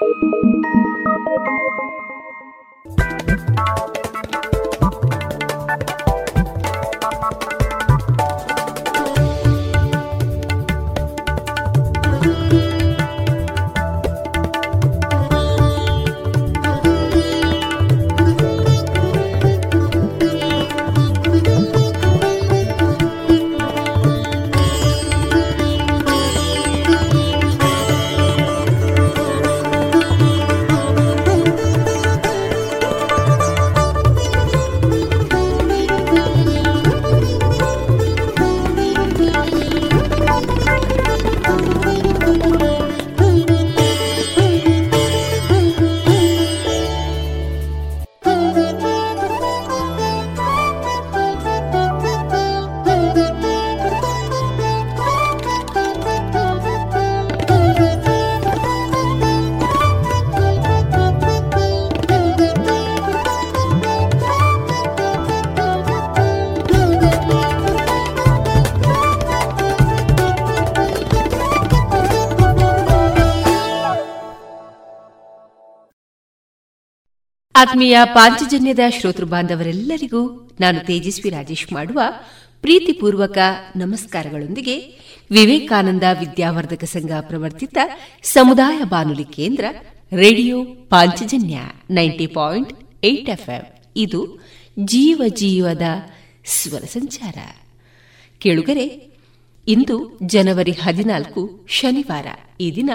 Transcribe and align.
Thank 0.00 0.22
you. 0.22 2.09
ಆತ್ಮೀಯ 77.60 77.98
ಪಾಂಚಜನ್ಯದ 78.04 78.78
ಶ್ರೋತೃ 79.00 79.24
ಬಾಂಧವರೆಲ್ಲರಿಗೂ 79.24 80.50
ನಾನು 80.60 80.86
ತೇಜಸ್ವಿ 80.86 81.30
ರಾಜೇಶ್ 81.30 81.72
ಮಾಡುವ 81.72 82.00
ಪ್ರೀತಿಪೂರ್ವಕ 82.60 83.38
ನಮಸ್ಕಾರಗಳೊಂದಿಗೆ 83.76 84.76
ವಿವೇಕಾನಂದ 85.30 86.02
ವಿದ್ಯಾವರ್ಧಕ 86.18 86.84
ಸಂಘ 86.84 87.10
ಪ್ರವರ್ತಿತ 87.20 87.78
ಸಮುದಾಯ 88.22 88.84
ಬಾನುಲಿ 88.84 89.24
ಕೇಂದ್ರ 89.24 89.64
radio 90.16 90.64
Panchajanya 90.64 91.58
ninety 91.90 92.26
point 92.26 92.72
eight 93.04 93.30
FM. 93.30 93.62
ಇದು 93.96 94.40
ಜೀವ 94.84 95.22
ಜೀವದ 95.28 95.82
ಸ್ವರ 96.44 96.80
ಸಂಚಾರ. 96.80 97.38
ಕೇಳುಗರೆ, 98.38 98.86
ಇಂದು 99.68 100.18
ಜನವರಿ 100.22 100.72
ಹದಿನಾಲ್ಕು 100.72 101.66
ಶನಿವಾರ 101.68 102.26
ಈ 102.60 102.72
ದಿನ 102.76 102.90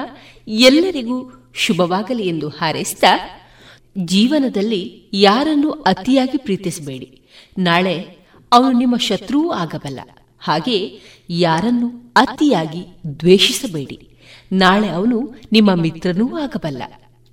ಎಲ್ಲರಿಗೂ 0.47 1.45
ಶುಭವಾಗಲಿ 1.55 2.27
ಎಂದು 2.27 2.49
ಹಾರೈಸಿದ 2.49 3.03
ಜೀವನದಲ್ಲಿ 3.97 5.03
ಯಾರನ್ನು 5.13 5.71
ಅತಿಯಾಗಿ 5.71 6.37
ಪ್ರೀತಿಸಬೇಡಿ. 6.37 7.21
ನಾಳೆ 7.57 8.05
ಅವನು 8.51 8.77
ನಿಮ್ಮ 8.77 8.97
ಶತ್ರುವೂ 8.97 9.51
ಆಗಬಲ್ಲ. 9.51 9.99
ಹಾಗೆ 10.39 10.99
ಯಾರನ್ನು 11.29 12.13
ಅತಿಯಾಗಿ 12.15 12.99
ದ್ವೇಷಿಸಬೇಡಿ. 13.19 14.07
ನಾಳೆ 14.51 14.87
ಅವನು 14.87 15.35
ನಿಮ್ಮ 15.51 15.75
ಮಿತ್ರನೂ 15.75 16.37
ಆಗಬಲ್ಲ. 16.37 16.83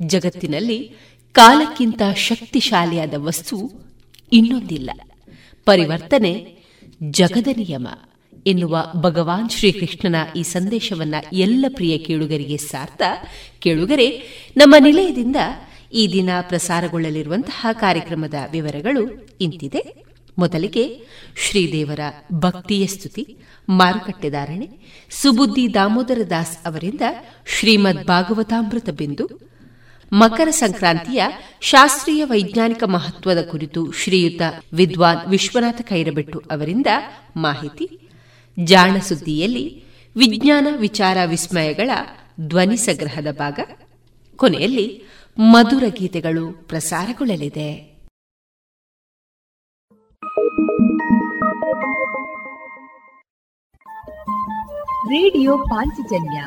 ಜಗತ್ತಿನಲ್ಲಿ 0.03 0.91
ಕಾಲಕ್ಕಿಂತ 1.33 2.03
ಶಕ್ತಿಶಾಲಿಯಾದ 2.17 3.15
ವಸ್ತು 3.17 3.73
ಇನ್ನೊಂದಿಲ್ಲ. 4.33 4.91
ಪರಿವರ್ತನೆ 5.65 6.57
ಜಗದ 7.11 7.47
ನಿಯಮ 7.57 7.89
ಎನ್ನುವ 8.47 8.93
ಭಗವಾನ್ 8.97 9.51
ಶ್ರೀಕೃಷ್ಣನ 9.51 10.17
ಈ 10.37 10.43
ಸಂದೇಶವನ್ನ 10.43 11.15
ಎಲ್ಲ 11.33 11.65
ಪ್ರಿಯ 11.69 11.99
ಕೇಳುಗರಿಗೆ 11.99 12.57
ಸಾರ್ಥ. 12.57 13.03
ಕೇಳುಗರೆ, 13.59 14.23
ನಮ್ಮ 14.57 14.75
ನಿಲಯದಿಂದ 14.79 15.37
ಈ 15.93 16.13
ದಿನ 16.13 16.31
ಪ್ರಸಾರಗೊಳ್ಳಲಿರುವಂತಹ 16.41 17.67
ಕಾರ್ಯಕ್ರಮದ 17.73 18.35
ವಿವರಗಳು 18.53 19.29
ಇಂತಿದೆ. 19.41 20.05
ಮೊದಲಿಗೆ 20.39 21.01
ಶ್ರೀದೇವರ 21.37 22.01
ಭಕ್ತಿಯ 22.33 22.87
ಸ್ತುತಿ 22.87 23.37
ಮಾರುಕಟ್ಟೆದಾರಣೆ 23.69 24.69
ಸುಬುದ್ದಿ 25.11 25.75
ದಾಮೋದರ 25.75 26.21
ದಾಸ್ 26.31 26.59
ಅವರಿಂದ 26.67 27.01
ಶ್ರೀಮದ್ 27.47 28.07
ಭಾಗವತಾಮೃತ 28.07 28.91
ಬಿಂದು, 28.91 29.29
ಮಕರ 30.13 30.49
ಸಂಕ್ರಾಂತಿಯ 30.51 31.23
ಶಾಸ್ತ್ರೀಯ 31.61 32.25
ವೈಜ್ಞಾನಿಕ 32.25 32.83
ಮಹತ್ವದ 32.85 33.43
ಕುರಿತು 33.43 33.93
ಶ್ರೀಯುತ 33.93 34.43
ವಿದ್ವಾನ್ 34.73 35.31
ವಿಶ್ವನಾಥ 35.31 35.81
ಕೈರಬೆಟ್ಟು 35.81 36.43
ಅವರಿಂದ 36.51 36.87
ಮಾಹಿತಿ. 37.37 38.11
ಜಾಣ 38.65 38.99
ಸುದ್ದಿಯಲ್ಲಿ 38.99 39.85
ವಿಜ್ಞಾನ 40.17 40.67
ವಿಚಾರ 40.77 41.17
ವಿಸ್ಮಯಗಳ 41.27 41.91
ಧ್ವನಿ 42.41 42.77
ಸಂಗ್ರಹದ 42.77 43.27
ಭಾಗ. 43.31 43.59
ಕೊನೆಯಲ್ಲಿ 44.37 45.03
ಮಧುರ 45.39 45.85
ಗೀತೆಗಳು 45.89 46.69
ಪ್ರಸಾರಗೊಳ್ಳಲಿದೆ. 46.69 47.93
ರೇಡಿಯೋ 55.09 55.59
ಪಾಂಚಜನ್ಯ 55.59 56.45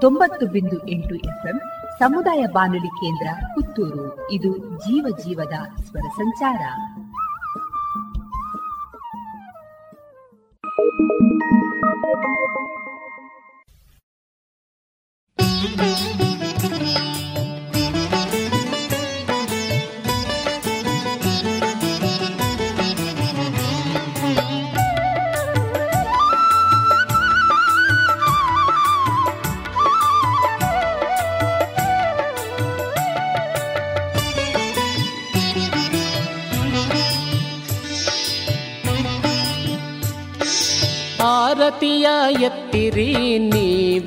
ತೊಂಬತ್ತು 0.00 0.46
ಬಿಂದು 0.46 0.88
ಎಂಟು 0.88 1.14
ಎಫ್ಎಂ 1.14 1.60
ಸಮುದಾಯ 1.98 2.46
ಬಾನುಲಿ 2.52 2.86
ಕೇಂದ್ರ 2.86 3.46
ಪುತ್ತೂರು. 3.54 4.30
ಇದು 4.30 4.58
ಜೀವ 4.58 5.16
ಜೀವದ 5.24 5.82
ಸ್ವರ 5.82 6.08
ಸಂಚಾರ. 6.16 6.62
ಆರತಿಯ 11.86 12.73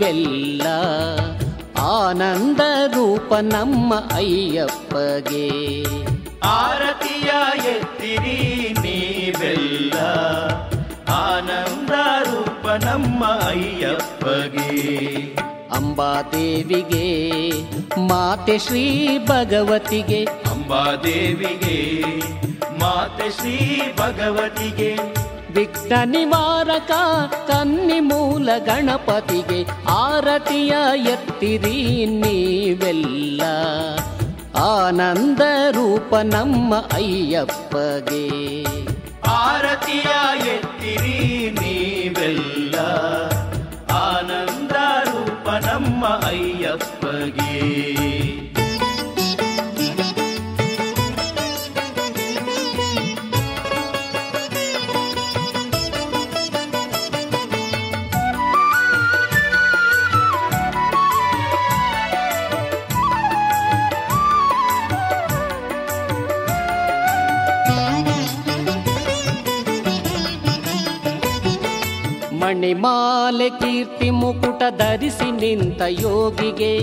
ನೀವೆಲ್ಲ 0.07 0.61
ಆನಂದ 1.79 2.59
ರೂಪ 2.93 3.33
ನಮ್ಮ 3.33 3.95
ಅಯ್ಯಪ್ಪಗೆ. 3.95 5.83
ಆರತಿಯ 6.43 7.31
ಎತ್ತಿರಿ 7.69 8.75
ನೀವೆಲ್ಲ 8.81 9.93
ಆನಂದ 11.09 11.89
ರೂಪ 12.23 12.67
ನಮ್ಮ 12.67 13.25
ಅಯ್ಯಪ್ಪಗೆ. 13.25 14.87
ಅಂಬಾದೇವಿಗೆ 15.71 17.49
ಮಾತೆ 18.07 18.57
ಶ್ರೀ 18.57 19.17
ಭಗವತಿಗೆ. 19.17 20.23
ಅಂಬಾದೇವಿಗೆ 20.23 22.03
ಮಾತೆ 22.79 23.29
ಶ್ರೀ 23.29 23.81
ಭಗವತಿಗೆ. 23.99 25.26
ವಿಘ್ನ 25.57 25.93
ನಿವಾರಕ 26.05 26.91
ಕನ್ನಿ 27.47 27.99
ಮೂಲ 27.99 28.49
ಗಣಪತಿಗೆ 28.57 29.65
ಆರತಿಯ 29.89 30.75
ಎತ್ತಿರಿ 30.95 32.05
ನೀವೆಲ್ಲ. 32.05 33.41
ಆನಂದ 34.57 35.41
ರೂಪ 35.71 36.15
ನಮ್ಮ 36.15 36.75
ಅಯ್ಯಪ್ಪಗೆ. 36.75 38.63
ಆರತಿಯ 39.27 40.47
ಎತ್ತಿರಿ 40.47 41.51
ನೀವೆಲ್ಲ. 41.51 42.75
ಆನಂದ 43.91 45.03
ರೂಪ 45.03 45.49
ನಮ್ಮ 45.49 46.05
ಅಯ್ಯಪ್ಪಗೆ. 46.05 48.06
ಮಣಿಮಾಲೆ 72.57 73.49
ಕೀರ್ತಿ 73.49 74.09
ಮುಕುಟ 74.09 74.63
ಧರಿಸಿ 74.77 75.31
ನಿಂತ 75.31 75.81
ಯೋಗಿಗೆ. 75.89 76.79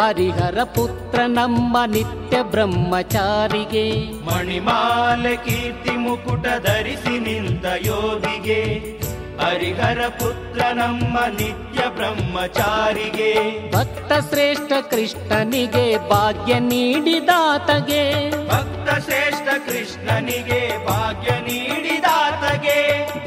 ಹರಿಹರ 0.00 0.62
ಪುತ್ರ 0.62 1.20
ನಮ್ಮ 1.26 1.76
ನಿತ್ಯ 1.86 2.42
ಬ್ರಹ್ಮಚಾರಿಗೆ. 2.42 4.12
ಮಣಿಮಾಲೆ 4.26 5.36
ಕೀರ್ತಿ 5.36 5.90
ಮುಕುಟ 5.96 6.42
ಧರಿಸಿ 6.42 7.18
ನಿಂತ 7.18 7.64
ಯೋಗಿಗೆ. 7.86 8.62
ಹರಿಹರ 9.40 10.08
ಪುತ್ರ 10.08 10.64
ನಮ್ಮ 10.72 11.18
ನಿತ್ಯ 11.18 11.82
ಬ್ರಹ್ಮಚಾರಿಗೆ. 11.88 13.32
ಭಕ್ತ 13.72 14.12
ಶ್ರೇಷ್ಠ 14.12 14.72
ಕೃಷ್ಣನಿಗೆ 14.90 16.08
ಭಾಗ್ಯ 16.08 16.58
ನೀಡಿದಾತಗೆ 16.58 18.30
ಭಕ್ತ 18.48 19.04
ಶ್ರೇಷ್ಠ 19.04 19.48
ಕೃಷ್ಣನಿಗೆ 19.68 20.86
ಭಾಗ್ಯ 20.86 21.30
ನೀಡಿದಾತಗೆ 21.30 22.78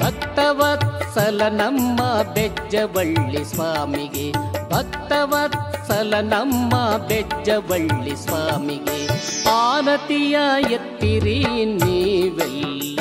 ಭಕ್ತವತ್ಸಲ 0.03 1.41
ನಮ್ಮ 1.49 1.99
ಬೆಜ್ಜವಳ್ಳಿ 2.33 3.45
ಸ್ವಾಮಿಗೆ. 3.45 4.31
ಭಕ್ತವತ್ಸಲ 4.69 6.13
ನಮ್ಮ 6.21 6.97
ಬೆಜ್ಜವಳ್ಳಿ 6.97 8.15
ಸ್ವಾಮಿಗೆ. 8.15 9.01
ಆರತಿಯ 9.49 10.37
ಎತ್ತಿರಿ 10.71 11.43
ನೀವೆಲ್ಲ. 11.65 12.99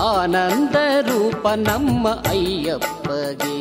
ಆನಂದ 0.00 0.76
ರೂಪ 1.08 1.46
ನಮ್ಮ 1.62 2.08
ಅಯ್ಯಪ್ಪಗೆ 2.30 3.56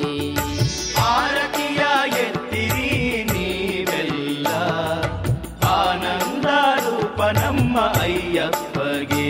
ಆರತಿಯ 1.08 1.82
ಎತ್ತಿರಿ 2.24 2.89
ನೀವೆಲ್ಲ 3.32 4.48
ಆನಂದ 5.77 6.48
ರೂಪ 6.86 7.22
ನಮ್ಮ 7.38 7.77
ಅಯ್ಯಪ್ಪಗೆ 8.01 9.27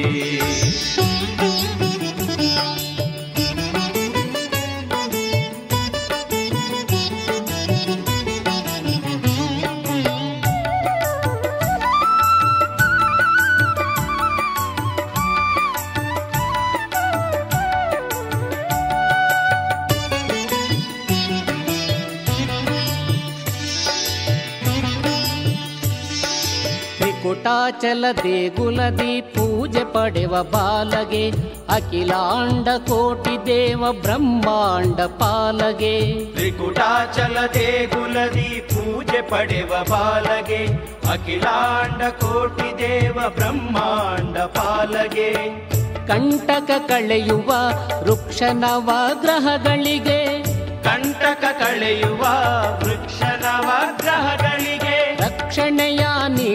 ತ್ರಿಕುಟಾಚಲ 27.27 28.05
ದೇಗುಲದಿ 28.23 29.13
ಪೂಜೆ 29.21 29.81
ಪಡೆವ 29.93 30.33
ಬಾಲಗೆ 30.43 31.23
ಅಖಿಲಾಂಡ 31.69 32.67
ಕೋಟಿ 32.89 33.33
ದೇವ 33.47 33.81
ಬ್ರಹ್ಮಾಂಡ 34.03 34.99
ಪಾಲಗೆ. 35.19 35.91
ತ್ರಿಕುಟಾಚಲ 36.35 37.37
ದೇಗುಲದಿ 37.53 38.47
ಪೂಜೆ 38.69 39.21
ಪಡೆವ 39.21 39.71
ಬಾಲಗೆ 39.89 40.61
ಅಖಿಲಾಂಡ 41.11 42.01
ಕೋಟಿ 42.23 42.69
ದೇವ 42.79 43.17
ಬ್ರಹ್ಮಾಂಡ 43.37 44.37
ಪಾಲಗೆ. 44.37 45.29
ಕಂಟಕ 46.07 46.71
ಕಳೆಯುವ 46.89 47.51
ವೃಕ್ಷ 48.03 48.41
ನವಗ್ರಹಗಳಿಗೆ 48.63 50.19
ಕಂಟಕ 50.83 51.43
ಕಳೆಯುವ 51.59 52.23
ವೃಕ್ಷ 52.83 53.19
ನವಗ್ರಹಗಳಿಗೆ 53.43 54.95
ರಕ್ಷಣೆಯ 55.21 56.03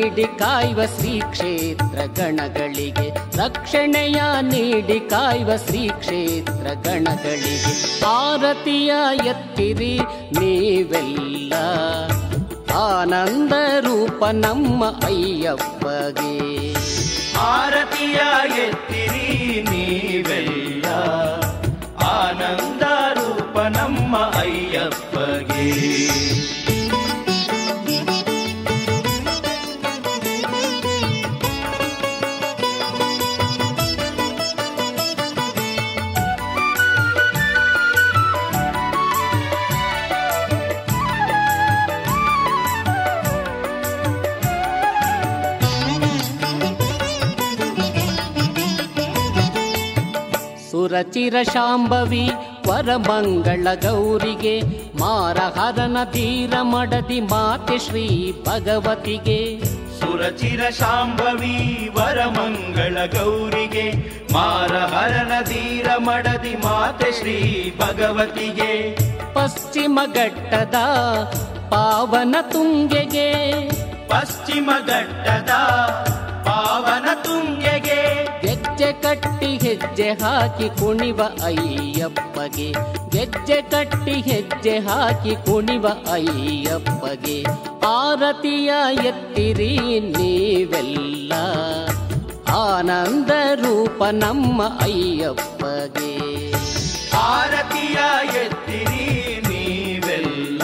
ನೀಡಿ 0.02 0.25
ಕಾಯುವ 0.38 0.80
ಶ್ರೀ 0.94 1.12
ಕ್ಷೇತ್ರ 1.32 1.99
ಗಣಗಳಿಗೆ, 2.18 3.04
ರಕ್ಷಣೆಯ 3.40 4.21
ನೀಡಿ 4.42 4.97
ಕಾಯುವ 5.11 5.50
ಶ್ರೀ 5.56 5.82
ಕ್ಷೇತ್ರ 5.99 6.66
ಗಣಗಳಿಗೆ. 6.87 7.73
ಆರತಿಯ 8.11 8.92
ಎತ್ತಿರಿ 9.32 9.94
ನೀವೆಲ್ಲ, 10.40 11.52
ಆನಂದ 12.82 13.52
ರೂಪ 13.87 14.23
ನಮ್ಮ 14.47 14.82
ಅಯ್ಯಪ್ಪಗೆ. 15.09 16.35
ಆರತಿಯ 17.50 18.18
ಎತ್ತಿರಿ 18.64 19.28
ನೀವೆಲ್ಲ, 19.71 20.87
ಆನಂದ 22.18 22.82
ರೂಪ 23.21 23.56
ನಮ್ಮ 23.78 24.16
ಅಯ್ಯಪ್ಪಗೆ. 24.42 25.68
ಸುರಚಿರ 50.93 51.35
ಶಾಂಭವಿ 51.43 52.31
ವರಮಂಗಳ 52.69 53.69
ಗೌರಿಗೆ 53.75 54.61
ಮಾರಹರನ 54.99 55.97
ಧೀರ 56.13 56.55
ಮಡದಿ 56.63 57.21
ಮಾತೆ 57.21 57.79
ಶ್ರೀ 57.79 58.33
ಭಗವತಿಗೆ. 58.33 59.61
ಸುರಚಿರ 60.01 60.71
ಶಾಂಭವಿ 60.71 61.89
ವರಮಂಗಳ 61.97 62.99
ಗೌರಿಗೆ 63.07 63.91
ಮಾರಹರನ 64.33 65.33
ಧೀರ 65.45 65.97
ಮಡದಿ 65.97 66.57
ಮಾತೆ 66.57 67.13
ಶ್ರೀ 67.13 67.73
ಭಗವತಿಗೆ. 67.79 68.97
ಪಶ್ಚಿಮ 69.35 70.01
ಘಟ್ಟದ 70.15 70.75
ಪಾವನ 71.71 72.37
ತುಂಗೆಗೆ. 72.41 73.53
ಪಶ್ಚಿಮ 74.09 74.71
ಘಟ್ಟದ 74.87 75.51
ಪಾವನ 76.45 77.09
ತುಂಗೆಗೆ. 77.23 78.22
ಗೆಜ್ಜೆ 78.83 79.03
ಕಟ್ಟಿ 79.03 79.57
ಹೆಜ್ಜೆ 79.57 80.09
ಹಾಕಿ 80.11 80.69
ಕುಣಿವ 80.69 81.21
ಅಯ್ಯಪ್ಪಗೆ. 81.23 82.73
ಗೆಜ್ಜೆ 83.11 83.62
ಕಟ್ಟಿ 83.62 84.15
ಹೆಜ್ಜೆ 84.21 84.79
ಹಾಕಿ 84.79 85.35
ಕುಣಿವ 85.35 85.87
ಅಯ್ಯಪ್ಪಗೆ. 85.89 87.45
ಆರತಿಯ 87.87 88.73
ಎತ್ತಿರಿ 89.05 90.01
ನೀವೆಲ್ಲ 90.01 91.33
ಆನಂದ 92.51 93.31
ರೂಪ 93.55 94.03
ನಮ್ಮ 94.05 94.62
ಅಯ್ಯಪ್ಪಗೆ. 94.62 96.12
ಆರತಿಯ 97.17 97.99
ಎತ್ತಿರಿ 98.45 99.07
ನೀವೆಲ್ಲ 99.49 100.62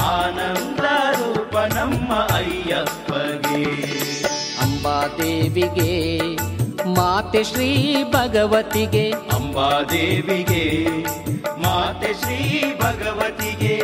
ಆನಂದ 0.00 0.84
ರೂಪ 1.20 1.56
ನಮ್ಮ 1.56 2.12
ಅಯ್ಯಪ್ಪಗೆ. 2.14 3.64
ಅಂಬಾದೇವಿಗೆ 4.62 5.92
ಮಾತೆ 6.82 7.44
ಶ್ರೀ 7.44 8.04
ಭಗವತಿಗೆ. 8.04 9.10
ಅಂಬಾದೇವಿಗೆ 9.10 10.86
ಮಾತೆ 11.62 12.14
ಶ್ರೀ 12.14 12.74
ಭಗವತಿಗೆ. 12.82 13.82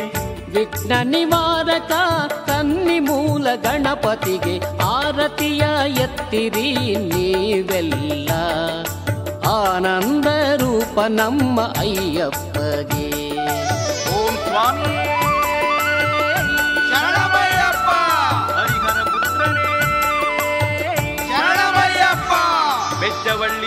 ವಿಘ್ನ 0.51 0.91
ನಿವಾರಕ 1.03 1.91
ತನ್ನಿ 2.47 2.99
ಮೂಲ 2.99 3.47
ಗಣಪತಿಗೆ. 3.55 4.83
ಆರತಿಯ 4.83 5.63
ಎತ್ತಿರಿ 5.87 6.95
ನೀವೆಲ್ಲ. 6.95 8.29
ಆನಂದ 9.47 10.25
ರೂಪ 10.61 10.99
ನಮ್ಮ 10.99 11.61
ಅಯ್ಯಪ್ಪಗೆ. 11.61 13.31
ಓಂ 14.17 14.35
ಸ್ವಾಮಿ. 14.35 15.20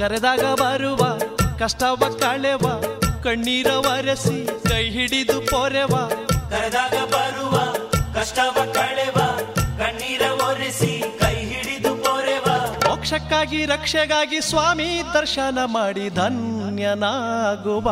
ಕರೆದಾಗ 0.00 0.44
ಬರುವ, 0.54 1.02
ಕಷ್ಟವ 1.58 2.02
ಕಳೆವ 2.20 2.66
ಕಣ್ಣೀರ 3.22 3.70
ಒರೆಸಿ 3.70 4.38
ಕೈ 4.68 4.84
ಹಿಡಿದು 4.90 5.36
ಪೊರೆವ. 5.40 5.94
ಕರೆದಾಗ 6.50 6.96
ಬರುವ, 7.04 7.54
ಕಷ್ಟವ 8.14 8.56
ಕಳೆವ 8.72 9.18
ಕಣ್ಣೀರ 9.78 10.22
ಒರೆಸಿ 10.48 10.89
ಮೋಕ್ಷಕ್ಕಾಗಿ 13.10 13.60
ರಕ್ಷೆಗಾಗಿ 13.66 14.38
ಸ್ವಾಮಿ 14.40 14.88
ದರ್ಶನ 15.14 15.58
ಮಾಡಿ 15.66 16.04
ಧನ್ಯನಾಗುವ. 16.10 17.86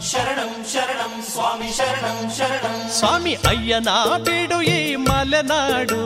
ಶರಣಂ 0.00 0.52
ಶರಣಂ 0.72 1.12
ಸ್ವಾಮಿ 1.32 1.68
ಶರಣಂ 1.76 2.18
ಶರಣಂ. 2.38 2.78
ಸ್ವಾಮಿ 2.98 3.34
ಅಯ್ಯನ 3.34 3.90
ಬಿಡು 4.24 4.58
ಈ 4.62 4.78
ಮಲೆನಾಡು 4.96 6.00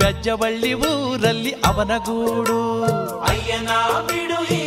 ಬೆಜ್ಜವಳ್ಳಿ 0.00 0.72
ಊರಲ್ಲಿ 0.88 1.52
ಅವನ 1.64 1.92
ಗೂಡು 2.06 2.60
ಅಯ್ಯನ 3.22 3.70
ಬಿಡು 4.08 4.40
ಈ 4.54 4.62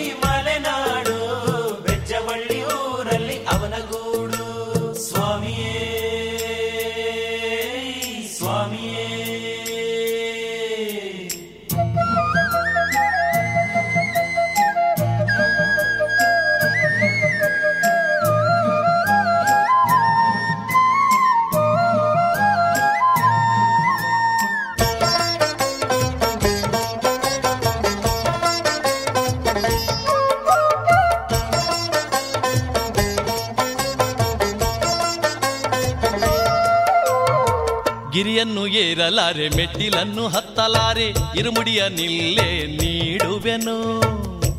ಗಿರಿಯನ್ನು 38.38 38.68
ಏರಲಾರೆ 38.68 39.50
ಮೆಟ್ಟಿಲನ್ನು 39.50 40.28
ಹತ್ತಲಾರೆ 40.28 41.06
ಇರುಮುಡಿಯ 41.36 41.88
ನಿಲ್ಲೇ 41.88 42.68
ನೀಡುವೆನು. 42.68 44.02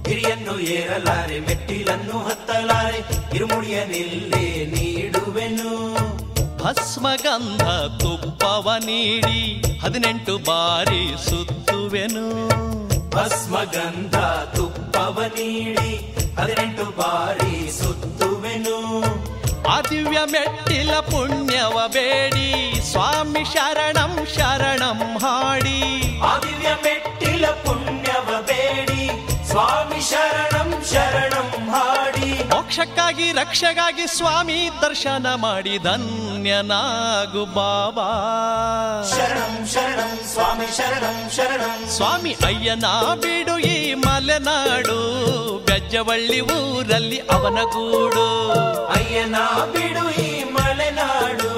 ಹಿರಿಯನ್ನು 0.09 0.61
ಏರಲಾರೆ 0.61 1.41
ಮೆಟ್ಟಿಲನ್ನು 1.41 2.19
ಹತ್ತಲಾರೆ 2.19 3.01
ಇರುಮುಡಿಯ 3.37 3.85
ನಿಲ್ಲೇ 3.85 4.67
ನೀಡುವೆನು. 4.67 5.71
ಭಸ್ಮಗಂಧ 6.65 7.63
ತುಪ್ಪವ 8.03 8.75
ನೀಡಿ 8.79 9.63
ಹದಿನೆಂಟು 9.79 10.39
ಬಾರಿ 10.39 11.31
ಸುತ್ತುವೆನು. 11.31 12.27
ಭಸ್ಮಗಂಧ 13.11 14.17
ತುಪ್ಪವ 14.57 15.23
ನೀಡಿ 15.23 15.91
ಹದಿನೆಂಟು 16.41 16.85
ಬಾರಿ 16.85 17.71
ಸುತ್ತುವೆನು. 17.71 18.79
ಆ 19.67 19.77
ದಿವ್ಯ 19.91 20.19
ಮೆಟ್ಟಿಲ 20.27 20.93
ಪುಣ್ಯವ 21.11 21.79
ಬೇಡಿ 21.93 22.49
ಸ್ವಾಮಿ 22.83 23.45
ಶರಣಂ 23.45 24.13
ಶರಣಂ 24.35 25.01
ಹಾಡಿ 25.25 25.79
ಆ 26.23 26.33
ದಿವ್ಯ 26.39 26.71
ಮೆಟ್ಟಿಲ 26.85 27.47
ಪುಣ್ಯವ 27.65 28.29
ಬೇಡಿ 28.43 29.03
ಸ್ವಾಮಿ 29.51 30.01
ಶರಣಂ 30.11 30.71
ಶರಣಂ 30.93 31.51
ಹಾಡಿ 31.71 32.08
ಮೋಕ್ಷಕ್ಕಾಗಿ 32.69 33.27
ರಕ್ಷೆಗಾಗಿ 33.33 34.07
ಸ್ವಾಮಿ 34.07 34.57
ದರ್ಶನ 34.83 35.27
ಮಾಡಿ 35.35 35.79
ಧನ್ಯನಾಗು 35.79 37.45
ಬಾಬಾ. 37.55 38.09
ಶರಣಂ 39.11 39.55
ಶರಣಂ 39.67 40.13
ಸ್ವಾಮಿ 40.33 40.67
ಶರಣಂ 40.77 41.17
ಶರಣಂ. 41.37 41.79
ಸ್ವಾಮಿ 41.97 42.33
ಅಯ್ಯನ 42.45 42.87
ಬಿಡು 43.23 43.55
ಈ 43.59 43.95
ಮಲೆನಾಡು 43.95 44.99
ಬೆಜ್ಜವಳ್ಳಿ 45.67 46.41
ಊರಲ್ಲಿ 46.41 47.21
ಅವನ 47.37 47.59
ಗೂಡು. 47.75 48.29
ಅಯ್ಯನ 48.97 49.37
ಬಿಡು 49.73 50.05
ಈ 50.27 50.45
ಮಲೆನಾಡು 50.45 51.51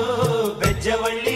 ಬೆಜ್ಜವಳ್ಳಿ 0.60 1.34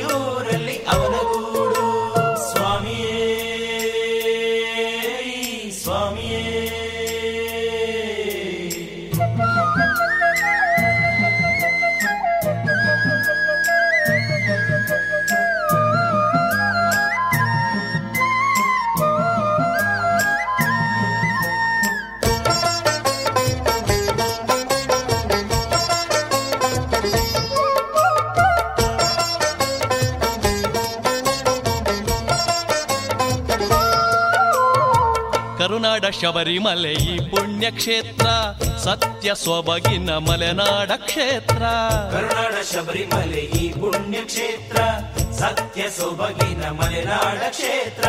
ಕರುನಾಡ 36.05 36.21
ಶಬರಿಮಲೆ 36.23 36.90
ಈ 37.11 37.12
ಪುಣ್ಯಕ್ಷೇತ್ರ 37.31 38.27
ಸತ್ಯ 38.85 39.29
ಸೊಬಗಿನ 39.35 40.11
ಮಲೆನಾಡ 40.27 40.90
ಕ್ಷೇತ್ರ. 41.07 41.62
ಕರುನಾಡ 42.12 42.55
ಶಬರಿಮಲೆ 42.73 43.43
ಈ 43.61 43.64
ಪುಣ್ಯಕ್ಷೇತ್ರ 43.73 44.79
ಸತ್ಯ 45.40 45.83
ಸೊಬಗಿನ 45.88 46.64
ಮಲೆನಾಡ 46.71 47.40
ಕ್ಷೇತ್ರ. 47.57 48.05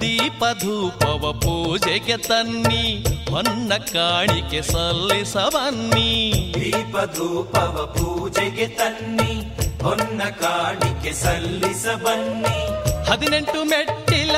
ದೀಪ 0.00 0.42
ಧೂಪವ 0.62 1.32
ಪೂಜೆಗೆ 1.44 2.16
ತನ್ನಿ 2.28 2.84
ಹೊನ್ನ 3.30 3.72
ಕಾಣಿಕೆ 3.92 4.62
ಸಲ್ಲಿಸವನ್ನಿ. 4.62 6.10
ದೀಪ 6.58 6.96
ಧೂಪವ 7.16 7.76
ಪೂಜೆಗೆ 7.96 8.68
ತನ್ನಿ 8.78 9.32
ಹೊನ್ನ 9.82 10.20
ಕಾಣಿಕೆ 10.42 11.12
ಸಲ್ಲಿಸ 11.12 11.86
ಬನ್ನಿ 12.04 12.58
ಹದಿನೆಂಟು 13.08 13.60
ಮೆಟ್ಟಿಲ 13.64 14.36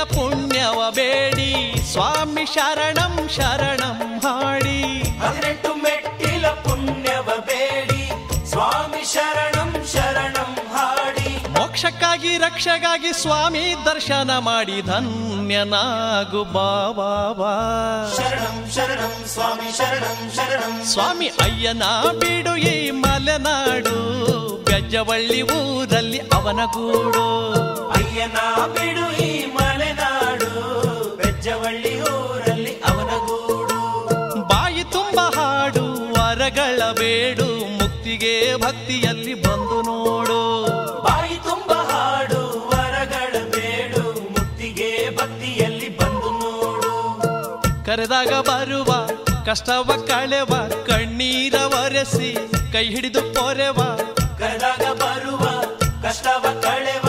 ಪುಣ್ಯವ 0.61 0.90
ಬೇಡಿ. 0.90 1.75
ಸ್ವಾಮಿ 1.92 2.44
ಶರಣಂ 2.46 3.29
ಶರಣಂ 3.37 4.18
ಹಾಡಿ. 4.18 4.83
ಹದಿನೆಂಟು 5.18 5.75
ಮೆಟ್ಟಿಲ 5.75 6.46
ಪುಣ್ಯವ 6.49 7.29
ಬೇಡಿ. 7.40 8.03
ಸ್ವಾಮಿ 8.51 9.12
ಶರಣಂ 9.12 9.87
ಶರಣಂ 9.92 10.51
ಹಾಡಿ. 10.77 11.49
ಮೋಕ್ಷಕ್ಕಾಗಿ 11.49 12.38
ರಕ್ಷೆಗಾಗಿ 12.38 13.12
ಸ್ವಾಮಿ 13.23 13.75
ದರ್ಶನ 13.85 14.31
ಮಾಡಿ. 14.38 14.83
ಧನ್ಯನಾಗು 14.83 16.44
ಬಾಬಾ 16.44 17.12
ಶರಣಂ 18.16 18.70
ಶರಣಂ 18.70 19.25
ಸ್ವಾಮಿ 19.27 19.77
ಶರಣಂ 19.77 20.31
ಶರಣಂ. 20.37 20.85
ಸ್ವಾಮಿ 20.85 21.29
ಅಯ್ಯನ 21.29 21.83
ಬಿಡು 22.18 22.57
ಈ 22.57 22.90
ಮಲೆನಾಡು. 22.90 23.96
ಬೆಜ್ಜವಳ್ಳಿ 24.64 25.42
ಊರಲ್ಲಿ 25.42 26.18
ಅವನ 26.18 26.64
ಗೂಡು 26.64 27.29
ಅಯ್ಯನ 27.90 28.38
ಬಿಡು 28.66 29.07
ಈ 29.23 29.31
ಬೆಜ್ಜವಳ್ಳಿ 31.42 31.92
ಊರಲ್ಲಿ 32.09 32.72
ಅವನ 32.88 33.12
ಗೂಡು. 33.26 33.76
ಬಾಯಿ 34.50 34.83
ತುಂಬ 34.94 35.20
ಹಾಡು 35.37 35.85
ವರಗಳ 36.16 36.81
ಬೇಡು 36.98 37.46
ಮುಕ್ತಿಗೆ 37.79 38.33
ಭಕ್ತಿಯಲ್ಲಿ 38.64 39.35
ಬಂದು 39.44 39.79
ನೋಡು. 39.88 40.37
ಬಾಯಿ 41.07 41.37
ತುಂಬ 41.46 41.70
ಹಾಡು 41.90 42.40
ವರಗಳ 42.72 43.33
ಬೇಡು 43.55 44.03
ಮುಕ್ತಿಗೆ 44.35 44.90
ಭಕ್ತಿಯಲ್ಲಿ 45.20 45.88
ಬಂದು 46.00 46.33
ನೋಡು. 46.42 46.92
ಕರೆದಾಗ 47.88 48.35
ಬರುವ 48.50 48.90
ಕಷ್ಟವ 49.48 49.96
ಕಳೆವ 50.12 50.53
ಕಣ್ಣೀರ 50.90 51.55
ಒರೆಸಿ 51.81 52.31
ಕೈ 52.74 52.87
ಹಿಡಿದು 52.96 53.24
ಪೊರೆವ. 53.38 53.79
ಕರೆದಾಗ 54.42 54.85
ಬರುವ 55.05 55.44
ಕಷ್ಟವ 56.05 56.44
ಕಳೆವ 56.66 57.07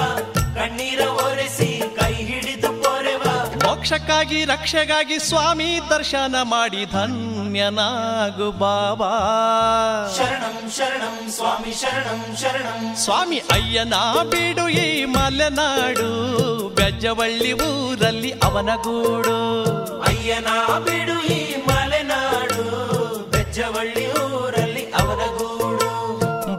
ಮೋಕ್ಷಕ್ಕಾಗಿ 3.92 4.46
ರಕ್ಷೆಗಾಗಿ 4.46 5.16
ಸ್ವಾಮಿ 5.20 5.80
ದರ್ಶನ 5.90 6.36
ಮಾಡಿ 6.42 6.82
ಧನ್ಯನಾಗು 6.92 8.48
ಬಾಬಾ. 8.52 9.10
ಶರಣಂ 10.18 10.56
ಶರಣಂ 10.76 11.16
ಸ್ವಾಮಿ 11.30 11.72
ಶರಣಂ 11.82 12.22
ಶರಣಂ. 12.42 12.96
ಸ್ವಾಮಿ 12.96 13.40
ಅಯ್ಯನ 13.56 13.96
ಬಿಡು 14.32 14.66
ಈ 14.84 15.06
ಮಲೆನಾಡು 15.06 16.08
ಬೆಜ್ಜವಳ್ಳಿ 16.78 17.52
ಊರಲ್ಲಿ 17.68 18.32
ಅವನ 18.32 18.70
ಗೂಡು. 18.86 19.38
ಅಯ್ಯನ 20.02 20.48
ಬಿಡು 20.88 21.18
ಈ 21.38 21.42
ಮಲೆನಾಡು 21.68 22.64
ಬೆಜ್ಜವಳ್ಳಿ 23.32 24.06
ಊರಲ್ಲಿ 24.24 24.86
ಅವನ 25.02 25.22
ಗೂಡು. 25.40 25.90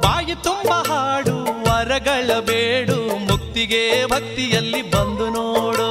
ಬಾಯಿ 0.05 0.37
ತುಂಬ 0.49 0.71
ಹಾಡು 0.90 1.37
ವರಗಳ 1.68 2.38
ಬೇಡು 2.51 2.99
ಮುಕ್ತಿಗೆ 3.31 3.85
ಭಕ್ತಿಯಲ್ಲಿ 4.07 4.83
ಬಂದು 4.90 5.29
ನೋಡು. 5.38 5.90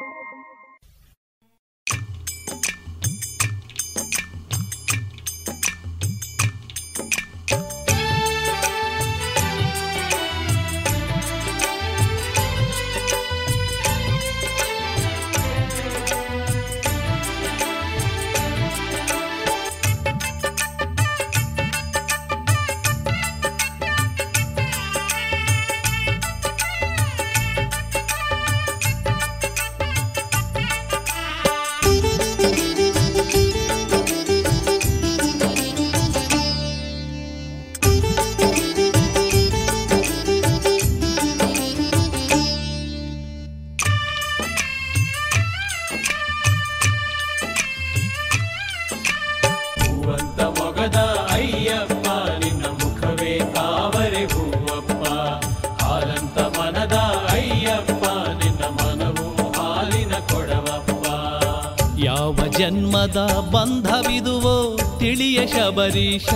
ಶಬರೀಶ 65.91 66.33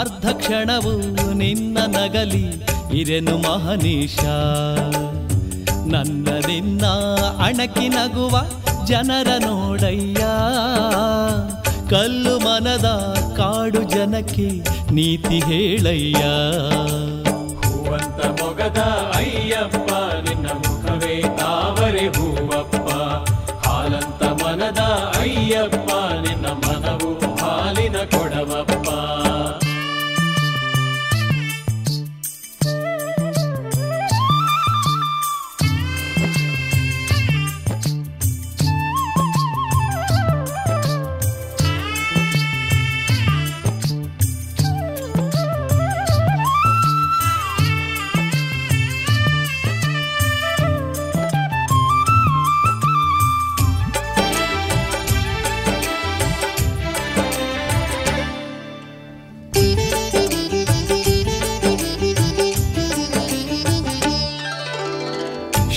ಅರ್ಧ 0.00 0.26
ಕ್ಷಣವು 0.40 0.92
ನಿನ್ನ 1.34 1.78
ನಗಲಿ, 1.94 2.44
ಇರೆನು 2.98 3.34
ಮಹನೀಶ? 3.36 4.18
ನನ್ನ 5.92 6.28
ನಿನ್ನ 6.46 6.84
ಅಣಕಿ 7.46 7.86
ನಗುವ 7.88 8.34
ಜನರ 8.86 9.30
ನೋಡಯ್ಯ, 9.46 10.22
ಕಲ್ಲು 11.90 12.34
ಮನದ 12.38 12.88
ಕಾಡು 13.36 13.82
ಜನಕ್ಕೆ 13.94 14.48
ನೀತಿ 14.92 15.40
ಹೇಳಯ್ಯ. 15.50 16.22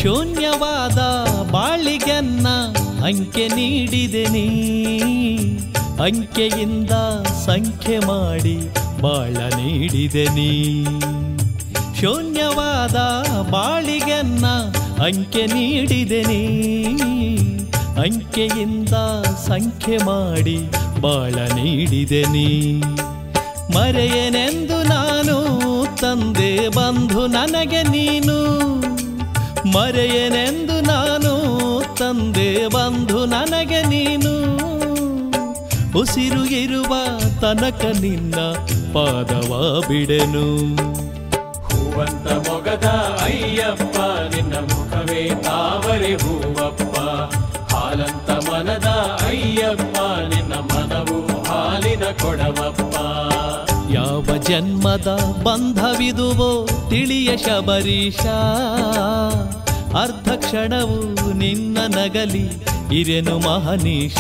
ಶೂನ್ಯವಾದ 0.06 0.98
ಬಾಳಿಗೆನ್ನ 1.52 2.48
ಅಂಕೆ 3.06 3.48
ನೀಡಿದೆ 3.48 4.26
ನೀ. 4.26 4.48
ಅಂಕೆಯಿಂದ 6.04 6.92
ಸಂಖ್ಯೆ 7.46 8.00
ಮಾಡಿ 8.00 8.58
ಬಾಳ 9.02 9.34
ನೀಡಿದೆ 9.34 10.26
ನೀ. 10.26 10.84
ಶೂನ್ಯವಾದ 12.02 12.96
ಬಾಳಿಗೆನ್ನ 13.50 14.46
ಅಂಕೆ 15.06 15.46
ನೀಡಿದೆ 15.46 16.24
ನೀ. 16.24 16.86
ಅಂಕೆಯಿಂದ 18.02 18.94
ಸಂಖ್ಯೆ 19.48 19.98
ಮಾಡಿ 19.98 20.58
ಬಾಳ 21.02 21.34
ನೀಡಿದೆ 21.56 22.24
ನೀ. 22.24 22.82
ಮರೆಯನೆಂದು 23.76 24.84
ನಾನು 24.84 25.56
ತಂದೆ 25.96 26.70
ಬಂಧು 26.70 27.28
ನನಗೆ 27.28 27.84
ನೀನು. 27.84 28.75
ಮರೆಯನೆಂದು 29.76 30.82
ನಾನು 30.82 31.34
ತಂದೆ 31.96 32.68
ಬಂಧು 32.68 33.26
ನನಗೆ 33.26 33.84
ನೀನು. 33.84 34.34
ಉಸಿರು 36.00 36.46
ಇರುವ 36.46 36.94
ತನಕ 37.42 37.86
ನಿನ್ನ 37.86 38.36
ಪಾದವ 38.94 39.82
ಬಿಡೆನು. 39.88 40.76
ಹೂವಂತ 41.64 42.50
ಮೊಗದ 42.50 42.86
ಅಯ್ಯಪ್ಪ 43.24 43.98
ನಿನ್ನ 44.36 44.54
ಮುಖವೇ 44.54 45.30
ತಾವರೆ 45.44 46.14
ಹೂವಪ್ಪ. 46.16 46.98
ಹಾಲಂತ 47.74 48.30
ಮನದ 48.30 48.86
ಅಯ್ಯಪ್ಪ 49.28 49.98
ನಿನ್ನ 50.36 50.54
ಮನವು 50.54 51.44
ಹಾಲಿನ 51.44 52.04
ಕೊಡವಪ್ಪ. 52.04 52.96
ಯಾವ 53.92 54.38
ಜನ್ಮದ 54.38 55.08
ಬಂಧವಿದುವೋ 55.44 56.68
ತಿಳಿಯ 56.90 57.38
ಶಬರೀಶ 57.38 58.26
ಅರ್ಧ 59.96 60.30
ಕ್ಷಣವು 60.36 60.98
ನಿನ್ನ 61.34 61.78
ನಗಲಿ 61.96 62.46
ಇರೆನು 62.92 63.36
ಮಹನೀಶ 63.40 64.20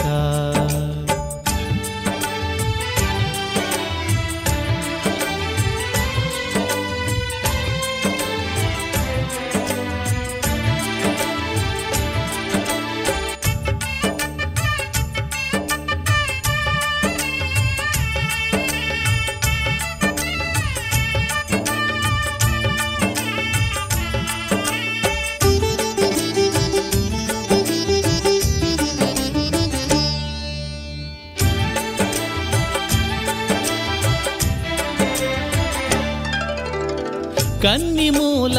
ಕನ್ನಿ 37.65 38.09
ಮೂಲ 38.09 38.57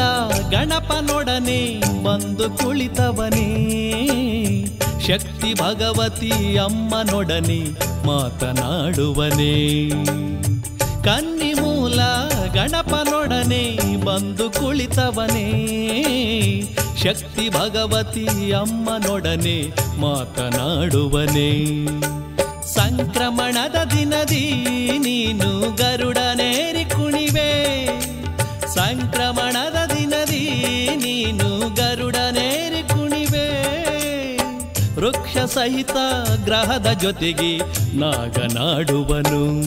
ಗಣಪನೊಡನೆ 0.51 1.79
ಬಂದು 2.03 2.57
ಕುಳಿತವನೇ. 2.57 3.45
ಶಕ್ತಿ 5.07 5.53
ಭಗವತಿ 5.53 6.57
ಅಮ್ಮನೊಡನೆ 6.57 7.59
ಮಾತನಾಡುವನೇ. 8.07 9.89
ಕನ್ನಿ 11.03 11.53
ಮೂಲ 11.53 12.01
ಗಣಪನೊಡನೆ 12.53 13.79
ಬಂದು 14.05 14.49
ಕುಳಿತವನೇ. 14.49 15.47
ಶಕ್ತಿ 17.03 17.49
ಭಗವತಿ 17.49 18.51
ಅಮ್ಮನೊಡನೆ 18.51 19.71
ಮಾತನಾಡುವನೇ. 20.01 21.65
ಸಂಕ್ರಮಣದ 22.73 23.75
ದಿನದಿ 23.97 24.63
ಸಹಿತ 35.47 35.91
ಗ್ರಹದ 36.45 36.91
ಜೊತೆಗೆ 36.91 37.57
ನಾಗನಾಡುವನು. 37.99 39.61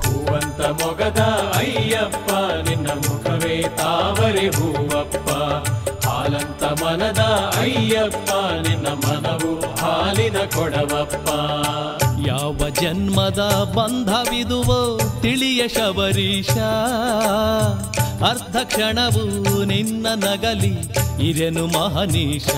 ಹೂವಂತ 0.00 0.60
ಮೊಗದ 0.60 1.20
ಅಯ್ಯಪ್ಪ 1.56 2.30
ನಿನ್ನ 2.68 2.86
ಮುಖವೇ 2.86 3.62
ತಾವರೆ 3.76 4.46
ಹೂವಪ್ಪ. 4.48 5.30
ಹಾಲಂತ 6.06 6.82
ಮನದ 6.82 7.18
ಅಯ್ಯಪ್ಪ 7.60 8.30
ನಿನ್ನ 8.68 8.86
ಮನವು 8.88 9.76
ಹಾಲಿನ 9.76 10.36
ಕೊಡವಪ್ಪ. 10.38 11.28
ಯಾವ 12.26 12.68
ಜನ್ಮದ 12.68 13.72
ಬಂಧವಿದುವೋ 13.76 14.98
ತಿಳಿಯ 15.22 15.68
ಶಬರೀಶ 15.68 16.58
ಅರ್ಧ 18.30 18.56
ಕ್ಷಣವು 18.64 19.64
ನಿನ್ನ 19.64 20.06
ನಗಲಿ 20.14 20.74
ಇರೆನು 21.28 21.66
ಮಹನೀಶ 21.66 22.48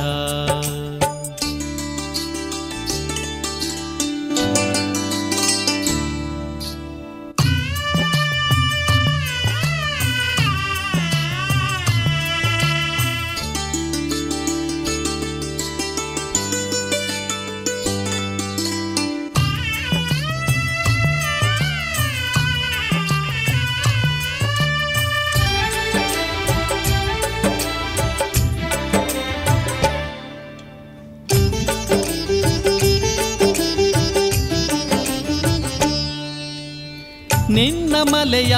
ನಿನ್ನ 38.28 38.54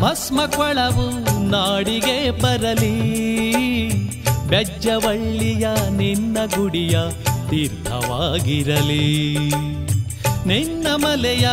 ಭಸ್ಮ 0.00 0.46
ಕೊಳವು 0.46 1.40
ನಾಡಿಗೆ 1.48 2.30
ಬರಲಿ. 2.30 3.14
ಬೆಜ್ಜವಳ್ಳಿಯ 4.48 5.68
ನಿನ್ನ 5.90 6.38
ಗುಡಿಯ 6.56 6.98
ತೀರ್ಥವಾಗಿರಲಿ. 7.50 9.34
ನಿನ್ನ 10.46 10.86
ಮಲೆಯ 10.96 11.48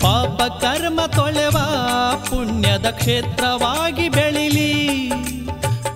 ಪಾಪ 0.02 0.42
ಕರ್ಮ 0.62 1.02
ತೊಳೆವ 1.02 1.58
ಪುಣ್ಯದ 2.30 2.86
ಕ್ಷೇತ್ರವಾಗಿ 2.86 4.10
ಬೆಳಿಲಿ. 4.10 4.84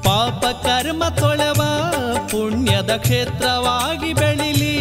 ಪಾಪ 0.08 0.46
ಕರ್ಮ 0.66 1.04
ತೊಳೆವ 1.10 1.62
ಪುಣ್ಯದ 2.32 2.92
ಕ್ಷೇತ್ರವಾಗಿ 2.98 4.14
ಬೆಳಿಲಿ. 4.14 4.78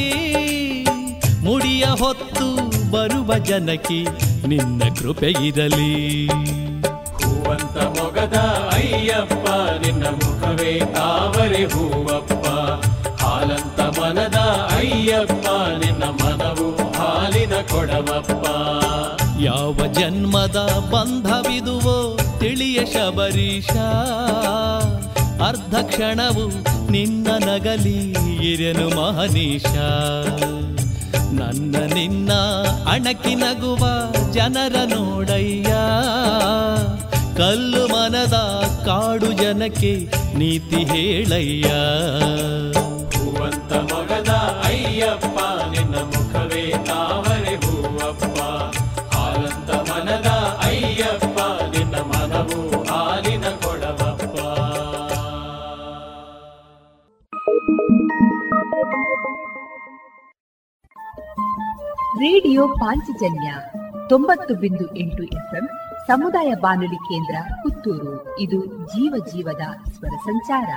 ಮುಡಿಯ 1.44 1.84
ಹೊತ್ತು 1.84 2.46
ಬರುವ 2.90 3.38
ಜನಕಿ 3.38 4.06
ನಿನ್ನ 4.46 4.82
ಕೃಪೆ 4.98 5.30
ಇರಲಿ. 5.46 6.26
ಹೂವಂತ 7.22 7.76
ಮೊಗದ 7.98 8.36
ಅಯ್ಯಪ್ಪ 8.72 9.48
ನಿನ್ನ 9.86 10.06
ಮುಖವೇ 10.06 10.80
ತಾವರೆ 10.94 11.64
ಹೂವಪ್ಪ. 11.64 12.46
ಹಾಲಂತ 13.22 13.80
ಮನದ 13.80 14.36
ಅಯ್ಯಪ್ಪ 14.78 15.48
ನಿನ್ನ 15.84 16.04
ಮನವು 16.04 16.92
ಹಾಲಿನ 16.92 17.54
ಕೊಡವಪ್ಪ. 17.54 18.46
ಯಾವ 19.40 19.86
ಜನ್ಮದ 19.92 20.58
ಬಂಧವಿದುವೋ 20.92 22.16
ತಿಳಿಯ 22.38 22.78
ಶಬರೀಶ 22.84 23.70
ಅರ್ಧ 25.42 25.75
ಕ್ಷಣವು 25.75 26.49
ನಿನ್ನ 26.90 27.27
ನಗಲಿ 27.44 28.11
ಇರೆನು 28.53 28.96
ಮಹನೀಶ. 28.96 29.66
ನನ್ನ 31.33 31.77
ನಿನ್ನ 31.94 32.33
ಅಣಕಿ 32.90 33.35
ನಗುವ 33.35 33.88
ಜನರ 34.33 34.77
ನೋಡಯ್ಯ. 34.94 35.75
ಕಲ್ಲು 37.37 37.87
ಮನದ 37.87 38.35
ಕಾಡು 38.85 39.33
ಜನಕ್ಕೆ 39.33 40.09
ನೀತಿ 40.38 40.77
ಹೇಳಯ್ಯ. 40.77 41.70
ರೇಡಿಯೋ 62.16 62.68
ಪಾಂಚಜನ್ಯ 62.68 63.55
ತೊಂಬತ್ತು 64.09 64.55
ಬಿಂದು 64.55 64.96
ಎಂಟು 64.96 65.22
ಎಫ್ಎಂ 65.22 65.68
ಸಮುದಾಯ 66.07 66.55
ಬಾನುಲಿ 66.55 66.96
ಕೇಂದ್ರ 66.96 67.55
ಪುತ್ತೂರು. 67.55 68.38
ಇದು 68.38 68.66
ಜೀವ 68.87 69.14
ಜೀವದ 69.33 69.90
ಸ್ವರ 69.92 70.16
ಸಂಚಾರ. 70.16 70.70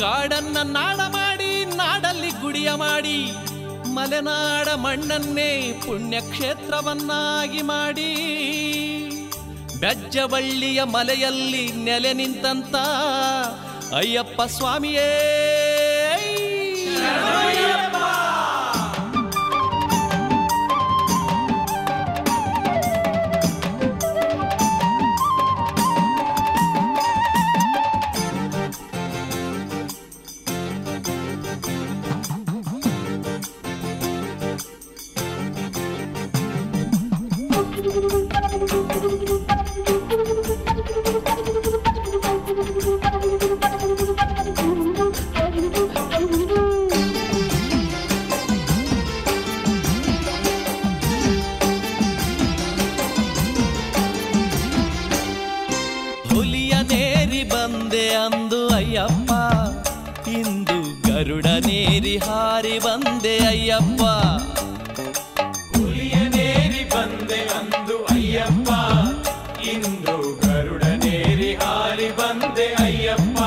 ಕಾಡನ್ನ 0.00 0.56
ನಾಡ 0.72 0.96
ಮಾಡಿ, 0.96 1.64
ನಾಡಲ್ಲಿ 1.76 2.30
ಗುಡಿಯ 2.30 2.70
ಮಾಡಿ, 2.76 3.32
ಮಲೆನಾಡ 3.94 4.68
ಮಣ್ಣನ್ನೇ 4.68 5.80
ಪುಣ್ಯಕ್ಷೇತ್ರವನ್ನಾಗಿ 5.86 7.62
ಮಾಡಿ. 7.62 8.12
ಬೆಜ್ಜವಳ್ಳಿಯ 9.80 10.82
ಮಲೆಯಲ್ಲಿ 10.82 11.72
ನೆಲೆ 11.72 12.12
ನಿಂತಂತ 12.12 12.76
ಅಯ್ಯಪ್ಪ 13.94 14.42
ಸ್ವಾಮಿಯೇ. 14.42 15.08
ಗರುಡ 61.36 61.46
ನೇರಿ 61.66 62.18
ಹಾರಿ 62.18 62.78
ಬಂದೆ 62.78 63.38
ಅಯ್ಯಪ್ಪ. 63.38 64.02
ಹುಲಿಯನೇರಿ 65.76 66.82
ಬಂದೆ 66.84 67.40
ಅಂದು 67.40 67.96
ಅಯ್ಯಪ್ಪ. 68.04 68.70
ಇಂದು 69.66 70.14
ಗರುಡನೇರಿ 70.40 71.54
ಹಾರಿ 71.54 72.10
ಬಂದೆ 72.10 72.66
ಅಯ್ಯಪ್ಪ. 72.66 73.40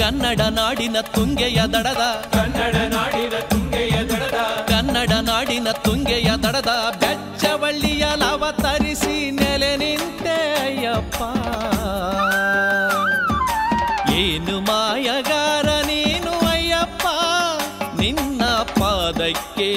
ಕನ್ನಡ 0.00 0.40
ನಾಡಿನ 0.40 1.00
ತುಂಗೆಯ 1.00 1.62
ದಡದ. 1.66 2.04
ಕನ್ನಡ 2.32 2.74
ನಾಡಿನ 2.74 3.38
ತುಂಗೆಯ 3.40 4.02
ದಡದ. 4.02 4.38
ಕನ್ನಡ 4.68 5.12
ನಾಡಿನ 5.22 5.70
ತುಂಗೆಯ 5.70 6.30
ದಡದ. 6.42 6.68
ಬೆಚ್ಚವಳ್ಳಿಯ 7.00 8.06
ಲವತರಿಸಿ 8.16 9.30
ನೆಲೆ 9.30 9.76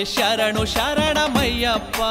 ಶರಣು 0.04 0.66
ಶರಣಮಯ್ಯಪ್ಪ. 0.66 2.02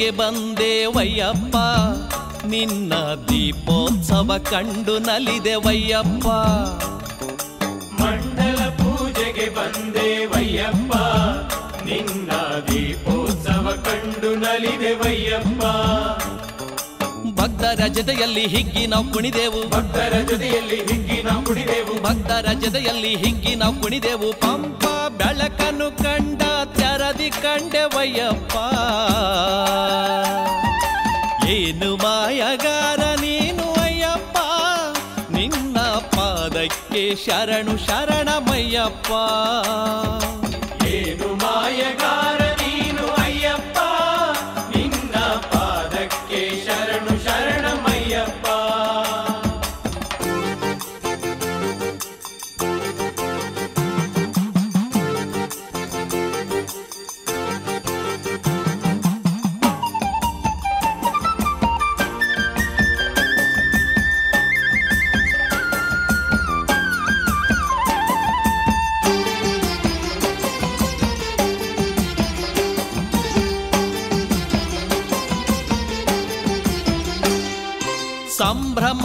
ಪೂಜೆಗೆ 0.00 0.12
ಬಂದೆ 0.18 0.74
ವಯ್ಯಪ್ಪ 0.86 1.56
ನಿನ್ನ 2.46 2.92
ದೀಪೋತ್ಸವ 3.26 4.36
ಕಂಡು 4.50 4.94
ನಲಿದೆ 4.98 5.54
ವಯ್ಯಪ್ಪ 5.56 6.26
ಮಂಡಲ 8.00 8.60
ಪೂಜೆಗೆ 8.78 9.48
ಬಂದೆ 9.56 10.06
ವಯ್ಯಪ್ಪ 10.32 10.94
ನಿನ್ನ 11.84 12.30
ದೀಪೋತ್ಸವ 12.68 13.74
ಕಂಡು 13.84 14.30
ನಲಿದೆ 14.36 14.94
ವಯ್ಯಪ್ಪ 15.02 15.62
ಭಕ್ತರ 17.40 17.86
ಜೊತೆಯಲ್ಲಿ 17.86 18.46
ಹಿಗ್ಗಿ 18.46 18.86
ನಾವು 18.86 19.12
ಕುಣಿದೆವು. 19.12 19.70
ಭಕ್ತರ 19.70 20.14
ಜೊತೆಯಲ್ಲಿ 20.30 20.76
ಹಿಗ್ಗಿ 20.76 21.22
ನಾವು 21.22 21.44
ಕುಣಿದೆವು. 21.44 22.02
ಭಕ್ತರ 22.02 22.52
ಜೊತೆಯಲ್ಲಿ 22.52 23.16
ಹಿಗ್ಗಿ 23.16 23.54
ನಾವು 23.54 23.82
ಕುಣಿದೆವು. 23.82 24.40
ಪಂಪ 24.40 24.84
ಬೆಳಕನ್ನು 25.18 25.98
ಕಂಡ 25.98 26.42
ತೆರದಿ 26.76 27.30
ಕಂಡೆವಯ್ಯಪ್ಪ. 27.30 28.56
ಏನು 31.48 31.96
ಮಾಯಗಾರ 31.96 33.00
ನೀನು 33.00 33.72
ಅಯ್ಯಪ್ಪ. 33.82 34.36
ನಿನ್ನ 35.30 35.80
ಪಾದಕ್ಕೆ 35.80 37.14
ಶರಣು 37.14 37.76
ಶರಣಮಯ್ಯಪ್ಪ. 37.86 39.10
ಏನು 40.86 41.34
ಮಾಯಗಾರ 41.34 41.99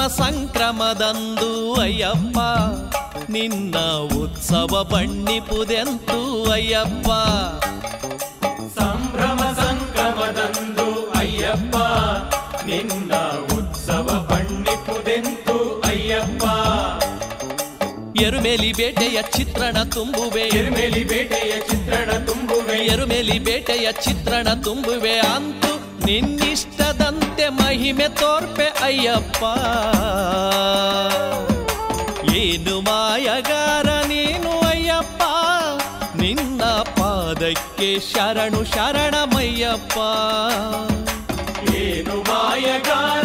ಸಂಕ್ರಮದಂದು 0.07 1.73
ಅಯ್ಯಪ್ಪ 1.73 2.39
ನಿನ್ನ 3.29 3.75
ಉತ್ಸವ 4.23 4.89
ಬಣ್ಣಿಪುದೆಂತು 4.91 6.51
ಅಯ್ಯಪ್ಪ. 6.51 7.07
ಸಂಭ್ರಮ 8.79 9.39
ಸಂಕ್ರಮದಂದು 9.61 11.11
ಅಯ್ಯಪ್ಪ 11.11 11.75
ನಿನ್ನ 12.65 13.15
ಉತ್ಸವ 13.57 14.27
ಬಣ್ಣಿಪುದೆಂತು 14.31 15.83
ಅಯ್ಯಪ್ಪ. 15.85 16.43
ಎರುಮೇಲಿ 18.19 18.73
ಬೇಟೆಯ 18.73 19.21
ಚಿತ್ರಣ 19.21 19.83
ತುಂಬುವೆ. 19.83 20.41
ಎರುಮೇಲಿ 20.41 21.03
ಬೇಟೆಯ 21.03 21.61
ಚಿತ್ರಣ 21.61 22.25
ತುಂಬುವೆ. 22.25 22.77
ಎರುಮೇಲಿ 22.85 23.39
ಬೇಟೆಯ 23.39 23.91
ಚಿತ್ರಣ 23.91 24.47
ತುಂಬುವೆ. 24.63 25.19
ಅಂತೂ 25.19 25.74
ನಿನ್ನಿಷ್ಟದಂತೆ 26.05 27.49
ಮಹಿಮೆ 27.49 28.07
ತೋರ್ಪೆ 28.09 28.67
ಅಯ್ಯಪ್ಪ. 28.83 29.43
ಏನು 32.35 32.81
ಮಾಯಗಾರ 32.81 33.89
ನೀನು 34.07 34.59
ಅಯ್ಯಪ್ಪ? 34.67 35.23
ನಿನ್ನ 36.21 36.63
ಪಾದಕ್ಕೆ 36.97 37.99
ಶರಣು 38.13 38.63
ಶರಣಮಯ್ಯಪ್ಪ. 38.63 39.97
ಏನು 41.75 42.15
ಮಾಯಗಾರ 42.21 43.24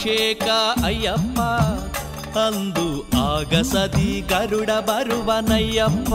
ಅಭಿಷೇಕ 0.00 0.46
ಅಯ್ಯಪ್ಪ 0.84 1.38
ಅಂದು 2.38 2.86
ಆಗಸದಿ 3.22 4.10
ಗರುಡ 4.30 4.70
ಬರುವನಯ್ಯಪ್ಪ 4.80 6.12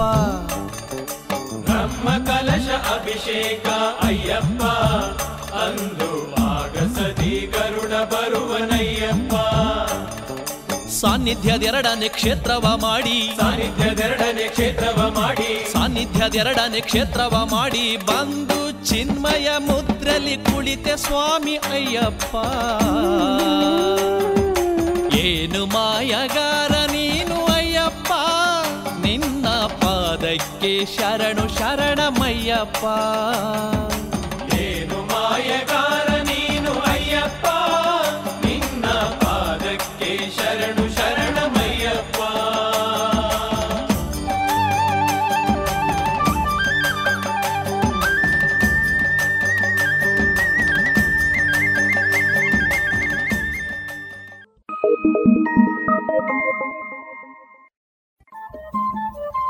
ಬ್ರಹ್ಮ 1.68 2.10
ಕಲಶ 2.28 2.68
ಅಭಿಷೇಕ 2.96 3.68
ಅಯ್ಯಪ್ಪ 4.02 4.64
ಅಂದು 5.62 6.10
ಆಗಸದಿ 6.48 7.34
ಗರುಡ 7.54 7.94
ಬರುವನಯ್ಯಪ್ಪ 8.14 9.34
ಸಾನ್ನಿಧ್ಯದೆರಡನೇ 11.01 12.09
ಕ್ಷೇತ್ರವ 12.09 12.79
ಮಾಡಿ. 12.81 13.37
ಸಾನ್ನಿಧ್ಯದೆರಡನೇ 13.41 14.49
ಕ್ಷೇತ್ರವ 14.49 15.13
ಮಾಡಿ. 15.15 15.73
ಸಾನ್ನಿಧ್ಯದೆರಡನೇ 15.73 16.81
ಕ್ಷೇತ್ರವ 16.81 17.49
ಮಾಡಿ. 17.51 17.97
ಬಂದು 17.97 18.87
ಚಿನ್ಮಯ 18.87 19.51
ಮುದ್ರಲಿ 19.59 20.37
ಕುಳಿತೆ 20.37 20.97
ಸ್ವಾಮಿ 20.97 21.57
ಅಯ್ಯಪ್ಪ. 21.57 22.37
ಏನು 25.15 25.67
ಮಾಯಗಾರ 25.67 26.71
ನೀನು 26.71 27.45
ಅಯ್ಯಪ್ಪ. 27.45 28.13
ನಿನ್ನ 29.07 29.49
ಪಾದಕ್ಕೆ 29.49 30.87
ಶರಣು 30.97 31.49
ಶರಣಮಯ್ಯಪ್ಪ. 31.59 32.85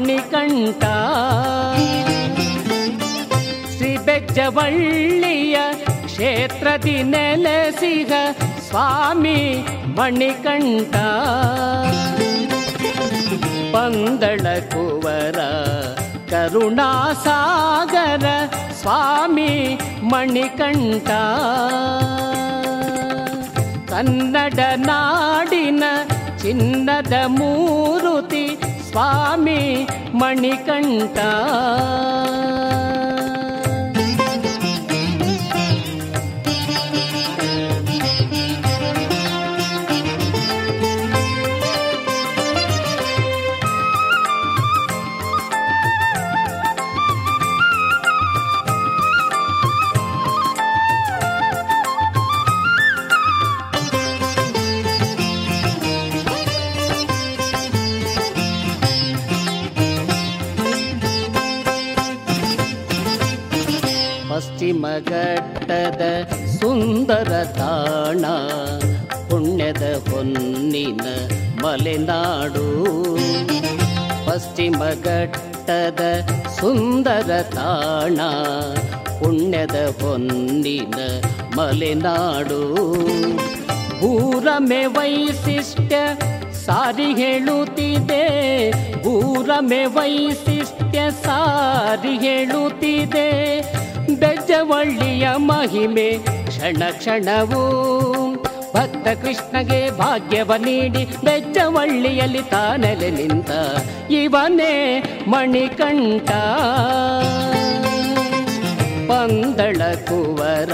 ಮಣಿಕಂಠ. 0.00 0.84
ಶ್ರೀ 3.76 3.98
ಬೆಜ್ಜವಳ್ಳಿಯ 3.98 5.56
ಕ್ಷೇತ್ರದಿ 6.04 7.02
ನೆಲೆಸಿಗ 7.02 8.12
ಸ್ವಾಮಿ 8.68 9.66
ಮಣಿಕಂಠ. 9.86 10.96
ಪಂದಳ 13.74 14.58
ಕುವರ 14.72 15.38
ಕರುಣಾಸಾಗರ 16.30 18.26
ಸ್ವಾಮಿ 18.80 19.78
ಮಣಿಕಂಠ. 20.02 21.10
ಕನ್ನಡ 23.90 24.58
ನಾಡಿನ 24.76 25.82
ಚಿನ್ನದ 26.42 27.12
ಮೂರುತಿ 27.26 28.19
ಸ್ವಾಮಿ 28.90 29.88
ಮಣಿಕಂಠ. 30.14 31.18
ಪಶ್ಚಿಮ 64.70 64.88
ಘಟ್ಟದ 65.10 66.02
ಸುಂದರ 66.56 67.30
ತಾಣ, 67.56 68.24
ಪುಣ್ಯದ 69.28 69.84
ಹೊನ್ನಿನ 70.08 71.06
ಮಲೆನಾಡು 71.62 72.66
ಪಶ್ಚಿಮ 74.26 74.80
ಘಟ್ಟದ 75.06 76.02
ಸುಂದರ 76.58 77.30
ತಾಣ, 77.56 78.18
ಪುಣ್ಯದ 79.20 79.76
ಹೊನ್ನಿನ 80.02 80.98
ಮಲೆನಾಡು 81.56 82.62
ಊರಮೆ 84.10 84.82
ವೈಶಿಷ್ಟ್ಯ 84.96 85.96
ಸಾರಿ 86.66 87.10
ಹೇಳುತ್ತಿದೆ 87.20 88.24
ಊರಮೆ 89.14 89.82
ವೈಶಿಷ್ಟ್ಯ 89.96 91.00
ಸಾರಿ 91.24 92.14
ಹೇಳುತ್ತಿದೆ. 92.26 93.28
ಬೆಜ್ಜವಳ್ಳಿಯ 94.20 95.28
ಮಹಿಮೆ, 95.36 96.08
ಕ್ಷಣ 96.46 96.82
ಕ್ಷಣವೂ 96.98 97.64
ಭಕ್ತ 98.76 99.08
ಕೃಷ್ಣಗೆ 99.22 99.98
ಭಾಗ್ಯವ 99.98 100.52
ನೀಡಿ 100.58 101.04
ಬೆಜ್ಜವಳ್ಳಿಯಲ್ಲಿ 101.04 102.42
ತಾನೆಲೆ 102.42 103.10
ನಿಂತ 103.10 103.50
ಇವನೇ 104.10 104.74
ಮಣಿಕಂಠ. 105.28 106.30
ಪಂದಳ 109.10 109.82
ಕುವರ, 110.08 110.72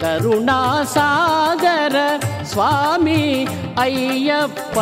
ಕರುಣಾಸಾಗರ, 0.00 1.96
ಸ್ವಾಮಿ 2.44 3.46
ಅಯ್ಯಪ್ಪ. 3.78 4.78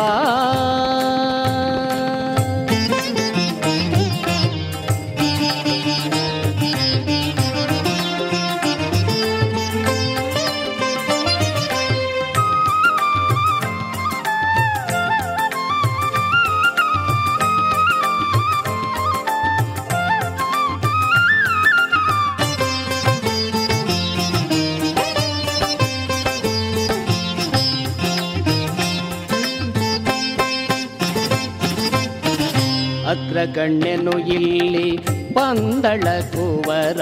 ಅಗ್ರಗಣ್ಯನು 33.37 34.11
ಇಲ್ಲಿ 34.19 34.97
ಪಂದಳ 35.33 36.19
ಕುವರ 36.33 37.01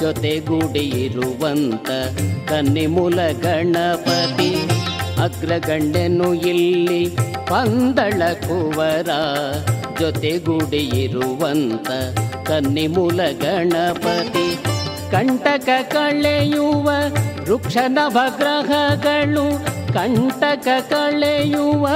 ಜೊತೆಗೂಡಿರುವಂತ 0.00 1.88
ಕನ್ನಿಮೂಲ 2.48 3.16
ಗಣಪತಿ. 3.42 4.54
ಅಗ್ರಗಣ್ಯನು 5.22 6.34
ಇಲ್ಲಿ 6.34 7.10
ಪಂದಳ 7.46 8.32
ಕುವರ 8.32 9.08
ಜೊತೆಗೂಡಿರುವಂತ 10.00 11.88
ಕನ್ನಿಮೂಲ 12.46 13.20
ಗಣಪತಿ. 13.22 14.64
ಕಂಟಕ 15.10 15.68
ಕಳೆಯುವ 15.92 16.90
ವೃಕ್ಷ 17.44 17.76
ನವಗ್ರಹಗಳು 17.88 19.66
ಕಂಟಕ 19.94 20.68
ಕಳೆಯುವ 20.90 21.88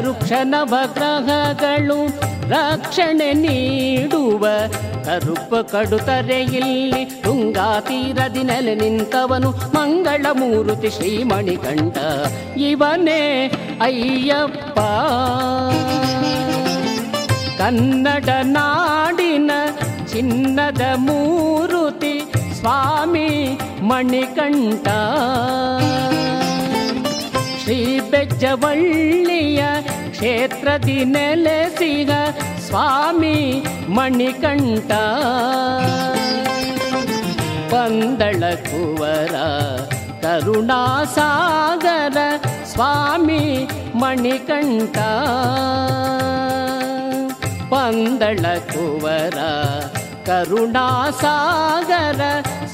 ವೃಕ್ಷ 0.00 0.32
ನವಗ್ರಹಗಳು 0.42 2.06
ರಕ್ಷಣೆ 2.50 3.32
ನೀಡುವ 3.32 4.46
ಕರುಪ 5.04 5.54
ಕಡುತರೆ 5.54 6.42
ಇಲ್ಲಿ 6.42 7.04
ತುಂಗಾ 7.04 7.80
ತೀರದಿ 7.80 8.42
ನೆಲೆ 8.42 8.74
ನಿಂತವನು 8.74 9.50
ಮಂಗಳ 9.50 10.26
ಮೂರುತಿ 10.32 10.90
ಶ್ರೀಮಣಿಕಂಠ. 10.90 11.98
ಇವನೇ 12.56 13.52
ಅಯ್ಯಪ್ಪ. 13.80 14.80
ಕನ್ನಡ 17.58 18.28
ನಾಡಿನ 18.42 19.50
ಚಿನ್ನದ 20.12 20.82
ಮೂರುತಿ 20.96 22.32
ಸ್ವಾಮಿ 22.58 23.58
ಮಣಿಕಂಠ. 23.82 24.88
ಶ್ರೀ 27.70 28.00
ಬೆಜ್ಜವಳ್ಳಿಯ 28.00 29.64
ಕ್ಷೇತ್ರದಿ 30.10 31.04
ನೆಲೆಸಿಗ 31.04 32.10
ಸ್ವಾಮಿ 32.66 33.64
ಮಣಿಕಂಠ. 33.88 34.90
ಪಂದಳ 37.72 38.54
ಕುವರ 38.54 39.34
ಕರುಣಾಸಾಗರ 40.22 42.16
ಸ್ವಾಮಿ 42.64 43.68
ಮಣಿಕಂಠ. 43.94 44.98
ಪಂದಳ 47.72 48.58
ಕುವರ 48.58 49.38
ಕರುಣಾಸಾಗರ 50.26 52.20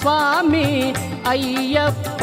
ಸ್ವಾಮಿ 0.01 0.95
ಅಯ್ಯಪ್ಪ. 1.29 2.23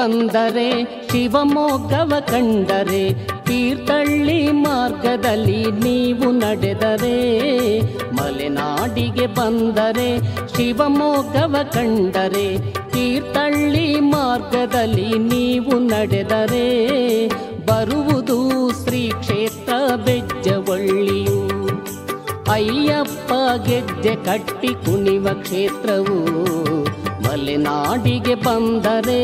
ಬಂದರೆ 0.00 0.68
ಶಿವಮೊಗ್ಗವ 1.08 2.12
ಕಂಡರೆ 2.20 3.04
ತೀರ್ಥಳ್ಳಿ 3.44 4.50
ಮಾರ್ಗದಲ್ಲಿ 4.50 5.62
ನೀವು 5.72 6.30
ನಡೆದರೆ 6.32 7.16
ಮಲೆನಾಡಿಗೆ 8.12 9.26
ಬಂದರೆ 9.26 10.08
ಶಿವಮೊಗ್ಗವ 10.56 11.56
ಕಂಡರೆ 11.72 12.46
ತೀರ್ಥಳ್ಳಿ 12.90 14.00
ಮಾರ್ಗದಲ್ಲಿ 14.00 15.18
ನೀವು 15.18 15.78
ನಡೆದರೆ 15.78 16.66
ಬರುವುದು 17.66 18.38
ಶ್ರೀ 18.84 19.12
ಕ್ಷೇತ್ರ 19.20 19.74
ಬೆಜ್ಜವಳ್ಳಿಯು. 19.96 21.40
ಅಯ್ಯಪ್ಪ 22.52 23.32
ಗೆಜ್ಜೆ 23.66 24.14
ಕಟ್ಟಿ 24.24 24.68
ಕುಣಿವ 24.68 25.28
ಕ್ಷೇತ್ರವು 25.42 26.18
ಮಲೆನಾಡಿಗೆ 27.24 28.34
ಬಂದರೆ 28.44 29.20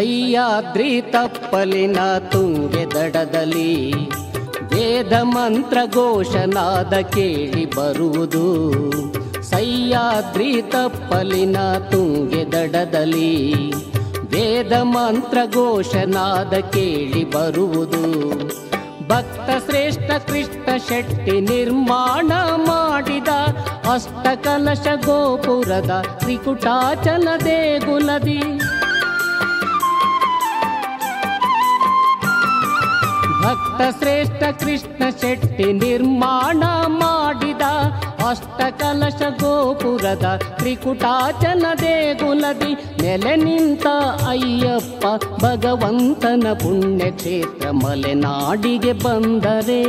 ಸಹ್ಯಾದ್ರಿ 0.00 1.00
ತಪ್ಪಲಿನ 1.00 1.96
ತುಂಗೆ 2.18 2.84
ದಡದಲ್ಲಿ 2.90 3.92
ವೇದ 4.72 5.12
ಮಂತ್ರ 5.22 5.78
ಘೋಷನಾದ 5.94 6.94
ಕೇಳಿ 6.98 7.64
ಬರುವುದು. 7.64 8.44
ಸಹ್ಯಾದ್ರಿ 9.42 10.62
ತಪ್ಪಲಿನ 10.62 11.56
ತುಂಗೆ 11.90 12.52
ದಡದಲ್ಲಿ 12.52 13.34
ವೇದ 14.32 14.72
ಮಂತ್ರ 14.72 15.38
ಘೋಷನಾದ 15.54 16.54
ಕೇಳಿ 16.54 17.24
ಬರುವುದು. 17.24 18.04
ಭಕ್ತ 19.08 19.50
ಶ್ರೇಷ್ಠ 19.66 20.10
ಕೃಷ್ಣ 20.30 20.76
ಶೆಟ್ಟಿ 20.88 21.40
ನಿರ್ಮಾಣ 21.40 22.32
ಮಾಡಿದ 22.56 23.28
ಅಷ್ಟಕಲಶ 23.94 24.86
ಗೋಪುರದ 25.06 26.02
ತ್ರಿಕುಟಾಚಲ 26.18 27.28
ದೇಗುಲದಿ. 27.44 28.42
ಭಕ್ತ 33.50 33.82
ಶ್ರೇಷ್ಠ 33.98 34.42
ಕೃಷ್ಣ 34.64 35.02
ಶೆಟ್ಟಿ 35.20 35.72
ನಿರ್ಮಾಣ 35.72 36.62
ಮಾಡಿದ 36.86 37.62
ಅಷ್ಟ 38.28 38.60
ಕಲಶ 38.78 39.22
ಗೋಪುರದ 39.40 40.26
ತ್ರಿಕುಟಾಚನ 40.58 41.66
ದೇಗುಲದಿ 41.80 42.72
ನೆಲೆ 43.02 43.36
ನಿಂತ 43.36 43.86
ಅಯ್ಯಪ್ಪ 44.28 45.06
ಭಗವಂತನ 45.44 46.52
ಪುಣ್ಯಕ್ಷೇತ್ರ 46.52 47.70
ಮಲೆನಾಡಿಗೆ 47.70 48.92
ಬಂದರೆ. 48.92 49.82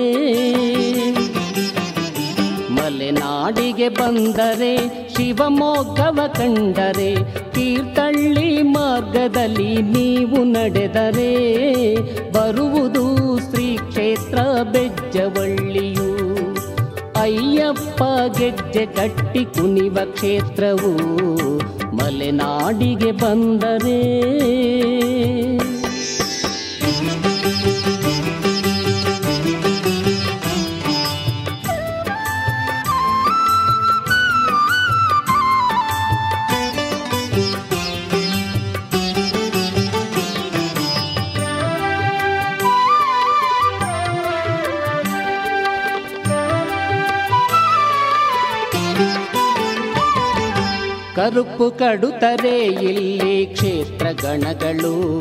ಮಲೆನಾಡಿಗೆ 2.76 3.89
ಬಂದರೆ 3.89 4.74
ಶಿವಮೊಗ್ಗವ 5.15 6.19
ಕಂಡರೆ 6.28 7.11
ತೀರ್ಥಳ್ಳಿ 7.51 8.61
ಮಾರ್ಗದಲ್ಲಿ 8.61 9.74
ನೀವು 9.82 10.43
ನಡೆದರೆ 10.43 11.32
ಬರುವುದು 12.32 13.05
ಶ್ರೀ 13.39 13.67
ಕ್ಷೇತ್ರ 13.89 14.39
ಬೆಜ್ಜವಳ್ಳಿಯು. 14.72 16.09
ಅಯ್ಯಪ್ಪ 17.22 18.03
ಗೆಜ್ಜೆ 18.38 18.86
ಕಟ್ಟಿ 18.86 19.45
ಕುಣಿವ 19.45 19.97
ಕ್ಷೇತ್ರವು 20.05 20.93
ಮಲೆನಾಡಿಗೆ 21.97 23.11
ಬಂದರೆ. 23.11 23.99
ಕರುಪು 51.32 51.72
ಕಡುತರೆ 51.72 52.66
ಇಲ್ಲಿ 52.66 53.46
ಕ್ಷೇತ್ರ 53.46 54.08
ಗಣಗಳು 54.22 55.20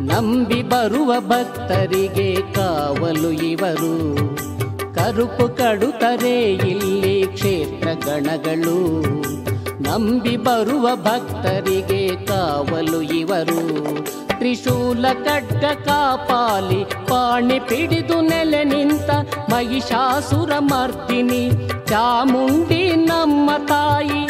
ನಂಬಿ 0.00 0.62
ಬರುವ 0.62 1.20
ಭಕ್ತರಿಗೆ 1.20 2.54
ಕಾವಲು 2.54 3.30
ಇವರು. 3.30 4.16
ಕರುಪು 4.94 5.48
ಕಡುತರೆ 5.48 6.52
ಇಲ್ಲಿ 6.52 7.26
ಕ್ಷೇತ್ರ 7.26 7.88
ಗಣಗಳು 8.06 9.02
ನಂಬಿ 9.82 10.36
ಬರುವ 10.36 10.96
ಭಕ್ತರಿಗೆ 10.96 12.26
ಕಾವಲು 12.26 13.02
ಇವರು. 13.02 13.62
ತ್ರಿಶೂಲ 14.28 15.06
ಖಡ್ಗ 15.12 15.64
ಕಾಪಾಲಿ, 15.64 16.84
ಪಾಣಿ 16.84 17.58
ಪಿಡಿದು 17.58 18.20
ನೆಲೆ 18.20 18.64
ನಿಂತ 18.64 19.10
ಮಹಿಷಾಸುರ 19.52 20.52
ಮರ್ತಿನಿ 20.58 21.50
ಚಾಮುಂಡಿ 21.86 22.96
ನಮ್ಮ 22.96 23.50
ತಾಯಿ 23.66 24.29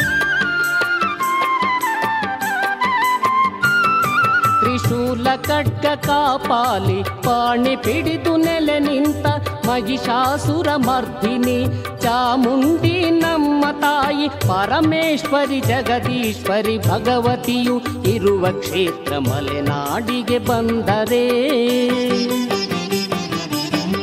ತ್ರಿಶೂಲ 4.71 5.27
ಖಡ್ಗ 5.35 5.85
ಕಾಪಾಲಿ, 5.95 7.03
ಪಾಣಿ 7.03 7.75
ಪಿಡಿದು 7.75 8.37
ನೆಲೆ 8.37 8.79
ನಿಂತ 8.79 9.25
ಮಹಿಷಾಸುರ 9.67 10.67
ಮರ್ದಿನಿ. 10.75 11.65
ಚಾಮುಂಡಿ 12.01 13.09
ನಮ್ಮ 13.09 13.65
ತಾಯಿ, 13.79 14.27
ಪರಮೇಶ್ವರಿ 14.29 15.59
ಜಗದೀಶ್ವರಿ 15.59 16.77
ಭಗವತಿಯು 16.77 17.75
ಇರುವ 18.09 18.51
ಕ್ಷೇತ್ರ 18.51 19.17
ಮಲೆನಾಡಿಗೆ 19.17 20.37
ಬಂದರೆ. 20.37 21.25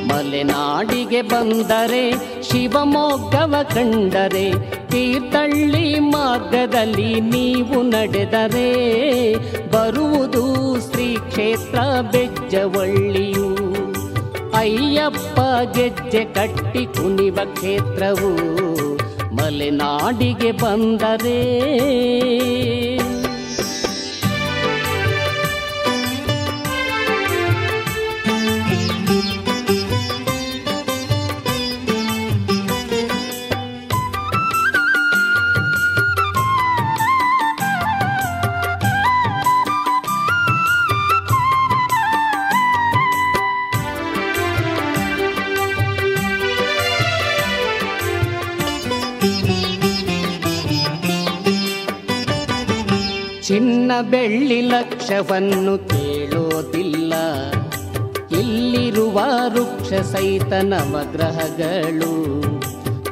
ಮಲೆನಾಡಿಗೆ 0.07 1.23
ಬಂದರೆ 1.23 2.13
ಶಿವಮೊಗ್ಗವ 2.43 3.55
ಕಂಡರೆ, 3.75 4.53
ತೀರ್ಥಳ್ಳಿ 4.89 5.99
ಮಾರ್ಗದಲ್ಲಿ 5.99 7.21
ನೀವು 7.21 7.83
ನಡೆದರೆ. 7.83 8.71
ಬರುವುದು 10.19 10.45
ಶ್ರೀ 10.81 11.17
ಕ್ಷೇತ್ರ 11.29 11.79
ಬೆಜ್ಜವಳ್ಳಿಯು. 12.13 13.49
ಅಯ್ಯಪ್ಪ 14.53 15.41
ಗೆಜ್ಜೆ 15.77 16.25
ಕಟ್ಟಿ 16.25 16.83
ಕುಣಿವ 16.87 17.39
ಕ್ಷೇತ್ರವು 17.55 18.31
ಮಲೆನಾಡಿಗೆ 19.37 20.53
ಬಂದರೆ. 20.53 21.39
ಚಿನ್ನ 53.89 54.09
ಬೆಳ್ಳಿ 54.11 54.61
ಲಕ್ಷವನ್ನು 54.61 55.89
ಕೇಳೋದಿಲ್ಲ. 55.89 57.15
ಇಲ್ಲಿರುವ 58.31 59.21
ವೃಕ್ಷ 59.49 59.93
ಸಹಿತ 59.93 60.53
ನವಗ್ರಹಗಳು 60.63 62.13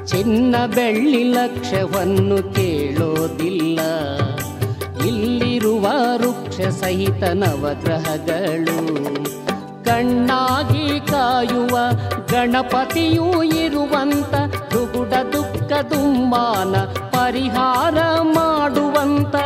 ಚಿನ್ನ 0.06 0.56
ಬೆಳ್ಳಿ 0.66 1.22
ಲಕ್ಷವನ್ನು 1.24 2.54
ಕೇಳೋದಿಲ್ಲ. 2.54 3.80
ಇಲ್ಲಿರುವ 5.06 5.86
ವೃಕ್ಷ 6.16 6.60
ಸಹಿತ 6.60 7.22
ನವಗ್ರಹಗಳು 7.24 8.78
ಕಣ್ಣಾಗಿ 9.84 11.00
ಕಾಯುವ 11.00 11.78
ಗಣಪತಿಯೂ 12.32 13.42
ಇರುವಂತ 13.42 14.34
ದುಗುಡ 14.72 15.12
ದುಃಖ 15.32 15.72
ದುಮ್ಮಾನ 15.72 16.76
ಪರಿಹಾರ 17.10 17.94
ಮಾಡುವಂತ 18.22 19.36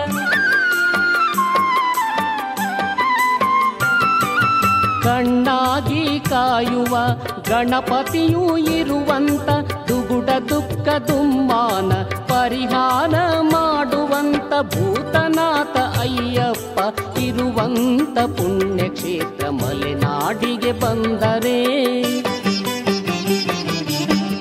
ಕಣ್ಣಾಗಿ 5.11 6.21
ಕಾಯುವ 6.21 6.97
ಗಣಪತಿಯೂ 7.49 8.57
ಇರುವಂತ 8.57 9.49
ದುಗುಡ 9.89 10.31
ದುಃಖ 10.49 10.89
ದುಮ್ಮಾನ 10.89 11.93
ಪರಿಹಾರ 12.03 13.15
ಮಾಡುವಂತ 13.41 14.53
ಭೂತನಾಥ 14.63 15.77
ಅಯ್ಯಪ್ಪ 16.01 16.79
ಇರುವಂತ 17.19 18.19
ಪುಣ್ಯಕ್ಷೇತ್ರ 18.19 19.49
ಮಲೆನಾಡಿಗೆ 19.49 20.73
ಬಂದರೆ. 20.73 21.59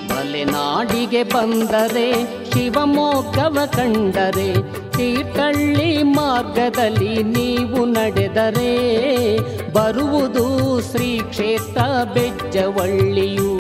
ಮಲೆನಾಡಿಗೆ 0.10 1.24
ಬಂದರೆ 1.24 2.08
ಶಿವಮೊಗ್ಗವ 2.52 3.58
ಕಂಡರೆ 3.66 4.52
ತೀರ್ಥಳ್ಳಿ 5.00 6.04
ಮಾರ್ಗದಲ್ಲಿ 6.04 7.24
ನೀವು 7.24 7.86
ನಡೆದರೆ 7.86 8.72
ಬರುವುದು 9.72 10.46
ಶ್ರೀ 10.92 11.20
ಕ್ಷೇತ್ರ 11.20 11.82
ಬೆಜ್ಜವಳ್ಳಿಯು. 12.14 13.52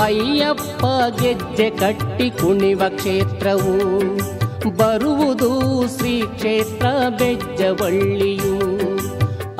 ಅಯ್ಯಪ್ಪ 0.00 0.84
ಗೆಜ್ಜೆ 1.20 1.70
ಕಟ್ಟಿ 1.70 2.30
ಕುಣಿವ 2.30 2.82
ಕ್ಷೇತ್ರವು 2.88 3.74
ಬರುವುದು 4.76 5.50
ಶ್ರೀ 5.98 6.20
ಕ್ಷೇತ್ರ 6.20 6.86
ಬೆಜ್ಜವಳ್ಳಿಯು. 7.18 8.56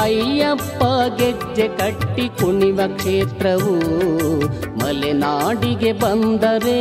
ಅಯ್ಯಪ್ಪ 0.00 0.82
ಗೆಜ್ಜೆ 1.18 1.68
ಕಟ್ಟಿ 1.68 2.28
ಕುಣಿವ 2.28 2.80
ಕ್ಷೇತ್ರವು 2.96 3.74
ಮಲೆನಾಡಿಗೆ 4.78 5.92
ಬಂದರೆ 5.92 6.80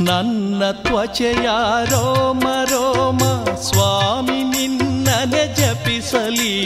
ನನ್ನ 0.00 0.70
ತ್ವಚೆಯ 0.70 1.48
ರೋಮ 1.84 2.42
ರೋಮ 2.64 3.18
ಸ್ವಾಮಿ 3.54 4.42
ನಿನ್ನನೆ 4.42 5.54
ಜಪಿಸಲಿ. 5.54 6.64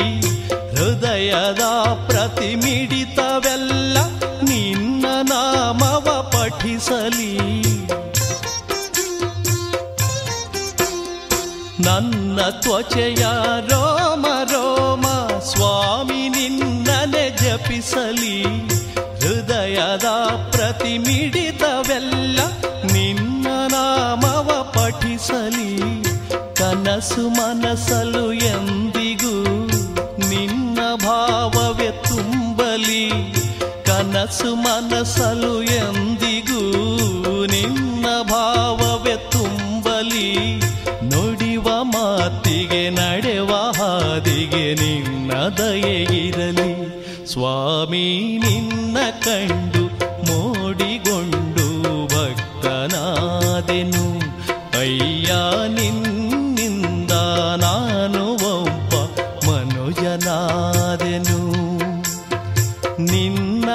ಹೃದಯದ 0.48 1.62
ಪ್ರತಿಮಿಡಿತವೆಲ್ಲ 2.06 3.98
ನಿನ್ನ 4.42 5.06
ನಾಮವ 5.22 6.30
ಪಠಿಸಲಿ. 6.32 7.38
ನನ್ನ 11.82 12.40
ತ್ವಚೆಯ 12.50 13.24
ರೋಮ 13.68 14.26
ರೋಮ 14.44 15.06
ಸ್ವಾಮಿ 15.38 16.28
ನಿನ್ನನೆ 16.28 17.30
ಜಪಿಸಲಿ. 17.30 18.42
ಹೃದಯದ 18.94 20.04
ಪ್ರತಿಮಿಡಿತವೆಲ್ಲ 20.50 22.38
ಪಠಿಸಲಿ, 24.86 25.78
ಕನಸು 26.54 27.28
ಮನಸಲು 27.28 28.32
ಎಂದಿಗೂ 28.32 29.66
ನಿನ್ನ 30.28 30.78
ಭಾವವೇ 30.94 31.90
ತುಂಬಲಿ. 31.90 33.10
ಕನಸು 33.84 34.54
ಮನಸಲು 34.54 35.62
ಎಂದಿಗೂ 35.62 36.60
ನಿನ್ನ 37.46 38.06
ಭಾವವೇ 38.22 39.16
ತುಂಬಲಿ. 39.30 40.56
ನುಡಿವ 41.02 41.68
ಮಾತಿಗೆ, 41.82 42.90
ನಡೆವ 42.90 43.52
ಹಾದಿಗೆ 43.54 44.74
ನಿನ್ನ 44.74 45.32
ದಯೆಯಿರಲಿ 45.32 46.72
ಸ್ವಾಮಿ, 47.26 48.38
ನಿನ್ನ 48.38 48.96
ಕಂಡು 49.24 49.65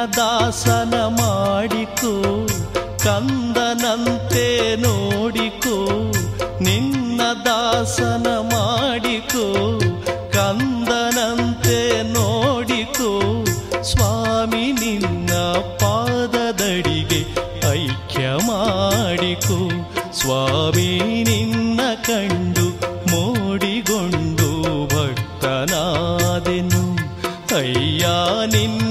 ದಾಸನ 0.06 0.93
ಮಾಡಿಕೋ, 1.08 2.45
ಕಂದನಂತೆ 3.04 4.76
ನೋಡಿಕೋ, 4.76 5.89
ನಿನ್ನ 6.60 7.22
ದಾಸನ 7.45 8.28
ಮಾಡಿಕೋ, 8.54 9.80
ಕಂದನಂತೆ 10.34 12.04
ನೋಡಿಕೋ, 12.14 13.45
ಸ್ವಾಮಿ 13.82 14.72
ನಿನ್ನ 14.72 15.34
ಪಾದದಡಿಗೆ 15.80 17.22
ಐಕ್ಯ 17.72 18.30
ಮಾಡಿಕೋ, 18.47 19.70
ಸ್ವಾಮಿ 20.12 20.99
ನಿನ್ನ 21.24 21.80
ಕಂಡು 22.08 22.66
ಮೋಡಿಗೊಂಡು 23.12 24.49
ಭಕ್ತನಾದೆನು. 24.88 26.82
ಅಯ್ಯ 27.56 28.08
ನಿನ್ನಿಂದ 28.45 28.90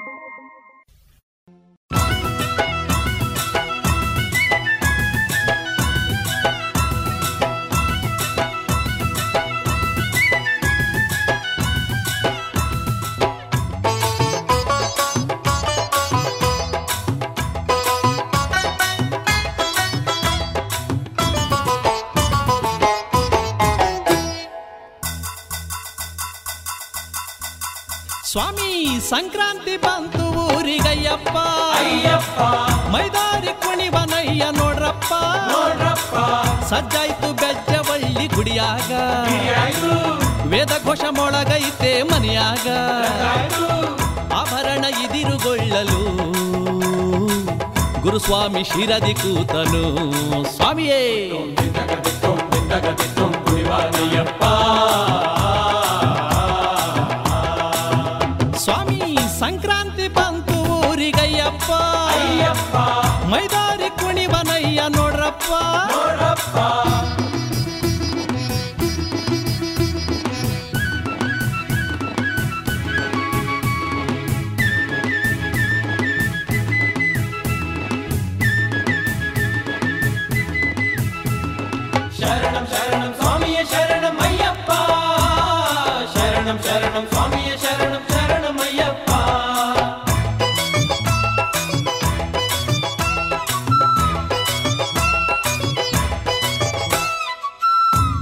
ಸ್ವಾಮಿ 28.31 28.99
ಸಂಕ್ರಾಂತಿ 29.09 29.77
ಬಂತು 29.77 30.23
ಊರಿಗಯ್ಯಪ್ಪ. 30.57 31.37
ಅಯ್ಯಪ್ಪ. 31.77 32.39
ಮೈದಾರಿ 32.89 33.47
ಕುಣಿವನಯ್ಯ 33.47 34.45
ನೋಡ್ರಪ್ಪ. 34.51 35.13
ನೋಡ್ರಪ್ಪ. 35.51 36.15
ಸಜ್ಜಾಯ್ತು 36.63 37.33
ಬೆಜ್ಜವಳ್ಳಿ 37.33 38.27
ಗುಡಿಯಾಗ. 38.27 38.91
ವೇದ 40.47 40.71
ಘೋಷ 40.83 40.99
ಮೊಳಗೈತೆ 41.09 42.03
ಮನೆಯಾಗ 42.03 42.67
ಆಭರಣ 44.33 44.85
ಇದಿರುಗೊಳ್ಳಲು. 44.85 46.03
ಗುರುಸ್ವಾಮಿ 48.01 48.63
ಶಿರದಿ 48.63 49.13
ಕೂತನು. 49.13 50.55
ಸ್ವಾಮಿಯೇ. 50.55 51.31
ದಿಂದಗದಿತ್ತೋಂ 51.57 52.37
ಮೈದಾರಿ 63.31 63.89
ಕುಣಿವನಯ್ಯ 63.99 64.81
ನೋಡ್ರಪ್ಪ. 64.89 65.49
ನೋಡ್ರಪ್ಪ. 65.95 66.57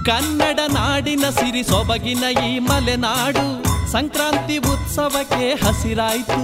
ಕನ್ನಡ 0.10 0.60
ನಾಡಿನ 0.68 1.26
ಸಿರಿ 1.30 1.64
ಸೊಬಗಿನ 1.64 2.24
ಈ 2.46 2.60
ಮಲೆನಾಡು 2.60 3.44
ಸಂಕ್ರಾಂತಿ 3.92 4.58
ಉತ್ಸವಕ್ಕೆ 4.58 5.48
ಹಸಿರಾಯ್ತು. 5.54 6.40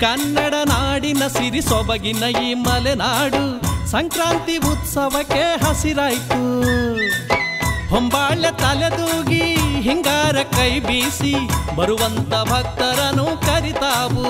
ಕನ್ನಡ 0.00 0.54
ನಾಡಿನ 0.64 1.26
ಸಿರಿ 1.26 1.60
ಸೊಬಗಿನ 1.60 2.24
ಈ 2.42 2.54
ಮಲೆನಾಡು 2.54 3.42
ಸಂಕ್ರಾಂತಿ 3.90 4.56
ಉತ್ಸವಕ್ಕೆ 4.56 5.44
ಹಸಿರಾಯ್ತು. 5.64 6.40
ಹೊಂಬಾಳೆ 7.90 8.50
ತಲೆದೂಗಿ 8.58 9.44
ಹಿಂಗಾರ 9.80 10.36
ಕೈ 10.42 10.80
ಬೀಸಿ 10.80 11.34
ಬರುವಂತ 11.76 12.34
ಭಕ್ತರನ್ನು 12.50 13.26
ಕರಿತಾವು. 13.46 14.24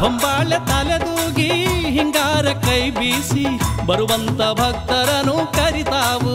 ಹೊಂಬಾಳೆ 0.00 0.58
ತಲೆದೂಗಿ 0.70 1.50
ಹಿಂಗಾರ 1.96 2.46
ಕೈ 2.66 2.90
ಬೀಸಿ 2.90 3.44
ಬರುವಂತ 3.86 4.40
ಭಕ್ತರನ್ನು 4.60 5.36
ಕರಿತಾವು. 5.52 6.34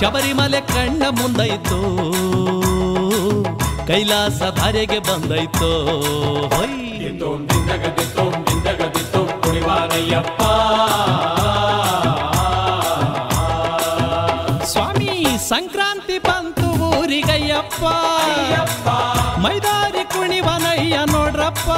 ಶಬರಿಮಲೆ 0.00 0.60
ಕಣ್ಣ 0.60 1.02
ಮುಂದೈತು 1.10 1.80
ಕೈಲಾಸ 3.86 4.42
ಧರೆಗೆ 4.58 4.98
ಬಂದೈತೋ 4.98 5.70
ಸ್ವಾಮಿ 14.66 15.12
ಸಂಕ್ರಾಂತಿ 15.48 16.18
ಬಂತು 16.18 16.66
ಊರಿಗಯ್ಯಪ್ಪ. 16.88 17.84
ಮೈದಾರಿ 19.38 20.04
ಕುಣಿವನಯ್ಯ 20.04 20.98
ನೋಡ್ರಪ್ಪ. 21.12 21.70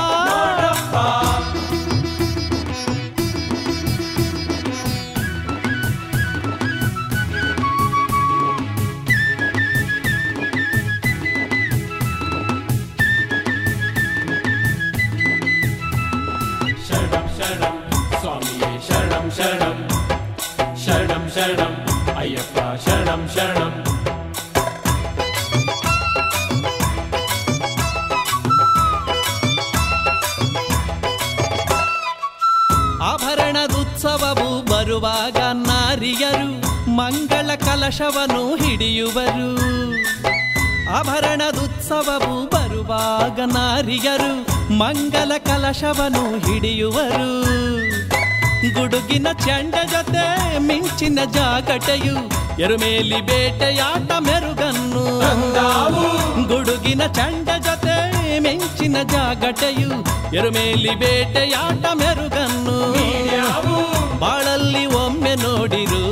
ಶರಣಂ 23.10 23.28
ಶರಣಂ. 23.34 23.72
ಆಭರಣದುತ್ಸವವು 33.02 34.62
ಬರುವಾಗ 34.62 35.36
ನಾರಿಯರು 35.52 36.50
ಮಂಗಳ 36.90 37.54
ಕಲಶವನ್ನು 37.54 38.56
ಹಿಡಿಯುವರು. 38.56 39.50
ಆಭರಣದುತ್ಸವವು 40.90 42.46
ಬರುವಾಗ 42.46 43.40
ನಾರಿಯರು 43.40 44.32
ಮಂಗಲ 44.74 45.32
ಕಲಶವನ್ನು 45.38 46.38
ಹಿಡಿಯುವರು. 46.38 47.42
ಗುಡುಗಿನ 48.74 49.26
ಚಂಡ 49.32 49.74
ಜೊತೆ 49.90 50.58
ಮಿಂಚಿನ 50.58 51.18
ಜಾಗಟೆಯು 51.32 52.39
ಎರುಮೇಲಿ 52.60 53.20
ಬೇಟೆಯಾಟ 53.20 54.12
ಮೆರುಗನ್ನು 54.20 55.04
ಗುಡುಗಿನ 56.48 57.02
ಚಂಡ 57.06 57.48
ಜೊತೆ 57.58 57.96
ಮಿಂಚಿನ 58.40 58.96
ಜಾಗಟೆಯು 59.02 59.90
ಎರುಮೇಲಿ 60.36 60.94
ಬೇಟೆಯಾಟ 60.94 61.84
ಮೆರುಗನ್ನು 61.94 62.76
ಬಾಳಲ್ಲಿ 64.18 64.86
ಒಮ್ಮೆ 64.86 65.34
ನೋಡಿರು. 65.34 66.02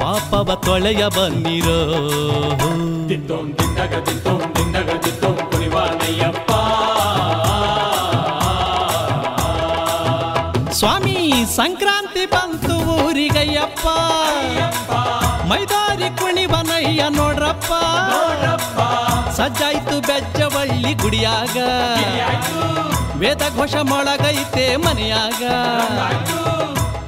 ಪಾಪವ 0.00 0.54
ತೊಳೆಯ 0.64 1.08
ಬನ್ನಿರೋ. 1.08 1.78
ದಿತ್ತೋಂ 3.08 3.46
ದಿಂದಗದಿತ್ತೋಂ 3.58 4.40
ದಿಂದಗದಿತ್ತೋಂ 4.56 5.36
ಕುಣಿವಾನಯ್ಯಪ್ಪ 5.50 6.50
ಸ್ವಾಮಿ 10.72 11.18
ಸಂಕ್ರಾಂತಿ 11.56 12.26
ಬಂತು 12.26 12.45
ಊರಿಗಯ್ಯಪ್ಪ 13.66 14.90
ಮೈದಾರಿ 15.44 16.18
ಕುಣಿವನಯ್ಯ 16.18 17.04
ನೋಡ್ರಪ್ಪ. 17.08 17.72
ಸಜ್ಜಾಯ್ತು 19.30 20.00
ಬೆಜ್ಜವಳ್ಳಿ 20.00 20.94
ಗುಡಿಯಾಗ. 20.94 21.56
ವೇದ 23.18 23.42
ಘೋಷ 23.56 23.74
ಮೊಳಗೈತೆ 23.74 24.76
ಮನೆಯಾಗ. 24.76 25.42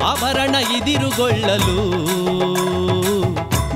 ಆಭರಣ 0.03 0.55
ಇದಿರುಗೊಳ್ಳಲು 0.55 1.79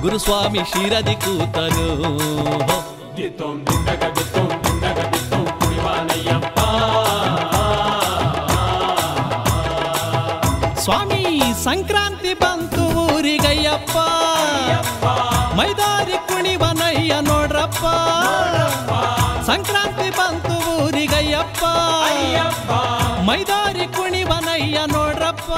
ಗುರುಸ್ವಾಮಿ 0.01 0.59
ಶಿರದಿ 0.59 1.14
ಕೂತನು. 1.14 1.93
ಸ್ವಾಮಿ, 10.85 11.43
ಸಂಕ್ರಾಂತಿ 11.64 12.35
ಬಂತು. 12.35 12.72
ಊರಿಗಯ್ಯಪ್ಪ 13.43 13.97
ಮೈದಾರಿ 15.59 16.12
ಕುಣಿವನಯ್ಯ 16.12 17.14
ನೋಡ್ರಪ್ಪ. 17.20 17.84
ಸಂಕ್ರಾಂತಿ 19.47 20.11
ಬಂತು 20.11 20.84
ಊರಿಗಯ್ಯಪ್ಪ. 20.84 21.64
ಮೈದಾರಿ 23.20 23.86
ಕುಣಿವನಯ್ಯ 23.86 24.78
ನೋಡ್ರಪ್ಪ. 24.93 25.51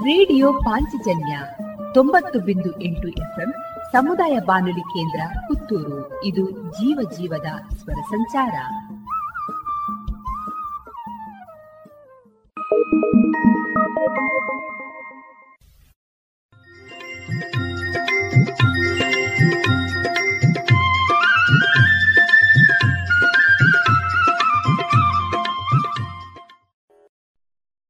ರೇಡಿಯೋ 0.00 0.52
ಪಾಂಚಜನ್ಯ 0.52 1.38
ತೊಂಬತ್ತು 1.94 2.40
ಬಿಂದು 2.40 2.80
ಎಂಟು 2.80 3.08
ಎಫ್ಎಂ 3.08 3.54
ಸಮುದಾಯ 3.92 4.38
ಬಾನುಲಿ 4.38 4.80
ಕೇಂದ್ರ 4.80 5.20
ಪುತ್ತೂರು. 5.46 6.24
ಇದು 6.24 6.50
ಜೀವ 6.50 7.10
ಜೀವದ 7.18 7.74
ಸ್ವರ 7.76 8.00
ಸಂಚಾರ. 8.10 8.54
thank 12.90 13.04
you 17.54 17.63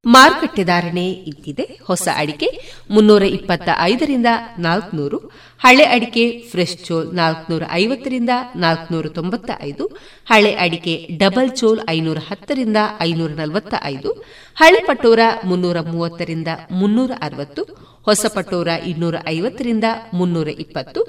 ಮಾರುಕಟ್ಟೆ 0.05 0.65
ಧಾರಣೆ 0.65 1.05
ಇದ್ದಿದೆ 1.27 1.65
ಹೊಸ 1.87 2.09
ಅಡಿಕೆ 2.17 2.49
ಮುನ್ನೂರ 2.91 3.23
ಇಪ್ಪತ್ತ 3.23 3.69
ಐದರಿಂದ 3.83 4.31
ನಾಲ್ಕುನೂರು, 4.59 5.19
ಹಳೆ 5.61 5.85
ಅಡಿಕೆ 5.85 6.25
ಫ್ರೆಶ್ 6.51 6.77
ಚೋಲ್ 6.85 7.15
ನಾಲ್ಕನೂರ 7.15 7.63
ಐವತ್ತರಿಂದ 7.73 8.33
ನಾಲ್ಕನೂರ 8.57 9.07
ತೊಂಬತ್ತ 9.09 9.51
ಐದು 9.63 9.85
ಹಳೆ 10.31 10.53
ಅಡಿಕೆ 10.55 10.95
ಡಬಲ್ 11.17 11.51
ಚೋಲ್ 11.57 11.81
ಐನೂರ 11.91 12.19
ಹತ್ತರಿಂದ 12.29 12.77
ಐನೂರ 13.01 13.31
ನಲವತ್ತ 13.33 13.75
ಐದು 13.85 14.13
ಹಳೆ 14.57 14.81
ಪಟೋರ 14.87 15.21
ಮುನ್ನೂರ 15.45 15.81
ಮೂವತ್ತರಿಂದ 15.87 16.49
ಮುನ್ನೂರ 16.71 17.13
ಅರವತ್ತು 17.21 17.65
ಹೊಸ 18.07 18.27
ಪಟೋರ 18.35 18.69
ಇನ್ನೂರ 18.87 19.17
ಐವತ್ತರಿಂದ 19.29 19.87
ಮುನ್ನೂರ 20.13 20.49
ಇಪ್ಪತ್ತು 20.59 21.01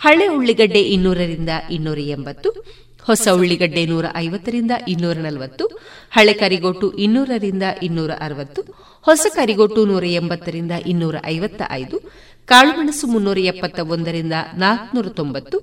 ಹಳೆ 0.00 0.28
ಉಳ್ಳಿಗಡ್ಡೆ 0.28 0.82
ಇನ್ನೂರರಿಂದ 0.94 1.52
ಇನ್ನೂರ 1.70 1.98
ಎಂಬತ್ತು 2.08 2.50
ಹೊಸ 3.06 3.28
ಉಳ್ಳಿಗಡ್ಡೆ 3.32 3.86
ನೂರ 3.86 4.04
ಐವತ್ತರಿಂದ 4.16 4.70
ಇನ್ನೂರ 4.88 5.16
ನಲವತ್ತು, 5.16 5.64
ಹಳೆ 6.10 6.32
ಕರಿಗೋಟು 6.32 6.92
ಇನ್ನೂರರಿಂದ 6.96 7.62
ಇನ್ನೂರ 7.82 8.10
ಅರವತ್ತು, 8.20 8.62
ಹೊಸ 9.02 9.26
ಕರಿಗೋಟು 9.34 9.84
ನೂರ 9.84 10.04
ಎಂಬತ್ತರಿಂದ 10.04 10.72
ಇನ್ನೂರ 10.86 11.16
ಐವತ್ತ 11.26 11.62
ಐದು, 11.70 11.96
ಕಾಳುಮೆಣಸು 12.46 13.06
ಮುನ್ನೂರ 13.06 13.38
ಎಪ್ಪತ್ತ 13.38 13.80
ಒಂದರಿಂದ 13.80 14.32
ನಾಲ್ಕುನೂರ 14.54 15.08
ತೊಂಬತ್ತು, 15.08 15.56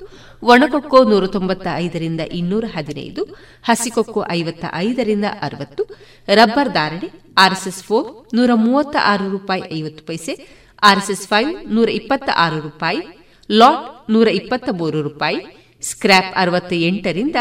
ಒಣಕೊಕ್ಕೋ 0.44 1.04
ನೂರ 1.04 1.28
ತೊಂಬತ್ತ 1.28 1.68
ಐದರಿಂದ 1.76 2.22
ಇನ್ನೂರ 2.34 2.66
ಹದಿನೈದು, 2.76 3.24
ಹಸಿಕೊಕ್ಕೋ 3.64 4.24
ಐವತ್ತ 4.30 4.66
ಐದರಿಂದ 4.74 5.26
ಅರವತ್ತು, 5.42 5.84
ರಬ್ಬರ್ 6.28 6.70
ಧಾರಣೆ 6.70 7.10
ಆರ್ಎಸ್ಎಸ್ 7.38 7.84
ಫೋರ್ 7.84 8.08
ನೂರ 8.34 8.52
ಮೂವತ್ತ 8.56 8.96
ಆರು 9.02 9.30
ರೂಪಾಯಿ 9.30 9.64
ಐವತ್ತು 9.80 10.04
ಪೈಸೆ, 10.04 10.36
ಆರ್ಎಸ್ಎಸ್ 10.84 11.28
ಫೈವ್ 11.28 11.74
ನೂರ 11.74 11.90
ಇಪ್ಪತ್ತ 11.90 12.30
ಆರು 12.36 12.60
ರೂಪಾಯಿ, 12.60 13.02
ಲಾಟ್ 13.50 14.12
ನೂರ 14.12 14.28
ಇಪ್ಪತ್ತ 14.28 14.70
ಮೂರು 14.72 15.02
ರೂಪಾಯಿ 15.02 15.40
ಸ್ಕ್ರಾಪ್ 15.82 16.36
ಅರವತ್ತ 16.36 16.74
ಎಂಟರಿಂದ 16.74 17.36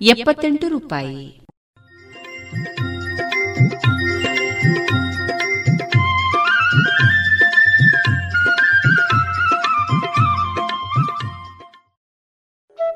ಎಪ್ಪತ್ತೆಂಟು 0.00 0.68
ರೂಪಾಯಿ. 0.68 1.40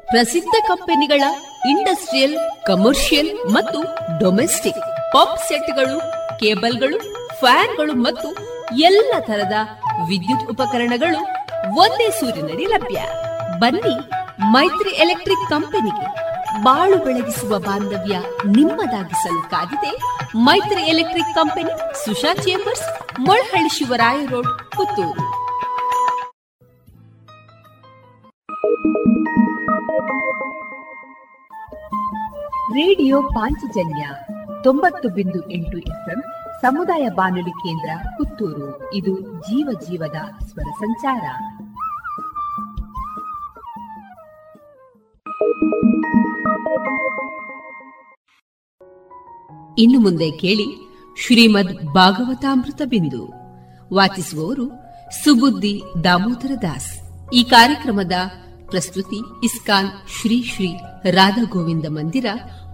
ಪ್ರಸಿದ್ಧ 0.06 0.54
ಕಂಪನಿಗಳ 0.68 1.22
ಇಂಡಸ್ಟ್ರಿಯಲ್, 1.68 2.66
ಕಮರ್ಷಿಯಲ್ 2.66 3.52
ಮತ್ತು 3.52 3.82
ಡೊಮೆಸ್ಟಿಕ್ 4.18 5.12
ಪಾಪ್ 5.12 5.38
ಸೆಟ್ಗಳು, 5.48 6.00
ಕೇಬಲ್ಗಳು, 6.40 6.98
ಫ್ಯಾನ್ಗಳು 7.40 7.92
ಮತ್ತು 7.92 8.28
ಎಲ್ಲ 8.78 9.14
ತರದ 9.20 9.52
ವಿದ್ಯುತ್ 10.08 10.50
ಉಪಕರಣಗಳು 10.50 11.20
ಒಂದೇ 11.78 12.10
ಸೂರಿನಡಿ 12.10 12.64
ಲಭ್ಯ. 12.64 13.00
ಬನ್ನಿ 13.58 14.17
ಮೈತ್ರಿ 14.40 14.90
ಎಲೆಕ್ಟ್ರಿಕ್ 14.90 15.50
ಕಂಪನಿಗೆ 15.50 16.06
ಬಾಳು 16.62 17.04
ಬೆಳಗಿಸುವ 17.04 17.58
ಬಾಂಧವ್ಯ 17.58 18.18
ನಿಮ್ಮದಾಗಿಸಲು 18.46 19.50
ಕಾದಿದೆ 19.50 19.92
Maitri 20.36 20.82
electric 20.82 21.34
company 21.34 22.04
Susha 22.04 22.34
chambers, 22.34 23.18
Molahalli 23.20 23.68
Shivaraya 23.68 24.26
road, 24.26 24.70
Puttur. 24.76 25.38
Radio 32.72 33.22
Panchajanya 33.22 34.08
ತೊಂಬತ್ತು 34.64 35.08
ಬಿಂದು 35.08 35.50
ಎಂಟು 35.50 35.78
ಎಫ್ಎಂ 35.78 36.22
ಸಮುದಾಯ 36.60 37.08
ಬಾನುಲಿ 37.08 37.50
ಕೇಂದ್ರ 37.50 37.90
ಪುತ್ತೂರು. 38.18 38.94
ಇದು 38.94 39.20
ಜೀವ 39.20 39.80
ಜೀವದ 39.88 40.16
ಸ್ವರ 40.44 40.70
ಸಂಚಾರ. 40.78 41.24
ಇನ್ನು 49.78 49.98
ಮುಂದೆ 50.00 50.30
ಕೇಳಿ 50.30 50.66
ಶ್ರೀಮದ್ 51.26 51.86
ಭಾಗವತಾಮೃತ 51.86 52.82
ಬಿಂದು. 52.84 53.32
ವಾಚಿಸುವವರು 53.94 54.68
ಸುಬುದ್ದಿ 55.24 55.82
ದಾಮೋದರ 56.04 56.50
ದಾಸ್. 56.62 57.00
ಈ 57.34 57.44
ಕಾರ್ಯಕ್ರಮದ 57.44 58.12
ಪ್ರಸ್ತುತಿ 58.66 59.16
ಇಸ್ಕಾನ್ 59.44 59.88
ಶ್ರೀ 60.08 60.42
ಶ್ರೀ 60.42 60.72
ರಾಧಾ 61.10 61.42
ಗೋವಿಂದ 61.42 61.84
ಮಂದಿರ, 61.88 62.26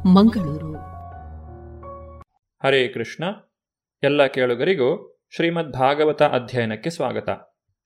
ಮಂಗಳೂರು. 0.07 0.73
ಹರೇ 2.67 2.89
ಕೃಷ್ಣ. 2.89 3.25
ಎಲ್ಲ 4.03 4.27
ಕೇಳುಗರಿಗೂ 4.27 5.21
ಶ್ರೀಮದ್ 5.35 5.73
ಭಾಗವತ 5.73 6.23
ಅಧ್ಯಯನಕ್ಕೆ 6.23 6.91
ಸ್ವಾಗತ. 6.91 7.29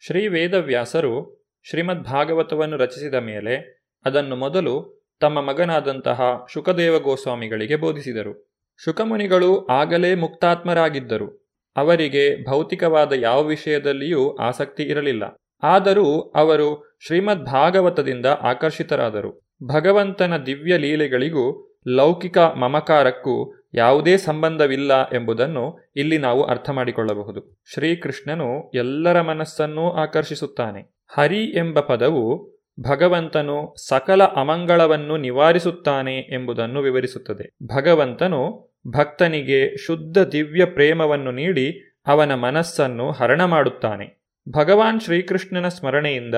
ಶ್ರೀ 0.07 0.29
ವೇದವ್ಯಾಸರು 0.29 1.47
ಶ್ರೀಮದ್ 1.71 2.05
ಭಾಗವತವನ್ನು 2.05 2.77
ರಚಿಸಿದ 2.77 3.15
ಮೇಲೆ 3.15 3.78
ಅದನ್ನು 4.05 4.37
ಮೊದಲು 4.37 4.99
ತಮ್ಮ 5.21 5.41
ಮಗನಾದಂತಹ 5.41 6.47
ಶುಕದೇವ 6.53 6.99
ಗೋಸ್ವಾಮಿಗಳಿಗೆ 6.99 7.77
ಬೋಧಿಸಿದರು. 7.77 8.55
ಶುಕಮುನಿಗಳು 8.85 9.67
ಆಗಲೇ 9.67 10.15
ಮುಕ್ತಾತ್ಮರಾಗಿದ್ದರು. 10.15 11.49
ಅವರಿಗೆ 11.77 12.51
ಭೌತಿಕವಾದ 12.51 13.13
ಯಾವ 13.13 13.43
ವಿಷಯದಲ್ಲಿಯೂ 13.43 14.37
ಆಸಕ್ತಿ 14.37 14.83
ಇರಲಿಲ್ಲ. 14.83 15.37
ಆದರೂ 15.63 16.21
ಅವರು 16.21 16.99
ಶ್ರೀಮದ್ 17.07 17.45
ಭಾಗವತದಿಂದ 17.45 18.27
ಆಕರ್ಷಿತರಾದರು. 18.27 19.55
ಭಗವಂತನ 19.67 20.37
ದಿವ್ಯ 20.37 20.77
ಲೀಲೆಗಳಿಗೂ 20.77 21.77
ಲೌಕಿಕ 21.89 22.39
ಮಮಕಾರಕ್ಕೂ 22.39 23.55
ಯಾವುದೇ 23.75 24.17
ಸಂಬಂಧವಿಲ್ಲ 24.17 25.11
ಎಂಬುದನ್ನು 25.11 25.93
ಇಲ್ಲಿ 25.97 26.19
ನಾವು 26.19 26.43
ಅರ್ಥ 26.43 26.71
ಮಾಡಿಕೊಳ್ಳಬಹುದು 26.71 27.63
ಶ್ರೀಕೃಷ್ಣನು 27.75 28.71
ಎಲ್ಲರ 28.75 29.21
ಮನಸ್ಸನ್ನೂ 29.21 29.91
ಆಕರ್ಷಿಸುತ್ತಾನೆ. 29.91 30.97
ಹರಿ 31.15 31.45
ಎಂಬ 31.45 31.81
ಪದವು 31.81 32.58
ಭಗವಂತನು 32.81 33.75
ಸಕಲ 33.89 34.25
ಅಮಂಗಳವನ್ನು 34.25 35.17
ನಿವಾರಿಸುತ್ತಾನೆ 35.17 36.19
ಎಂಬುದನ್ನು 36.19 36.81
ವಿವರಿಸುತ್ತದೆ. 36.81 37.57
ಭಗವಂತನು 37.77 38.69
ಭಕ್ತನಿಗೆ 38.89 39.77
ಶುದ್ಧ 39.77 40.19
ದಿವ್ಯ 40.19 40.65
ಪ್ರೇಮವನ್ನು 40.65 41.31
ನೀಡಿ 41.31 41.95
ಅವನ 42.07 42.35
ಮನಸ್ಸನ್ನು 42.35 43.11
ಹರಣ 43.11 43.45
ಮಾಡುತ್ತಾನೆ. 43.45 44.23
ಭಗವಾನ್ 44.49 45.01
ಶ್ರೀಕೃಷ್ಣನ 45.01 45.69
ಸ್ಮರಣೆಯಿಂದ 45.69 46.35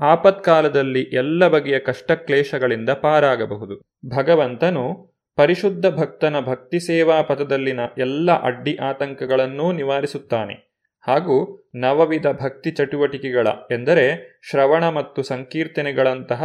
ಆಪತ್ಕಾಲದಲ್ಲಿ 0.00 1.02
ಎಲ್ಲ 1.02 1.48
ಬಗೆಯ 1.48 1.78
ಕಷ್ಟಕ್ಲೇಶಗಳಿಂದ 1.78 2.90
ಪಾರಾಗಬಹುದು. 2.90 3.82
ಭಗವಂತನು 4.16 5.14
ಪರಿಶುದ್ಧ 5.36 5.86
ಭಕ್ತನ 5.86 6.40
ಭಕ್ತಿ 6.40 6.80
ಸೇವಾ 6.80 7.22
ಪಥದಲ್ಲಿನ 7.22 7.80
ಎಲ್ಲ 7.98 8.42
ಅಡ್ಡಿ 8.42 8.76
ಆತಂಕಗಳನ್ನೂ 8.76 9.72
ನಿವಾರಿಸುತ್ತಾನೆ. 9.72 10.67
ಹಾಗೂ 11.08 11.36
ನವವಿಧ 11.74 12.26
ಭಕ್ತಿ 12.26 12.70
ಚಟುವಟಿಕೆಗಳ 12.70 13.48
ಎಂದರೆ 13.70 14.06
ಶ್ರವಣ 14.50 14.88
ಮತ್ತು 14.88 15.22
ಸಂಕೀರ್ತನೆಗಳಂತಹ 15.22 16.42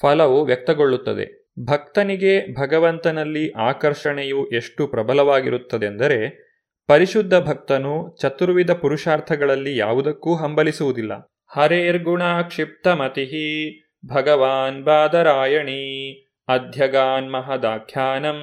ಫಲವು 0.00 0.44
ವ್ಯಕ್ತಗೊಳ್ಳುತ್ತದೆ. 0.44 1.26
ಭಕ್ತನಿಗೆ 1.64 2.54
ಭಗವಂತನಲ್ಲಿ 2.60 3.50
ಆಕರ್ಷಣೆಯು 3.50 4.46
ಎಷ್ಟು 4.46 4.86
ಪ್ರಬಲವಾಗಿರುತ್ತದೆಂದರೆ 4.86 6.48
ಪರಿಶುದ್ಧ 6.86 7.34
ಭಕ್ತನು 7.34 8.16
ಚತುರ್ವಿಧ 8.20 8.70
ಪುರುಷಾರ್ಥಗಳಲ್ಲಿ 8.70 9.76
ಯಾವುದಕ್ಕೂ 9.76 10.34
ಹಂಬಲಿಸುವುದಿಲ್ಲ. 10.34 11.12
ಹರೇರ್ಗುಣ 11.54 12.42
ಕ್ಷಿಪ್ತಮತಿ 12.42 13.24
ಭಗವಾನ್ 14.06 14.84
ಬಾದರಾಯಣಿ 14.84 15.82
ಅಧ್ಯಗಾನ್ 16.48 17.32
ಮಹದಾಖ್ಯಾನಂ 17.32 18.40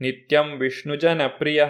ನಿತ್ಯಂ 0.00 0.58
ವಿಷ್ಣು 0.60 0.96
ಜನಪ್ರಿಯ. 0.96 1.64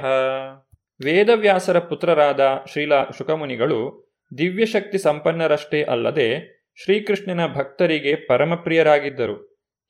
ವೇದವ್ಯಾಸರ 1.01 1.79
ಪುತ್ರರಾದ 1.79 2.41
ಶ್ರೀಲ 2.73 2.93
ಶುಕಮುನಿಗಳು 3.19 4.13
ದಿವ್ಯಶಕ್ತಿ 4.39 4.99
ಸಂಪನ್ನರಷ್ಟೇ 4.99 5.83
ಅಲ್ಲದೆ 5.83 6.29
ಶ್ರೀಕೃಷ್ಣನ 6.85 7.47
ಭಕ್ತರಿಗೆ 7.47 8.15
ಪರಮಪ್ರಿಯರಾಗಿದ್ದರು. 8.15 9.35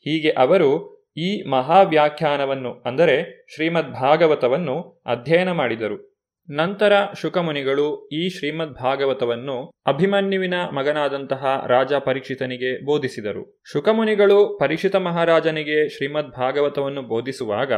ಹೀಗೆ 0.07 0.31
ಅವರು 0.31 0.71
ಈ 1.17 1.49
ಮಹಾವ್ಯಾಖ್ಯಾನವನ್ನು, 1.49 2.83
ಅಂದರೆ 2.87 3.47
ಶ್ರೀಮದ್ 3.55 3.93
ಭಾಗವತವನ್ನು 3.93 5.03
ಅಧ್ಯಯನ 5.07 5.51
ಮಾಡಿದರು. 5.53 6.13
ನಂತರ 6.51 6.93
ಶುಕಮುನಿಗಳು 7.21 8.09
ಈ 8.09 8.29
ಶ್ರೀಮದ್ 8.29 8.75
ಭಾಗವತವನ್ನು 8.75 9.73
ಅಭಿಮನ್ಯುವಿನ 9.87 10.55
ಮಗನಾದಂತಹ 10.73 11.65
ರಾಜ 11.67 11.93
ಪರೀಕ್ಷಿತನಿಗೆ 11.93 12.85
ಬೋಧಿಸಿದರು. 12.85 13.63
ಶುಕಮುನಿಗಳು 13.73 14.59
ಪರೀಕ್ಷಿತ 14.61 14.97
ಮಹಾರಾಜನಿಗೆ 14.97 15.89
ಶ್ರೀಮದ್ 15.89 16.33
ಭಾಗವತವನ್ನು 16.33 17.03
ಬೋಧಿಸುವಾಗ 17.03 17.73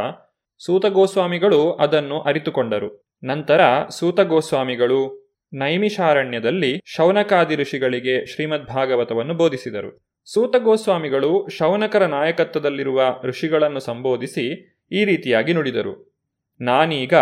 ಸೂತಗೋಸ್ವಾಮಿಗಳು 0.67 1.73
ಅದನ್ನು 1.73 2.21
ಅರಿತುಕೊಂಡರು. 2.21 3.05
ನಂತರ 3.25 3.61
ಸೂತಗೋಸ್ವಾಮಿಗಳು 3.89 5.25
ನೈಮಿಷಾರಣ್ಯದಲ್ಲಿ 5.53 6.83
ಶೌನಕಾದಿ 6.85 7.57
ಋಷಿಗಳಿಗೆ 7.57 8.27
ಶ್ರೀಮದ್ 8.27 8.67
ಭಾಗವತವನ್ನು 8.67 9.35
ಬೋಧಿಸಿದರು. 9.35 10.07
ಸೂತಗೋಸ್ವಾಮಿಗಳು 10.25 11.49
ಶೌನಕರ 11.49 12.07
ನಾಯಕತ್ವದಲ್ಲಿರುವ 12.07 13.21
ಋಷಿಗಳನ್ನು 13.25 13.81
ಸಂಬೋಧಿಸಿ 13.81 14.75
ಈ 14.93 15.05
ರೀತಿಯಾಗಿ 15.05 15.53
ನುಡಿದರು. 15.53 16.15
ನಾನೀಗ 16.61 17.13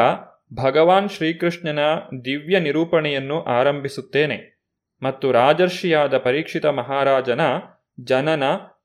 ಭಗವಾನ್ 0.55 1.09
ಶ್ರೀಕೃಷ್ಣನ 1.09 1.79
ದಿವ್ಯ 2.25 2.61
ನಿರೂಪಣೆಯನ್ನು 2.61 3.43
ಆರಂಭಿಸುತ್ತೇನೆ 3.43 4.59
ಮತ್ತು 5.03 5.33
ರಾಜರ್ಷಿಯಾದ 5.33 6.19
ಪರೀಕ್ಷಿತ 6.19 6.67
ಮಹಾರಾಜನ 6.67 7.41
ಜನನ, 8.01 8.43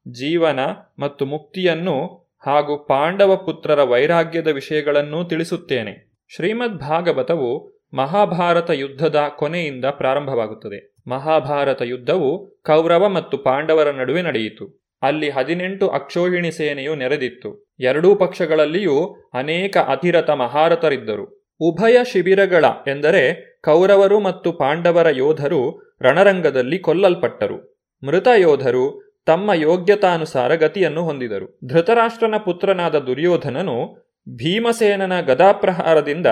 ಜೀವನ 0.07 0.59
ಮತ್ತು 0.99 1.25
ಮುಕ್ತಿಯನ್ನು 1.25 2.27
ಹಾಗೂ 2.39 2.77
ಪಾಂಡವ 2.77 3.35
ಪುತ್ರರ 3.35 3.83
ವೈರಾಗ್ಯದ 3.83 4.47
ವಿಷಯಗಳನ್ನೂ 4.47 5.23
ತಿಳಿಸುತ್ತೇನೆ. 5.23 6.06
ಶ್ರೀಮದ್ 6.35 6.79
ಭಾಗವತವು 6.79 7.77
ಮಹಾಭಾರತ 7.93 8.69
ಯುದ್ಧದ 8.69 9.23
ಕೊನೆಯಿಂದ 9.35 9.85
ಪ್ರಾರಂಭವಾಗುತ್ತದೆ. 9.85 10.93
ಮಹಾಭಾರತ 11.07 11.81
ಯುದ್ಧವು 11.81 12.47
ಕೌರವ 12.47 13.07
ಮತ್ತು 13.07 13.37
ಪಾಂಡವರ 13.37 13.91
ನಡುವೆ 13.91 14.21
ನಡೆಯಿತು. 14.21 14.89
ಅಲ್ಲಿ 15.01 15.29
ಹದಿನೆಂಟು 15.29 15.87
ಅಕ್ಷೋಹಿಣಿ 15.87 16.51
ಸೇನೆಯು 16.51 16.95
ನೆರೆದಿತ್ತು. 16.95 17.75
ಎರಡೂ 17.79 18.15
ಪಕ್ಷಗಳಲ್ಲಿಯೂ 18.15 19.29
ಅನೇಕ 19.33 19.77
ಅತಿರಥ 19.77 20.29
ಮಹಾರಥರಿದ್ದರು. 20.29 21.47
ಉಭಯ 21.59 21.97
ಶಿಬಿರಗಳ 22.11 22.65
ಎಂದರೆ 22.87 23.57
ಕೌರವರು 23.63 24.19
ಮತ್ತು 24.19 24.51
ಪಾಂಡವರ 24.51 25.07
ಯೋಧರು 25.09 25.93
ರಣರಂಗದಲ್ಲಿ 26.01 26.79
ಕೊಲ್ಲಲ್ಪಟ್ಟರು. 26.79 27.87
ಮೃತ 28.03 28.27
ಯೋಧರು 28.37 29.15
ತಮ್ಮ 29.25 29.53
ಯೋಗ್ಯತಾನುಸಾರ 29.53 30.55
ಗತಿಯನ್ನು 30.55 31.03
ಹೊಂದಿದರು. 31.03 31.59
ಧೃತರಾಷ್ಟ್ರನ 31.67 32.35
ಪುತ್ರನಾದ 32.37 32.95
ದುರ್ಯೋಧನನು 32.95 34.06
ಭೀಮಸೇನನ 34.35 35.21
ಗದಾಪ್ರಹಾರದಿಂದ 35.21 36.27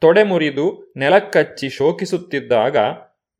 ತೊಡೆ 0.00 0.22
ಮುರಿದು 0.22 0.92
ನೆಲಕ್ಕಚ್ಚಿ 0.96 1.68
ಶೋಕಿಸುತ್ತಿದ್ದಾಗ 1.68 2.76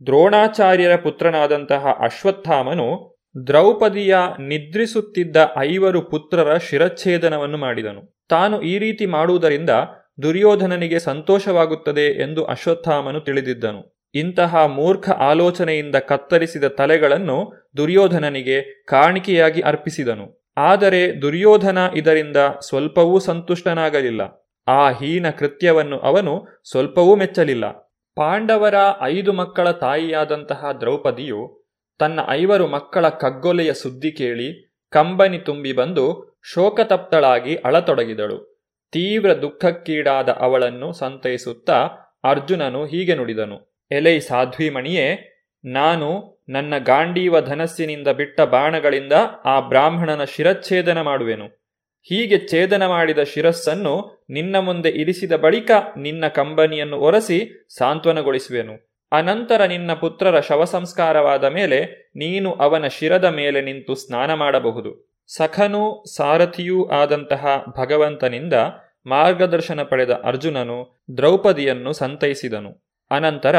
ದ್ರೋಣಾಚಾರ್ಯರ 0.06 0.96
ಪುತ್ರನಾದಂತಹ 0.96 1.86
ಅಶ್ವತ್ಥಾಮನು 2.00 3.18
ದ್ರೌಪದಿಯ 3.46 4.16
ನಿದ್ರಿಸುತ್ತಿದ್ದ 4.38 5.36
ಐವರು 5.58 6.02
ಪುತ್ರರ 6.02 6.56
ಶಿರಚ್ಛೇದನವನ್ನು 6.56 7.58
ಮಾಡಿದನು. 7.58 8.18
ತಾನು 8.28 8.62
ಈ 8.62 8.78
ರೀತಿ 8.78 9.06
ಮಾಡುವುದರಿಂದ 9.06 9.70
ದುರ್ಯೋಧನನಿಗೆ 10.22 10.98
ಸಂತೋಷವಾಗುತ್ತದೆ 10.98 12.22
ಎಂದು 12.22 12.44
ಅಶ್ವತ್ಥಾಮನು 12.44 13.20
ತಿಳಿದಿದ್ದನು. 13.20 14.08
ಇಂತಹ 14.14 14.56
ಮೂರ್ಖ 14.56 15.10
ಆಲೋಚನೆಯಿಂದ 15.10 15.96
ಕತ್ತರಿಸಿದ 15.96 16.64
ತಲೆಗಳನ್ನು 16.64 17.68
ದುರ್ಯೋಧನನಿಗೆ 17.76 18.86
ಕಾಣಿಕೆಯಾಗಿ 18.86 19.60
ಅರ್ಪಿಸಿದನು. 19.60 20.47
ಆದರೆ 20.58 21.22
ದುರ್ಯೋಧನ 21.22 21.78
ಇದರಿಂದ 21.94 22.36
ಸ್ವಲ್ಪವೂ 22.60 23.18
ಸಂತುಷ್ಟನಾಗಲಿಲ್ಲ. 23.18 24.22
ಆ 24.68 24.90
ಹೀನ 24.90 25.30
ಕೃತ್ಯವನ್ನು 25.30 25.98
ಅವನು 25.98 26.46
ಸ್ವಲ್ಪವೂ 26.70 27.16
ಮೆಚ್ಚಲಿಲ್ಲ. 27.16 27.66
ಪಾಂಡವರ 28.16 28.74
ಐದು 29.02 29.32
ಮಕ್ಕಳ 29.32 29.70
ತಾಯಿಯಾದಂತಹ 29.70 30.64
ದ್ರೌಪದಿಯು 30.80 31.68
ತನ್ನ 31.98 32.20
ಐವರು 32.28 32.66
ಮಕ್ಕಳ 32.66 33.08
ಕಗ್ಗೊಲೆಯ 33.08 33.72
ಸುದ್ದಿ 33.72 34.12
ಕೇಳಿ 34.12 34.48
ಕಂಬನಿ 34.90 35.38
ತುಂಬಿ 35.38 35.72
ಬಂದು 35.72 36.38
ಶೋಕತಪ್ತಳಾಗಿ 36.52 37.56
ಅಳತೊಡಗಿದಳು. 37.56 38.58
ತೀವ್ರ 38.92 39.32
ದುಃಖಕ್ಕೀಡಾದ 39.32 40.28
ಅವಳನ್ನು 40.28 40.92
ಸಂತೈಸುತ್ತಾ 40.92 41.78
ಅರ್ಜುನನು 42.24 42.86
ಹೀಗೆ 42.86 43.14
ನುಡಿದನು. 43.14 43.86
ಎಲೈ 43.90 44.20
ಸಾಧ್ವಿಮಣಿಯೇ 44.20 45.37
ನಾನು 45.64 46.38
ನನ್ನ 46.48 46.78
ಗಾಂಡೀವ 46.78 47.40
ಧನಸ್ಸಿನಿಂದ 47.40 48.08
ಬಿಟ್ಟ 48.08 48.40
ಬಾಣಗಳಿಂದ 48.40 49.12
ಆ 49.44 49.60
ಬ್ರಾಹ್ಮಣನ 49.60 50.24
ಶಿರಚ್ಛೇದನ 50.24 51.00
ಮಾಡುವೆನು. 51.00 51.46
ಹೀಗೆ 52.02 52.48
ಛೇದನ 52.48 52.86
ಮಾಡಿದ 52.86 53.18
ಶಿರಸ್ಸನ್ನು 53.18 54.26
ನಿನ್ನ 54.30 54.58
ಮುಂದೆ 54.58 54.88
ಇರಿಸಿದ 54.88 55.32
ಬಳಿಕ 55.32 55.70
ನಿನ್ನ 55.96 56.28
ಕಂಬನಿಯನ್ನು 56.28 56.98
ಒರೆಸಿ 57.00 57.66
ಸಾಂತ್ವನಗೊಳಿಸುವೆನು. 57.78 58.88
ಅನಂತರ 59.12 59.64
ನಿನ್ನ 59.64 59.92
ಪುತ್ರರ 59.92 60.40
ಶವ 60.40 60.64
ಸಂಸ್ಕಾರವಾದ 60.64 61.44
ಮೇಲೆ 61.44 62.10
ನೀನು 62.16 62.52
ಅವನ 62.52 62.86
ಶಿರದ 62.86 63.24
ಮೇಲೆ 63.24 63.60
ನಿಂತು 63.60 63.94
ಸ್ನಾನ 63.94 64.34
ಮಾಡಬಹುದು. 64.34 65.22
ಸಖನೂ 65.26 66.04
ಸಾರಥಿಯೂ 66.16 66.88
ಆದಂತಹ 66.88 67.64
ಭಗವಂತನಿಂದ 67.78 68.52
ಮಾರ್ಗದರ್ಶನ 69.06 69.82
ಪಡೆದ 69.82 70.10
ಅರ್ಜುನನು 70.10 71.04
ದ್ರೌಪದಿಯನ್ನು 71.16 71.92
ಸಂತೈಸಿದನು. 71.92 72.88
ಅನಂತರ 73.10 73.56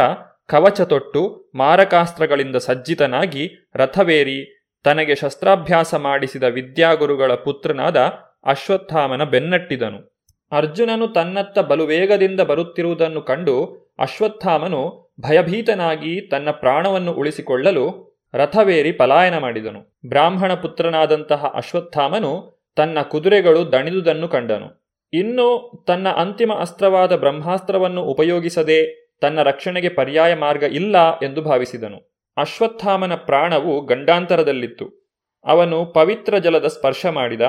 ಕವಚ 0.50 0.82
ತೊಟ್ಟು 0.82 1.52
ಮಾರಕಾಸ್ತ್ರಗಳಿಂದ 1.56 2.56
ಸಜ್ಜಿತನಾಗಿ 2.56 3.70
ರಥವೇರಿ 3.76 4.70
ತನಗೆ 4.84 5.16
ಶಸ್ತ್ರಾಭ್ಯಾಸ 5.16 5.96
ಮಾಡಿಸಿದ 5.96 6.44
ವಿದ್ಯಾಗುರುಗಳ 6.44 7.34
ಪುತ್ರನಾದ 7.34 7.98
ಅಶ್ವತ್ಥಾಮನ 8.46 9.24
ಬೆನ್ನಟ್ಟಿದನು. 9.24 10.20
ಅರ್ಜುನನು 10.52 11.08
ತನ್ನತ್ತ 11.08 11.60
ಬಲು 11.60 11.86
ವೇಗದಿಂದ 11.86 12.42
ಬರುತ್ತಿರುವುದನ್ನು 12.42 13.22
ಕಂಡು 13.22 13.64
ಅಶ್ವತ್ಥಾಮನು 14.00 15.14
ಭಯಭೀತನಾಗಿ 15.22 16.22
ತನ್ನ 16.22 16.52
ಪ್ರಾಣವನ್ನು 16.52 17.12
ಉಳಿಸಿಕೊಳ್ಳಲು 17.12 18.18
ರಥವೇರಿ 18.34 18.92
ಪಲಾಯನ 18.92 19.38
ಮಾಡಿದನು. 19.38 20.00
ಬ್ರಾಹ್ಮಣ 20.06 20.54
ಪುತ್ರನಾದಂತಹ 20.54 21.52
ಅಶ್ವತ್ಥಾಮನು 21.56 22.64
ತನ್ನ 22.76 23.02
ಕುದುರೆಗಳು 23.02 23.72
ದಣಿದುದನ್ನು 23.72 24.28
ಕಂಡನು. 24.28 24.98
ಇನ್ನು 25.14 25.84
ತನ್ನ 25.88 26.08
ಅಂತಿಮ 26.10 26.54
ಅಸ್ತ್ರವಾದ 26.60 27.16
ಬ್ರಹ್ಮಾಸ್ತ್ರವನ್ನು 27.16 28.04
ಉಪಯೋಗಿಸದೆ 28.04 29.09
ತನ್ನ 29.22 29.44
ರಕ್ಷಣೆಗೆ 29.44 29.90
ಪರ್ಯಾಯ 29.90 30.36
ಮಾರ್ಗ 30.36 30.64
ಇಲ್ಲ 30.64 31.20
ಎಂದು 31.20 31.42
ಭಾವಿಸಿದನು. 31.42 32.10
ಅಶ್ವತ್ಥಾಮನ 32.38 33.16
ಪ್ರಾಣವು 33.16 33.86
ಗಂಡಾಂತರದಲ್ಲಿತ್ತು. 33.86 35.10
ಅವನು 35.46 35.86
ಪವಿತ್ರ 35.86 36.38
ಜಲದ 36.38 36.68
ಸ್ಪರ್ಶ 36.68 37.06
ಮಾಡಿದ, 37.06 37.42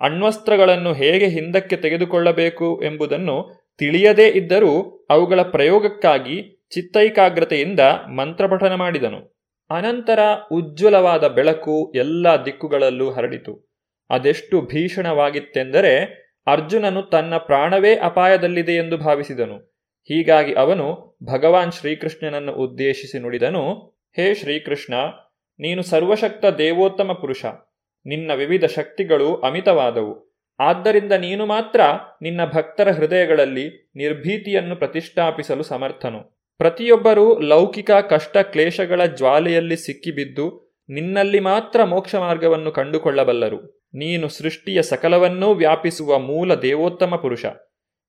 ಅಣ್ವಸ್ತ್ರಗಳನ್ನು 0.00 0.92
ಹೇಗೆ 0.92 1.26
ಹಿಂದಕ್ಕೆ 1.26 1.76
ತೆಗೆದುಕೊಳ್ಳಬೇಕು 1.76 2.82
ಎಂಬುದನ್ನು 2.84 3.66
ತಿಳಿಯದೇ 3.78 4.28
ಇದ್ದರೂ 4.28 5.06
ಅವುಗಳ 5.10 5.42
ಪ್ರಯೋಗಕ್ಕಾಗಿ 5.42 6.64
ಚಿತ್ತೈಕಾಗ್ರತೆಯಿಂದ 6.74 7.80
ಮಂತ್ರಪಠನ 8.16 8.74
ಮಾಡಿದನು. 8.74 9.36
ಅನಂತರ 9.70 10.18
ಉಜ್ವಲವಾದ 10.52 11.28
ಬೆಳಕು 11.28 11.92
ಎಲ್ಲ 11.94 12.28
ದಿಕ್ಕುಗಳಲ್ಲೂ 12.44 13.10
ಹರಡಿತು. 13.10 13.70
ಅದೆಷ್ಟು 14.10 14.60
ಭೀಷಣವಾಗಿತ್ತೆಂದರೆ 14.60 16.26
ಅರ್ಜುನನು 16.46 17.02
ತನ್ನ 17.02 17.36
ಪ್ರಾಣವೇ 17.36 17.96
ಅಪಾಯದಲ್ಲಿದೆ 17.96 18.72
ಎಂದು 18.72 18.96
ಭಾವಿಸಿದನು. 18.96 19.75
ಹೀಗಾಗಿ 20.08 20.54
ಅವನು 20.54 21.16
ಭಗವಾನ್ 21.24 21.72
ಶ್ರೀಕೃಷ್ಣನನ್ನು 21.72 22.52
ಉದ್ದೇಶಿಸಿ 22.52 23.18
ನುಡಿದನು, 23.18 23.74
ಹೇ 24.16 24.34
ಶ್ರೀಕೃಷ್ಣ, 24.34 24.94
ನೀನು 25.58 25.82
ಸರ್ವಶಕ್ತ 25.82 26.44
ದೇವೋತ್ತಮ 26.44 27.12
ಪುರುಷ. 27.12 27.44
ನಿನ್ನ 28.06 28.30
ವಿವಿಧ 28.34 28.64
ಶಕ್ತಿಗಳು 28.64 29.34
ಅಮಿತವಾದವು. 29.34 30.40
ಆದ್ದರಿಂದ 30.60 31.12
ನೀನು 31.12 31.46
ಮಾತ್ರ 31.46 31.80
ನಿನ್ನ 32.22 32.40
ಭಕ್ತರ 32.44 32.90
ಹೃದಯಗಳಲ್ಲಿ 32.90 33.90
ನಿರ್ಭೀತಿಯನ್ನು 33.96 34.76
ಪ್ರತಿಷ್ಠಾಪಿಸಲು 34.76 35.62
ಸಮರ್ಥನು. 35.62 36.50
ಪ್ರತಿಯೊಬ್ಬರೂ 36.58 37.40
ಲೌಕಿಕ 37.40 37.90
ಕಷ್ಟ 37.90 38.36
ಕ್ಲೇಶಗಳ 38.36 39.04
ಜ್ವಾಲೆಯಲ್ಲಿ 39.06 39.76
ಸಿಕ್ಕಿಬಿದ್ದು 39.76 40.76
ನಿನ್ನಲ್ಲಿ 40.88 41.40
ಮಾತ್ರ 41.40 41.84
ಮೋಕ್ಷ 41.84 42.14
ಮಾರ್ಗವನ್ನು 42.14 42.72
ಕಂಡುಕೊಳ್ಳಬಲ್ಲರು. 42.72 43.88
ನೀನು 43.94 44.28
ಸೃಷ್ಟಿಯ 44.28 44.82
ಸಕಲವನ್ನೂ 44.82 45.54
ವ್ಯಾಪಿಸುವ 45.54 46.18
ಮೂಲ 46.18 46.54
ದೇವೋತ್ತಮ 46.54 47.16
ಪುರುಷ. 47.16 47.46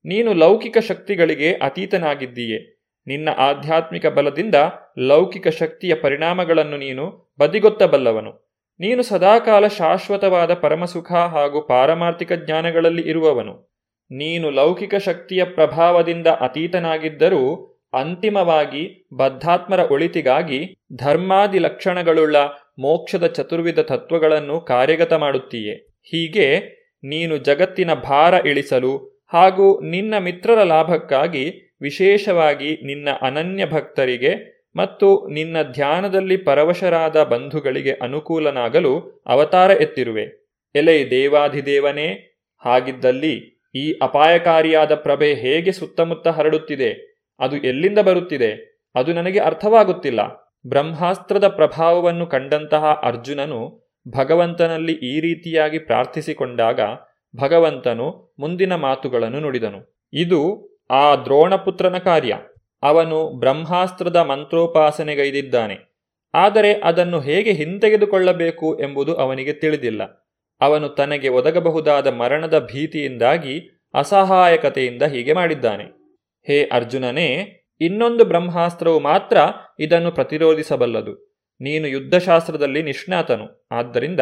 ನೀನು 0.07 0.33
ಲೌಕಿಕ 0.33 0.77
ಶಕ್ತಿಗಳಿಗೆ 0.77 1.53
ಅತೀತನಾಗಿದ್ದೀಯೆ. 1.53 2.77
ನಿನ್ನ 3.07 3.29
ಆಧ್ಯಾತ್ಮಿಕ 3.37 4.05
ಬಲದಿಂದ 4.05 4.55
ಲೌಕಿಕ 4.99 5.47
ಶಕ್ತಿಯ 5.47 5.95
ಪರಿಣಾಮಗಳನ್ನು 5.95 6.77
ನೀನು 6.77 7.35
ಬದಿಗೊತ್ತಬಲ್ಲವನು. 7.39 8.31
ನೀನು 8.79 9.03
ಸದಾಕಾಲ 9.03 9.67
ಶಾಶ್ವತವಾದ 9.67 10.53
ಪರಮಸುಖ 10.53 11.11
ಹಾಗೂ 11.11 11.61
ಪಾರಮಾರ್ಥಿಕ 11.61 12.33
ಜ್ಞಾನಗಳಲ್ಲಿ 12.33 13.01
ಇರುವವನು. 13.01 13.77
ನೀನು 14.11 14.49
ಲೌಕಿಕ 14.49 14.95
ಶಕ್ತಿಯ 14.95 15.43
ಪ್ರಭಾವದಿಂದ 15.43 16.27
ಅತೀತನಾಗಿದ್ದರೂ 16.27 17.73
ಅಂತಿಮವಾಗಿ 17.93 19.07
ಬದ್ಧಾತ್ಮರ 19.13 19.79
ಒಳಿತಿಗಾಗಿ 19.91 20.75
ಧರ್ಮಾದಿ 20.95 21.59
ಲಕ್ಷಣಗಳುಳ್ಳ 21.59 22.37
ಮೋಕ್ಷದ 22.79 23.27
ಚತುರ್ವಿಧ 23.27 23.79
ತತ್ವಗಳನ್ನು 23.79 24.61
ಕಾರ್ಯಗತ 24.61 25.13
ಮಾಡುತ್ತೀಯೆ 25.13 25.73
ಹೀಗೆ 26.03 26.59
ನೀನು 27.03 27.37
ಜಗತ್ತಿನ 27.37 27.93
ಭಾರ 27.93 28.33
ಇಳಿಸಲು 28.33 29.16
ಹಾಗೂ 29.27 29.81
ನಿನ್ನ 29.81 30.17
ಮಿತ್ರರ 30.17 30.63
ಲಾಭಕ್ಕಾಗಿ 30.63 31.75
ವಿಶೇಷವಾಗಿ 31.81 32.85
ನಿನ್ನ 32.85 33.09
ಅನನ್ಯ 33.21 33.65
ಭಕ್ತರಿಗೆ 33.65 34.57
ಮತ್ತು 34.75 35.27
ನಿನ್ನ 35.27 35.61
ಧ್ಯಾನದಲ್ಲಿ 35.61 36.37
ಪರವಶರಾದ 36.37 37.23
ಬಂಧುಗಳಿಗೆ 37.23 37.91
ಅನುಕೂಲನಾಗಲು 37.91 39.23
ಅವತಾರ 39.25 39.69
ಎತ್ತಿರುವೆ. 39.71 40.51
ಎಲೆ 40.75 41.09
ದೇವಾಧಿದೇವನೇ, 41.09 42.39
ಹಾಗಿದ್ದಲ್ಲಿ 42.57 43.61
ಈ 43.75 43.93
ಅಪಾಯಕಾರಿಯಾದ 44.01 44.95
ಪ್ರಭೆ 44.95 45.33
ಹೇಗೆ 45.33 45.71
ಸುತ್ತಮುತ್ತ 45.71 46.27
ಹರಡುತ್ತಿದೆ? 46.27 47.17
ಅದು 47.39 47.57
ಎಲ್ಲಿಂದ 47.57 47.99
ಬರುತ್ತಿದೆ? 47.99 48.81
ಅದು 48.95 49.13
ನನಗೆ 49.13 49.39
ಅರ್ಥವಾಗುತ್ತಿಲ್ಲ. 49.39 50.19
ಬ್ರಹ್ಮಾಸ್ತ್ರದ 50.67 51.47
ಪ್ರಭಾವವನ್ನು 51.47 52.27
ಕಂಡಂತಹ 52.27 52.85
ಅರ್ಜುನನು 53.03 53.91
ಭಗವಂತನಲ್ಲಿ 54.09 54.91
ಈ 54.91 55.19
ರೀತಿಯಾಗಿ 55.19 55.79
ಪ್ರಾರ್ಥಿಸಿಕೊಂಡಾಗ 55.79 56.79
ಭಗವಂತನು 57.35 58.35
ಮುಂದಿನ 58.39 58.75
ಮಾತುಗಳನ್ನು 58.75 59.39
ನುಡಿದನು. 59.39 59.99
ಇದು 60.13 60.69
ಆ 60.91 61.15
ದ್ರೋಣಪುತ್ರನ 61.15 61.97
ಕಾರ್ಯ. 61.97 62.37
ಅವನು 62.83 63.39
ಬ್ರಹ್ಮಾಸ್ತ್ರದ 63.39 64.15
ಮಂತ್ರೋಪಾಸನೆಗೈದಿದ್ದಾನೆ. 64.15 65.97
ಆದರೆ 66.33 66.73
ಅದನ್ನು 66.73 67.19
ಹೇಗೆ 67.19 67.51
ಹಿಂತೆಗೆದುಕೊಳ್ಳಬೇಕು 67.51 68.79
ಎಂಬುದು 68.79 69.15
ಅವನಿಗೆ 69.15 69.53
ತಿಳಿದಿಲ್ಲ. 69.53 70.27
ಅವನು 70.61 70.89
ತನಗೆ 70.89 71.29
ಒದಗಬಹುದಾದ 71.29 72.07
ಮರಣದ 72.07 72.59
ಭೀತಿಯಿಂದಾಗಿ 72.59 73.81
ಅಸಹಾಯಕತೆಯಿಂದ 73.93 75.01
ಹೀಗೆ 75.01 75.33
ಮಾಡಿದ್ದಾನೆ. 75.33 75.83
ಹೇ 76.47 76.69
ಅರ್ಜುನನೇ, 76.71 77.53
ಇನ್ನೊಂದು 77.81 78.25
ಬ್ರಹ್ಮಾಸ್ತ್ರವು 78.25 78.99
ಮಾತ್ರ 78.99 79.37
ಇದನ್ನು 79.79 80.11
ಪ್ರತಿರೋಧಿಸಬಲ್ಲದು. 80.11 81.35
ನೀನು 81.61 81.87
ಯುದ್ಧಶಾಸ್ತ್ರದಲ್ಲಿ 81.87 82.83
ನಿಷ್ಣಾತನು. 82.83 83.67
ಆದ್ದರಿಂದ 83.71 84.19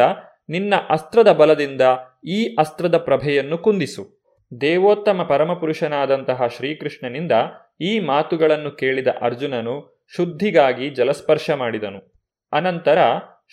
ನಿನ್ನ 0.48 0.74
ಅಸ್ತ್ರದ 0.90 1.32
ಬಲದಿಂದ 1.32 1.80
ಈ 2.26 2.56
ಅಸ್ತ್ರದ 2.58 2.98
ಪ್ರಭೆಯನ್ನು 2.98 3.58
ಕುಂದಿಸು. 3.58 4.16
ದೇವೋತ್ತಮ 4.60 5.22
ಪರಮಪುರುಷನಾದಂತಹ 5.22 6.46
ಶ್ರೀಕೃಷ್ಣನಿಂದ 6.46 7.32
ಈ 7.80 7.98
ಮಾತುಗಳನ್ನು 7.98 8.70
ಕೇಳಿದ 8.70 9.06
ಅರ್ಜುನನು 9.20 10.06
ಶುದ್ಧಿಗಾಗಿ 10.16 10.90
ಜಲಸ್ಪರ್ಶ 10.90 11.50
ಮಾಡಿದನು. 11.50 12.12
ಅನಂತರ 12.52 12.98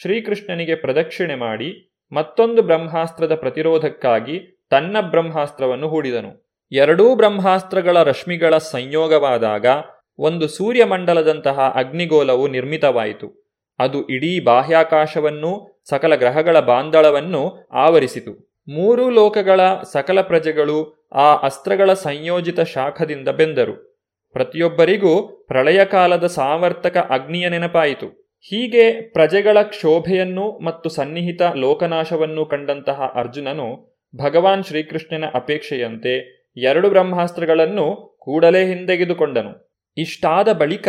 ಶ್ರೀಕೃಷ್ಣನಿಗೆ 0.01 0.75
ಪ್ರದಕ್ಷಿಣೆ 0.75 1.35
ಮಾಡಿ 1.35 1.99
ಮತ್ತೊಂದು 2.11 2.61
ಬ್ರಹ್ಮಾಸ್ತ್ರದ 2.61 3.35
ಪ್ರತಿರೋಧಕ್ಕಾಗಿ 3.35 4.67
ತನ್ನ 4.69 5.01
ಬ್ರಹ್ಮಾಸ್ತ್ರವನ್ನು 5.01 5.87
ಹೂಡಿದನು. 5.87 6.61
ಎರಡೂ 6.71 7.15
ಬ್ರಹ್ಮಾಸ್ತ್ರಗಳ 7.15 8.03
ರಶ್ಮಿಗಳ 8.03 8.57
ಸಂಯೋಗವಾದಾಗ 8.57 9.65
ಒಂದು 10.19 10.47
ಸೂರ್ಯಮಂಡಲದಂತಹ 10.47 11.59
ಅಗ್ನಿಗೋಲವು 11.75 12.47
ನಿರ್ಮಿತವಾಯಿತು. 12.47 13.49
ಅದು 13.79 14.07
ಇಡೀ 14.07 14.39
ಬಾಹ್ಯಾಕಾಶವನ್ನೂ 14.39 15.72
ಸಕಲ 15.89 16.15
ಗ್ರಹಗಳ 16.15 16.59
ಬಾಂದಳವನ್ನು 16.59 17.69
ಆವರಿಸಿತು. 17.73 18.31
ಮೂರೂ 18.67 19.09
ಲೋಕಗಳ 19.09 19.61
ಸಕಲ 19.91 20.21
ಪ್ರಜೆಗಳು 20.21 21.07
ಆ 21.15 21.35
ಅಸ್ತ್ರಗಳ 21.35 21.93
ಸಂಯೋಜಿತ 21.93 22.59
ಶಾಖದಿಂದ 22.59 23.27
ಬೆಂದರು. 23.27 23.93
ಪ್ರತಿಯೊಬ್ಬರಿಗೂ 24.33 25.43
ಪ್ರಳಯ 25.47 25.85
ಕಾಲದ 25.85 26.27
ಸಾವರ್ತಕ 26.27 26.97
ಅಗ್ನಿಯ 26.97 27.49
ನೆನಪಾಯಿತು. 27.49 28.07
ಹೀಗೆ 28.41 29.01
ಪ್ರಜೆಗಳ 29.01 29.61
ಕ್ಷೋಭೆಯನ್ನು 29.61 30.59
ಮತ್ತು 30.59 30.89
ಸನ್ನಿಹಿತ 30.89 31.41
ಲೋಕನಾಶವನ್ನು 31.55 32.45
ಕಂಡಂತಹ 32.45 33.11
ಅರ್ಜುನನು 33.15 33.67
ಭಗವಾನ್ 34.15 34.63
ಶ್ರೀಕೃಷ್ಣನ 34.63 35.23
ಅಪೇಕ್ಷೆಯಂತೆ 35.33 36.43
ಎರಡು 36.57 36.89
ಬ್ರಹ್ಮಾಸ್ತ್ರಗಳನ್ನು 36.89 38.17
ಕೂಡಲೇ 38.21 38.65
ಹಿಂದೆಗೆದುಕೊಂಡನು. 38.65 39.53
ಇಷ್ಟಾದ 39.97 40.53
ಬಳಿಕ 40.53 40.87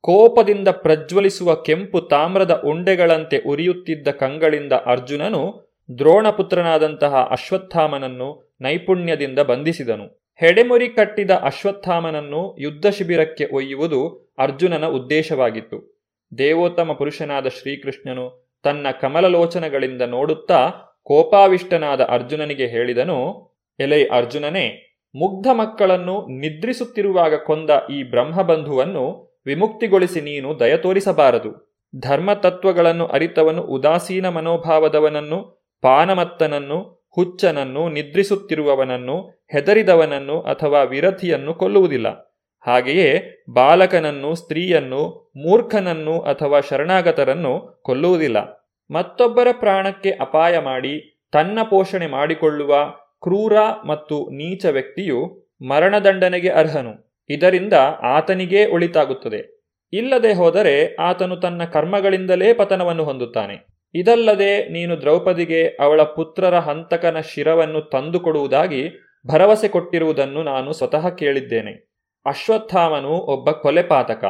ಕೋಪದಿಂದ 0.00 0.68
ಪ್ರಜ್ವಲಿಸುವ 0.68 1.54
ಕೆಂಪು 1.54 2.00
ತಾಮ್ರದ 2.00 2.62
ಉಂಡೆಗಳಂತೆ 2.66 3.38
ಉರಿಯುತ್ತಿದ್ದ 3.38 4.08
ಕಂಗಳಿಂದ 4.08 4.72
ಅರ್ಜುನನು 4.72 5.70
ದ್ರೋಣಪುತ್ರನಾದಂತಹ 5.98 7.28
ಅಶ್ವತ್ಥಾಮನನ್ನು 7.30 8.56
ನೈಪುಣ್ಯದಿಂದ 8.60 9.38
ಬಂಧಿಸಿದನು. 9.38 10.34
ಹೆಡೆಮುರಿ 10.36 10.88
ಕಟ್ಟಿದ 10.88 11.30
ಅಶ್ವತ್ಥಾಮನನ್ನು 11.30 12.56
ಯುದ್ಧ 12.60 12.86
ಶಿಬಿರಕ್ಕೆ 12.86 13.48
ಒಯ್ಯುವುದು 13.52 14.30
ಅರ್ಜುನನ 14.38 14.86
ಉದ್ದೇಶವಾಗಿತ್ತು. 14.86 16.00
ದೇವೋತ್ತಮ 16.38 16.92
ಪುರುಷನಾದ 16.92 17.48
ಶ್ರೀಕೃಷ್ಣನು 17.48 18.56
ತನ್ನ 18.62 18.86
ಕಮಲಲೋಚನಗಳಿಂದ 19.00 20.02
ನೋಡುತ್ತಾ 20.02 20.68
ಕೋಪಾವಿಷ್ಟನಾದ 21.02 22.00
ಅರ್ಜುನನಿಗೆ 22.00 22.66
ಹೇಳಿದನು, 22.66 23.50
ಎಲೈ 23.80 24.04
ಅರ್ಜುನನೇ, 24.04 24.96
ಮುಗ್ಧ 25.14 25.46
ಮಕ್ಕಳನ್ನು 25.52 26.26
ನಿದ್ರಿಸುತ್ತಿರುವಾಗ 26.40 27.34
ಕೊಂದ 27.34 27.70
ಈ 27.92 28.02
ಬ್ರಹ್ಮಬಂಧುವನ್ನು 28.02 29.29
ವಿಮುಕ್ತಿಗೊಳಿಸಿ 29.46 30.20
ನೀನು 30.20 30.60
ದಯ 30.60 30.76
ತೋರಿಸಬಾರದು. 30.76 31.70
ಧರ್ಮತತ್ವಗಳನ್ನು 31.98 33.06
ಅರಿತವನು 33.06 33.62
ಉದಾಸೀನ 33.62 34.28
ಮನೋಭಾವದವನನ್ನು, 34.28 35.70
ಪಾನಮತ್ತನನ್ನು, 35.82 37.08
ಹುಚ್ಚನನ್ನು, 37.14 37.88
ನಿದ್ರಿಸುತ್ತಿರುವವನನ್ನು, 37.88 39.46
ಹೆದರಿದವನನ್ನು 39.52 40.40
ಅಥವಾ 40.40 40.82
ವಿರತಿಯನ್ನು 40.82 41.54
ಕೊಲ್ಲುವುದಿಲ್ಲ. 41.54 42.36
ಹಾಗೆಯೇ 42.66 43.42
ಬಾಲಕನನ್ನು, 43.50 44.34
ಸ್ತ್ರೀಯನ್ನು, 44.34 45.32
ಮೂರ್ಖನನ್ನು 45.36 46.20
ಅಥವಾ 46.20 46.60
ಶರಣಾಗತರನ್ನು 46.60 47.80
ಕೊಲ್ಲುವುದಿಲ್ಲ. 47.84 48.68
ಮತ್ತೊಬ್ಬರ 48.90 49.48
ಪ್ರಾಣಕ್ಕೆ 49.52 50.10
ಅಪಾಯ 50.10 50.58
ಮಾಡಿ, 50.58 51.22
ತನ್ನ 51.32 51.58
ಪೋಷಣೆ 51.70 52.06
ಮಾಡಿಕೊಳ್ಳುವ 52.06 52.76
ಕ್ರೂರ 53.22 53.52
ಮತ್ತು 53.86 54.30
ನೀಚ 54.30 54.66
ವ್ಯಕ್ತಿಯು 54.66 55.48
ಮರಣದಂಡನೆಗೆ 55.68 56.48
ಅರ್ಹನು. 56.48 57.09
ಇದರಿಂದ 57.30 57.72
ಆತನಿಗೇ 58.02 58.66
ಒಳಿತಾಗುತ್ತದೆ. 58.66 59.60
ಇಲ್ಲದೆ 59.92 60.32
ಹೋದರೆ 60.32 60.94
ಆತನು 60.94 61.36
ತನ್ನ 61.36 61.64
ಕರ್ಮಗಳಿಂದಲೇ 61.64 62.52
ಪತನವನ್ನು 62.52 63.04
ಹೊಂದುತ್ತಾನೆ. 63.04 63.66
ಇದಲ್ಲದೆ 63.94 64.68
ನೀನು 64.68 65.00
ದ್ರೌಪದಿಗೆ 65.00 65.66
ಅವಳ 65.66 66.02
ಪುತ್ರರ 66.02 66.58
ಹಂತಕನ 66.58 67.20
ಶಿರವನ್ನು 67.20 67.80
ತಂದುಕೊಡುವುದಾಗಿ 67.80 68.88
ಭರವಸೆ 69.26 69.68
ಕೊಟ್ಟಿರುವುದನ್ನು 69.68 70.42
ನಾನು 70.42 70.72
ಸ್ವತಃ 70.72 71.08
ಕೇಳಿದ್ದೇನೆ. 71.08 71.90
ಅಶ್ವತ್ಥಾಮನು 72.26 73.08
ಒಬ್ಬ 73.08 73.50
ಕೊಲೆಪಾತಕ 73.50 74.24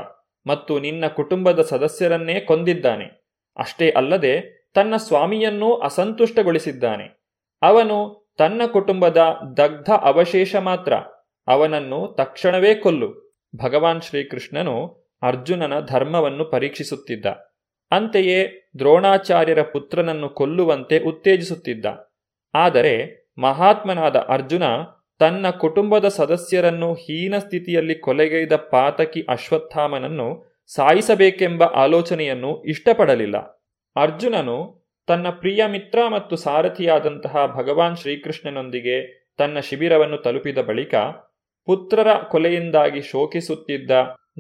ಮತ್ತು 0.47 0.79
ನಿನ್ನ 0.79 1.07
ಕುಟುಂಬದ 1.07 1.63
ಸದಸ್ಯರನ್ನೇ 1.63 2.41
ಕೊಂದಿದ್ದಾನೆ. 2.41 3.25
ಅಷ್ಟೇ 3.57 3.91
ಅಲ್ಲದೆ 3.91 4.67
ತನ್ನ 4.75 4.97
ಸ್ವಾಮಿಯನ್ನೂ 4.97 5.75
ಅಸಂತುಷ್ಟಗೊಳಿಸಿದ್ದಾನೆ. 5.75 7.23
ಅವನು 7.63 8.29
ತನ್ನ 8.39 8.63
ಕುಟುಂಬದ 8.67 9.17
ದಗ್ಧ 9.57 9.91
ಅವಶೇಷ 9.91 10.57
ಮಾತ್ರ. 10.57 10.93
ಅವನನ್ನು 11.49 12.15
ತಕ್ಷಣವೇ 12.19 12.75
ಕೊಲ್ಲು. 12.75 13.31
ಭಗವಾನ್ 13.57 14.03
ಶ್ರೀಕೃಷ್ಣನು 14.03 15.01
ಅರ್ಜುನನ 15.23 15.81
ಧರ್ಮವನ್ನು 15.81 16.45
ಪರೀಕ್ಷಿಸುತ್ತಿದ್ದ. 16.45 17.27
ಅಂತೆಯೇ 17.91 18.71
ದ್ರೋಣಾಚಾರ್ಯರ 18.79 19.63
ಪುತ್ರನನ್ನು 19.63 20.29
ಕೊಲ್ಲುವಂತೆ 20.29 20.99
ಉತ್ತೇಜಿಸುತ್ತಿದ್ದ. 20.99 21.87
ಆದರೆ 22.55 23.27
ಮಹಾತ್ಮನಾದ 23.39 24.17
ಅರ್ಜುನ 24.17 24.63
ತನ್ನ 25.19 25.51
ಕುಟುಂಬದ 25.51 26.09
ಸದಸ್ಯರನ್ನು 26.09 26.95
ಹೀನ 26.95 27.39
ಸ್ಥಿತಿಯಲ್ಲಿ 27.39 27.95
ಕೊಲೆಗೈದ 27.95 28.53
ಪಾತಕಿ 28.53 29.27
ಅಶ್ವತ್ಥಾಮನನ್ನು 29.29 30.51
ಸಾಯಿಸಬೇಕೆಂಬ 30.75 31.63
ಆಲೋಚನೆಯನ್ನು 31.63 32.63
ಇಷ್ಟಪಡಲಿಲ್ಲ. 32.63 33.37
ಅರ್ಜುನನು 33.97 34.81
ತನ್ನ 35.07 35.31
ಪ್ರಿಯ 35.31 35.67
ಮಿತ್ರ 35.67 35.99
ಮತ್ತು 36.09 36.37
ಸಾರಥಿಯಾದಂತಹ 36.37 37.47
ಭಗವಾನ್ 37.47 37.97
ಶ್ರೀಕೃಷ್ಣನೊಂದಿಗೆ 37.97 39.27
ತನ್ನ 39.39 39.59
ಶಿಬಿರವನ್ನು 39.59 40.19
ತಲುಪಿದ 40.19 40.59
ಬಳಿಕ 40.59 40.95
ಪುತ್ರರ 41.71 42.15
ಕೊಲೆಯಿಂದಾಗಿ 42.31 43.01
ಶೋಕಿಸುತ್ತಿದ್ದ 43.01 43.91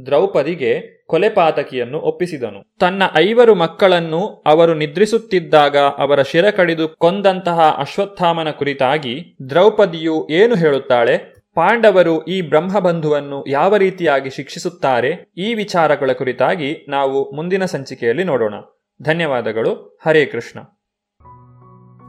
ದ್ರೌಪದಿಗೆ 0.07 1.05
ಕೊಲೆಪಾತಕಿಯನ್ನು 1.07 2.01
ಒಪ್ಪಿಸಿದನು. 2.01 2.77
ತನ್ನ 2.81 3.02
ಐವರು 3.16 3.55
ಮಕ್ಕಳನ್ನು 3.55 4.27
ಅವರು 4.27 4.74
ನಿದ್ರಿಸುತ್ತಿದ್ದಾಗ 4.74 5.77
ಅವರ 5.77 6.23
ಶಿರ 6.23 6.51
ಕಡಿದು 6.51 6.89
ಕೊಂದಂತಹ 6.89 7.61
ಅಶ್ವತ್ಥಾಮನ 7.78 8.51
ಕುರಿತಾಗಿ 8.51 9.36
ದ್ರೌಪದಿಯು 9.48 10.28
ಏನು 10.31 10.55
ಹೇಳುತ್ತಾಳೆ? 10.55 11.19
ಪಾಂಡವರು 11.55 12.24
ಈ 12.24 12.40
ಬ್ರಹ್ಮಬಂಧುವನ್ನು 12.40 13.44
ಯಾವ 13.48 13.77
ರೀತಿಯಾಗಿ 13.77 14.31
ಶಿಕ್ಷಿಸುತ್ತಾರೆ? 14.31 15.32
ಈ 15.36 15.55
ವಿಚಾರಗಳ 15.55 16.12
ಕುರಿತಾಗಿ 16.12 16.86
ನಾವು 16.89 17.32
ಮುಂದಿನ 17.32 17.65
ಸಂಚಿಕೆಯಲ್ಲಿ 17.65 18.24
ನೋಡೋಣ. 18.24 18.55
ಧನ್ಯವಾದಗಳು. 19.02 19.98
ಹರೇ 20.07 20.27
ಕೃಷ್ಣ. 20.27 20.61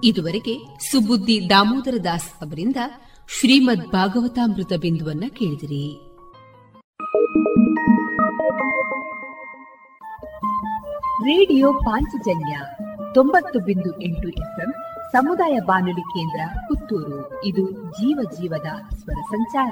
ಇದುವರೆಗೆ 0.03 0.77
ಸುಬುದ್ದಿ 0.91 1.49
ದಾಮೋದರ 1.49 1.97
ದಾಸ್ 2.03 2.29
ಅವರಿಂದ 2.41 2.75
ಶ್ರೀಮದ್ 3.27 3.91
ಭಾಗವತಾಮೃತ 3.91 4.73
ಬಿಂದುವನ್ನ 4.81 5.23
ಕೇಳಿದಿರಿ. 5.29 6.11
ರೇಡಿಯೋ 11.23 11.73
ಪಾಂಚಜನ್ಯ 11.73 12.59
ತೊಂಬತ್ತು 13.13 13.59
ಬಿಂದು 13.59 14.01
ಎಂಟು 14.01 14.29
ಎಫ್ಎಂ 14.29 14.73
ಸಮುದಾಯ 15.11 15.59
ಬಾನುಲಿ 15.59 16.01
ಕೇಂದ್ರ 16.01 16.59
ಪುತ್ತೂರು. 16.67 17.45
ಇದು 17.45 17.71
ಜೀವ 17.71 18.19
ಜೀವದ 18.31 18.95
ಸ್ವರ 18.95 19.21
ಸಂಚಾರ. 19.21 19.71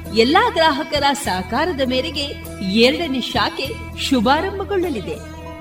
ಎಲ್ಲಾ 0.17 0.49
ಗ್ರಾಹಕರ 0.49 1.03
ಸಹಕಾರದ 1.13 1.81
ಮೇರೆಗೆ 1.81 2.25
ಎರಡನೇ 2.71 3.21
ಶಾಖೆ 3.21 3.99
ಶುಭಾರಂಭಗೊಳ್ಳಲಿದೆ. 3.99 5.15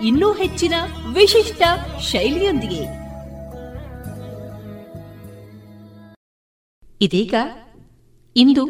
ಇನ್ನೂ 0.06 0.32
ಹೆಚ್ಚಿನ 0.32 0.74
ವಿಶಿಷ್ಟ 1.14 1.62
ಶೈಲಿಯೊಂದಿಗೆ. 2.00 3.00
ಇದೀಗ 7.00 7.34
ಇಂದು 8.36 8.64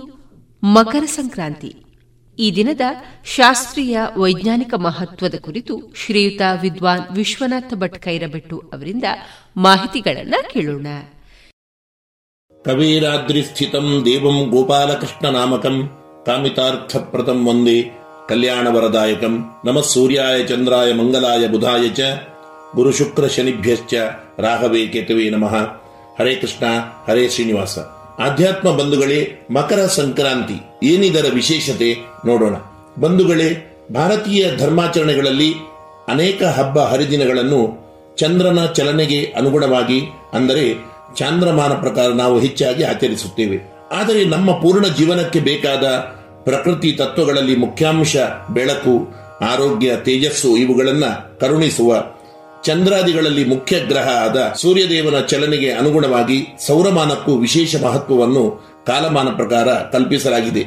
ಮಕರ 0.64 1.04
ಸಂಕ್ರಾಂತಿ. 1.04 1.76
ಈ 2.38 2.52
ದಿನದ 2.54 2.80
ಶಾಸ್ತ್ರೀಯ 3.24 3.98
ವೈಜ್ಞಾನಿಕ 4.16 4.74
ಮಹತ್ವದ 4.74 5.34
ಕುರಿತು 5.40 5.80
ಶ್ರೀಯುತ 5.96 6.42
ವಿದ್ವಾನ್ 6.60 7.16
ವಿಶ್ವನಾಥ 7.16 7.74
ಭಟ್ 7.74 8.02
ಕೈರಬೆಟ್ಟು 8.02 8.70
ಅವರಿಂದ 8.72 9.04
ಮಾಹಿತಿಗಳನ್ನು 9.56 10.50
ಕೇಳೋಣ. 10.52 10.86
ಕವೀರಾದ್ರಿಸ್ಥಿತಂ 12.64 14.02
ದೇವಂ 14.04 14.50
ಗೋಪಾಲಕೃಷ್ಣ 14.50 15.28
ನಾಮಕಂ 15.28 15.90
ಕಾಮಿತಾರ್ಥಪ್ರತಂ 16.26 17.48
ವಂದೇ 17.48 17.90
ಕಲ್ಯಾಣವರದಾಯಕಂ. 18.28 19.44
ನಮಃ 19.64 19.82
ಸೂರ್ಯಾಯ 19.82 20.46
ಚಂದ್ರಾಯ 20.46 20.92
ಮಂಗಲಾಯ 20.92 21.48
ಬುಧಾಯ 21.48 21.88
ಚ. 21.88 22.00
ಗುರುಶುಕ್ರ 22.74 23.26
ಶನಿಭ್ಯಶ್ಚ. 23.26 23.94
ರಾಘವೇ 24.38 24.86
ಕೇತವೇ 24.86 25.30
ನಮಃ. 25.30 25.56
ಹರೇ 26.18 26.34
ಕೃಷ್ಣ, 26.34 26.66
ಹರೇ 27.08 27.28
ಶ್ರೀನಿವಾಸ. 27.28 27.78
ಆಧ್ಯಾತ್ಮ 28.18 28.70
ಬಂಧುಗಳೇ, 28.70 29.46
ಮಕರ 29.50 29.86
ಸಂಕ್ರಾಂತಿ, 29.86 30.86
ಏನಿದರ 30.86 31.26
ವಿಶೇಷತೆ 31.34 31.96
ನೋಡೋಣ. 32.26 32.54
ಬಂಧುಗಳೇ, 33.00 33.78
ಭಾರತೀಯ 33.94 34.56
ಧರ್ಮಾಚರಣೆಗಳಲ್ಲಿ 34.56 35.54
ಅನೇಕ 36.08 36.42
ಹಬ್ಬ 36.42 36.78
ಹರಿದಿನಗಳನ್ನು 36.78 37.90
ಚಂದ್ರನ 38.16 38.66
ಚಲನೆಗೆ 38.66 39.24
ಅನುಗುಣವಾಗಿ, 39.24 40.02
ಅಂದರೆ 40.32 40.89
ಚಾಂದ್ರಮಾನ 41.16 41.72
ಪ್ರಕಾರ 41.72 42.08
ನಾವು 42.12 42.40
ಹೆಚ್ಚಾಗಿ 42.40 42.82
ಆಚರಿಸುತ್ತೇವೆ. 42.82 43.58
ಆದರೆ 43.92 44.24
ನಮ್ಮ 44.24 44.50
ಪೂರ್ಣ 44.52 44.86
ಜೀವನಕ್ಕೆ 44.86 45.40
ಬೇಕಾದ 45.40 45.84
ಪ್ರಕೃತಿ 46.44 46.92
ತತ್ವಗಳಲ್ಲಿ 46.92 47.56
ಮುಖ್ಯಾಂಶ 47.56 48.16
ಬೆಳಕು, 48.50 48.94
ಆರೋಗ್ಯ, 49.40 49.96
ತೇಜಸ್ಸು 49.96 50.56
ಇವುಗಳನ್ನು 50.56 51.38
ಕರುಣಿಸುವ 51.40 52.04
ಚಂದ್ರಾದಿಗಳಲ್ಲಿ 52.64 53.44
ಮುಖ್ಯ 53.44 53.80
ಗ್ರಹ 53.80 54.08
ಆದ 54.08 54.54
ಸೂರ್ಯದೇವನ 54.56 55.20
ಚಲನೆಗೆ 55.20 55.70
ಅನುಗುಣವಾಗಿ 55.70 56.46
ಸೌರಮಾನಕ್ಕೂ 56.66 57.34
ವಿಶೇಷ 57.34 57.76
ಮಹತ್ವವನ್ನು 57.76 58.44
ಕಾಲಮಾನ 58.86 59.28
ಪ್ರಕಾರ 59.28 59.68
ಕಲ್ಪಿಸಲಾಗಿದೆ. 59.68 60.64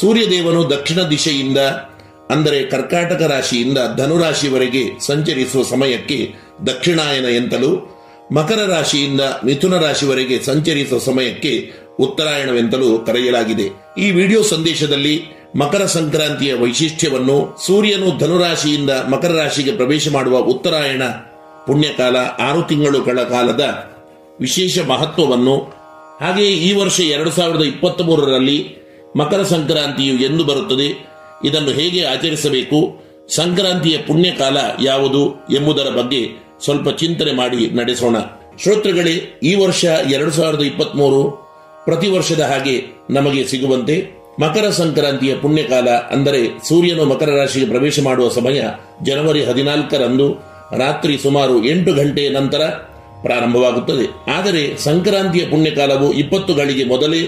ಸೂರ್ಯದೇವನು 0.00 0.70
ದಕ್ಷಿಣ 0.70 1.02
ದಿಶೆಯಿಂದ, 1.02 1.58
ಅಂದರೆ 2.30 2.62
ಕರ್ಕಾಟಕ 2.62 3.22
ರಾಶಿಯಿಂದ 3.22 3.78
ಧನುರಾಶಿವರೆಗೆ 3.96 4.84
ಸಂಚರಿಸುವ 5.06 5.62
ಸಮಯಕ್ಕೆ 5.62 6.34
ದಕ್ಷಿಣಾಯನ 6.66 7.24
ಎಂತಲೂ 7.24 7.93
ಮಕರ 8.34 8.60
ರಾಶಿಯಿಂದ 8.66 9.20
ಮಿಥುನ 9.44 9.74
ರಾಶಿವರೆಗೆ 9.80 10.42
ಸಂಚರಿಸುವ 10.42 10.98
ಸಮಯಕ್ಕೆ 10.98 11.52
ಉತ್ತರಾಯಣವೆಂತಲೂ 12.00 12.98
ಕರೆಯಲಾಗಿದೆ. 12.98 13.66
ಈ 13.98 14.10
ವಿಡಿಯೋ 14.10 14.42
ಸಂದೇಶದಲ್ಲಿ 14.42 15.14
ಮಕರ 15.56 15.84
ಸಂಕ್ರಾಂತಿಯ 15.86 16.54
ವೈಶಿಷ್ಟ್ಯವನ್ನು 16.54 17.36
ಸೂರ್ಯನು 17.66 18.18
ಧನುರಾಶಿಯಿಂದ 18.18 18.90
ಮಕರ 18.90 19.32
ರಾಶಿಗೆ 19.42 19.72
ಪ್ರವೇಶ 19.72 20.08
ಮಾಡುವ 20.12 20.38
ಉತ್ತರಾಯಣ 20.38 21.02
ಪುಣ್ಯಕಾಲ 21.66 22.16
ಆರು 22.16 22.62
ತಿಂಗಳುಗಳ 22.62 23.20
ಕಾಲದ 23.22 23.64
ವಿಶೇಷ 24.40 24.78
ಮಹತ್ವವನ್ನು, 24.78 25.56
ಹಾಗೆಯೇ 26.20 26.50
ಈ 26.50 26.70
ವರ್ಷ 26.74 27.00
ಎರಡು 27.00 27.30
ಸಾವಿರದ 27.30 27.64
ಇಪ್ಪತ್ತ್ 27.64 28.02
ಮೂರರಲ್ಲಿ 28.02 28.58
ಮಕರ 29.16 29.42
ಸಂಕ್ರಾಂತಿಯು 29.42 30.14
ಎಂದು 30.14 30.44
ಬರುತ್ತದೆ. 30.44 30.88
ಇದನ್ನು 31.44 31.70
ಹೇಗೆ 31.70 32.04
ಆಚರಿಸಬೇಕು, 32.04 32.80
ಸಂಕ್ರಾಂತಿಯ 33.28 33.98
ಪುಣ್ಯಕಾಲ 33.98 34.56
ಯಾವುದು 34.82 35.22
ಎಂಬುದರ 35.54 35.88
ಬಗ್ಗೆ 35.90 36.43
ಸ್ವಲ್ಪ 36.60 36.96
ಚಿಂತನೆ 36.96 37.32
ಮಾಡಿ 37.32 37.70
ನಡೆಸೋಣ. 37.70 38.16
ಶ್ರೋತೃಗಳೇ, 38.62 39.38
ಈ 39.42 39.54
ವರ್ಷ 39.54 39.84
ಎರಡು 39.84 40.30
ಸಾವಿರದ 40.30 40.62
ಇಪ್ಪತ್ತ್ 40.62 40.96
ಮೂರು 40.96 41.44
ಪ್ರತಿ 41.84 42.10
ವರ್ಷದ 42.10 42.40
ಹಾಗೆ 42.40 42.82
ನಮಗೆ 43.10 43.44
ಸಿಗುವಂತೆ 43.44 43.96
ಮಕರ 44.40 44.70
ಸಂಕ್ರಾಂತಿಯ 44.70 45.34
ಪುಣ್ಯಕಾಲ 45.34 45.88
ಅಂದರೆ 45.88 46.58
ಸೂರ್ಯನು 46.68 47.04
ಮಕರ 47.04 47.30
ರಾಶಿಗೆ 47.30 47.66
ಪ್ರವೇಶ 47.66 48.00
ಮಾಡುವ 48.00 48.28
ಸಮಯ 48.28 48.62
ಜನವರಿ 49.02 49.44
ಹದಿನಾಲ್ಕರಂದು 49.44 50.26
ರಾತ್ರಿ 50.78 51.18
ಸುಮಾರು 51.18 51.64
ಎಂಟು 51.64 51.92
ಗಂಟೆಯ 51.92 52.28
ನಂತರ 52.28 52.62
ಪ್ರಾರಂಭವಾಗುತ್ತದೆ. 53.22 54.32
ಆದರೆ 54.32 54.76
ಸಂಕ್ರಾಂತಿಯ 54.76 55.46
ಪುಣ್ಯಕಾಲವು 55.46 56.12
ಇಪ್ಪತ್ತು 56.12 56.54
ಗಳಿಗೆ 56.54 56.84
ಮೊದಲೇ 56.84 57.22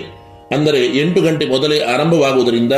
ಅಂದರೆ 0.50 0.86
ಎಂಟು 0.86 1.22
ಗಂಟೆ 1.22 1.46
ಮೊದಲೇ 1.46 1.80
ಆರಂಭವಾಗುವುದರಿಂದ 1.80 2.72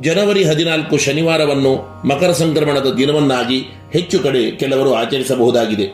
ಜನವರಿ 0.00 0.44
ಹದಿನಾಲ್ಕು 0.44 0.96
ಶನಿವಾರವನ್ನು 0.96 1.70
ಮಕರ 2.08 2.32
ಸಂಕ್ರಮಣದ 2.32 2.88
ದಿನವನ್ನಾಗಿ 2.94 3.58
ಹೆಚ್ಚು 3.92 4.18
ಕಡೆ 4.18 4.50
ಕೆಲವರು 4.50 4.94
ಆಚರಿಸಬಹುದಾಗಿದೆ. 4.94 5.86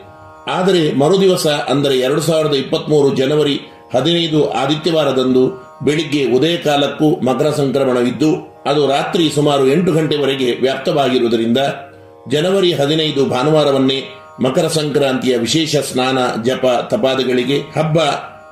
ಆದರೆ 0.47 0.93
ಮರುದಿವಸ 0.93 1.47
ಅಂದರೆ 1.47 1.99
ಎರಡು 1.99 2.21
ಸಾವಿರದ 2.21 2.53
ಇಪ್ಪತ್ಮೂರು 2.53 3.15
ಜನವರಿ 3.15 3.55
ಹದಿನೈದು 3.93 4.51
ಆದಿತ್ಯವಾರದಂದು 4.51 5.43
ಬೆಳಿಗ್ಗೆ 5.83 6.23
ಉದಯ 6.25 6.55
ಕಾಲಕ್ಕೂ 6.57 7.07
ಮಕರ 7.09 7.49
ಸಂಕ್ರಮಣವಿದ್ದು, 7.49 8.31
ಅದು 8.65 8.87
ರಾತ್ರಿ 8.87 9.29
ಸುಮಾರು 9.29 9.67
ಎಂಟು 9.67 9.91
ಗಂಟೆವರೆಗೆ 9.91 10.49
ವ್ಯಾಪ್ತವಾಗಿರುವುದರಿಂದ 10.61 11.57
ಜನವರಿ 12.29 12.73
ಹದಿನೈದು 12.73 13.25
ಭಾನುವಾರವನ್ನೇ 13.25 14.03
ಮಕರ 14.41 14.67
ಸಂಕ್ರಾಂತಿಯ 14.67 15.37
ವಿಶೇಷ 15.37 15.75
ಸ್ನಾನ, 15.75 16.17
ಜಪ, 16.43 16.65
ತಪಾದಗಳಿಗೆ 16.91 17.57
ಹಬ್ಬ, 17.57 17.99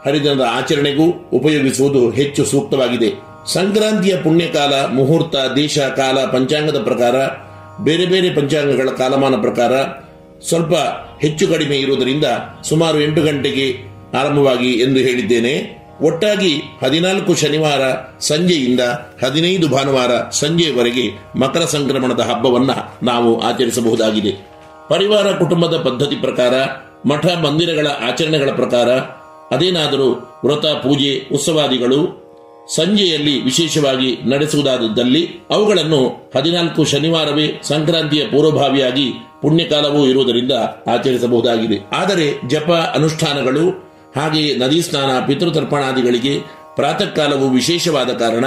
ಹರಿದಿನದ 0.06 0.46
ಆಚರಣೆಗೂ 0.50 1.06
ಉಪಯೋಗಿಸುವುದು 1.34 2.10
ಹೆಚ್ಚು 2.10 2.46
ಸೂಕ್ತವಾಗಿದೆ. 2.46 3.31
ಸಂಕ್ರಾಂತಿಯ 3.46 4.18
ಪುಣ್ಯಕಾಲ, 4.18 4.86
ಮುಹೂರ್ತ, 4.86 5.36
ದೇಶ, 5.56 5.80
ಕಾಲ, 5.80 6.26
ಪಂಚಾಂಗದ 6.26 6.84
ಪ್ರಕಾರ, 6.84 7.16
ಬೇರೆ 7.84 8.06
ಬೇರೆ 8.06 8.34
ಪಂಚಾಂಗಗಳ 8.34 8.90
ಕಾಲಮಾನ 8.90 9.36
ಪ್ರಕಾರ 9.42 9.72
ಸ್ವಲ್ಪ 10.48 10.74
ಹೆಚ್ಚು 11.22 11.48
ಕಡಿಮೆ 11.48 11.78
ಇರುವುದರಿಂದ 11.78 12.26
ಸುಮಾರು 12.64 13.02
ಎಂಟು 13.02 13.22
ಗಂಟೆಗೆ 13.22 13.78
ಆರಂಭವಾಗಿ 14.18 14.72
ಎಂದು 14.72 15.00
ಹೇಳಿದ್ದೇನೆ. 15.00 15.82
ಒಟ್ಟಾಗಿ 16.02 16.62
ಹದಿನಾಲ್ಕು 16.84 17.36
ಶನಿವಾರ 17.36 17.82
ಸಂಜೆಯಿಂದ 18.20 18.80
ಹದಿನೈದು 19.26 19.70
ಭಾನುವಾರ 19.70 20.12
ಸಂಜೆಯವರೆಗೆ 20.30 21.38
ಮಕರ 21.40 21.60
ಸಂಕ್ರಮಣದ 21.60 22.20
ಹಬ್ಬವನ್ನು 22.20 23.06
ನಾವು 23.06 23.42
ಆಚರಿಸಬಹುದಾಗಿದೆ. 23.42 24.48
ಪರಿವಾರ 24.90 25.32
ಕುಟುಂಬದ 25.32 25.78
ಪದ್ಧತಿ 25.78 26.16
ಪ್ರಕಾರ, 26.16 26.54
ಮಠ 27.10 27.26
ಮಂದಿರಗಳ 27.26 27.88
ಆಚರಣೆಗಳ 27.88 28.52
ಪ್ರಕಾರ, 28.52 28.90
ಅದೇನಾದರೂ 29.56 30.40
ವ್ರತ, 30.46 30.66
ಪೂಜೆ, 30.66 31.30
ಉತ್ಸವಾದಿಗಳು 31.34 32.21
ಸಂಜೆಯಲ್ಲಿ 32.76 33.44
ವಿಶೇಷವಾಗಿ 33.44 34.30
ನಡೆಸುವುದಾದಲ್ಲಿ 34.30 35.28
ಅವುಗಳನ್ನು 35.50 36.32
ಹದಿನಾಲ್ಕು 36.36 36.84
ಶನಿವಾರವೇ 36.84 37.60
ಸಂಕ್ರಾಂತಿಯ 37.64 38.26
ಪೂರ್ವಭಾವಿಯಾಗಿ 38.26 39.14
ಪುಣ್ಯಕಾಲವೂ 39.42 40.08
ಇರುವುದರಿಂದ 40.08 40.52
ಆಚರಿಸಬಹುದಾಗಿದೆ. 40.88 41.90
ಆದರೆ 41.96 42.50
ಜಪ 42.50 42.72
ಅನುಷ್ಠಾನಗಳು 42.72 43.92
ಹಾಗೆಯೇ 44.16 44.56
ನದಿ 44.56 44.82
ಸ್ನಾನ, 44.82 45.26
ಪಿತೃತರ್ಪಣಾದಿಗಳಿಗೆ 45.26 46.40
ಪ್ರಾತಃ 46.76 47.06
ಕಾಲವು 47.06 47.50
ವಿಶೇಷವಾದ 47.50 48.10
ಕಾರಣ 48.10 48.46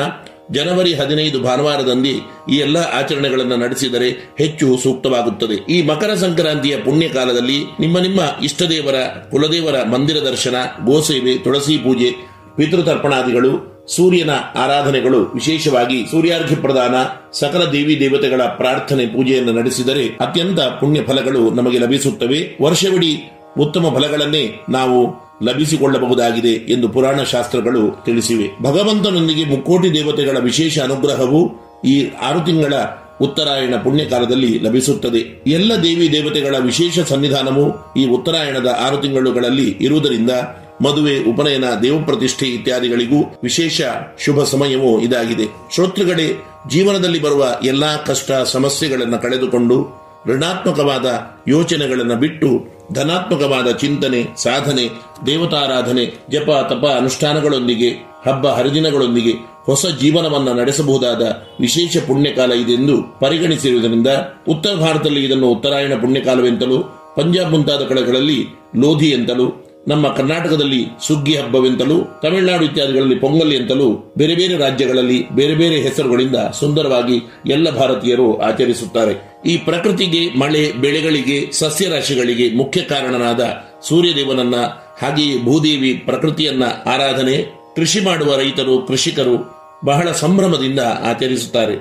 ಜನವರಿ 0.51 0.95
ಹದಿನೈದು 0.95 1.41
ಭಾನುವಾರದಂದೇ 1.41 2.15
ಈ 2.53 2.57
ಎಲ್ಲ 2.57 2.77
ಆಚರಣೆಗಳನ್ನು 2.77 3.57
ನಡೆಸಿದರೆ 3.57 4.35
ಹೆಚ್ಚು 4.39 4.77
ಸೂಕ್ತವಾಗುತ್ತದೆ. 4.83 5.73
ಈ 5.73 5.83
ಮಕರ 5.83 6.15
ಸಂಕ್ರಾಂತಿಯ 6.15 6.77
ಪುಣ್ಯ 6.77 7.09
ಕಾಲದಲ್ಲಿ 7.09 7.65
ನಿಮ್ಮ 7.81 7.99
ನಿಮ್ಮ 7.99 8.21
ಇಷ್ಟದೇವರ, 8.43 8.95
ಕುಲದೇವರ 9.31 9.83
ಮಂದಿರ 9.83 10.17
ದರ್ಶನ, 10.17 10.55
ಗೋಸೇವೆ, 10.85 11.39
ತುಳಸಿ 11.39 11.79
ಪೂಜೆ, 11.79 12.11
ಪಿತೃತರ್ಪಣಾದಿಗಳು 12.57 13.74
ಸೂರ್ಯನ 13.89 14.31
ಆರಾಧನೆಗಳು, 14.55 15.21
ವಿಶೇಷವಾಗಿ 15.21 16.07
ಸೂರ್ಯಾರ್ಘ್ಯ 16.11 16.57
ಪ್ರದಾನ, 16.57 16.95
ಸಕಲ 17.33 17.71
ದೇವಿ 17.71 18.01
ದೇವತೆಗಳ 18.01 18.43
ಪ್ರಾರ್ಥನೆ 18.43 19.07
ಪೂಜೆಯನ್ನು 19.07 19.53
ನಡೆಸಿದರೆ 19.53 20.09
ಅತ್ಯಂತ 20.21 20.61
ಪುಣ್ಯ 20.61 21.03
ಫಲಗಳು 21.03 21.51
ನಮಗೆ 21.51 21.79
ಲಭಿಸುತ್ತವೆ. 21.79 22.59
ವರ್ಷವಿಡೀ 22.63 23.17
ಉತ್ತಮ 23.59 23.95
ಫಲಗಳನ್ನೇ 23.95 24.65
ನಾವು 24.69 25.25
ಲಭಿಸಿಕೊಳ್ಳಬಹುದಾಗಿದೆ 25.43 26.73
ಎಂದು 26.73 26.89
ಪುರಾಣ 26.89 27.23
ಶಾಸ್ತ್ರಗಳು 27.23 28.03
ತಿಳಿಸಿವೆ. 28.05 28.63
ಭಗವಂತನೊಂದಿಗೆ 28.63 29.45
ಮುಕ್ಕೋಟಿ 29.45 29.95
ದೇವತೆಗಳ 29.95 30.39
ವಿಶೇಷ 30.39 30.79
ಅನುಗ್ರಹವು 30.79 31.53
ಈ 31.87 32.09
ಆರು 32.23 32.41
ತಿಂಗಳ 32.47 32.73
ಉತ್ತರಾಯಣ 33.21 33.75
ಪುಣ್ಯಕಾಲದಲ್ಲಿ 33.77 34.59
ಲಭಿಸುತ್ತದೆ. 34.59 35.43
ಎಲ್ಲ 35.47 35.73
ದೇವಿ 35.83 36.13
ದೇವತೆಗಳ 36.13 36.57
ವಿಶೇಷ 36.59 36.99
ಸನ್ನಿಧಾನವು 36.99 37.95
ಈ 37.97 38.07
ಉತ್ತರಾಯಣದ 38.07 38.79
ಆರು 38.81 38.97
ತಿಂಗಳುಗಳಲ್ಲಿ 38.97 39.77
ಇರುವುದರಿಂದ 39.81 40.31
ಮದುವೆ, 40.81 41.25
ಉಪನಯನ, 41.25 41.65
ದೇವಪ್ರತಿಷ್ಠೆ 41.83 42.47
ಇತ್ಯಾದಿಗಳಿಗೂ 42.47 43.39
ವಿಶೇಷ 43.43 43.81
ಶುಭ 44.25 44.43
ಸಮಯವೂ 44.43 45.01
ಇದಾಗಿದೆ. 45.01 45.75
ಶ್ರೋತೃಗಳೇ, 45.75 46.45
ಜೀವನದಲ್ಲಿ 46.71 47.23
ಬರುವ 47.23 47.59
ಎಲ್ಲಾ 47.65 47.97
ಕಷ್ಟ 47.97 48.33
ಸಮಸ್ಯೆಗಳನ್ನು 48.45 49.19
ಕಳೆದುಕೊಂಡು 49.19 50.05
ಋಣಾತ್ಮಕವಾದ 50.27 51.21
ಯೋಚನೆಗಳನ್ನು 51.49 52.17
ಬಿಟ್ಟು 52.17 52.75
ಧನಾತ್ಮಕವಾದ 52.93 53.71
ಚಿಂತನೆ, 53.71 54.27
ಸಾಧನೆ, 54.37 54.91
ದೇವತಾರಾಧನೆ, 55.27 56.07
ಜಪ, 56.07 56.51
ತಪ 56.51 56.95
ಅನುಷ್ಠಾನಗಳೊಂದಿಗೆ, 56.99 57.91
ಹಬ್ಬ 58.29 58.47
ಹರಿದಿನಗಳೊಂದಿಗೆ 58.47 59.33
ಹೊಸ 59.65 59.87
ಜೀವನವನ್ನ 59.87 60.53
ನಡೆಸಬಹುದಾದ 60.53 61.23
ವಿಶೇಷ 61.61 61.97
ಪುಣ್ಯಕಾಲ 61.97 62.53
ಇದೆಂದು 62.53 63.21
ಪರಿಗಣಿಸಿರುವುದರಿಂದ 63.21 64.07
ಉತ್ತರ 64.49 64.75
ಭಾರತದಲ್ಲಿ 64.75 65.25
ಇದನ್ನು 65.25 65.47
ಉತ್ತರಾಯಣ 65.47 65.93
ಪುಣ್ಯಕಾಲವೆಂತಲೂ, 66.01 66.79
ಪಂಜಾಬ್ 67.17 67.51
ಮುಂತಾದ 67.51 67.85
ಕಡೆಗಳಲ್ಲಿ 67.85 68.47
ಲೋಧಿ 68.77 69.07
ಎಂತಲೂ 69.07 69.64
ನಮ್ಮ 69.89 70.09
ಕರ್ನಾಟಕದಲ್ಲಿ 70.09 70.87
ಸುಗ್ಗಿ 71.07 71.37
ಹಬ್ಬವೆಂತಲೂ, 71.37 72.21
ತಮಿಳುನಾಡು 72.23 72.65
ಇತ್ಯಾದಿಗಳಲ್ಲಿ 72.65 73.15
ಪೊಂಗಲ್ 73.15 73.53
ಎಂತಲೂ 73.53 74.15
ಬೇರೆ 74.19 74.35
ಬೇರೆ 74.35 74.57
ರಾಜ್ಯಗಳಲ್ಲಿ 74.57 75.31
ಬೇರೆ 75.31 75.55
ಬೇರೆ 75.55 75.77
ಹೆಸರುಗಳಿಂದ 75.77 76.37
ಸುಂದರವಾಗಿ 76.37 77.21
ಎಲ್ಲ 77.47 77.71
ಭಾರತೀಯರು 77.71 78.39
ಆಚರಿಸುತ್ತಾರೆ. 78.39 79.43
ಈ 79.47 79.57
ಪ್ರಕೃತಿಗೆ, 79.57 80.39
ಮಳೆ, 80.39 80.73
ಬೆಳೆಗಳಿಗೆ, 80.73 81.53
ಸಸ್ಯರಾಶಿಗಳಿಗೆ 81.53 82.57
ಮುಖ್ಯ 82.57 82.81
ಕಾರಣನಾದ 82.81 83.41
ಸೂರ್ಯದೇವನನ್ನ, 83.89 84.55
ಹಾಗೆಯೇ 85.03 85.43
ಭೂದೇವಿ 85.43 85.95
ಪ್ರಕೃತಿಯನ್ನ 85.95 86.63
ಆರಾಧನೆ, 86.87 87.43
ಕೃಷಿ 87.77 88.01
ಮಾಡುವ 88.01 88.37
ರೈತರು, 88.37 88.83
ಕೃಷಿಕರು 88.83 89.55
ಬಹಳ 89.85 90.13
ಸಂಭ್ರಮದಿಂದ 90.13 90.81
ಆಚರಿಸುತ್ತಾರೆ. 90.81 91.77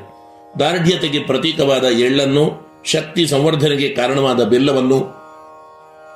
ದಾರ್ಢ್ಯತೆಗೆ 0.60 1.20
ಪ್ರತೀಕವಾದ 1.20 1.84
ಎಳ್ಳನ್ನು, 1.84 2.64
ಶಕ್ತಿ 2.86 3.28
ಸಂವರ್ಧನೆಗೆ 3.28 3.90
ಕಾರಣವಾದ 3.90 4.44
ಬೆಲ್ಲವನ್ನು 4.44 5.23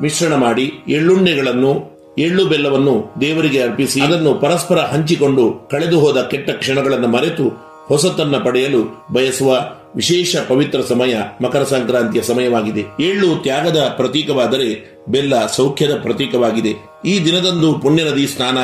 ಮಿಶ್ರಣ 0.02 0.36
ಮಾಡಿ 0.36 0.72
ಎಳ್ಳುಣ್ಣೆಗಳನ್ನು, 0.88 1.98
ಎಳ್ಳು 2.18 2.46
ಬೆಲ್ಲವನ್ನು 2.46 3.14
ದೇವರಿಗೆ 3.22 3.62
ಅರ್ಪಿಸಿ 3.62 4.02
ಅದನ್ನು 4.02 4.34
ಪರಸ್ಪರ 4.34 4.78
ಹಂಚಿಕೊಂಡು 4.78 5.70
ಕಳೆದು 5.72 6.00
ಹೋದ 6.00 6.22
ಕೆಟ್ಟ 6.22 6.50
ಕ್ಷಣಗಳನ್ನು 6.50 7.08
ಮರೆತು 7.08 7.68
ಹೊಸತನ್ನ 7.88 8.38
ಪಡೆಯಲು 8.38 9.08
ಬಯಸುವ 9.14 9.60
ವಿಶೇಷ 9.96 10.36
ಪವಿತ್ರ 10.48 10.82
ಸಮಯ 10.82 11.16
ಮಕರ 11.42 11.64
ಸಂಕ್ರಾಂತಿಯ 11.64 12.22
ಸಮಯವಾಗಿದೆ. 12.22 13.04
ಎಳ್ಳು 13.04 13.36
ತ್ಯಾಗದ 13.36 13.94
ಪ್ರತೀಕವಾದರೆ 13.98 14.98
ಬೆಲ್ಲ 15.10 15.48
ಸೌಖ್ಯದ 15.48 15.96
ಪ್ರತೀಕವಾಗಿದೆ. 16.02 16.74
ಈ 17.06 17.26
ದಿನದಂದು 17.26 17.74
ಪುಣ್ಯ 17.74 18.04
ನದಿ 18.04 18.28
ಸ್ನಾನ, 18.28 18.58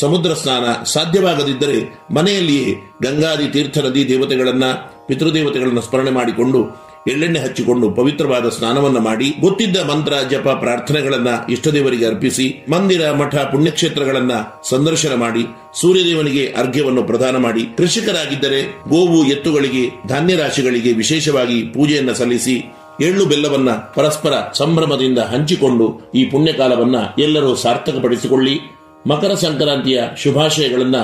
ಸಮುದ್ರ 0.00 0.34
ಸ್ನಾನ 0.34 0.84
ಸಾಧ್ಯವಾಗದಿದ್ದರೆ 0.84 1.98
ಮನೆಯಲ್ಲಿಯೇ 2.14 2.74
ಗಂಗಾದಿ 3.02 3.48
ತೀರ್ಥ 3.48 3.78
ನದಿ 3.78 4.08
ದೇವತೆಗಳನ್ನ, 4.08 4.64
ಪಿತೃದೇವತೆಗಳನ್ನು 5.06 5.80
ಸ್ಮರಣೆ 5.80 6.10
ಮಾಡಿಕೊಂಡು 6.10 6.87
ಎಳ್ಳೆಣ್ಣೆ 7.08 7.40
ಹಚ್ಚಿಕೊಂಡು 7.40 7.90
ಪವಿತ್ರವಾದ 7.90 8.48
ಸ್ನಾನವನ್ನ 8.48 8.98
ಮಾಡಿ, 8.98 9.34
ಗೊತ್ತಿದ್ದ 9.40 9.76
ಮಂತ್ರ, 9.76 10.12
ಜಪ, 10.30 10.48
ಪ್ರಾರ್ಥನೆಗಳನ್ನ 10.48 11.28
ಇಷ್ಟದೇವರಿಗೆ 11.50 12.06
ಅರ್ಪಿಸಿ, 12.06 12.64
ಮಂದಿರ, 12.70 13.12
ಮಠ, 13.12 13.34
ಪುಣ್ಯಕ್ಷೇತ್ರಗಳನ್ನ 13.36 14.32
ಸಂದರ್ಶನ 14.70 15.14
ಮಾಡಿ, 15.14 15.40
ಸೂರ್ಯದೇವನಿಗೆ 15.80 16.46
ಅರ್ಘ್ಯವನ್ನು 16.46 17.02
ಪ್ರದಾನ 17.02 17.36
ಮಾಡಿ, 17.36 17.76
ಕೃಷಿಕರಾಗಿದ್ದರೆ 17.76 18.62
ಗೋವು 18.88 19.24
ಎತ್ತುಗಳಿಗೆ 19.24 20.08
ಧಾನ್ಯ 20.08 20.36
ರಾಶಿಗಳಿಗೆ 20.36 20.92
ವಿಶೇಷವಾಗಿ 20.92 21.62
ಪೂಜೆಯನ್ನ 21.62 22.12
ಸಲ್ಲಿಸಿ, 22.12 22.72
ಎಳ್ಳು 23.00 23.26
ಬೆಲ್ಲವನ್ನ 23.26 23.70
ಪರಸ್ಪರ 23.70 24.32
ಸಂಭ್ರಮದಿಂದ 24.54 25.18
ಹಂಚಿಕೊಂಡು 25.18 26.12
ಈ 26.14 26.24
ಪುಣ್ಯಕಾಲವನ್ನ 26.24 26.96
ಎಲ್ಲರೂ 27.18 27.54
ಸಾರ್ಥಕಪಡಿಸಿಕೊಳ್ಳಿ. 27.54 28.60
ಮಕರ 29.06 29.34
ಸಂಕ್ರಾಂತಿಯ 29.34 30.02
ಶುಭಾಶಯಗಳನ್ನ 30.22 30.96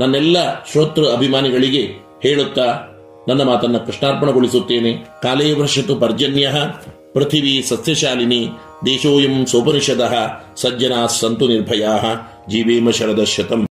ನನ್ನೆಲ್ಲ 0.00 0.36
ಶ್ರೋತೃ 0.72 1.04
ಅಭಿಮಾನಿಗಳಿಗೆ 1.04 1.82
ಹೇಳುತ್ತಾ 2.22 2.88
ನನ್ನ 3.28 3.42
ಮಾತನ್ನ 3.42 3.78
ಕೃಷ್ಣಾರ್ಪಣಗೊಳಿಸುತ್ತೇನೆ. 3.78 4.92
ಕಾಲೇ 5.22 5.52
ವರ್ಷತು 5.52 5.96
ಪರ್ಜನ್ಯ, 5.96 6.52
ಪೃಥಿವಿ 7.14 7.64
ಸಸ್ಯಶಾಲಿನಿ, 7.68 8.48
ದೇಶೋಯಂ 8.86 9.46
ಸೋಪನಿಷದ, 9.46 10.16
ಸಜ್ಜನಾ 10.56 11.06
ಸಂತು 11.06 11.48
ನಿರ್ಭಯ, 11.48 11.86
ಜೀವೇಮ 12.48 12.90
ಶರದ 12.90 13.24
ಶತಂ. 13.24 13.66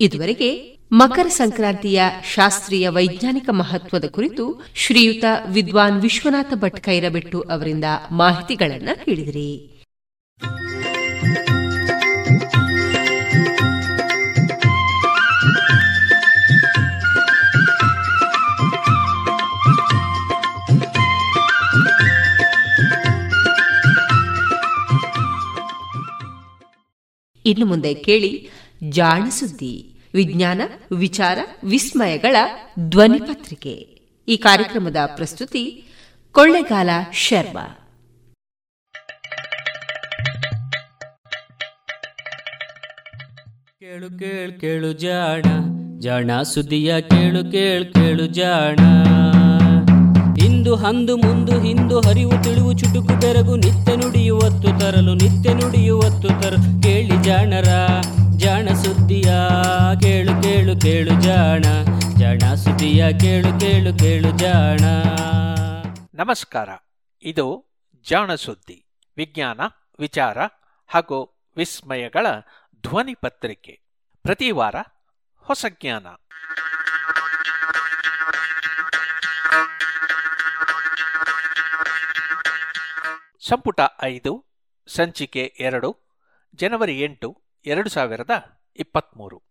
ಇದುವರೆಗೆ 0.00 0.76
ಮಕರ 0.92 1.26
ಸಂಕ್ರಾಂತಿಯ 1.28 2.02
ಶಾಸ್ತ್ರೀಯ 2.34 2.88
ವೈಜ್ಞಾನಿಕ 2.88 3.48
ಮಹತ್ವದ 3.50 4.04
ಕುರಿತು 4.04 4.66
ಶ್ರೀಯುತ 4.74 5.24
ವಿದ್ವಾನ್ 5.52 6.00
ವಿಶ್ವನಾಥ 6.00 6.54
ಭಟ್ 6.54 6.80
ಕೈರಬೆಟ್ಟು 6.80 7.40
ಅವರಿಂದ 7.40 7.84
ಮಾಹಿತಿಗಳನ್ನು 8.10 9.04
ಕೇಳಿದಿರಿ. 9.04 9.75
ಇನ್ನು 27.46 27.66
ಮುಂದೆ 27.66 27.94
ಕೇಳಿ 27.94 28.48
ಜಾಣ 28.88 29.28
ಸುದ್ದಿ, 29.28 29.94
ವಿಜ್ಞಾನ, 30.14 30.62
ವಿಚಾರ, 30.96 31.38
ವಿಸ್ಮಯಗಳ 31.64 32.36
ಧ್ವನಿ 32.78 33.18
ಪತ್ರಿಕೆ. 33.18 33.74
ಈ 34.28 34.36
ಕಾರ್ಯಕ್ರಮದ 34.36 34.96
ಪ್ರಸ್ತುತಿ 35.06 35.84
ಕೊಳ್ಳೆಗಾಲ 36.32 36.90
ಶರ್ಮಾ. 37.12 37.82
ಕೇಳು 43.80 44.18
ಕೇಳು 44.18 44.60
ಕೇಳು 44.60 44.92
ಜಾಣ 44.92 45.42
ಜಾಣ 45.98 46.42
ಸುದ್ದಿಯ 46.42 47.00
ಕೇಳು 47.00 47.50
ಕೇಳು 47.50 47.92
ಕೇಳು 47.92 48.26
ಜಾಣ. 48.26 48.76
ಇಂದು 50.66 50.76
ಹಂದು 50.76 51.16
ಮುಂದು 51.16 51.60
ಹಿಂದು 51.60 52.00
ಹರಿವು 52.00 52.44
ತಿಳಿವು 52.44 52.72
ಚುಟುಕು 52.72 53.20
ಬೆರಗು 53.20 53.56
ನಿತ್ಯ 53.56 53.96
ನುಡಿಯುವತ್ತು 53.96 54.80
ತರಲು 54.80 55.14
ನಿತ್ಯ 55.14 55.54
ನುಡಿಯುವತ್ತು 55.54 56.28
ತರಲು 56.28 56.82
ಕೇಳಿ 56.82 57.22
ಜಾಣರ, 57.22 57.68
ಜಾಣ 58.36 58.68
ಸುದ್ದಿಯ, 58.74 59.30
ಕೇಳು 60.00 60.42
ಕೇಳು 60.42 60.80
ಕೇಳು 60.80 61.20
ಜಾಣ. 61.20 61.64
ಜಾಣ 62.18 62.54
ಸುದ್ದಿಯ, 62.54 63.18
ಕೇಳು 63.20 63.60
ಕೇಳು 63.60 63.98
ಕೇಳು 63.98 64.30
ಜಾಣ. 64.38 64.80
ನಮಸ್ಕಾರ. 66.14 66.68
ಇದು 67.22 67.64
ಜಾಣ 68.10 68.34
ಸುದ್ದಿ, 68.34 68.86
ವಿಜ್ಞಾನ, 69.16 69.60
ವಿಚಾರ 69.98 70.38
ಹಾಗೂ 70.86 71.48
ವಿಸ್ಮಯಗಳ 71.56 72.26
ಧ್ವನಿ 72.82 73.14
ಪತ್ರಿಕೆ. 73.14 73.80
ಪ್ರತಿ 74.22 74.50
ವಾರ 74.50 74.76
ಹೊಸ 75.36 75.66
ಜ್ಞಾನ. 75.82 76.06
ಸಂಪುಟ 83.48 83.80
ಐದು, 84.02 84.60
ಸಂಚಿಕೆ 84.86 85.54
ಎರಡು, 85.58 86.18
ಜನವರಿ 86.54 87.00
ಎಂಟು, 87.00 87.42
ಎರಡು 87.66 87.88
ಸಾವಿರದ 87.88 88.30
ಇಪ್ಪತ್ತ್ಮೂರು 88.76 89.42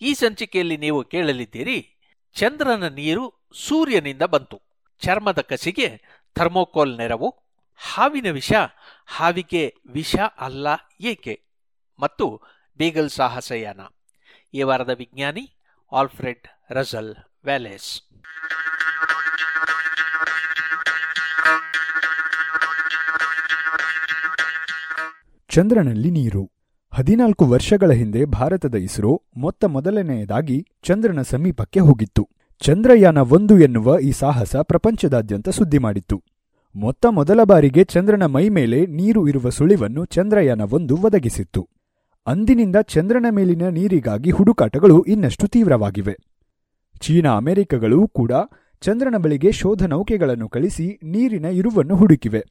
ಈ 0.00 0.14
ಸಂಚಿಕೆಯಲ್ಲಿ 0.14 0.76
ನೀವು 0.76 1.04
ಕೇಳಲಿದ್ದೀರಿ, 1.04 1.78
ಚಂದ್ರನ 2.32 2.88
ನೀರು 2.88 3.50
ಸೂರ್ಯನಿಂದ 3.54 4.22
ಬಂತು. 4.22 4.62
ಚರ್ಮದ 5.00 5.40
ಕಸಿಗೆ 5.40 5.88
ಥರ್ಮೋಕೋಲ್ 6.34 6.96
ನೆರವು, 6.96 7.28
ಹಾವಿನ 7.76 8.30
ವಿಷ, 8.30 8.52
ಹಾವಿಗೆ 9.06 9.74
ವಿಷ 9.92 10.16
ಅಲ್ಲ 10.16 10.68
ಏಕೆ? 11.00 11.42
ಮತ್ತು 11.98 12.42
ಬೀಗಲ್ 12.76 13.10
ಸಾಹಸಯಾನ. 13.10 13.80
ಈ 14.54 14.62
ವಾರದ 14.62 14.90
ವಿಜ್ಞಾನಿ 14.90 15.56
ಆಲ್ಫ್ರೆಡ್ 15.92 16.48
ರಜಲ್ 16.70 17.14
ವ್ಯಾಲೆಸ್ 17.44 18.02
ಚಂದ್ರನಲ್ಲಿ 25.48 26.10
ನೀರು. 26.10 26.50
ಹದಿನಾಲ್ಕು 26.94 27.46
ವರ್ಷಗಳ 27.46 27.90
ಹಿಂದೆ 27.90 28.24
ಭಾರತದ 28.24 28.74
ಇಸ್ರೋ 28.74 29.22
ಮೊತ್ತ 29.36 29.64
ಮೊದಲನೆಯದಾಗಿ 29.64 30.66
ಚಂದ್ರನ 30.82 31.22
ಸಮೀಪಕ್ಕೆ 31.22 31.80
ಹೋಗಿತ್ತು. 31.80 32.28
ಚಂದ್ರಯಾನ 32.60 33.18
ಒಂದು 33.18 33.58
ಎನ್ನುವ 33.58 33.98
ಈ 34.02 34.12
ಸಾಹಸ 34.12 34.56
ಪ್ರಪಂಚದಾದ್ಯಂತ 34.56 35.48
ಸುದ್ದಿ 35.48 35.78
ಮಾಡಿತ್ತು. 35.78 36.22
ಮೊತ್ತ 36.76 37.06
ಮೊದಲ 37.06 37.42
ಬಾರಿಗೆ 37.42 37.84
ಚಂದ್ರನ 37.84 38.26
ಮೈ 38.26 38.48
ಮೇಲೆ 38.48 38.86
ನೀರು 38.86 39.28
ಇರುವ 39.28 39.48
ಸುಳಿವನ್ನು 39.48 40.04
ಚಂದ್ರಯಾನ 40.04 40.60
ಒಂದು 40.60 40.96
ಒದಗಿಸಿತ್ತು. 40.96 41.68
ಅಂದಿನಿಂದ 42.26 42.76
ಚಂದ್ರನ 42.76 43.26
ಮೇಲಿನ 43.30 43.68
ನೀರಿಗಾಗಿ 43.68 44.30
ಹುಡುಕಾಟಗಳು 44.30 45.02
ಇನ್ನಷ್ಟು 45.02 45.46
ತೀವ್ರವಾಗಿವೆ. 45.46 46.16
ಚೀನಾ 47.00 47.30
ಅಮೆರಿಕಗಳೂ 47.36 48.00
ಕೂಡ 48.08 48.32
ಚಂದ್ರನ 48.82 49.16
ಬಳಿಗೆ 49.16 49.50
ಶೋಧ 49.52 49.82
ನೌಕೆಗಳನ್ನು 49.84 50.48
ಕಳಿಸಿ 50.48 50.86
ನೀರಿನ 51.04 51.44
ಇರುವನ್ನು 51.44 51.94
ಹುಡುಕಿವೆ. 51.96 52.42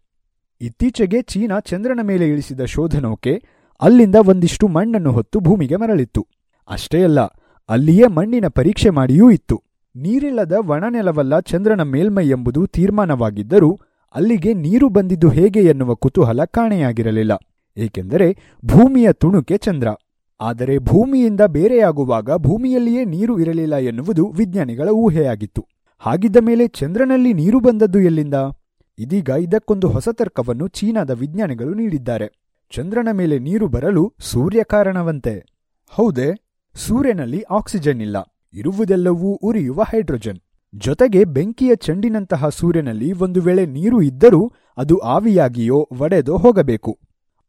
ಇತ್ತೀಚೆಗೆ 0.62 1.20
ಚೀನಾ 1.22 1.60
ಚಂದ್ರನ 1.60 2.00
ಮೇಲೆ 2.04 2.26
ಇಳಿಸಿದ 2.30 2.64
ಶೋಧ 2.66 3.00
ನೌಕೆ 3.00 3.34
ಅಲ್ಲಿಂದ 3.82 4.18
ಒಂದಿಷ್ಟು 4.28 4.68
ಮಣ್ಣನ್ನು 4.68 5.12
ಹೊತ್ತು 5.12 5.40
ಭೂಮಿಗೆ 5.40 5.76
ಮರಳಿತ್ತು. 5.76 6.22
ಅಷ್ಟೇ 6.70 7.04
ಅಲ್ಲ, 7.04 7.20
ಅಲ್ಲಿಯೇ 7.70 8.08
ಮಣ್ಣಿನ 8.08 8.48
ಪರೀಕ್ಷೆ 8.48 8.90
ಮಾಡಿಯೂ 8.90 9.28
ಇತ್ತು. 9.32 9.58
ನೀರಿಲ್ಲದ 9.96 10.56
ಒಣನೆಲವಲ್ಲ 10.68 11.40
ಚಂದ್ರನ 11.40 11.82
ಮೇಲ್ಮೈ 11.82 12.26
ಎಂಬುದು 12.30 12.62
ತೀರ್ಮಾನವಾಗಿದ್ದರೂ 12.68 13.72
ಅಲ್ಲಿಗೆ 14.16 14.52
ನೀರು 14.54 14.90
ಬಂದಿದ್ದು 14.90 15.30
ಹೇಗೆ 15.30 15.62
ಎನ್ನುವ 15.64 15.96
ಕುತೂಹಲ 15.96 16.42
ಕಾಣೆಯಾಗಿರಲಿಲ್ಲ. 16.46 17.34
ಏಕೆಂದರೆ 17.78 18.28
ಭೂಮಿಯ 18.66 19.08
ತುಣುಕೆ 19.14 19.58
ಚಂದ್ರ. 19.58 19.88
ಆದರೆ 20.42 20.78
ಭೂಮಿಯಿಂದ 20.78 21.42
ಬೇರೆಯಾಗುವಾಗ 21.42 22.36
ಭೂಮಿಯಲ್ಲಿಯೇ 22.36 23.06
ನೀರು 23.06 23.40
ಇರಲಿಲ್ಲ 23.40 23.76
ಎನ್ನುವುದು 23.76 24.30
ವಿಜ್ಞಾನಿಗಳ 24.30 24.90
ಊಹೆಯಾಗಿತ್ತು. 24.90 25.68
ಹಾಗಿದ್ದ 26.00 26.36
ಮೇಲೆ 26.42 26.68
ಚಂದ್ರನಲ್ಲಿ 26.68 27.34
ನೀರು 27.34 27.60
ಬಂದದ್ದು 27.60 28.00
ಎಲ್ಲಿಂದ? 28.00 28.34
ಇದೀಗ 29.00 29.30
ಇದಕ್ಕೊಂದು 29.30 29.88
ಹೊಸ 29.88 30.10
ತರ್ಕವನ್ನು 30.10 30.68
ಚೀನಾದ 30.68 31.10
ವಿಜ್ಞಾನಿಗಳು 31.10 31.74
ನೀಡಿದ್ದಾರೆ. 31.74 32.46
ಚಂದ್ರನ 32.72 33.08
ಮೇಲೆ 33.12 33.40
ನೀರು 33.40 33.68
ಬರಲು 33.68 34.14
ಸೂರ್ಯ 34.20 34.64
ಕಾರಣವಂತೆ. 34.64 35.46
ಹೌದೇ, 35.90 36.34
ಸೂರ್ಯನಲ್ಲಿ 36.76 37.42
ಆಕ್ಸಿಜನ್ 37.42 38.02
ಇಲ್ಲ. 38.02 38.18
ಇರುವುದೆಲ್ಲವೂ 38.54 39.34
ಉರಿಯುವ 39.34 39.84
ಹೈಡ್ರೋಜನ್. 39.84 40.38
ಜೊತೆಗೆ 40.76 41.24
ಬೆಂಕಿಯ 41.24 41.76
ಚೆಂಡಿನಂತಹ 41.76 42.50
ಸೂರ್ಯನಲ್ಲಿ 42.50 43.14
ಒಂದು 43.14 43.42
ವೇಳೆ 43.42 43.66
ನೀರು 43.66 44.02
ಇದ್ದರೂ 44.02 44.52
ಅದು 44.78 44.98
ಆವಿಯಾಗಿಯೋ 44.98 45.90
ಒಡೆದೋ 46.02 46.38
ಹೋಗಬೇಕು. 46.38 47.00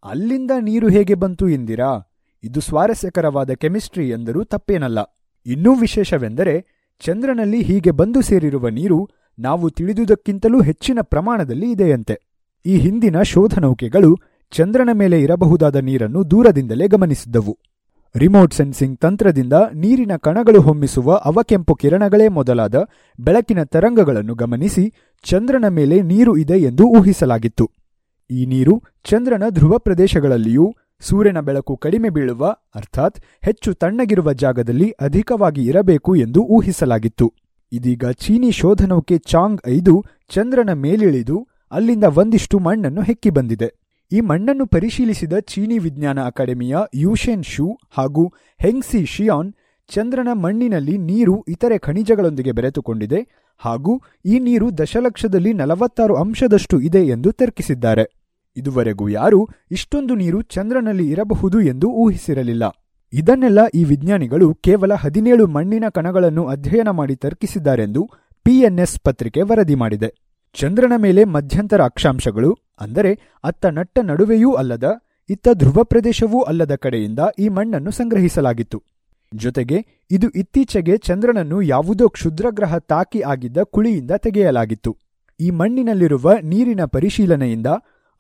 ಅಲ್ಲಿಂದ 0.04 0.50
ನೀರು 0.60 0.88
ಹೇಗೆ 0.88 1.14
ಬಂತು 1.14 1.48
ಎಂದಿರಾ? 1.48 2.05
ಇದು 2.44 2.60
ಸ್ವಾರಸ್ಯಕರವಾದ 2.60 3.50
ಕೆಮಿಸ್ಟ್ರಿ 3.50 4.08
ಎಂದರೂ 4.08 4.44
ತಪ್ಪೇನಲ್ಲ. 4.44 4.98
ಇನ್ನೂ 5.46 5.74
ವಿಶೇಷವೆಂದರೆ, 5.74 6.66
ಚಂದ್ರನಲ್ಲಿ 7.00 7.62
ಹೀಗೆ 7.62 7.90
ಬಂದು 7.90 8.22
ಸೇರಿರುವ 8.22 8.68
ನೀರು 8.68 9.08
ನಾವು 9.38 9.70
ತಿಳಿದುದಕ್ಕಿಂತಲೂ 9.70 10.62
ಹೆಚ್ಚಿನ 10.62 10.98
ಪ್ರಮಾಣದಲ್ಲಿ 11.02 11.70
ಇದೆಯಂತೆ. 11.70 12.20
ಈ 12.66 12.76
ಹಿಂದಿನ 12.76 13.22
ಶೋಧನೌಕೆಗಳು 13.22 14.16
ಚಂದ್ರನ 14.50 14.90
ಮೇಲೆ 14.92 15.22
ಇರಬಹುದಾದ 15.22 15.76
ನೀರನ್ನು 15.76 16.30
ದೂರದಿಂದಲೇ 16.30 16.88
ಗಮನಿಸಿದ್ದವು. 16.88 17.58
ರಿಮೋಟ್ 18.16 18.54
ಸೆನ್ಸಿಂಗ್ 18.54 19.00
ತಂತ್ರದಿಂದ 19.00 19.52
ನೀರಿನ 19.74 20.16
ಕಣಗಳು 20.16 20.60
ಹೊಮ್ಮಿಸುವ 20.60 21.14
ಅವಕೆಂಪು 21.14 21.74
ಕಿರಣಗಳೇ 21.74 22.28
ಮೊದಲಾದ 22.28 22.74
ಬೆಳಕಿನ 23.20 23.62
ತರಂಗಗಳನ್ನು 23.62 24.34
ಗಮನಿಸಿ 24.34 24.92
ಚಂದ್ರನ 25.22 25.64
ಮೇಲೆ 25.68 26.02
ನೀರು 26.02 26.36
ಇದೆ 26.36 26.58
ಎಂದು 26.58 26.84
ಊಹಿಸಲಾಗಿತ್ತು. 26.84 27.70
ಈ 28.30 28.46
ನೀರು 28.46 28.82
ಚಂದ್ರನ 29.04 29.42
ಧ್ರುವ 29.48 29.78
ಪ್ರದೇಶಗಳಲ್ಲಿಯೂ 29.78 30.74
ಸೂರ್ಯನ 31.01 31.40
ಬೆಳಕು 31.40 31.77
ಕಡಿಮೆ 31.77 32.09
ಬೀಳುವ, 32.09 32.47
ಅರ್ಥಾತ್ 32.74 33.18
ಹೆಚ್ಚು 33.43 33.74
ತಣ್ಣಗಿರುವ 33.74 34.32
ಜಾಗದಲ್ಲಿ 34.32 34.90
ಅಧಿಕವಾಗಿ 34.90 35.64
ಇರಬೇಕು 35.64 36.16
ಎಂದು 36.16 36.40
ಊಹಿಸಲಾಗಿತ್ತು. 36.40 37.32
ಇದೀಗ 37.73 38.10
ಚೀನಿ 38.10 38.51
ಶೋಧನೌಕೆ 38.51 39.18
ಚಾಂಗ್ 39.18 39.60
ಐದು 39.66 40.05
ಚಂದ್ರನ 40.28 40.73
ಮೇಲಿಳಿದು 40.73 41.48
ಅಲ್ಲಿಂದ 41.73 42.05
ಒಂದಿಷ್ಟು 42.05 42.59
ಮಣ್ಣನ್ನು 42.59 43.02
ಹೆಕ್ಕಿ 43.02 43.31
ಬಂದಿದೆ. 43.31 43.68
ಈ 44.12 44.20
ಮಣ್ಣನ್ನು 44.20 44.66
ಪರಿಶೀಲಿಸಿದ 44.66 45.32
ಚೀನಿ 45.39 45.78
ವಿಜ್ಞಾನ 45.78 46.18
ಅಕಾಡೆಮಿಯ 46.27 46.77
ಯೂಶೆನ್ 46.94 47.44
ಶೂ 47.44 47.78
ಹಾಗೂ 47.90 48.32
ಹೆಂಗ್ಸಿ 48.60 49.06
ಶಿಯಾನ್ 49.06 49.52
ಚಂದ್ರನ 49.90 50.28
ಮಣ್ಣಿನಲ್ಲಿ 50.32 50.98
ನೀರು 50.98 51.44
ಇತರೆ 51.48 51.78
ಖನಿಜಗಳೊಂದಿಗೆ 51.78 52.52
ಬೆರೆತುಕೊಂಡಿದೆ 52.52 53.20
ಹಾಗೂ 53.59 54.02
ಈ 54.24 54.39
ನೀರು 54.39 54.78
ದಶಲಕ್ಷದಲ್ಲಿ 54.78 55.52
ನಲವತ್ತಾರು 55.52 56.14
ಅಂಶದಷ್ಟು 56.14 56.81
ಇದೆ 56.81 57.02
ಎಂದು 57.06 57.32
ತರ್ಕಿಸಿದ್ದಾರೆ. 57.32 58.15
ಇದುವರೆಗೂ 58.56 59.08
ಯಾರೂ 59.08 59.48
ಇಷ್ಟೊಂದು 59.70 60.14
ನೀರು 60.14 60.42
ಚಂದ್ರನಲ್ಲಿ 60.42 61.10
ಇರಬಹುದು 61.10 61.60
ಎಂದು 61.60 61.88
ಊಹಿಸಿರಲಿಲ್ಲ. 61.90 62.64
ಇದನ್ನೆಲ್ಲ 63.12 63.58
ಈ 63.74 63.84
ವಿಜ್ಞಾನಿಗಳು 63.84 64.54
ಕೇವಲ 64.54 64.92
ಹದಿನೇಳು 64.94 65.46
ಮಣ್ಣಿನ 65.46 65.84
ಕಣಗಳನ್ನು 65.88 66.44
ಅಧ್ಯಯನ 66.44 66.90
ಮಾಡಿ 66.90 67.16
ತರ್ಕಿಸಿದ್ದಾರೆಂದು 67.16 68.10
ಪಿಎನ್ಎಸ್ 68.46 69.00
ಪತ್ರಿಕೆ 69.00 69.42
ವರದಿ 69.42 69.74
ಮಾಡಿದೆ. 69.74 70.14
ಚಂದ್ರನ 70.54 70.92
ಮೇಲೆ 70.96 71.24
ಮಧ್ಯಂತರ 71.24 71.82
ಅಕ್ಷಾಂಶಗಳು, 71.84 72.58
ಅಂದರೆ 72.80 73.12
ಅತ್ತ 73.44 73.66
ನಟ್ಟ 73.66 73.98
ನಡುವೆಯೂ 74.02 74.52
ಅಲ್ಲದ, 74.52 74.84
ಇತ್ತ 75.30 75.48
ಧ್ರುವ 75.52 75.84
ಪ್ರದೇಶವೂ 75.84 76.40
ಅಲ್ಲದ 76.40 76.74
ಕಡೆಯಿಂದ 76.74 77.18
ಈ 77.38 77.48
ಮಣ್ಣನ್ನು 77.48 77.90
ಸಂಗ್ರಹಿಸಲಾಗಿತ್ತು. 77.90 78.82
ಜೊತೆಗೆ, 79.34 79.78
ಇದು 80.10 80.28
ಇತ್ತೀಚೆಗೆ 80.30 80.96
ಚಂದ್ರನನ್ನು 80.96 81.62
ಯಾವುದೋ 81.62 82.08
ಕ್ಷುದ್ರಗ್ರಹ 82.08 82.78
ತಾಕಿ 82.78 83.20
ಆಗಿದ್ದ 83.20 83.58
ಕುಳಿಯಿಂದ 83.62 84.10
ತೆಗೆಯಲಾಗಿತ್ತು. 84.10 84.96
ಈ 85.40 85.50
ಮಣ್ಣಿನಲ್ಲಿರುವ 85.50 86.32
ನೀರಿನ 86.42 86.84
ಪರಿಶೀಲನೆಯಿಂದ 86.84 87.66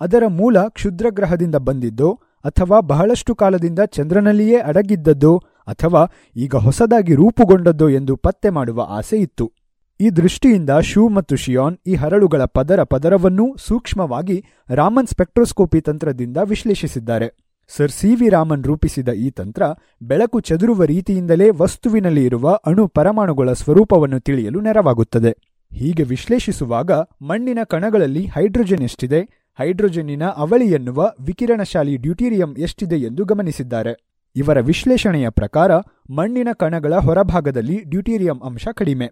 ಅದರ 0.00 0.22
ಮೂಲ 0.28 0.58
ಕ್ಷುದ್ರಗ್ರಹದಿಂದ 0.68 1.54
ಬಂದಿದ್ದು, 1.54 2.12
ಅಥವಾ 2.44 2.80
ಬಹಳಷ್ಟು 2.80 3.34
ಕಾಲದಿಂದ 3.34 3.78
ಚಂದ್ರನಲ್ಲಿಯೇ 3.78 4.56
ಅಡಗಿದ್ದದ್ದು, 4.56 5.38
ಅಥವಾ 5.66 6.02
ಈಗ 6.36 6.56
ಹೊಸದಾಗಿ 6.56 7.14
ರೂಪುಗೊಂಡದ್ದು 7.14 7.90
ಎಂದು 7.90 8.16
ಪತ್ತೆ 8.16 8.50
ಮಾಡುವ 8.50 8.86
ಆಸೆ 8.88 9.18
ಇತ್ತು. 9.18 9.52
ಈ 10.00 10.10
ದೃಷ್ಟಿಯಿಂದ 10.10 10.70
ಶೂ 10.80 11.08
ಮತ್ತು 11.08 11.36
ಶಿಯಾನ್ 11.36 11.76
ಈ 11.86 11.94
ಹರಳುಗಳ 11.94 12.44
ಪದರ 12.44 12.82
ಪದರವನ್ನೂ 12.82 13.56
ಸೂಕ್ಷ್ಮವಾಗಿ 13.58 14.44
ರಾಮನ್ 14.70 15.06
ಸ್ಪೆಕ್ಟ್ರೋಸ್ಕೋಪಿ 15.06 15.80
ತಂತ್ರದಿಂದ 15.80 16.36
ವಿಶ್ಲೇಷಿಸಿದ್ದಾರೆ. 16.44 17.28
ಸರ್ 17.68 17.90
ಸಿ 17.90 18.14
ವಿ 18.14 18.28
ರಾಮನ್ 18.28 18.64
ರೂಪಿಸಿದ 18.64 19.08
ಈ 19.08 19.30
ತಂತ್ರ 19.30 19.62
ಬೆಳಕು 20.02 20.40
ಚದುರುವ 20.40 20.84
ರೀತಿಯಿಂದಲೇ 20.84 21.50
ವಸ್ತುವಿನಲ್ಲಿ 21.50 22.24
ಇರುವ 22.24 22.58
ಅಣು 22.66 22.88
ಪರಮಾಣುಗಳ 22.88 23.52
ಸ್ವರೂಪವನ್ನು 23.52 24.20
ತಿಳಿಯಲು 24.20 24.60
ನೆರವಾಗುತ್ತದೆ. 24.60 25.32
ಹೀಗೆ 25.72 26.02
ವಿಶ್ಲೇಷಿಸುವಾಗ 26.02 26.92
ಮಣ್ಣಿನ 27.22 27.58
ಕಣಗಳಲ್ಲಿ 27.64 28.26
ಹೈಡ್ರೋಜನ್ 28.26 28.82
ಎಷ್ಟಿದೆ 28.82 29.45
ಹೈಡ್ರೋಜನ್ನಿನ 29.58 30.24
ಅವಳಿ 30.24 30.70
ಎನ್ನುವ 30.70 31.12
ವಿಕಿರಣಶಾಲಿ 31.20 31.96
ಡ್ಯೂಟೀರಿಯಂ 31.96 32.56
ಎಷ್ಟಿದೆ 32.58 32.96
ಎಂದು 32.96 33.24
ಗಮನಿಸಿದ್ದಾರೆ. 33.24 34.20
ಇವರ 34.36 34.60
ವಿಶ್ಲೇಷಣೆಯ 34.60 35.28
ಪ್ರಕಾರ 35.28 35.76
ಮಣ್ಣಿನ 36.10 36.48
ಕಣಗಳ 36.56 36.94
ಹೊರಭಾಗದಲ್ಲಿ 36.94 37.84
ಡ್ಯೂಟೀರಿಯಂ 37.84 38.40
ಅಂಶ 38.40 38.68
ಕಡಿಮೆ. 38.74 39.06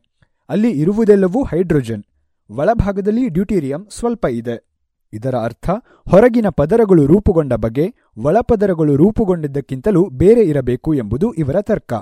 ಅಲ್ಲಿ 0.48 0.70
ಇರುವುದೆಲ್ಲವೂ 0.70 1.44
ಹೈಡ್ರೋಜನ್. 1.44 2.04
ಒಳಭಾಗದಲ್ಲಿ 2.50 3.28
ಡ್ಯೂಟೀರಿಯಂ 3.28 3.86
ಸ್ವಲ್ಪ 3.90 4.26
ಇದೆ. 4.26 4.74
ಇದರ 5.12 5.34
ಅರ್ಥ 5.34 5.70
ಹೊರಗಿನ 6.10 6.48
ಪದರಗಳು 6.48 7.06
ರೂಪುಗೊಂಡ 7.06 7.52
ಬಗೆ 7.52 7.94
ಒಳಪದರಗಳು 8.16 8.96
ರೂಪುಗೊಂಡಿದ್ದಕ್ಕಿಂತಲೂ 8.96 10.08
ಬೇರೆ 10.10 10.40
ಇರಬೇಕು 10.40 10.94
ಎಂಬುದು 10.94 11.32
ಇವರ 11.32 11.56
ತರ್ಕ. 11.60 11.92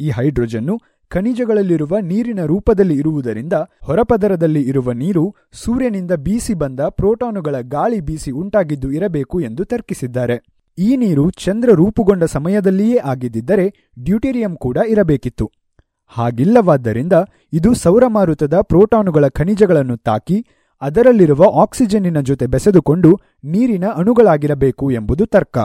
ಈ 0.00 0.10
ಹೈಡ್ರೋಜನ್ನು 0.10 0.80
ಖನಿಜಗಳಲ್ಲಿರುವ 1.10 1.98
ನೀರಿನ 1.98 2.40
ರೂಪದಲ್ಲಿ 2.44 2.96
ಇರುವುದರಿಂದ 2.96 3.52
ಹೊರಪದರದಲ್ಲಿ 3.84 4.62
ಇರುವ 4.62 4.92
ನೀರು 4.92 5.24
ಸೂರ್ಯನಿಂದ 5.52 6.12
ಬೀಸಿ 6.12 6.54
ಬಂದ 6.54 6.80
ಪ್ರೋಟಾನುಗಳ 6.80 7.56
ಗಾಳಿ 7.60 8.00
ಬೀಸಿ 8.00 8.30
ಉಂಟಾಗಿದ್ದು 8.30 8.92
ಇರಬೇಕು 8.92 9.40
ಎಂದು 9.40 9.64
ತರ್ಕಿಸಿದ್ದಾರೆ. 9.64 10.36
ಈ 10.78 10.96
ನೀರು 10.96 11.30
ಚಂದ್ರ 11.30 11.70
ರೂಪುಗೊಂಡ 11.72 12.24
ಸಮಯದಲ್ಲಿಯೇ 12.24 12.98
ಆಗಿದ್ದರೆ 12.98 13.66
ಡ್ಯೂಟೇರಿಯಂ 13.98 14.56
ಕೂಡ 14.56 14.78
ಇರಬೇಕಿತ್ತು. 14.88 15.46
ಹಾಗಿಲ್ಲವಾದ್ದರಿಂದ 16.16 17.12
ಇದು 17.52 17.74
ಸೌರಮಾರುತದ 17.74 18.54
ಪ್ರೋಟಾನುಗಳ 18.60 19.28
ಖನಿಜಗಳನ್ನು 19.28 19.96
ತಾಕಿ 19.96 20.38
ಅದರಲ್ಲಿರುವ 20.82 21.44
ಆಕ್ಸಿಜನ್ನಿನ 21.62 22.20
ಜೊತೆ 22.20 22.46
ಬೆಸೆದುಕೊಂಡು 22.46 23.10
ನೀರಿನ 23.44 23.84
ಅಣುಗಳಾಗಿರಬೇಕು 23.94 24.90
ಎಂಬುದು 24.90 25.26
ತರ್ಕ. 25.26 25.58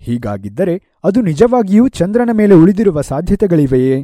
ಹೀಗಾಗಿದ್ದರೆ 0.00 0.74
ಅದು 1.04 1.20
ನಿಜವಾಗಿಯೂ 1.22 1.88
ಚಂದ್ರನ 1.88 2.30
ಮೇಲೆ 2.32 2.54
ಉಳಿದಿರುವ 2.54 3.00
ಸಾಧ್ಯತೆಗಳಿವೆಯೇ? 3.00 3.96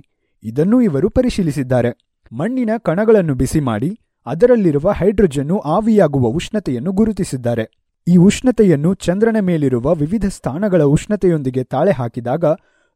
ಇದನ್ನೂ 0.45 0.81
ಇವರು 0.81 1.11
ಪರಿಶೀಲಿಸಿದ್ದಾರೆ. 1.11 1.91
ಮಣ್ಣಿನ 2.33 2.71
ಕಣಗಳನ್ನು 2.79 3.35
ಬಿಸಿ 3.35 3.61
ಮಾಡಿ, 3.61 3.99
ಅದರಲ್ಲಿರುವ 4.27 4.91
ಹೈಡ್ರೋಜನ್ನು 4.91 5.59
ಆವಿಯಾಗುವ 5.59 6.27
ಉಷ್ಣತೆಯನ್ನು 6.27 6.93
ಗುರುತಿಸಿದ್ದಾರೆ. 6.93 7.85
ಈ 8.09 8.16
ಉಷ್ಣತೆಯನ್ನು 8.16 8.95
ಚಂದ್ರನ 8.95 9.37
ಮೇಲಿರುವ 9.41 9.95
ವಿವಿಧ 9.95 10.25
ಸ್ಥಾನಗಳ 10.29 10.83
ಉಷ್ಣತೆಯೊಂದಿಗೆ 10.83 11.65
ತಾಳೆ 11.65 11.91
ಹಾಕಿದಾಗ, 11.91 12.45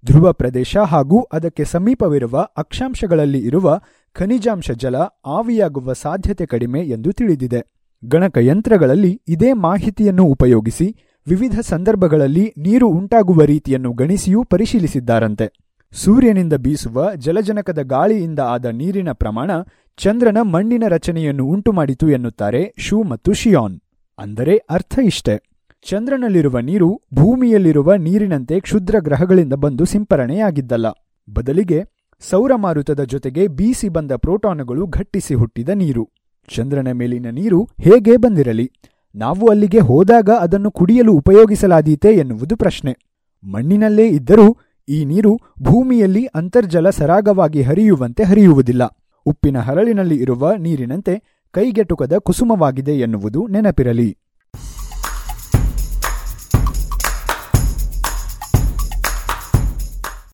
ಧ್ರುವ 0.06 0.32
ಪ್ರದೇಶ 0.32 0.76
ಹಾಗೂ 0.76 1.22
ಅದಕ್ಕೆ 1.22 1.64
ಸಮೀಪವಿರುವ 1.64 2.48
ಅಕ್ಷಾಂಶಗಳಲ್ಲಿ 2.56 3.38
ಇರುವ 3.38 3.80
ಖನಿಜಾಂಶ 4.12 4.70
ಜಲ 4.70 4.96
ಆವಿಯಾಗುವ 5.26 5.92
ಸಾಧ್ಯತೆ 5.92 6.46
ಕಡಿಮೆ 6.46 6.80
ಎಂದು 6.80 7.12
ತಿಳಿದಿದೆ. 7.12 7.64
ಗಣಕಯಂತ್ರಗಳಲ್ಲಿ 8.04 9.22
ಇದೇ 9.28 9.52
ಮಾಹಿತಿಯನ್ನು 9.52 10.24
ಉಪಯೋಗಿಸಿ, 10.24 10.96
ವಿವಿಧ 11.28 11.60
ಸಂದರ್ಭಗಳಲ್ಲಿ 11.60 12.54
ನೀರು 12.58 12.88
ಉಂಟಾಗುವ 12.88 13.42
ರೀತಿಯನ್ನು 13.42 13.92
ಗಣಿಸಿಯೂ 13.92 14.44
ಪರಿಶೀಲಿಸಿದ್ದಾರಂತೆ. 14.44 15.67
ಸೂರ್ಯನಿಂದ 15.92 16.52
ಬೀಸುವ 16.52 17.14
ಜಲಜನಕದ 17.14 17.78
ಗಾಳಿಯಿಂದ 17.82 18.38
ಆದ 18.38 18.64
ನೀರಿನ 18.64 19.12
ಪ್ರಮಾಣ 19.12 19.50
ಚಂದ್ರನ 19.96 20.38
ಮಣ್ಣಿನ 20.42 20.84
ರಚನೆಯನ್ನು 20.88 21.46
ಉಂಟುಮಾಡಿತು 21.46 22.10
ಎನ್ನುತ್ತಾರೆ 22.10 22.74
ಶೂ 22.78 23.02
ಮತ್ತು 23.02 23.32
ಶಿಯಾನ್. 23.32 23.80
ಅಂದರೆ 24.18 24.56
ಅರ್ಥ 24.56 24.98
ಇಷ್ಟೆ. 25.04 25.64
ಚಂದ್ರನಲ್ಲಿರುವ 25.82 26.58
ನೀರು 26.58 27.02
ಭೂಮಿಯಲ್ಲಿರುವ 27.14 27.94
ನೀರಿನಂತೆ 27.94 28.60
ಕ್ಷುದ್ರ 28.60 28.94
ಗ್ರಹಗಳಿಂದ 28.98 29.52
ಬಂದು 29.52 29.84
ಸಿಂಪರಣೆಯಾಗಿದ್ದಲ್ಲ. 29.84 30.86
ಬದಲಿಗೆ 31.34 31.84
ಸೌರಮಾರುತದ 32.20 33.04
ಜೊತೆಗೆ 33.04 33.46
ಬೀಸಿ 33.46 33.88
ಬಂದ 33.88 34.12
ಪ್ರೋಟಾನುಗಳು 34.12 34.86
ಘಟ್ಟಿಸಿ 34.86 35.34
ಹುಟ್ಟಿದ 35.34 35.68
ನೀರು. 35.68 36.08
ಚಂದ್ರನ 36.54 36.88
ಮೇಲಿನ 36.92 37.26
ನೀರು 37.30 37.68
ಹೇಗೆ 37.80 38.16
ಬಂದಿರಲಿ? 38.16 38.70
ನಾವು 39.14 39.50
ಅಲ್ಲಿಗೆ 39.50 39.78
ಹೋದಾಗ 39.78 40.30
ಅದನ್ನು 40.30 40.70
ಕುಡಿಯಲು 40.70 41.12
ಉಪಯೋಗಿಸಲಾದೀತೆ 41.12 42.12
ಎನ್ನುವುದು 42.12 42.56
ಪ್ರಶ್ನೆ. 42.56 42.96
ಮಣ್ಣಿನಲ್ಲೇ 43.44 44.08
ಇದ್ದರೂ 44.08 44.56
ಈ 44.88 45.04
ನೀರು 45.04 45.40
ಭೂಮಿಯಲ್ಲಿ 45.62 46.26
ಅಂತರ್ಜಲ 46.26 46.90
ಸರಾಗವಾಗಿ 46.90 47.62
ಹರಿಯುವಂತೆ 47.62 48.24
ಹರಿಯುವುದಿಲ್ಲ. 48.24 48.82
ಉಪ್ಪಿನ 49.26 49.58
ಹರಳಿನಲ್ಲಿ 49.58 50.16
ಇರುವ 50.16 50.54
ನೀರಿನಂತೆ 50.54 51.44
ಕೈಗೆಟುಕದ 51.50 52.16
ಕುಸುಮವಾಗಿದೆ 52.18 52.92
ಎನ್ನುವುದು 52.92 53.46
ನೆನಪಿರಲಿ. 53.46 54.18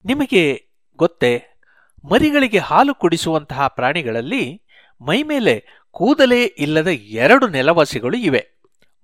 ನಿಮಗೆ 0.05 0.69
ಗೊತ್ತೇ, 0.97 1.43
ಮರಿಗಳಿಗೆ 2.13 2.59
ಹಾಲು 2.59 2.95
ಕುಡಿಸುವಂತಹ 2.95 3.67
ಪ್ರಾಣಿಗಳಲ್ಲಿ 3.67 4.63
ಮೈಮೇಲೆ 5.01 5.65
ಕೂದಲೇ 5.91 6.45
ಇಲ್ಲದ 6.45 6.89
ಎರಡು 6.89 7.49
ನೆಲವಾಸಿಗಳು 7.49 8.17
ಇವೆ. 8.17 8.47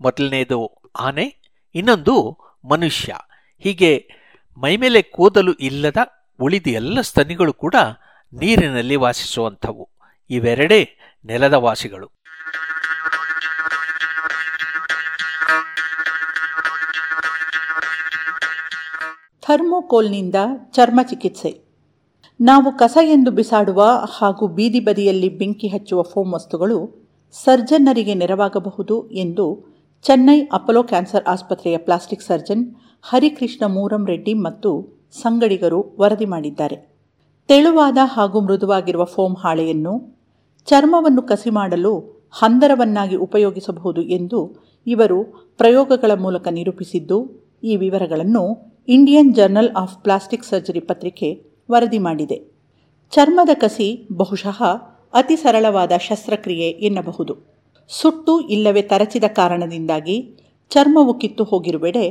ಮೊದಲನೆಯದು 0.01 0.83
ಆನೆ, 0.99 1.53
ಇನ್ನೊಂದು 1.75 2.39
ಮನುಷ್ಯ. 2.69 3.15
ಹೀಗೆ 3.59 4.20
ಮೈಮೇಲೆ 4.57 5.03
ಕೂದಲು 5.03 5.53
ಇಲ್ಲದ 5.53 5.97
ಉಳಿದ 6.41 6.67
ಎಲ್ಲ 6.67 7.01
ಸ್ತನಿಗಳು 7.01 7.53
ಕೂಡ 7.53 7.75
ನೀರಿನಲ್ಲಿ 8.33 8.97
ವಾಸಿಸುವಂಥವು. 8.97 9.89
ಇವೆರಡೇ 10.31 10.99
ನೆಲದ 11.25 11.53
ವಾಸಿಗಳು. 11.53 12.11
ಥರ್ಮೋಕೋಲ್ನಿಂದ 19.43 20.35
ಚರ್ಮ 20.73 21.01
ಚಿಕಿತ್ಸೆ. 21.03 21.71
ನಾವು 22.41 22.79
ಕಸ 22.79 22.99
ಎಂದು 23.03 23.31
ಬಿಸಾಡುವ 23.31 23.85
ಹಾಗೂ 24.19 24.47
ಬೀದಿ 24.47 24.81
ಬದಿಯಲ್ಲಿ 24.81 25.29
ಬೆಂಕಿ 25.29 25.69
ಹಚ್ಚುವ 25.69 26.03
ಫೋಮ್ 26.03 26.33
ವಸ್ತುಗಳು 26.33 27.09
ಸರ್ಜನ್ನರಿಗೆ 27.33 28.15
ನೆರವಾಗಬಹುದು 28.15 29.11
ಎಂದು 29.11 29.71
ಚೆನ್ನೈ 30.03 30.41
ಅಪೋಲೋ 30.53 30.83
ಕ್ಯಾನ್ಸರ್ 30.83 31.25
ಆಸ್ಪತ್ರೆಯ 31.25 31.77
ಪ್ಲಾಸ್ಟಿಕ್ 31.77 32.23
ಸರ್ಜನ್ 32.23 32.75
ಹರಿಕೃಷ್ಣ 33.05 33.65
ಮೂರಂ 33.67 34.03
ರೆಡ್ಡಿ 34.07 34.35
ಮತ್ತು 34.47 34.71
ಸಂಗಡಿಗರು 35.23 35.79
ವರದಿ 36.01 36.25
ಮಾಡಿದ್ದಾರೆ. 36.25 36.77
ತೆಳುವಾದ 37.49 37.99
ಹಾಗೂ 38.15 38.41
ಮೃದುವಾಗಿರುವ 38.41 39.05
ಫೋಮ್ 39.05 39.37
ಹಾಳೆಯನ್ನು 39.37 39.95
ಚರ್ಮವನ್ನು 40.69 41.23
ಕಸಿ 41.23 41.51
ಮಾಡಲು 41.51 41.93
ಹಂದರವನ್ನಾಗಿ 42.41 43.17
ಉಪಯೋಗಿಸಬಹುದು 43.27 44.03
ಎಂದು 44.03 44.41
ಇವರು 44.87 45.19
ಪ್ರಯೋಗಗಳ 45.57 46.13
ಮೂಲಕ 46.15 46.49
ನಿರೂಪಿಸಿದ್ದು, 46.49 47.19
ಈ 47.65 47.77
ವಿವರಗಳನ್ನು 47.77 48.45
Indian 48.89 49.35
journal 49.35 49.73
of 49.77 49.97
plastic 50.05 50.45
surgery 50.45 50.81
ಪತ್ರಿಕೆ 50.81 51.29
ವರದಿ 51.71 51.99
ಮಾಡಿದೆ. 51.99 52.39
ಚರ್ಮದ 53.13 53.53
ಕಸಿ 53.55 53.89
ಬಹುಶಃ 54.13 54.59
ಅತಿ 55.21 55.37
ಸರಳವಾದ 55.37 55.93
ಶಸ್ತ್ರಕ್ರಿಯೆ 56.07 56.69
ಎನ್ನಬಹುದು. 56.89 57.35
ಸುಟ್ಟು 57.91 58.35
ಇಲ್ಲವೇ 58.55 58.83
ತರಚಿದ 58.83 59.25
ಕಾರಣದಿಂದಾಗಿ 59.39 60.17
ಚರ್ಮವು 60.71 61.13
ಕಿತ್ತು 61.15 61.45
ಹೋಗಿರುವೆಡೆ 61.45 62.05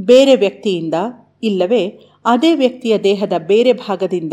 ಬೇರೆ 0.00 0.36
ವ್ಯಕ್ತಿಯಿಂದ 0.36 0.94
ಇಲ್ಲವೇ 1.42 2.00
ಅದೇ 2.24 2.54
ವ್ಯಕ್ತಿಯ 2.54 2.98
ದೇಹದ 2.98 3.32
ಬೇರೆ 3.46 3.72
ಭಾಗದಿಂದ 3.72 4.32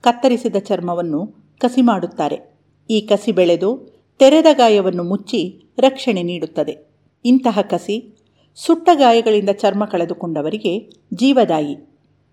ಕತ್ತರಿಸಿದ 0.00 0.56
ಚರ್ಮವನ್ನು 0.56 1.26
ಕಸಿ 1.58 1.82
ಮಾಡುತ್ತಾರೆ. 1.82 2.56
ಈ 2.90 3.00
ಕಸಿ 3.00 3.32
ಬೆಳೆದು 3.32 4.00
ತೆರೆದ 4.18 4.46
ಗಾಯವನ್ನು 4.52 5.04
ಮುಚ್ಚಿ 5.04 5.70
ರಕ್ಷಣೆ 5.78 6.22
ನೀಡುತ್ತದೆ. 6.22 6.78
ಇಂತಹ 7.24 7.60
ಕಸಿ 7.60 8.16
ಸುಟ್ಟ 8.56 8.88
ಗಾಯಗಳಿಂದ 8.94 9.50
ಚರ್ಮ 9.50 9.84
ಕಳೆದುಕೊಂಡವರಿಗೆ 9.84 10.78
ಜೀವದಾಯಿ. 11.14 11.88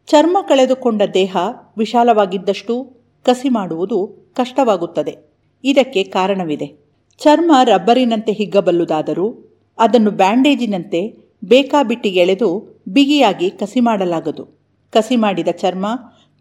ಚರ್ಮ 0.07 0.37
ಕಳೆದುಕೊಂಡ 0.41 1.01
ದೇಹ 1.13 1.37
ವಿಶಾಲವಾಗಿದ್ದಷ್ಟು 1.77 2.97
ಕಸಿ 3.23 3.49
ಮಾಡುವುದು 3.49 4.31
ಕಷ್ಟವಾಗುತ್ತದೆ. 4.35 5.17
ಇದಕ್ಕೆ 5.63 6.03
ಕಾರಣವಿದೆ. 6.03 6.87
ಚರ್ಮ 7.17 7.51
ರಬ್ಬರಿನಂತೆ 7.63 8.31
ಹಿಗ್ಗಬಲ್ಲುದಾದರೂ 8.31 9.55
ಅದನ್ನು 9.77 10.11
ಬ್ಯಾಂಡೇಜಿನಂತೆ 10.11 11.26
ಬೇಕಾಬಿಟ್ಟಿ 11.43 12.09
ಎಳೆದು 12.09 12.79
ಬಿಗಿಯಾಗಿ 12.87 13.49
ಕಸಿ 13.49 13.79
ಮಾಡಲಾಗದು. 13.79 14.43
ಕಸಿ 14.91 15.15
ಮಾಡಿದ 15.15 15.47
ಚರ್ಮ 15.47 15.85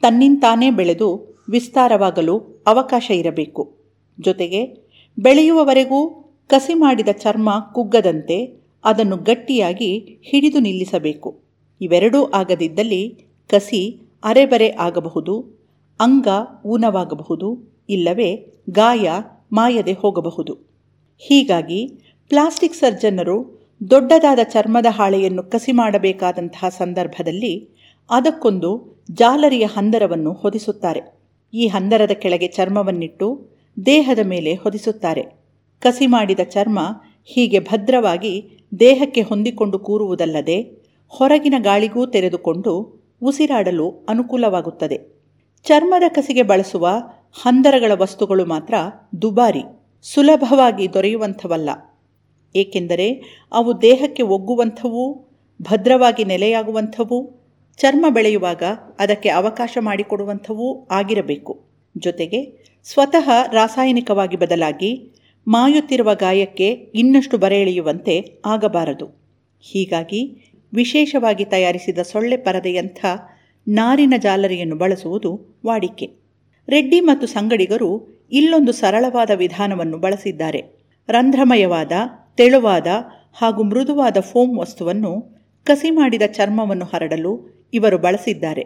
ತನ್ನಿಂತಾನೇ 0.02 0.70
ಬೆಳೆದು 0.70 1.38
ವಿಸ್ತಾರವಾಗಲು 1.48 2.64
ಅವಕಾಶ 2.66 3.10
ಇರಬೇಕು. 3.10 3.78
ಜೊತೆಗೆ 4.20 4.90
ಬೆಳೆಯುವವರೆಗೂ 5.18 6.32
ಕಸಿ 6.48 6.74
ಮಾಡಿದ 6.74 7.08
ಚರ್ಮ 7.08 7.50
ಕುಗ್ಗದಂತೆ 7.74 8.66
ಅದನ್ನು 8.84 9.16
ಗಟ್ಟಿಯಾಗಿ 9.16 10.20
ಹಿಡಿದು 10.22 10.58
ನಿಲ್ಲಿಸಬೇಕು. 10.58 11.42
ಇವೆರಡೂ 11.80 12.24
ಆಗದಿದ್ದಲ್ಲಿ 12.24 13.02
ಕಸಿ 13.48 14.00
ಅರೆಬರೆ 14.24 14.68
ಆಗಬಹುದು, 14.70 15.34
ಅಂಗ 16.00 16.28
ಊನವಾಗಬಹುದು, 16.64 17.48
ಇಲ್ಲವೇ 17.88 18.30
ಗಾಯ 18.70 19.08
ಮಾಯದೆ 19.52 19.92
ಹೋಗಬಹುದು. 19.92 20.54
ಹೀಗಾಗಿ 21.18 21.86
ಪ್ಲಾಸ್ಟಿಕ್ 22.28 22.74
ಸರ್ಜನ್ನರು 22.74 23.55
ದೊಡ್ಡದಾದ 23.90 24.38
ಚರ್ಮದ 24.42 24.86
ಹಾಳೆಯನ್ನು 24.88 25.42
ಕಸಿ 25.42 25.72
ಮಾಡಬೇಕಾದಂತಹ 25.72 26.68
ಸಂದರ್ಭದಲ್ಲಿ 26.68 27.68
ಅದಕ್ಕೊಂದು 28.10 29.02
ಜಾಲರಿಯ 29.10 29.64
ಹಂದರವನ್ನು 29.64 30.32
ಹೊದಿಸುತ್ತಾರೆ. 30.32 31.00
ಈ 31.54 31.66
ಹಂದರದ 31.66 32.10
ಕೆಳಗೆ 32.10 32.46
ಚರ್ಮವನ್ನಿಟ್ಟು 32.46 33.46
ದೇಹದ 33.86 34.18
ಮೇಲೆ 34.26 34.54
ಹೊದಿಸುತ್ತಾರೆ. 34.54 35.22
ಕಸಿ 35.80 36.06
ಮಾಡಿದ 36.06 36.40
ಚರ್ಮ 36.44 36.78
ಹೀಗೆ 37.24 37.60
ಭದ್ರವಾಗಿ 37.60 38.64
ದೇಹಕ್ಕೆ 38.80 39.22
ಹೊಂದಿಕೊಂಡು 39.22 39.78
ಕೂರುವುದಲ್ಲದೆ 39.78 40.86
ಹೊರಗಿನ 41.08 41.54
ಗಾಳಿಗೂ 41.58 42.06
ತೆರೆದುಕೊಂಡು 42.06 43.02
ಉಸಿರಾಡಲು 43.22 44.06
ಅನುಕೂಲವಾಗುತ್ತದೆ. 44.08 44.98
ಚರ್ಮದ 45.64 46.02
ಕಸಿಗೆ 46.08 46.42
ಬಳಸುವ 46.42 46.88
ಹಂದರಗಳ 47.42 47.92
ವಸ್ತುಗಳು 47.94 48.46
ಮಾತ್ರ 48.46 48.74
ದುಬಾರಿ, 49.22 49.62
ಸುಲಭವಾಗಿ 50.02 50.94
ದೊರೆಯುವಂಥವಲ್ಲ. 50.94 51.70
ಏಕೆಂದರೆ 52.56 53.08
ಅವು 53.52 53.82
ದೇಹಕ್ಕೆ 53.82 54.22
ಒಗ್ಗುವಂಥವು, 54.22 55.04
ಭದ್ರವಾಗಿ 55.62 56.24
ನೆಲೆಯಾಗುವಂಥವು, 56.24 57.18
ಚರ್ಮ 57.78 58.06
ಬೆಳೆಯುವಾಗ 58.08 58.62
ಅದಕ್ಕೆ 58.98 59.28
ಅವಕಾಶ 59.28 59.78
ಮಾಡಿಕೊಡುವಂಥವೂ 59.80 60.88
ಆಗಿರಬೇಕು. 60.90 61.52
ಜೊತೆಗೆ 61.98 62.40
ಸ್ವತಃ 62.84 63.28
ರಾಸಾಯನಿಕವಾಗಿ 63.52 64.36
ಬದಲಾಗಿ 64.36 64.90
ಮಾಯುತ್ತಿರುವ 65.48 66.14
ಗಾಯಕ್ಕೆ 66.14 66.68
ಇನ್ನಷ್ಟು 66.94 67.38
ಬರೆ 67.38 67.60
ಎಳೆಯುವಂತೆ 67.60 68.14
ಆಗಬಾರದು. 68.46 69.06
ಹೀಗಾಗಿ 69.60 70.20
ವಿಶೇಷವಾಗಿ 70.74 71.44
ತಯಾರಿಸಿದ 71.44 71.98
ಸೊಳ್ಳೆ 71.98 72.36
ಪರದೆಯಂಥ 72.36 73.04
ನಾರಿನ 73.68 74.14
ಜಾಲರಿಯನ್ನು 74.18 74.76
ಬಳಸುವುದು 74.76 75.30
ವಾಡಿಕೆ. 75.66 76.06
ರೆಡ್ಡಿ 76.68 77.00
ಮತ್ತು 77.00 77.26
ಸಂಗಡಿಗರು 77.26 77.90
ಇಲ್ಲೊಂದು 78.32 78.72
ಸರಳವಾದ 78.72 79.30
ವಿಧಾನವನ್ನು 79.34 79.98
ಬಳಸಿದ್ದಾರೆ. 79.98 80.60
ರಂಧ್ರಮಯವಾದ 81.08 81.92
ತೆಳುವಾದ 82.36 82.86
ಹಾಗೂ 83.34 83.62
ಮೃದುವಾದ 83.62 84.16
ಫೋಮ್ 84.20 84.58
ವಸ್ತುವನ್ನು 84.58 85.36
ಕಸಿ 85.64 85.90
ಮಾಡಿದ 85.90 86.22
ಚರ್ಮವನ್ನು 86.26 86.84
ಹರಡಲು 86.84 87.56
ಇವರು 87.74 87.98
ಬಳಸಿದ್ದಾರೆ. 87.98 88.64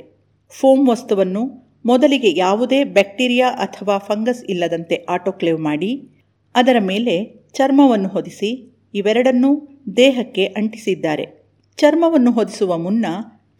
ಫೋಮ್ 0.48 0.88
ವಸ್ತುವನ್ನು 0.88 1.70
ಮೊದಲಿಗೆ 1.86 2.38
ಯಾವುದೇ 2.38 2.84
ಬ್ಯಾಕ್ಟೀರಿಯಾ 2.84 3.48
ಅಥವಾ 3.48 3.98
ಫಂಗಸ್ 3.98 4.44
ಇಲ್ಲದಂತೆ 4.44 5.06
ಆಟೋಕ್ಲೇವ್ 5.08 5.60
ಮಾಡಿ, 5.60 6.08
ಅದರ 6.54 6.76
ಮೇಲೆ 6.80 7.34
ಚರ್ಮವನ್ನು 7.54 8.08
ಹೊದಿಸಿ 8.08 8.80
ಇವೆರಡನ್ನೂ 8.94 9.68
ದೇಹಕ್ಕೆ 9.96 10.46
ಅಂಟಿಸಿದ್ದಾರೆ. 10.46 11.48
ಚರ್ಮವನ್ನು 11.76 12.30
ಹೊದಿಸುವ 12.30 12.78
ಮುನ್ನ 12.78 13.06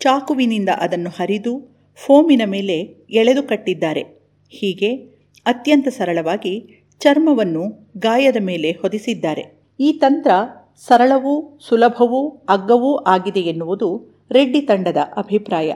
ಚಾಕುವಿನಿಂದ 0.01 0.69
ಅದನ್ನು 0.69 1.11
ಹರಿದು 1.11 1.83
ಫೋಮಿನ 1.97 2.43
ಮೇಲೆ 2.47 2.81
ಎಳೆದು 3.11 3.43
ಕಟ್ಟಿದ್ದಾರೆ. 3.43 4.03
ಹೀಗೆ 4.51 4.97
ಅತ್ಯಂತ 5.47 5.89
ಸರಳವಾಗಿ 5.89 6.87
ಚರ್ಮವನ್ನು 7.01 7.91
ಗಾಯದ 7.99 8.37
ಮೇಲೆ 8.41 8.71
ಹೊದಿಸಿದ್ದಾರೆ. 8.71 9.60
ಈ 9.81 9.93
ತಂತ್ರ 9.93 10.31
ಸರಳವೂ 10.87 11.59
ಸುಲಭವೂ 11.69 12.29
ಅಗ್ಗವೂ 12.49 12.97
ಆಗಿದೆ 12.97 13.41
ಎನ್ನುವುದು 13.41 14.11
ರೆಡ್ಡಿ 14.31 14.61
ತಂಡದ 14.61 14.97
ಅಭಿಪ್ರಾಯ. 15.17 15.75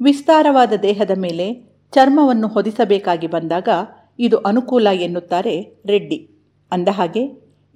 ವಿಸ್ತಾರವಾದ 0.00 0.72
ದೇಹದ 0.82 1.10
ಮೇಲೆ 1.18 1.54
ಚರ್ಮವನ್ನು 1.92 2.48
ಹೊದಿಸಬೇಕಾಗಿ 2.48 3.26
ಬಂದಾಗ 3.26 3.68
ಇದು 4.18 4.36
ಅನುಕೂಲ 4.36 4.86
ಎನ್ನುತ್ತಾರೆ 4.86 5.82
ರೆಡ್ಡಿ. 5.86 6.30
ಅಂದಹಾಗೆ 6.72 7.22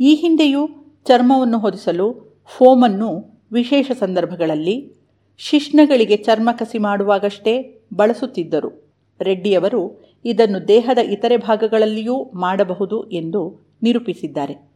ಈ 0.01 0.15
ಹಿಂದೆಯೂ 0.15 0.69
ಚರ್ಮವನ್ನು 1.07 1.59
ಹೊದಿಸಲು 1.59 2.37
ಫೋಮನ್ನು 2.47 3.41
ವಿಶೇಷ 3.53 3.91
ಸಂದರ್ಭಗಳಲ್ಲಿ 3.91 4.93
ಶಿಶ್ನಗಳಿಗೆ 5.39 6.17
ಚರ್ಮ 6.17 6.49
ಕಸಿ 6.53 6.79
ಮಾಡುವಾಗಷ್ಟೇ 6.79 7.83
ಬಳಸುತ್ತಿದ್ದರು. 7.97 8.93
ರೆಡ್ಡಿಯವರು 9.21 9.83
ಇದನ್ನು 10.25 10.69
ದೇಹದ 10.69 10.99
ಇತರೆ 10.99 11.37
ಭಾಗಗಳಲ್ಲಿಯೂ 11.37 12.31
ಮಾಡಬಹುದು 12.35 13.11
ಎಂದು 13.11 13.43
ನಿರೂಪಿಸಿದ್ದಾರೆ. 13.83 14.70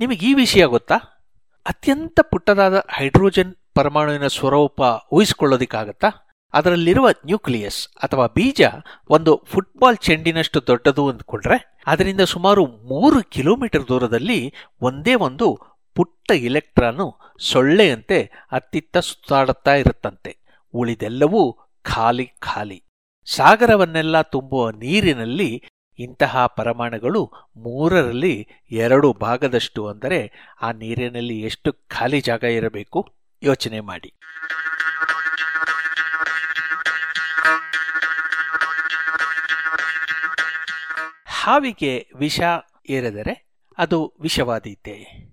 ನಿಮಗೆ 0.00 0.26
ಈ 0.26 0.32
ವಿಷಯ 0.34 0.64
ಗೊತ್ತಾ? 0.64 0.96
ಅತ್ಯಂತ 1.66 2.20
ಪುಟ್ಟದಾದ 2.30 2.76
ಹೈಡ್ರೋಜನ್ 2.96 3.52
ಪರಮಾಣುವಿನ 3.74 4.26
ಸ್ವರೂಪ 4.26 4.80
ಊಹಿಸಿಕೊಳ್ಳೋದಿಕ್ಕಾಗತ್ತಾ? 5.12 6.08
ಅದರಲ್ಲಿರುವ 6.54 7.06
ನ್ಯೂಕ್ಲಿಯಸ್ 7.24 7.80
ಅಥವಾ 8.02 8.26
ಬೀಜ 8.26 8.60
ಒಂದು 9.10 9.32
ಫುಟ್ಬಾಲ್ 9.46 9.98
ಚೆಂಡಿನಷ್ಟು 10.06 10.58
ದೊಡ್ಡದು 10.66 11.04
ಅಂದ್ಕೊಂಡ್ರೆ, 11.08 11.58
ಅದರಿಂದ 11.86 12.22
ಸುಮಾರು 12.34 12.62
ಮೂರು 12.92 13.18
ಕಿಲೋಮೀಟರ್ 13.34 13.88
ದೂರದಲ್ಲಿ 13.88 14.40
ಒಂದೇ 14.80 15.14
ಒಂದು 15.26 15.48
ಪುಟ್ಟ 15.96 16.30
ಇಲೆಕ್ಟ್ರಾನು 16.48 17.06
ಸೊಳ್ಳೆಯಂತೆ 17.50 18.18
ಅತ್ತಿತ್ತ 18.52 18.96
ಸುತ್ತಾಡುತ್ತಾ 18.98 19.74
ಇರುತ್ತಂತೆ. 19.74 20.32
ಉಳಿದೆಲ್ಲವೂ 20.74 21.42
ಖಾಲಿ 21.84 22.26
ಖಾಲಿ. 22.40 22.78
ಸಾಗರವನ್ನೆಲ್ಲ 23.26 24.16
ತುಂಬುವ 24.34 24.70
ನೀರಿನಲ್ಲಿ 24.84 25.50
ಇಂತಹ 25.98 26.46
ಪರಮಾಣುಗಳು 26.46 27.32
ಮೂರರಲ್ಲಿ 27.56 28.48
ಎರಡು 28.70 29.12
ಭಾಗದಷ್ಟು 29.12 29.86
ಅಂದರೆ 29.86 30.32
ಆ 30.62 30.72
ನೀರಿನಲ್ಲಿ 30.72 31.40
ಎಷ್ಟು 31.40 31.72
ಖಾಲಿ 31.72 32.20
ಜಾಗ 32.20 32.44
ಇರಬೇಕು? 32.44 33.14
ಯೋಚನೆ 33.42 33.80
ಮಾಡಿ. 33.80 34.14
ಹಾವಿಗೆ 41.26 42.06
ವಿಷ 42.16 42.40
ಏರೆದರೆ 42.90 43.48
ಅದು 43.78 44.14
ವಿಷವಾದೀತೆ. 44.20 45.28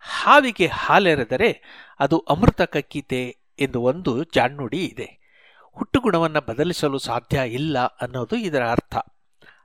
ಹಾವಿಗೆ 0.00 0.66
ಹಾಲೆರೆದರೆ 0.66 1.62
ಅದು 2.00 2.18
ಅಮೃತ 2.18 2.62
ಕಕ್ಕಿತೆ 2.62 3.38
ಎಂದು 3.58 3.82
ಒಂದು 3.82 4.24
ಜಾಣ್ಣುಡಿ 4.24 4.84
ಇದೆ. 4.84 5.20
ಹುಟ್ಟುಗುಣವನ್ನು 5.62 6.40
ಬದಲಿಸಲು 6.40 6.98
ಸಾಧ್ಯ 6.98 7.40
ಇಲ್ಲ 7.46 7.78
ಅನ್ನೋದು 7.78 8.36
ಇದರ 8.36 8.62
ಅರ್ಥ. 8.70 8.96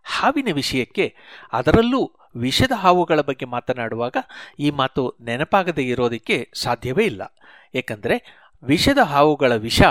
ಹಾವಿನ 0.06 0.48
ವಿಷಯಕ್ಕೆ 0.54 1.16
ಅದರಲ್ಲೂ 1.54 2.12
ವಿಷದ 2.36 2.72
ಹಾವುಗಳ 2.76 3.22
ಬಗ್ಗೆ 3.22 3.46
ಮಾತನಾಡುವಾಗ 3.46 4.18
ಈ 4.60 4.70
ಮಾತು 4.70 5.16
ನೆನಪಾಗದೇ 5.22 5.84
ಇರೋದಕ್ಕೆ 5.84 6.52
ಸಾಧ್ಯವೇ 6.56 7.06
ಇಲ್ಲ. 7.06 7.36
ಏಕೆಂದರೆ 7.76 8.46
ವಿಷದ 8.64 8.98
ಹಾವುಗಳ 8.98 9.56
ವಿಷ 9.56 9.82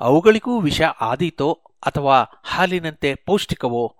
ಅವುಗಳಿಗೂ 0.00 0.60
ವಿಷ 0.60 0.82
ಆದೀತೋ 0.82 1.60
ಅಥವಾ 1.86 2.22
ಹಾಲಿನಂತೆ 2.44 3.14
ಪೌಷ್ಟಿಕವೋ? 3.14 3.96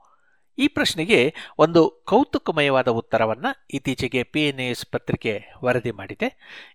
ಈ 0.59 0.69
ಪ್ರಶ್ನೆಗೆ 0.69 1.35
ಒಂದು 1.59 2.03
ಕೌತುಕಮಯವಾದ 2.05 2.89
ಉತ್ತರವನ್ನು 2.89 3.67
ಇತ್ತೀಚೆಗೆ 3.71 4.23
ಪಿ 4.23 4.49
ಎನ್ 4.49 4.61
ಎಸ್ 4.61 4.87
ಪತ್ರಿಕೆ 4.87 5.45
ವರದಿ 5.65 5.91
ಮಾಡಿದೆ. 5.91 6.29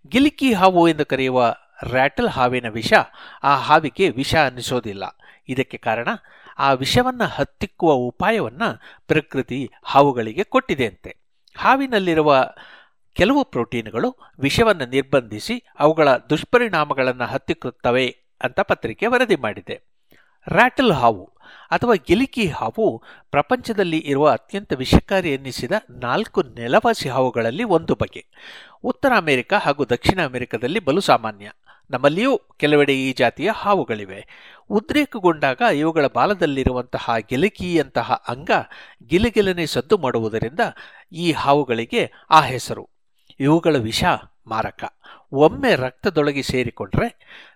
ಗಿಲಿಕಿ 0.08 0.54
ಹಾವು 0.54 0.88
ಎಂದು 0.88 1.06
ಕರೆಯುವ 1.06 1.56
ರ್ಯಾಟಲ್ 1.84 2.30
ಹಾವಿನ 2.30 2.70
ವಿಷ 2.70 2.94
ಆ 3.44 3.56
ಹಾವಿಗೆ 3.56 4.10
ವಿಷ 4.10 4.36
ಅನ್ನಿಸೋದಿಲ್ಲ. 4.36 5.04
ಇದಕ್ಕೆ 5.48 5.78
ಕಾರಣ 5.78 6.08
ಆ 6.60 6.73
ವಿಷವನ್ನು 6.73 7.26
ಹತ್ತಿಕ್ಕುವ 7.26 7.91
ಉಪಾಯವನ್ನ 7.91 8.61
ಪ್ರಕೃತಿ 9.07 9.69
ಹಾವುಗಳಿಗೆ 9.84 10.44
ಕೊಟ್ಟಿದೆಯಂತೆ. 10.44 11.18
ಹಾವಿನಲ್ಲಿರುವ 11.57 12.49
ಕೆಲವು 13.14 13.44
ಪ್ರೋಟೀನ್ಗಳು 13.44 14.15
ವಿಷವನ್ನು 14.40 14.86
ನಿರ್ಬಂಧಿಸಿ 14.86 15.64
ಅವುಗಳ 15.80 16.18
ದುಷ್ಪರಿಣಾಮಗಳನ್ನು 16.18 17.26
ಹತ್ತಿಕ್ಕುತ್ತವೆ 17.26 18.18
ಅಂತ 18.44 18.60
ಪತ್ರಿಕೆ 18.60 19.07
ವರದಿ 19.07 19.36
ಮಾಡಿದೆ. 19.36 19.81
ರ್ಯಾಟಲ್ 20.49 20.91
ಹಾವು 20.91 21.34
ಅಥವಾ 21.72 21.95
ಗಿಲಿಕಿ 21.95 22.48
ಹಾವು 22.48 23.03
ಪ್ರಪಂಚದಲ್ಲಿ 23.31 23.98
ಇರುವ 23.98 24.30
ಅತ್ಯಂತ 24.30 24.73
ವಿಷಕಾರಿ 24.73 25.34
ಎನ್ನಿಸಿದ 25.34 25.72
ನಾಲ್ಕು 25.90 26.44
ನೆಲವಾಸಿ 26.44 27.10
ಹಾವುಗಳಲ್ಲಿ 27.10 27.64
ಒಂದು 27.64 27.95
ಬಗೆ. 27.95 28.26
ಉತ್ತರ 28.84 29.11
ಅಮೆರಿಕ 29.18 29.53
ಹಾಗೂ 29.53 29.86
ದಕ್ಷಿಣ 29.86 30.26
ಅಮೆರಿಕದಲ್ಲಿ 30.26 30.80
ಬಲು 30.80 31.02
ಸಾಮಾನ್ಯ. 31.02 31.52
ನಮ್ಮಲ್ಲಿಯೂ 31.91 32.41
ಕೆಲವೆಡೆ 32.57 32.94
ಈ 32.94 33.14
ಜಾತಿಯ 33.14 33.49
ಹಾವುಗಳಿವೆ. 33.53 34.28
ಉದ್ರೇಕಗೊಂಡಾಗ 34.70 35.61
ಇವುಗಳ 35.76 36.06
ಬಾಲದಲ್ಲಿರುವಂತಹ 36.16 37.10
ಗಿಲಕಿಯಂತಹ 37.30 38.24
ಅಂಗ 38.28 38.52
ಗಿಲಗಿಲನೆ 39.07 39.66
ಸದ್ದು 39.66 39.98
ಮಾಡುವುದರಿಂದ 39.98 40.60
ಈ 41.11 41.32
ಹಾವುಗಳಿಗೆ 41.32 42.11
ಆ 42.30 42.41
ಹೆಸರು. 42.41 42.90
ಇವುಗಳ 43.40 43.76
ವಿಷ 43.78 44.03
ಮಾರಕ. 44.48 44.84
ಒಮ್ಮೆ 45.32 45.76
ರಕ್ತದೊಳಗೆ 45.76 46.41
ಸೇರಿಕೊಂಡ್ರೆ 46.41 47.07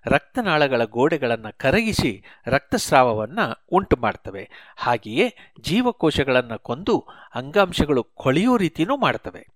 ರಕ್ತನಾಳಗಳ 0.05 0.83
ಗೋಡೆಗಳನ್ನು 0.83 1.57
ಕರಗಿಸಿ 1.57 2.23
ರಕ್ತಸ್ರಾವವನ್ನು 2.47 3.65
ಉಂಟು 3.71 3.95
ಮಾಡ್ತವೆ 3.95 4.49
ಹಾಗೆಯೇ 4.77 5.33
ಜೀವಕೋಶಗಳನ್ನು 5.61 6.59
ಕೊಂದು 6.59 7.07
ಅಂಗಾಂಶಗಳು 7.35 8.03
ಕೊಳೆಯೋ 8.03 8.57
ರೀತಿಯೂ 8.57 8.97
ಮಾಡ್ತವೆ. 8.97 9.47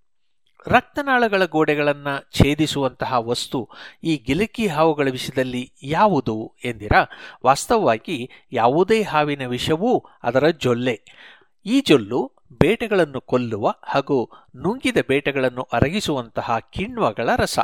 ರಕ್ತನಾಳಗಳ 0.66 1.44
ಗೋಡೆಗಳನ್ನು 1.44 2.30
ಛೇದಿಸುವಂತಹ 2.32 3.18
ವಸ್ತು 3.18 3.68
ಈ 4.04 4.16
ಗಿಲಕಿ 4.16 4.66
ಹಾವುಗಳ 4.66 5.08
ವಿಷಯದಲ್ಲಿ 5.10 5.72
ಯಾವುದು 5.82 6.52
ಎಂದಿರಾ? 6.64 7.04
ವಾಸ್ತವವಾಗಿ 7.46 8.30
ಯಾವುದೇ 8.52 9.02
ಹಾವಿನ 9.02 9.46
ವಿಷವೂ 9.46 10.04
ಅದರ 10.22 10.48
ಜೊಲ್ಲೆ. 10.48 11.00
ಈ 11.66 11.80
ಜೊಲ್ಲು 11.80 12.32
ಬೇಟೆಗಳನ್ನು 12.60 13.20
ಕೊಲ್ಲುವ 13.20 13.74
ಹಾಗೂ 13.82 14.30
ನುಂಗಿದ 14.56 14.96
ಬೇಟೆಗಳನ್ನು 15.08 15.62
ಅರಗಿಸುವಂತಹ 15.72 16.58
ಕಿಣ್ವಗಳ 16.58 17.30
ರಸ. 17.36 17.58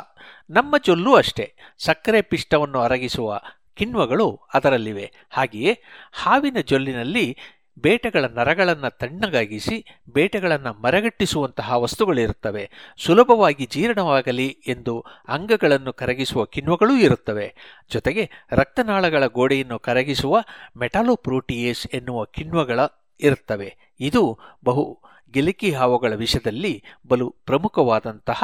ನಮ್ಮ 0.49 0.75
ಜೊಲ್ಲು 0.77 1.15
ಅಷ್ಟೇ. 1.15 1.53
ಸಕ್ಕರೆ 1.77 2.21
ಪಿಷ್ಟವನ್ನು 2.21 2.79
ಅರಗಿಸುವ 2.79 3.41
ಕಿಣ್ವಗಳು 3.73 4.39
ಅದರಲ್ಲಿವೆ. 4.53 5.11
ಹಾಗೆಯೇ 5.29 5.79
ಹಾವಿನ 6.13 6.57
ಜೊಲ್ಲಿನಲ್ಲಿ 6.65 7.37
ಬೇಟೆಗಳ 7.79 8.25
ನರಗಳನ್ನು 8.25 8.97
ತಣ್ಣಗಾಗಿಸಿ, 8.97 9.85
ಬೇಟೆಗಳನ್ನು 10.09 10.81
ಮರಗಟ್ಟಿಸುವಂತಹ 10.81 11.77
ವಸ್ತುಗಳಿರುತ್ತವೆ. 11.77 12.69
ಸುಲಭವಾಗಿ 12.97 13.65
ಜೀರ್ಣವಾಗಲಿ 13.65 14.47
ಎಂದು 14.67 15.03
ಅಂಗಗಳನ್ನು 15.27 15.93
ಕರಗಿಸುವ 15.93 16.45
ಕಿಣ್ವಗಳೂ 16.45 16.95
ಇರುತ್ತವೆ. 16.95 17.47
ಜೊತೆಗೆ 17.91 18.29
ರಕ್ತನಾಳಗಳ 18.51 19.25
ಗೋಡೆಯನ್ನು 19.25 19.79
ಕರಗಿಸುವ 19.79 20.43
ಮೆಟಾಲೋಪ್ರೋಟಿಯೇಸ್ 20.77 21.87
ಎನ್ನುವ 21.93 22.25
ಕಿಣ್ವಗಳ 22.25 22.79
ಇರುತ್ತವೆ. 23.19 23.69
ಇದು 23.99 24.39
ಬಹು 24.65 24.99
ಗಿಲಿಕಿ 25.33 25.71
ಹಾವುಗಳ 25.71 26.13
ವಿಷಯದಲ್ಲಿ 26.13 26.83
ಬಲು 27.07 27.35
ಪ್ರಮುಖವಾದಂತಹ 27.45 28.43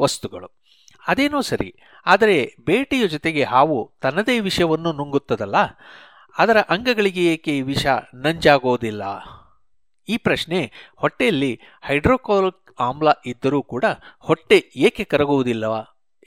ವಸ್ತುಗಳು. 0.00 0.48
ಅದೇನೋ 1.08 1.40
ಸರಿ, 1.40 1.74
ಆದರೆ 2.06 2.54
ಬೇಟೆಯ 2.66 3.08
ಜೊತೆಗೆ 3.08 3.44
ಹಾವು 3.44 3.92
ತನ್ನದೇ 4.00 4.40
ವಿಷವನ್ನು 4.40 4.92
ನುಂಗುತ್ತದಲ್ಲ? 4.92 5.56
ಅದರ 6.38 6.60
ಅಂಗಗಳಿಗೆ 6.60 7.32
ಏಕೆ 7.32 7.58
ಈ 7.58 7.60
ವಿಷ 7.60 7.86
ನಂಜಾಗೋದಿಲ್ಲ? 8.14 9.02
ಈ 10.08 10.16
ಪ್ರಶ್ನೆ 10.16 10.72
ಹೊಟ್ಟೆಯಲ್ಲಿ 10.96 11.60
ಹೈಡ್ರೋಕ್ಲೋರಿಕ್ 11.84 12.80
ಆಮ್ಲ 12.80 13.08
ಇದ್ದರೂ 13.26 13.62
ಕೂಡ 13.62 13.84
ಹೊಟ್ಟೆ 14.18 14.72
ಏಕೆ 14.76 15.04
ಕರಗುವುದಿಲ್ಲ 15.04 15.64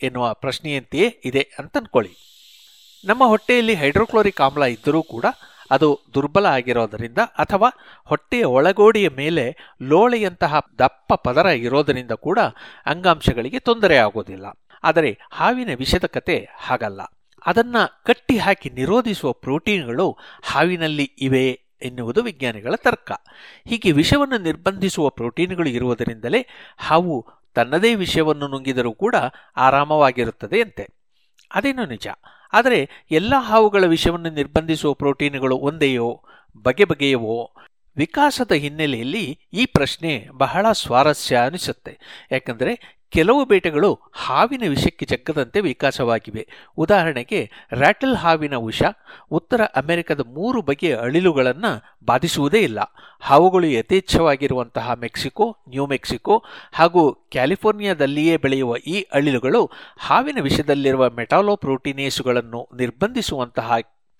ಎನ್ನುವ 0.03 0.33
ಪ್ರಶ್ನೆಯಂತೆಯೇ 0.33 1.21
ಇದೆ 1.25 1.49
ಅಂತ 1.59 1.77
ನಮ್ಮ 3.05 3.23
ಹೊಟ್ಟೆಯಲ್ಲಿ 3.23 3.75
ಹೈಡ್ರೋಕ್ಲೋರಿಕ್ 3.75 4.41
ಆಮ್ಲ 4.41 4.63
ಇದ್ದರೂ 4.63 5.03
ಕೂಡ 5.03 5.25
ಅದು 5.71 5.99
ದುರ್ಬಲ 6.13 6.45
ಆಗಿರೋದರಿಂದ 6.45 7.17
ಅಥವಾ 7.17 7.69
ಹೊಟ್ಟೆಯ 8.05 8.43
ಒಳಗೋಡೆಯ 8.43 9.09
ಮೇಲೆ 9.09 9.55
ಲೋಳೆಯಂತಹ 9.81 10.59
ದಪ್ಪ 10.79 11.13
ಪದರ 11.13 11.45
ಇರೋದರಿಂದ 11.45 12.11
ಕೂಡ 12.11 12.39
ಅಂಗಾಂಶಗಳಿಗೆ 12.85 13.59
ತೊಂದರೆ 13.59 13.97
ಆಗೋದಿಲ್ಲ. 13.97 14.45
ಆದರೆ 14.83 15.17
ಹಾವಿನ 15.31 15.69
ವಿಷದ 15.75 16.05
ಕತೆ 16.05 16.47
ಹಾಗಲ್ಲ. 16.57 17.01
ಅದನ್ನ 17.45 17.75
ಕಟ್ಟಿ 18.05 18.37
ಹಾಕಿ 18.37 18.69
ನಿರೋಧಿಸುವ 18.69 19.31
ಪ್ರೋಟೀನ್ಗಳು 19.31 20.17
ಹಾವಿನಲ್ಲಿ 20.43 21.03
ಇವೆ 21.03 21.61
ಎನ್ನುವುದು 21.81 22.23
ವಿಜ್ಞಾನಿಗಳ 22.23 22.75
ತರ್ಕ. 22.75 23.11
ಹೀಗೆ 23.67 23.91
ವಿಷವನ್ನು 23.91 24.37
ನಿರ್ಬಂಧಿಸುವ 24.37 25.09
ಪ್ರೋಟೀನ್ಗಳು 25.09 25.69
ಇರುವುದರಿಂದಲೇ 25.69 26.47
ಹಾವು 26.77 27.25
ತನ್ನದೇ 27.53 27.95
ವಿಷಯವನ್ನು 27.95 28.47
ನುಂಗಿದರೂ 28.47 28.93
ಕೂಡ 28.93 29.15
ಆರಾಮವಾಗಿರುತ್ತದೆ 29.57 30.61
ಅಂತೆ. 30.61 30.87
ಅದೇನೋ 31.53 31.85
ನಿಜ. 31.85 32.07
ಆದರೆ 32.53 32.89
ಎಲ್ಲ 33.11 33.33
ಹಾವುಗಳ 33.37 33.83
ವಿಷವನ್ನು 33.85 34.29
ನಿರ್ಬಂಧಿಸುವ 34.29 34.93
ಪ್ರೋಟೀನ್ಗಳು 34.93 35.57
ಒಂದೆಯೋ, 35.57 36.23
ಬಗೆ 36.63 36.85
ಬಗೆಯವೋ? 36.85 37.53
ವಿಕಾಸದ 37.97 38.51
ಹಿನ್ನೆಲೆಯಲ್ಲಿ 38.51 39.39
ಈ 39.53 39.65
ಪ್ರಶ್ನೆ 39.65 40.27
ಬಹಳ 40.31 40.71
ಸ್ವಾರಸ್ಯ 40.71 41.37
ಅನಿಸುತ್ತೆ. 41.37 41.99
ಯಾಕಂದರೆ 42.31 43.02
ಕೆಲವು 43.13 43.45
ಬೇಟೆಗಳು 43.45 43.99
ಹಾವಿನ 44.13 44.63
ವಿಷಕ್ಕೆ 44.69 45.05
ಜಗ್ಗದಂತೆ 45.05 45.61
ವಿಕಾಸವಾಗಿವೆ. 45.61 46.47
ಉದಾಹರಣೆಗೆ 46.77 47.49
ರ್ಯಾಟಲ್ 47.73 48.15
ಹಾವಿನ 48.15 48.55
ವಿಷ 48.55 48.83
ಉತ್ತರ 49.31 49.61
ಅಮೆರಿಕದ 49.63 50.19
ಮೂರು 50.19 50.61
ಬಗೆಯ 50.61 50.95
ಅಳಿಲುಗಳನ್ನು 50.95 51.71
ಬಾಧಿಸುವುದೇ 52.05 52.59
ಇಲ್ಲ. 52.59 52.79
ಹಾವುಗಳು 53.19 53.67
ಯಥೇಚ್ಛವಾಗಿರುವಂತಹ 53.67 54.91
ಮೆಕ್ಸಿಕೋ, 54.91 55.57
ನ್ಯೂ 55.69 55.85
ಮೆಕ್ಸಿಕೋ 55.85 56.43
ಹಾಗೂ 56.73 57.13
ಕ್ಯಾಲಿಫೋರ್ನಿಯಾದಲ್ಲಿಯೇ 57.13 58.37
ಬೆಳೆಯುವ 58.37 58.77
ಈ 58.77 59.01
ಅಳಿಲುಗಳು 59.13 59.71
ಹಾವಿನ 59.97 60.37
ವಿಷದಲ್ಲಿರುವ 60.41 61.09
ಮೆಟಾಲೋಪ್ರೋಟೀನೇಸುಗಳನ್ನು 61.09 62.69
ನಿರ್ಬಂಧಿಸುವಂತಹ 62.77 63.71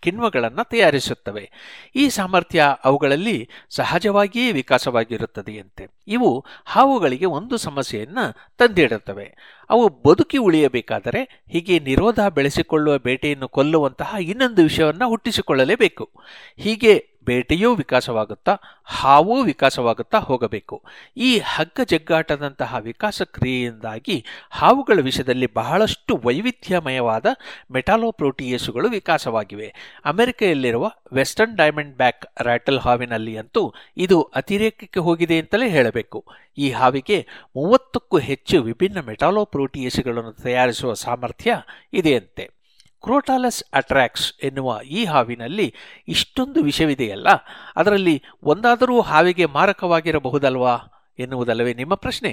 ಕಿಣ್ವಗಳನ್ನು 0.03 0.69
ತಯಾರಿಸುತ್ತವೆ. 0.69 1.51
ಈ 1.95 2.09
ಸಾಮರ್ಥ್ಯ 2.09 2.75
ಅವುಗಳಲ್ಲಿ 2.83 3.49
ಸಹಜವಾಗಿಯೇ 3.69 4.51
ವಿಕಾಸವಾಗಿರುತ್ತದೆಯಂತೆ. 4.51 5.87
ಇವು 6.07 6.45
ಹಾವುಗಳಿಗೆ 6.65 7.25
ಒಂದು 7.25 7.57
ಸಮಸ್ಯೆಯನ್ನು 7.57 8.25
ತಂದಿಡುತ್ತವೆ. 8.57 9.35
ಅವು 9.69 9.89
ಬದುಕಿ 9.89 10.37
ಉಳಿಯಬೇಕಾದರೆ 10.37 11.43
ಹೀಗೆ 11.49 11.79
ನಿರೋಧ 11.79 12.19
ಬೆಳೆಸಿಕೊಳ್ಳುವ 12.19 12.97
ಬೇಟೆಯನ್ನು 12.97 13.47
ಕೊಲ್ಲುವಂತಹ 13.47 14.15
ಇನ್ನೊಂದು 14.21 14.63
ವಿಷಯವನ್ನು 14.63 15.07
ಹುಟ್ಟಿಸಿಕೊಳ್ಳಲೇಬೇಕು. 15.07 16.09
ಹೀಗೆ 16.57 17.12
ಬೇಟೆಯೂ 17.25 17.75
ವಿಕಾಸವಾಗುತ್ತಾ, 17.75 18.57
ಹಾವೂ 18.83 19.41
ವಿಕಾಸವಾಗುತ್ತಾ 19.43 20.19
ಹೋಗಬೇಕು. 20.19 20.83
ಈ 21.17 21.37
ಹಗ್ಗ 21.37 21.79
ಜಗ್ಗಾಟದಂತಹ 21.85 22.75
ವಿಕಾಸ 22.79 23.21
ಕ್ರಿಯೆಯಿಂದಾಗಿ 23.21 24.25
ಹಾವುಗಳ 24.49 24.99
ವಿಷಯದಲ್ಲಿ 25.01 25.53
ಬಹಳಷ್ಟು 25.53 26.21
ವೈವಿಧ್ಯಮಯವಾದ 26.23 27.25
ಮೆಟಾಲೋಪ್ರೋಟಿಯೇಸುಗಳು 27.71 28.89
ವಿಕಾಸವಾಗಿವೆ. 28.89 29.73
ಅಮೆರಿಕೆಯಲ್ಲಿರುವ 30.05 30.91
ವೆಸ್ಟರ್ನ್ 31.13 31.57
ಡೈಮಂಡ್ 31.57 31.97
ಬ್ಯಾಕ್ 31.97 32.41
ರ್ಯಾಟಲ್ 32.41 32.79
ಹಾವಿನಲ್ಲಿ 32.79 33.37
ಅಂತೂ 33.37 33.73
ಇದು 33.97 34.21
ಅತಿರೇಕಕ್ಕೆ 34.21 34.99
ಹೋಗಿದೆ 34.99 35.39
ಅಂತಲೇ 35.39 35.69
ಹೇಳಬೇಕು. 35.69 36.25
ಈ 36.57 36.71
ಹಾವಿಗೆ 36.71 37.27
ಮೂವತ್ತಕ್ಕೂ 37.55 38.17
ಹೆಚ್ಚು 38.17 38.61
ವಿಭಿನ್ನ 38.61 38.99
ಮೆಟಾಲೋಪ್ರೋಟಿಯೇಸುಗಳನ್ನು 38.99 40.33
ತಯಾರಿಸುವ 40.33 40.93
ಸಾಮರ್ಥ್ಯ 40.93 41.61
ಇದೆಯಂತೆ. 41.93 42.62
ಕ್ರೋಟಾಲಸ್ 43.03 43.63
ಅಟ್ರಾಕ್ಸ್ 43.73 44.33
ಎನ್ನುವ 44.43 44.79
ಈ 44.89 45.05
ಹಾವಿನಲ್ಲಿ 45.05 45.73
ಇಷ್ಟೊಂದು 46.07 46.63
ವಿಷವಿದೆಯಲ್ಲ? 46.63 47.27
ಅದರಲ್ಲಿ 47.75 48.23
ಒಂದಾದರೂ 48.43 49.01
ಹಾವಿಗೆ 49.01 49.45
ಮಾರಕವಾಗಿರಬಹುದಲ್ವಾ 49.45 50.77
ಎನ್ನುವುದಲ್ಲವೇ 51.19 51.73
ನಿಮ್ಮ 51.73 51.93
ಪ್ರಶ್ನೆ. 51.93 52.31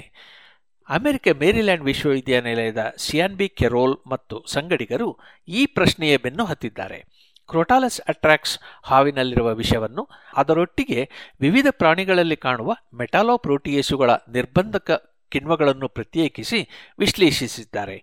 ಅಮೆರಿಕ 0.89 1.27
ಮೇರಿಲ್ಯಾಂಡ್ 1.39 1.83
ವಿಶ್ವವಿದ್ಯಾನಿಲಯದ 1.83 2.93
ಸಿಯಾನ್ 2.97 3.35
ಬಿ 3.35 3.49
ಕೆರೋಲ್ 3.49 3.97
ಮತ್ತು 4.07 4.45
ಸಂಗಡಿಗರು 4.47 5.17
ಈ 5.47 5.65
ಪ್ರಶ್ನೆಯ 5.65 6.17
ಬೆನ್ನು 6.17 6.45
ಹತ್ತಿದ್ದಾರೆ. 6.45 7.05
ಕ್ರೋಟಾಲಸ್ 7.47 8.01
ಅಟ್ರಾಕ್ಸ್ 8.01 8.59
ಹಾವಿನಲ್ಲಿರುವ 8.83 9.53
ವಿಷವನ್ನು 9.53 10.09
ಅದರೊಟ್ಟಿಗೆ 10.37 11.09
ವಿವಿಧ 11.41 11.67
ಪ್ರಾಣಿಗಳಲ್ಲಿ 11.71 12.35
ಕಾಣುವ 12.35 12.75
ಮೆಟಾಲೋಪ್ರೋಟಿಯೇಸುಗಳ 12.93 14.09
ನಿರ್ಬಂಧಕ 14.09 15.07
ಕಿಣ್ವಗಳನ್ನು 15.29 15.87
ಪ್ರತ್ಯೇಕಿಸಿ 15.87 16.69
ವಿಶ್ಲೇಷಿಸಿದ್ದಾರೆ. 16.99 17.97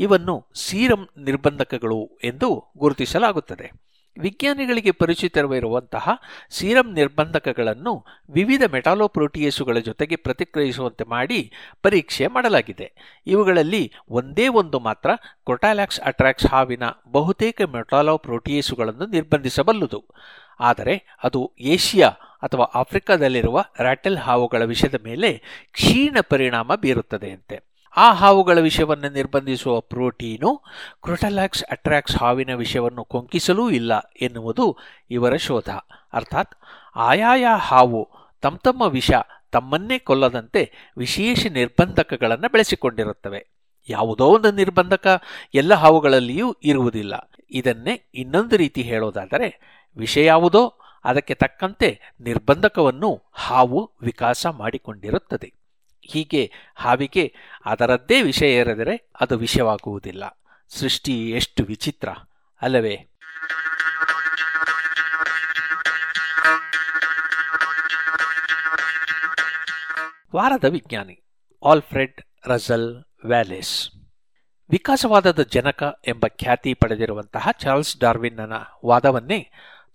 ಇವನ್ನು 0.00 0.46
ಸೀರಂ 0.54 1.08
ನಿರ್ಬಂಧಕಗಳು 1.18 2.18
ಎಂದು 2.24 2.64
ಗುರುತಿಸಲಾಗುತ್ತದೆ. 2.78 3.90
ವಿಜ್ಞಾನಿಗಳಿಗೆ 4.18 4.90
ಪರಿಚಿತವಿರುವಂತಹ 4.90 6.08
ಸೀರಂ 6.50 6.92
ನಿರ್ಬಂಧಕಗಳನ್ನು 6.92 8.06
ವಿವಿಧ 8.30 8.62
ಮೆಟಾಲೋಪ್ರೋಟಿಯೇಸುಗಳ 8.72 9.78
ಜೊತೆಗೆ 9.78 10.16
ಪ್ರತಿಕ್ರಿಯಿಸುವಂತೆ 10.16 11.04
ಮಾಡಿ 11.04 11.52
ಪರೀಕ್ಷೆ 11.82 12.26
ಮಾಡಲಾಗಿದೆ. 12.26 12.92
ಇವುಗಳಲ್ಲಿ 13.26 13.92
ಒಂದೇ 14.08 14.48
ಒಂದು 14.48 14.80
ಮಾತ್ರ 14.80 15.10
ಕೊಟಾಲ್ಯಾಕ್ಸ್ 15.44 16.00
ಅಟ್ರಾಕ್ಸ್ 16.00 16.46
ಹಾವಿನ 16.46 16.82
ಬಹುತೇಕ 17.12 17.62
ಮೆಟಾಲೋಪ್ರೋಟಿಯೇಸುಗಳನ್ನು 17.62 19.06
ನಿರ್ಬಂಧಿಸಬಲ್ಲುದು. 19.06 20.04
ಆದರೆ 20.60 21.18
ಅದು 21.24 21.52
ಏಷ್ಯಾ 21.60 22.08
ಅಥವಾ 22.42 22.64
ಆಫ್ರಿಕಾದಲ್ಲಿರುವ 22.64 23.64
ರಾಟೆಲ್ 23.78 24.18
ಹಾವುಗಳ 24.18 24.62
ವಿಷಯದ 24.62 25.02
ಮೇಲೆ 25.04 25.42
ಕ್ಷೀಣ 25.72 26.16
ಪರಿಣಾಮ 26.20 26.74
ಬೀರುತ್ತದೆಯಂತೆ. 26.74 27.69
ಆ 27.96 28.12
ಹಾವುಗಳ 28.12 28.58
ವಿಷವನ್ನು 28.58 29.12
ನಿರ್ಬಂಧಿಸುವ 29.12 29.80
ಪ್ರೋಟೀನು 29.80 30.62
ಕ್ರೊಟಲ್ಯಾಕ್ಸ್ 31.02 31.64
ಅಟ್ರಾಕ್ಸ್ 31.64 32.16
ಹಾವಿನ 32.16 32.54
ವಿಷವನ್ನು 32.54 33.04
ಕೊಂಕಿಸಲೂ 33.04 33.70
ಇಲ್ಲ 33.70 34.12
ಎನ್ನುವುದು 34.20 34.76
ಇವರ 35.10 35.36
ಶೋಧ. 35.36 35.68
ಅರ್ಥಾತ್ 36.12 36.54
ಆಯಾಯ 36.96 37.46
ಹಾವು 37.58 38.08
ತಮ್ಮ 38.40 38.56
ತಮ್ಮ 38.56 38.82
ವಿಷ 38.82 39.10
ತಮ್ಮನ್ನೇ 39.52 39.98
ಕೊಲ್ಲದಂತೆ 39.98 40.72
ವಿಶೇಷ 40.98 41.46
ನಿರ್ಬಂಧಕಗಳನ್ನು 41.46 42.52
ಬೆಳೆಸಿಕೊಂಡಿರುತ್ತವೆ. 42.52 43.46
ಯಾವುದೋ 43.88 44.26
ಒಂದು 44.26 44.50
ನಿರ್ಬಂಧಕ 44.50 45.22
ಎಲ್ಲ 45.54 45.74
ಹಾವುಗಳಲ್ಲಿಯೂ 45.74 46.56
ಇರುವುದಿಲ್ಲ. 46.62 47.30
ಇದನ್ನೇ 47.50 48.10
ಇನ್ನೊಂದು 48.14 48.56
ರೀತಿ 48.56 48.82
ಹೇಳೋದಾದರೆ 48.82 49.80
ವಿಷ 49.96 50.18
ಯಾವುದೋ 50.18 50.78
ಅದಕ್ಕೆ 51.04 51.34
ತಕ್ಕಂತೆ 51.34 52.00
ನಿರ್ಬಂಧಕವನ್ನು 52.20 53.22
ಹಾವು 53.32 53.92
ವಿಕಾಸ 54.02 54.46
ಮಾಡಿಕೊಂಡಿರುತ್ತದೆ. 54.46 55.59
ಹೀಗೆ 56.10 56.52
ಹಾವಿಗೆ 56.76 57.34
ಅದರದ್ದೇ 57.64 58.22
ವಿಷಯ 58.22 58.58
ಇರದರೆ 58.60 59.10
ಅದು 59.20 59.38
ವಿಷಯವಾಗುವುದಿಲ್ಲ. 59.38 60.24
ಸೃಷ್ಟಿ 60.68 61.30
ಎಷ್ಟು 61.30 61.62
ವಿಚಿತ್ರ, 61.64 62.08
ಅಲ್ಲವೇ? 62.62 62.96
ವಾರದ 70.36 70.64
ವಿಜ್ಞಾನಿ 70.64 71.16
ಆಲ್ಫ್ರೆಡ್ 71.64 72.20
ರಜಲ್ 72.46 73.04
ವ್ಯಾಲೆಸ್. 73.24 73.90
ವಿಕಾಸವಾದದ 74.70 75.42
ಜನಕ 75.42 75.82
ಎಂಬ 76.08 76.26
ಖ್ಯಾತಿ 76.38 76.74
ಪಡೆದಿರುವಂತಹ 76.74 77.48
ಚಾರ್ಲ್ಸ್ 77.52 77.98
ಡಾರ್ವಿನ್ನನ 77.98 78.52
ವಾದವನ್ನೇ 78.86 79.40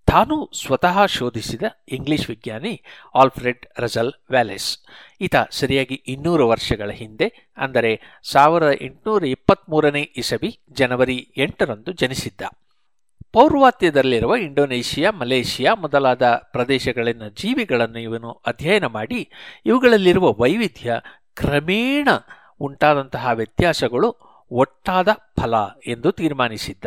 ತಾನು 0.07 0.36
ಸ್ವತಃ 0.53 1.06
ಶೋಧಿಸಿದ 1.06 1.64
ಇಂಗ್ಲಿಷ್ 1.90 2.30
ವಿಜ್ಞಾನಿ 2.30 2.73
ಆಲ್ಫ್ರೆಡ್ 3.15 3.64
ರಜಲ್ 3.80 4.11
ವ್ಯಾಲೆಸ್. 4.30 4.68
ಈತ 5.22 5.36
ಸರಿಯಾಗಿ 5.49 5.98
ಇನ್ನೂರು 6.07 6.48
ವರ್ಷಗಳ 6.48 6.90
ಹಿಂದೆ, 6.91 7.27
ಅಂದರೆ 7.57 7.91
ಸಾವಿರದ 8.23 8.72
ಎಂಟುನೂರ 8.82 9.26
ಇಪ್ಪತ್ತ್ಮೂರನೇ 9.26 10.03
ಇಸವಿ 10.15 10.60
ಜನವರಿ 10.72 11.18
ಎಂಟರಂದು 11.38 11.91
ಜನಿಸಿದ್ದ. 11.91 12.41
ಪೌರ್ವಾತ್ಯದಲ್ಲಿರುವ 13.32 14.36
ಇಂಡೋನೇಷಿಯಾ, 14.36 15.11
ಮಲೇಷಿಯಾ 15.11 15.73
ಮೊದಲಾದ 15.76 16.26
ಪ್ರದೇಶಗಳಲ್ಲಿನ 16.52 17.27
ಜೀವಿಗಳನ್ನು 17.27 17.99
ಇವನು 17.99 18.32
ಅಧ್ಯಯನ 18.45 18.86
ಮಾಡಿ, 18.86 19.30
ಇವುಗಳಲ್ಲಿರುವ 19.65 20.32
ವೈವಿಧ್ಯ 20.34 20.99
ಕ್ರಮೇಣ 21.34 22.10
ಉಂಟಾದಂತಹ 22.60 23.32
ವ್ಯತ್ಯಾಸಗಳು 23.34 24.10
ಒಟ್ಟಾದ 24.52 25.10
ಫಲ 25.41 25.56
ಎಂದು 25.88 26.11
ತೀರ್ಮಾನಿಸಿದ್ದ. 26.11 26.86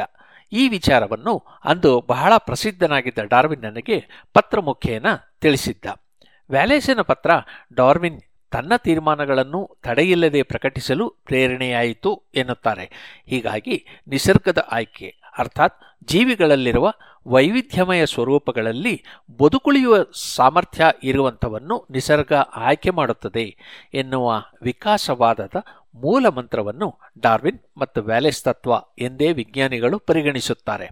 ಈ 0.53 0.69
ವಿಚಾರವನ್ನು 0.69 1.45
ಅಂದು 1.65 2.05
ಬಹಳ 2.09 2.33
ಪ್ರಸಿದ್ಧನಾಗಿದ್ದ 2.37 3.19
ಡಾರ್ವಿನ್ 3.19 3.62
ನನಗೆ 3.62 4.27
ಪತ್ರ 4.35 4.61
ಮುಖೇನ 4.61 5.07
ತಿಳಿಸಿದ್ದ. 5.41 5.85
ವ್ಯಾಲೇಸಿನ 6.51 7.01
ಪತ್ರ, 7.01 7.31
ಡಾರ್ವಿನ್, 7.75 8.20
ತನ್ನ 8.51 8.73
ತೀರ್ಮಾನಗಳನ್ನು 8.77 9.79
ತಡೆಯಿಲ್ಲದೆ 9.83 10.43
ಪ್ರಕಟಿಸಲು 10.43 11.11
ಪ್ರೇರಣೆಯಾಯಿತು 11.11 12.23
ಎನ್ನುತ್ತಾರೆ. 12.35 12.91
ಹೀಗಾಗಿ 13.27 13.85
ನಿಸರ್ಗದ 14.07 14.66
ಆಯ್ಕೆ, 14.73 15.15
ಅರ್ಥಾತ್ 15.39 15.75
ಜೀವಿಗಳಲ್ಲಿರುವ 16.05 16.93
ವೈವಿಧ್ಯಮಯ 17.27 18.07
ಸ್ವರೂಪಗಳಲ್ಲಿ 18.07 19.05
ಬದುಕುಳಿಯುವ 19.41 19.97
ಸಾಮರ್ಥ್ಯ 20.35 20.85
ಇರುವಂಥವನ್ನು 21.03 21.87
ನಿಸರ್ಗ 21.91 22.33
ಆಯ್ಕೆ 22.33 22.91
ಮಾಡುತ್ತದೆ 22.91 23.57
ಎನ್ನುವ 23.95 24.43
ವಿಕಾಸವಾದದ 24.62 25.57
ಮೂಲ 26.01 26.27
ಮಂತ್ರವನ್ನು 26.27 26.89
ಡಾರ್ವಿನ್ 27.19 27.59
ಮತ್ತು 27.77 28.01
ವ್ಯಾಲೆಸ್ 28.01 28.45
ತತ್ವ 28.45 28.73
ಎಂದೇ 28.99 29.33
ವಿಜ್ಞಾನಿಗಳು 29.33 29.99
ಪರಿಗಣಿಸುತ್ತಾರೆ. 29.99 30.89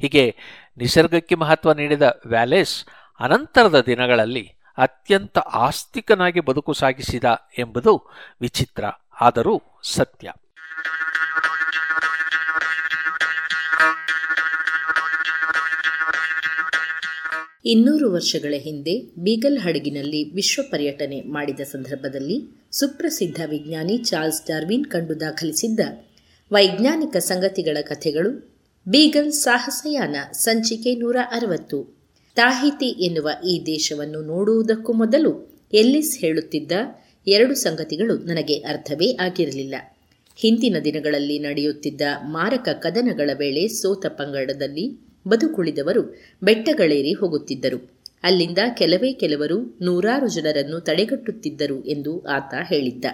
ಹೀಗೆ 0.00 0.36
ನಿಸರ್ಗಕ್ಕೆ 0.76 1.34
ಮಹತ್ವ 1.34 1.72
ನೀಡಿದ 1.72 2.02
ವ್ಯಾಲೆಸ್ 2.26 2.76
ಅನಂತರದ 3.20 3.80
ದಿನಗಳಲ್ಲಿ 3.80 4.46
ಅತ್ಯಂತ 4.78 5.38
ಆಸ್ತಿಕನಾಗಿ 5.38 6.40
ಬದುಕು 6.40 6.72
ಸಾಗಿಸಿದ 6.72 7.24
ಎಂಬುದು 7.58 8.10
ವಿಚಿತ್ರ, 8.40 8.84
ಆದರೂ 9.20 9.62
ಸತ್ಯ. 9.82 10.32
ಇನ್ನೂರು 17.66 18.12
ವರ್ಷಗಳ 18.12 18.54
ಹಿಂದೆ 18.56 18.94
ಬೀಗಲ್ 19.24 19.58
ಹಡಗಿನಲ್ಲಿ 19.58 20.34
ವಿಶ್ವ 20.34 20.62
ಪರ್ಯಟನೆ 20.70 21.20
ಮಾಡಿದ 21.20 21.60
ಸಂದರ್ಭದಲ್ಲಿ 21.60 22.63
ಸುಪ್ರಸಿದ್ಧ 22.74 23.42
ವಿಜ್ಞಾನಿ 23.46 23.98
ಚಾರ್ಲ್ಸ್ 23.98 24.48
ಡಾರ್ವಿನ್ 24.48 24.84
ಕಂಡು 24.84 25.20
ದಾಖಲಿಸಿದ್ದ 25.20 25.80
ವೈಜ್ಞಾನಿಕ 26.52 27.16
ಸಂಗತಿಗಳ 27.16 27.80
ಕಥೆಗಳು 27.82 28.54
ಬೀಗಲ್ 28.88 29.32
ಸಾಹಸಯಾನ 29.32 30.16
ಸಂಚಿಕೆ 30.32 30.94
ನೂರ 30.94 31.16
ಅರವತ್ತು. 31.32 31.96
ತಾಹಿತಿ 32.34 32.86
ಎನ್ನುವ 32.86 33.30
ಈ 33.48 33.62
ದೇಶವನ್ನು 33.66 34.22
ನೋಡುವುದಕ್ಕೂ 34.22 34.92
ಮೊದಲು 34.92 35.60
ಎಲ್ಲಿಸ್ 35.72 36.18
ಹೇಳುತ್ತಿದ್ದ 36.18 36.72
ಎರಡು 37.26 37.54
ಸಂಗತಿಗಳು 37.54 38.18
ನನಗೆ 38.18 38.54
ಅರ್ಥವೇ 38.54 39.16
ಆಗಿರಲಿಲ್ಲ. 39.20 39.74
ಹಿಂದಿನ 40.36 40.76
ದಿನಗಳಲ್ಲಿ 40.84 41.38
ನಡೆಯುತ್ತಿದ್ದ 41.38 42.00
ಮಾರಕ 42.22 42.68
ಕದನಗಳ 42.68 43.30
ವೇಳೆ 43.34 43.68
ಸೋತ 43.68 44.06
ಪಂಗಡದಲ್ಲಿ 44.06 44.98
ಬದುಕುಳಿದವರು 45.28 46.22
ಬೆಟ್ಟಗಳೇರಿ 46.42 47.12
ಹೋಗುತ್ತಿದ್ದರು. 47.12 47.93
ಅಲ್ಲಿಂದ 48.24 48.58
ಕೆಲವೇ 48.76 49.12
ಕೆಲವರು 49.12 49.58
ನೂರಾರು 49.82 50.28
ಜನರನ್ನು 50.28 50.80
ತಡೆಗಟ್ಟುತ್ತಿದ್ದರು 50.80 51.78
ಎಂದು 51.84 52.12
ಆತ 52.26 52.54
ಹೇಳಿದ್ದ. 52.68 53.04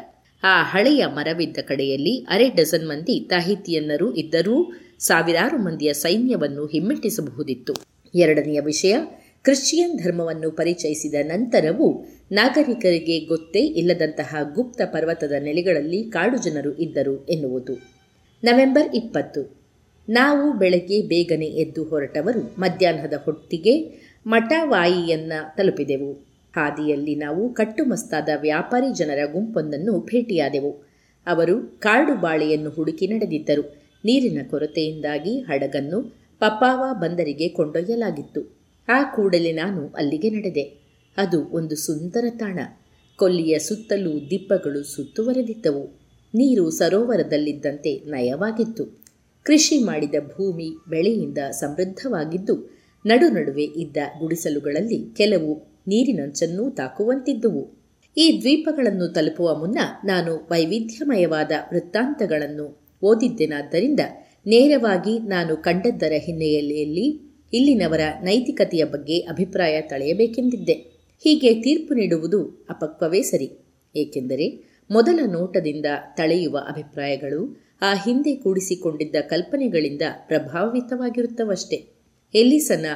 ಆ 0.42 0.54
ಹಳೆಯ 0.62 1.02
ಮರವಿದ್ದ 1.06 1.58
ಕಡೆಯಲ್ಲಿ 1.62 2.14
ಅರೆ 2.30 2.46
ಡಜನ್ 2.50 2.86
ಮಂದಿ 2.88 3.16
ತಾಹಿತಿಯನ್ನರು 3.28 4.08
ಇದ್ದರೂ 4.14 4.56
ಸಾವಿರಾರು 4.98 5.58
ಮಂದಿಯ 5.58 5.92
ಸೈನ್ಯವನ್ನು 5.92 6.66
ಹಿಮ್ಮೆಟ್ಟಿಸಬಹುದಿತ್ತು. 6.66 7.74
ಎರಡನೆಯ 8.14 8.60
ವಿಷಯ, 8.60 8.94
ಕ್ರಿಶ್ಚಿಯನ್ 9.42 9.98
ಧರ್ಮವನ್ನು 9.98 10.50
ಪರಿಚಯಿಸಿದ 10.50 11.14
ನಂತರವೂ 11.22 11.88
ನಾಗರಿಕರಿಗೆ 12.32 13.16
ಗೊತ್ತೇ 13.24 13.62
ಇಲ್ಲದಂತಹ 13.80 14.36
ಗುಪ್ತ 14.54 14.82
ಪರ್ವತದ 14.84 15.32
ನೆಲೆಗಳಲ್ಲಿ 15.38 16.00
ಕಾಡು 16.10 16.38
ಜನರು 16.42 16.72
ಇದ್ದರು 16.78 17.14
ಎನ್ನುವುದು. 17.26 17.74
ನವೆಂಬರ್ 18.42 18.88
ಇಪ್ಪತ್ತು, 18.94 19.42
ನಾವು 20.08 20.44
ಬೆಳಗ್ಗೆ 20.58 20.98
ಬೇಗನೆ 21.02 21.48
ಎದ್ದು 21.62 21.82
ಹೊರಟವರು 21.84 22.42
ಮಧ್ಯಾಹ್ನದ 22.60 23.16
ಹೊತ್ತಿಗೆ 23.24 23.74
ಮಠವಾಯಿಯನ್ನ 24.26 25.32
ತಲುಪಿದೆವು. 25.56 26.12
ಹಾದಿಯಲ್ಲಿ 26.56 27.14
ನಾವು 27.14 27.54
ಕಟ್ಟುಮಸ್ತಾದ 27.54 28.28
ವ್ಯಾಪಾರಿ 28.40 28.94
ಜನರ 28.94 29.32
ಗುಂಪೊಂದನ್ನು 29.32 30.00
ಭೇಟಿಯಾದೆವು. 30.00 30.70
ಅವರು 31.26 31.80
ಕಾಡು 31.80 32.20
ಬಾಳೆಯನ್ನು 32.20 32.70
ಹುಡುಕಿ 32.70 33.06
ನಡೆದಿದ್ದರು. 33.06 33.76
ನೀರಿನ 34.04 34.46
ಕೊರತೆಯಿಂದಾಗಿ 34.50 35.38
ಹಡಗನ್ನು 35.38 36.02
ಪಪ್ಪಾವ 36.38 36.84
ಬಂದರಿಗೆ 36.92 37.48
ಕೊಂಡೊಯ್ಯಲಾಗಿತ್ತು. 37.48 38.60
ಆ 38.88 39.02
ಕೂಡಲೇ 39.02 39.52
ನಾನು 39.52 39.88
ಅಲ್ಲಿಗೆ 39.88 40.30
ನಡೆದೆ. 40.30 40.62
ಅದು 41.16 41.48
ಒಂದು 41.48 41.76
ಸುಂದರ 41.76 42.24
ತಾಣ. 42.30 42.58
ಕೊಲ್ಲಿಯ 43.16 43.58
ಸುತ್ತಲೂ 43.58 44.10
ದಿಬ್ಬಗಳು 44.30 44.82
ಸುತ್ತುವರೆದಿದ್ದವು. 44.82 46.00
ನೀರು 46.34 46.70
ಸರೋವರದಲ್ಲಿದ್ದಂತೆ 46.70 48.02
ನಯವಾಗಿತ್ತು. 48.06 49.02
ಕೃಷಿ 49.42 49.78
ಮಾಡಿದ 49.78 50.14
ಭೂಮಿ 50.20 50.76
ಬೆಳೆಯಿಂದ 50.88 51.38
ಸಮೃದ್ಧವಾಗಿದ್ದು 51.50 52.79
ನಡು 53.06 53.28
ನಡುವೆ 53.28 53.62
ಇದ್ದ 53.62 53.96
ಗುಡಿಸಲುಗಳಲ್ಲಿ 54.18 55.14
ಕೆಲವು 55.16 55.80
ನೀರಿನಂಚನ್ನೂ 55.88 56.70
ತಾಕುವಂತಿದ್ದುವು. 56.70 57.80
ಈ 58.16 58.38
ದ್ವೀಪಗಳನ್ನು 58.40 59.08
ತಲುಪುವ 59.08 59.56
ಮುನ್ನ 59.56 59.78
ನಾನು 60.04 60.48
ವೈವಿಧ್ಯಮಯವಾದ 60.50 61.52
ವೃತ್ತಾಂತಗಳನ್ನು 61.72 62.98
ಓದಿದ್ದೆನಾದ್ದರಿಂದ 63.02 64.00
ನೇರವಾಗಿ 64.46 65.18
ನಾನು 65.18 65.56
ಕಂಡದ್ದರ 65.56 66.12
ಹಿನ್ನೆಲೆಯಲ್ಲಿ 66.16 67.30
ಇಲ್ಲಿನವರ 67.52 68.00
ನೈತಿಕತೆಯ 68.22 68.84
ಬಗ್ಗೆ 68.84 69.18
ಅಭಿಪ್ರಾಯ 69.18 69.80
ತಳೆಯಬೇಕೆಂದಿದ್ದೆ. 69.80 70.72
ಹೀಗೆ 71.24 71.54
ತೀರ್ಪು 71.54 71.94
ನೀಡುವುದು 71.94 72.66
ಅಪಕ್ವವೇ 72.70 73.22
ಸರಿ. 73.22 73.50
ಏಕೆಂದರೆ 73.96 74.70
ಮೊದಲ 74.90 75.20
ನೋಟದಿಂದ 75.32 75.86
ತಳೆಯುವ 76.16 76.58
ಅಭಿಪ್ರಾಯಗಳು 76.68 77.62
ಆ 77.82 77.94
ಹಿಂದೆ 77.94 78.34
ಕೂಡಿಸಿಕೊಂಡಿದ್ದ 78.34 79.16
ಕಲ್ಪನೆಗಳಿಂದ 79.20 80.02
ಪ್ರಭಾವಿತವಾಗಿರುತ್ತವಷ್ಟೇ. 80.26 81.99
ಎಲ್ಲಿಸನ 82.34 82.86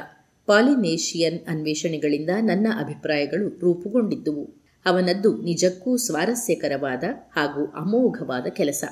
ಪಾಲಿನೇಷಿಯನ್ 0.45 1.39
ಅನ್ವೇಷಣೆಗಳಿಂದ 1.47 2.29
ನನ್ನ 2.41 2.67
ಅಭಿಪ್ರಾಯಗಳು 2.79 3.59
ರೂಪುಗೊಂಡಿದ್ದುವು. 3.59 4.49
ಅವನದ್ದು 4.85 5.37
ನಿಜಕ್ಕೂ 5.37 5.97
ಸ್ವಾರಸ್ಯಕರವಾದ 5.97 7.03
ಹಾಗೂ 7.35 7.65
ಅಮೋಘವಾದ 7.65 8.45
ಕೆಲಸ. 8.49 8.83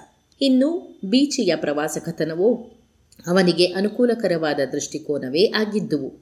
ಇನ್ನು 0.42 1.00
ಬೀಚಿಯ 1.06 1.56
ಪ್ರವಾಸ 1.56 1.98
ಕಥನವೋ 2.06 2.72
ಅವನಿಗೆ 3.28 3.66
ಅನುಕೂಲಕರವಾದ 3.66 4.60
ದೃಷ್ಟಿಕೋನವೇ 4.72 5.52
ಆಗಿದ್ದುವು. 5.52 6.14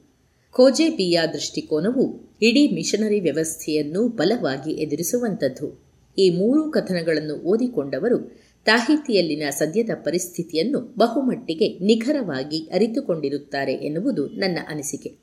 ಕೋಜೆಬಿಯ 0.52 1.20
ದೃಷ್ಟಿಕೋನವು 1.32 2.36
ಇಡೀ 2.42 2.68
ಮಿಷನರಿ 2.74 3.20
ವ್ಯವಸ್ಥೆಯನ್ನು 3.20 4.08
ಬಲವಾಗಿ 4.08 4.70
ಎದುರಿಸುವಂಥದ್ದು. 4.70 5.82
ಈ 6.18 6.30
ಮೂರು 6.30 6.70
ಕಥನಗಳನ್ನು 6.70 7.34
ಓದಿಕೊಂಡವರು 7.34 8.41
ತಾಹಿತಿಯಲ್ಲಿನ 8.64 9.42
ಸದ್ಯದ 9.50 9.90
ಪರಿಸ್ಥಿತಿಯನ್ನು 9.94 10.80
ಬಹುಮಟ್ಟಿಗೆ 10.80 11.78
ನಿಖರವಾಗಿ 11.78 12.58
ಅರಿತುಕೊಂಡಿರುತ್ತಾರೆ 12.58 13.74
ಎನ್ನುವುದು 13.74 14.26
ನನ್ನ 14.26 14.58
ಅನಿಸಿಕೆ. 14.68 15.14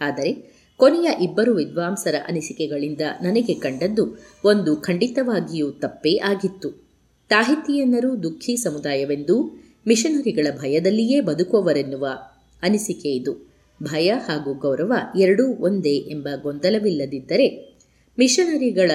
ಆದರೆ 0.00 0.58
ಕೊನೆಯ 0.76 1.10
ಇಬ್ಬರು 1.22 1.54
ವಿದ್ವಾಂಸರ 1.54 2.14
ಅನಿಸಿಕೆಗಳಿಂದ 2.28 3.00
ನನಗೆ 3.22 3.54
ಕಂಡದ್ದು 3.54 4.18
ಒಂದು 4.44 4.76
ಖಂಡಿತವಾಗಿಯೂ 4.76 5.70
ತಪ್ಪೇ 5.70 6.16
ಆಗಿತ್ತು. 6.16 6.70
ತಾಹಿತಿಯನ್ನರು 7.28 8.22
ದುಃಖಿ 8.22 8.56
ಸಮುದಾಯವೆಂದು 8.56 9.42
ಮಿಷನರಿಗಳ 9.86 10.46
ಭಯದಲ್ಲಿಯೇ 10.60 11.20
ಬದುಕುವವರೆನ್ನುವ 11.20 12.08
ಅನಿಸಿಕೆ 12.62 13.08
ಇದು. 13.08 13.48
ಭಯ 13.82 14.10
ಹಾಗೂ 14.10 14.54
ಗೌರವ 14.54 14.92
ಎರಡೂ 15.18 15.46
ಒಂದೇ 15.46 15.96
ಎಂಬ 15.96 16.28
ಗೊಂದಲವಿಲ್ಲದಿದ್ದರೆ 16.42 17.76
ಮಿಷನರಿಗಳ 18.18 18.90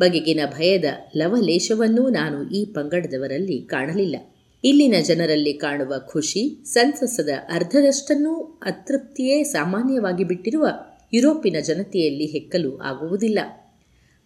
ಬಗೆಗಿನ 0.00 0.40
ಭಯದ 0.46 0.84
ಲವಲೇಶವನ್ನೂ 1.16 2.08
ನಾನು 2.08 2.50
ಈ 2.50 2.64
ಪಂಗಡದವರಲ್ಲಿ 2.64 3.62
ಕಾಣಲಿಲ್ಲ. 3.62 4.16
ಇಲ್ಲಿನ 4.64 4.94
ಜನರಲ್ಲಿ 5.02 5.52
ಕಾಣುವ 5.52 5.94
ಖುಷಿ, 5.98 6.62
ಸಂತಸದ 6.64 7.28
ಅರ್ಧದಷ್ಟನ್ನೂ 7.52 8.60
ಅತೃಪ್ತಿಯೇ 8.62 9.44
ಸಾಮಾನ್ಯವಾಗಿ 9.44 10.24
ಬಿಟ್ಟಿರುವ 10.24 10.68
ಯುರೋಪಿನ 11.14 11.56
ಜನತೆಯಲ್ಲಿ 11.64 12.26
ಹೆಕ್ಕಲು 12.26 12.78
ಆಗುವುದಿಲ್ಲ. 12.78 13.38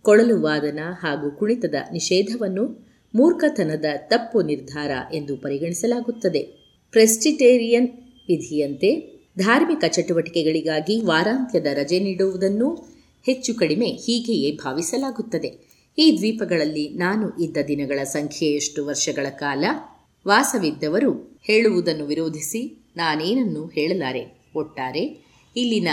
ಕೊಳಲು 0.02 0.40
ವಾದನ 0.42 0.78
ಹಾಗೂ 1.00 1.30
ಕುಣಿತದ 1.30 1.74
ನಿಷೇಧವನ್ನು 1.92 2.90
ಮೂರ್ಖತನದ 3.14 3.84
ತಪ್ಪು 3.96 4.42
ನಿರ್ಧಾರ 4.42 4.90
ಎಂದು 5.14 5.36
ಪರಿಗಣಿಸಲಾಗುತ್ತದೆ. 5.36 6.60
ಪ್ರೆಸ್ಟಿಟೇರಿಯನ್ 6.90 7.88
ವಿಧಿಯಂತೆ 8.28 9.20
ಧಾರ್ಮಿಕ 9.38 9.84
ಚಟುವಟಿಕೆಗಳಿಗಾಗಿ 9.88 11.00
ವಾರಾಂತ್ಯದ 11.00 11.66
ರಜೆ 11.72 11.98
ನೀಡುವುದನ್ನು 11.98 12.99
ಹೆಚ್ಚು 13.26 13.54
ಕಡಿಮೆ 13.54 13.86
ಹೀಗೆಯೇ 13.86 14.52
ಭಾವಿಸಲಾಗುತ್ತದೆ. 14.52 15.70
ಈ 15.98 16.16
ದ್ವೀಪಗಳಲ್ಲಿ 16.16 16.88
ನಾನು 16.88 17.42
ಇದ್ದ 17.42 17.56
ದಿನಗಳ 17.68 18.04
ಸಂಖ್ಯೆಯಷ್ಟು 18.04 18.86
ವರ್ಷಗಳ 18.86 19.28
ಕಾಲ? 19.28 19.64
ವಾಸವಿದ್ದವರು 20.28 21.38
ಹೇಳುವುದನ್ನು 21.42 22.06
ವಿರೋಧಿಸಿ 22.06 22.78
ನಾನೇನನ್ನು 22.96 23.66
ಹೇಳಲಾರೆ? 23.66 24.42
ಒಟ್ಟಾರೆ, 24.56 25.24
ಇಲ್ಲಿನ 25.56 25.88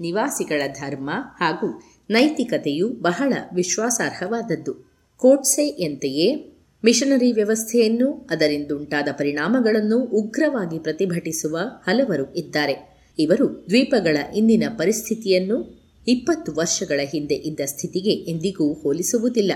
ನಿವಾಸಿಗಳ 0.00 0.62
ಧರ್ಮ 0.66 1.10
ಹಾಗೂ 1.40 1.82
ನೈತಿಕತೆಯು 2.10 2.88
ಬಹಳ 2.88 3.32
ವಿಶ್ವಾಸಾರ್ಹವಾದದ್ದು. 3.54 4.74
ಕೋಟ್ಸೆಯಂತೆಯೇ 5.16 6.52
ಮಿಷನರಿ 6.84 7.32
ವ್ಯವಸ್ಥೆಯನ್ನು 7.32 8.26
ಅದರಿಂದುಂಟಾದ 8.30 9.08
ಪರಿಣಾಮಗಳನ್ನು 9.12 9.98
ಉಗ್ರವಾಗಿ 9.98 10.78
ಪ್ರತಿಭಟಿಸುವ 10.78 11.58
ಹಲವರು 11.88 12.34
ಇದ್ದಾರೆ. 12.34 13.00
ಇವರು 13.18 13.66
ದ್ವೀಪಗಳ 13.68 14.16
ಇಂದಿನ 14.36 14.64
ಪರಿಸ್ಥಿತಿಯನ್ನು 14.78 15.81
ಇಪ್ಪತ್ತು 16.08 16.52
ವರ್ಷಗಳ 16.52 17.00
ಹಿಂದೆ 17.10 17.34
ಇದ್ದ 17.34 17.60
ಸ್ಥಿತಿಗೆ 17.64 18.10
ಎಂದಿಗೂ 18.10 18.72
ಹೋಲಿಸುವುದಿಲ್ಲ. 18.72 19.52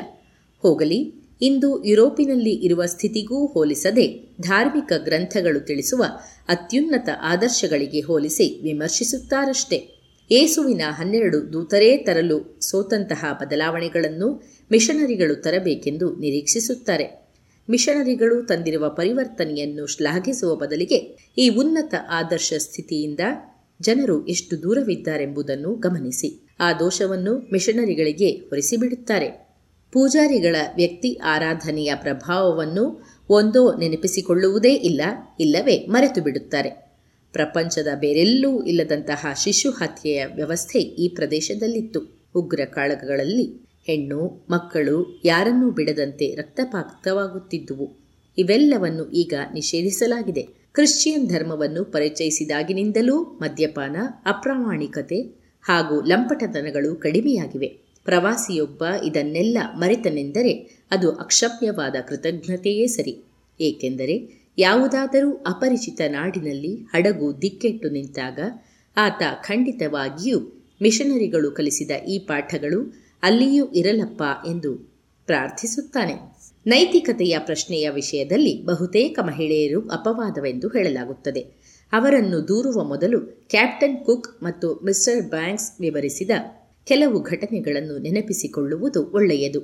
ಹೋಗಲಿ, 0.62 1.26
ಇಂದು 1.42 1.84
ಯುರೋಪಿನಲ್ಲಿ 1.84 2.50
ಇರುವ 2.50 2.86
ಸ್ಥಿತಿಗೂ 2.86 3.46
ಹೋಲಿಸದೆ 3.46 4.34
ಧಾರ್ಮಿಕ 4.40 4.92
ಗ್ರಂಥಗಳು 4.98 5.60
ತಿಳಿಸುವ 5.60 6.04
ಅತ್ಯುನ್ನತ 6.48 7.08
ಆದರ್ಶಗಳಿಗೆ 7.22 8.00
ಹೋಲಿಸಿ 8.00 8.60
ವಿಮರ್ಶಿಸುತ್ತಾರಷ್ಟೇ. 8.62 9.88
ಏಸುವಿನ 10.30 10.80
ಹನ್ನೆರಡು 10.88 11.52
ದೂತರೇ 11.52 11.96
ತರಲು 11.96 12.58
ಸೋತಂತಹ 12.60 13.38
ಬದಲಾವಣೆಗಳನ್ನು 13.40 14.42
ಮಿಷನರಿಗಳು 14.72 15.36
ತರಬೇಕೆಂದು 15.36 16.16
ನಿರೀಕ್ಷಿಸುತ್ತಾರೆ. 16.16 17.26
ಮಿಷನರಿಗಳು 17.70 18.46
ತಂದಿರುವ 18.46 18.88
ಪರಿವರ್ತನೆಯನ್ನು 18.88 19.86
ಶ್ಲಾಘಿಸುವ 19.86 20.54
ಬದಲಿಗೆ 20.54 21.18
ಈ 21.38 21.48
ಉನ್ನತ 21.48 21.94
ಆದರ್ಶ 22.10 22.52
ಸ್ಥಿತಿಯಿಂದ 22.58 23.20
ಜನರು 23.80 24.26
ಎಷ್ಟು 24.26 24.62
ದೂರವಿದ್ದಾರೆಂಬುದನ್ನು 24.62 25.74
ಗಮನಿಸಿ. 25.74 26.48
ಆ 26.60 26.72
ದೋಷವನ್ನು 26.72 27.38
ಮಿಷನರಿಗಳಿಗೆ 27.52 28.30
ಹೊರಿಸಿಬಿಡುತ್ತಾರೆ. 28.30 29.46
ಪೂಜಾರಿಗಳ 29.92 30.56
ವ್ಯಕ್ತಿ 30.76 31.20
ಆರಾಧನೆಯ 31.24 31.92
ಪ್ರಭಾವವನ್ನು 31.94 33.04
ಒಂದೋ 33.28 33.78
ನೆನಪಿಸಿಕೊಳ್ಳುವುದೇ 33.78 34.72
ಇಲ್ಲ, 34.72 35.02
ಇಲ್ಲವೇ 35.40 35.86
ಮರೆತು 35.88 36.22
ಬಿಡುತ್ತಾರೆ 36.22 36.70
ಪ್ರಪಂಚದ 37.32 37.88
ಬೇರೆಲ್ಲೂ 37.94 38.62
ಇಲ್ಲದಂತಹ 38.62 39.26
ಶಿಶು 39.42 39.70
ಹತ್ಯೆಯ 39.70 40.24
ವ್ಯವಸ್ಥೆ 40.34 40.78
ಈ 40.78 41.08
ಪ್ರದೇಶದಲ್ಲಿತ್ತು. 41.08 42.30
ಉಗ್ರ 42.34 42.60
ಕಾಳಗಗಳಲ್ಲಿ 42.64 43.66
ಹೆಣ್ಣು, 43.86 44.46
ಮಕ್ಕಳು 44.50 45.22
ಯಾರನ್ನೂ 45.24 45.70
ಬಿಡದಂತೆ 45.70 46.34
ರಕ್ತಪಾತವಾಗುತ್ತಿದ್ದುವು. 46.34 48.06
ಇವೆಲ್ಲವನ್ನು 48.38 49.10
ಈಗ 49.10 49.34
ನಿಷೇಧಿಸಲಾಗಿದೆ. 49.54 50.65
ಕ್ರಿಶ್ಚಿಯನ್ 50.76 51.28
ಧರ್ಮವನ್ನು 51.28 51.84
ಪರಿಚಯಿಸಿದಾಗಿನಿಂದಲೂ 51.84 53.22
ಮದ್ಯಪಾನ, 53.22 53.96
ಅಪ್ರಾಮಾಣಿಕತೆ 54.26 55.20
ಹಾಗೂ 55.62 56.02
ಲಂಪಟತನಗಳು 56.02 56.96
ಕಡಿಮೆಯಾಗಿವೆ. 56.96 57.66
ಪ್ರವಾಸಿಯೊಬ್ಬ 58.04 58.84
ಇದನ್ನೆಲ್ಲ 59.04 59.58
ಮರೆತನೆಂದರೆ 59.74 60.52
ಅದು 60.90 61.12
ಅಕ್ಷಮ್ಯವಾದ 61.12 61.94
ಕೃತಜ್ಞತೆಯೇ 62.08 62.86
ಸರಿ. 62.86 63.24
ಏಕೆಂದರೆ 63.60 64.44
ಯಾವುದಾದರೂ 64.58 65.32
ಅಪರಿಚಿತ 65.32 66.00
ನಾಡಿನಲ್ಲಿ 66.08 66.74
ಹಡಗು 66.74 67.42
ದಿಕ್ಕೆಟ್ಟು 67.42 67.88
ನಿಂತಾಗ 67.88 68.38
ಆತ 68.96 69.22
ಖಂಡಿತವಾಗಿಯೂ 69.42 70.38
ಮಿಷನರಿಗಳು 70.82 71.50
ಕಲಿಸಿದ 71.50 71.90
ಈ 71.90 72.18
ಪಾಠಗಳು 72.18 72.94
ಅಲ್ಲಿಯೂ 73.22 73.66
ಇರಲಪ್ಪ 73.66 74.22
ಎಂದು 74.46 74.76
ಪ್ರಾರ್ಥಿಸುತ್ತಾನೆ. 75.26 76.35
ನೈತಿಕತೆಯ 76.66 77.38
ಪ್ರಶ್ನೆಯ 77.38 77.90
ವಿಷಯದಲ್ಲಿ 77.90 78.64
ಬಹುತೇಕ 78.64 79.18
ಮಹಿಳೆಯರು 79.22 79.80
ಅಪವಾದವೆಂದು 79.88 80.68
ಹೇಳಲಾಗುತ್ತದೆ. 80.68 81.42
ಅವರನ್ನು 81.92 82.48
ದೂರುವ 82.48 82.84
ಮೊದಲು 82.84 83.20
ಕ್ಯಾಪ್ಟನ್ 83.50 84.04
ಕುಕ್ 84.04 84.42
ಮತ್ತು 84.42 84.80
ಮಿಸ್ಟರ್ 84.84 85.30
ಬ್ಯಾಂಕ್ಸ್ 85.30 85.80
ವಿವರಿಸಿದ 85.80 86.30
ಕೆಲವು 86.84 87.22
ಘಟನೆಗಳನ್ನು 87.22 87.98
ನೆನಪಿಸಿಕೊಳ್ಳುವುದು 87.98 89.04
ಒಳ್ಳೆಯದು. 89.12 89.60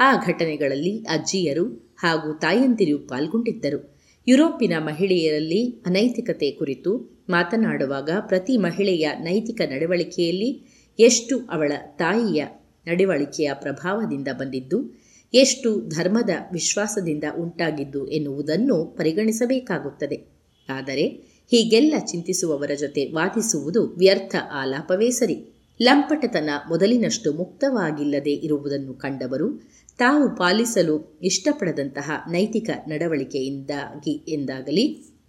ಆ 0.00 0.16
ಘಟನೆಗಳಲ್ಲಿ 0.26 0.98
ಅಜ್ಜಿಯರು 1.08 1.94
ಹಾಗೂ 1.96 2.38
ತಾಯಂದಿರು 2.38 2.98
ಪಾಲ್ಗೊಂಡಿದ್ದರು. 2.98 3.80
ಯುರೋಪಿನ 4.26 4.72
ಮಹಿಳೆಯರಲ್ಲಿ 4.78 5.82
ಅನೈತಿಕತೆ 5.86 6.50
ಕುರಿತು 6.50 6.92
ಮಾತನಾಡುವಾಗ 7.28 8.10
ಪ್ರತಿ 8.20 8.56
ಮಹಿಳೆಯ 8.56 9.08
ನೈತಿಕ 9.20 9.60
ನಡವಳಿಕೆಯಲ್ಲಿ 9.70 10.50
ಎಷ್ಟು 10.98 11.38
ಅವಳ 11.46 11.72
ತಾಯಿಯ 11.98 12.44
ನಡವಳಿಕೆಯ 12.86 13.50
ಪ್ರಭಾವದಿಂದ 13.54 14.28
ಬಂದಿದ್ದು 14.32 15.03
ಎಷ್ಟು 15.34 15.88
ಧರ್ಮದ 15.88 16.30
ವಿಶ್ವಾಸದಿಂದ 16.52 17.24
ಉಂಟಾಗಿದ್ದು 17.38 18.08
ಎನ್ನುವುದನ್ನು 18.08 18.84
ಪರಿಗಣಿಸಬೇಕಾಗುತ್ತದೆ. 18.84 20.26
ಆದರೆ 20.68 21.06
ಹೀಗೆಲ್ಲ 21.50 21.94
ಚಿಂತಿಸುವವರ 22.06 22.70
ಜೊತೆ 22.74 23.12
ವಾದಿಸುವುದು 23.12 23.86
ವ್ಯರ್ಥ 23.86 24.36
ಆಲಾಪವೇ 24.52 25.10
ಸರಿ. 25.10 25.44
ಲಂಪಟತನ 25.82 26.50
ಮೊದಲಿನಷ್ಟು 26.68 27.32
ಮುಕ್ತವಾಗಿಲ್ಲದೆ 27.32 28.32
ಇರುವುದನ್ನು 28.32 28.94
ಕಂಡವರು 28.94 29.68
ತಾವು 29.98 30.36
ಪಾಲಿಸಲು 30.36 31.18
ಇಷ್ಟಪಡದಂತಹ 31.22 32.10
ನೈತಿಕ 32.30 32.70
ನಡವಳಿಕೆಯಿಂದಾಗಿ 32.88 34.24
ಎಂದಾಗಲಿ 34.28 34.86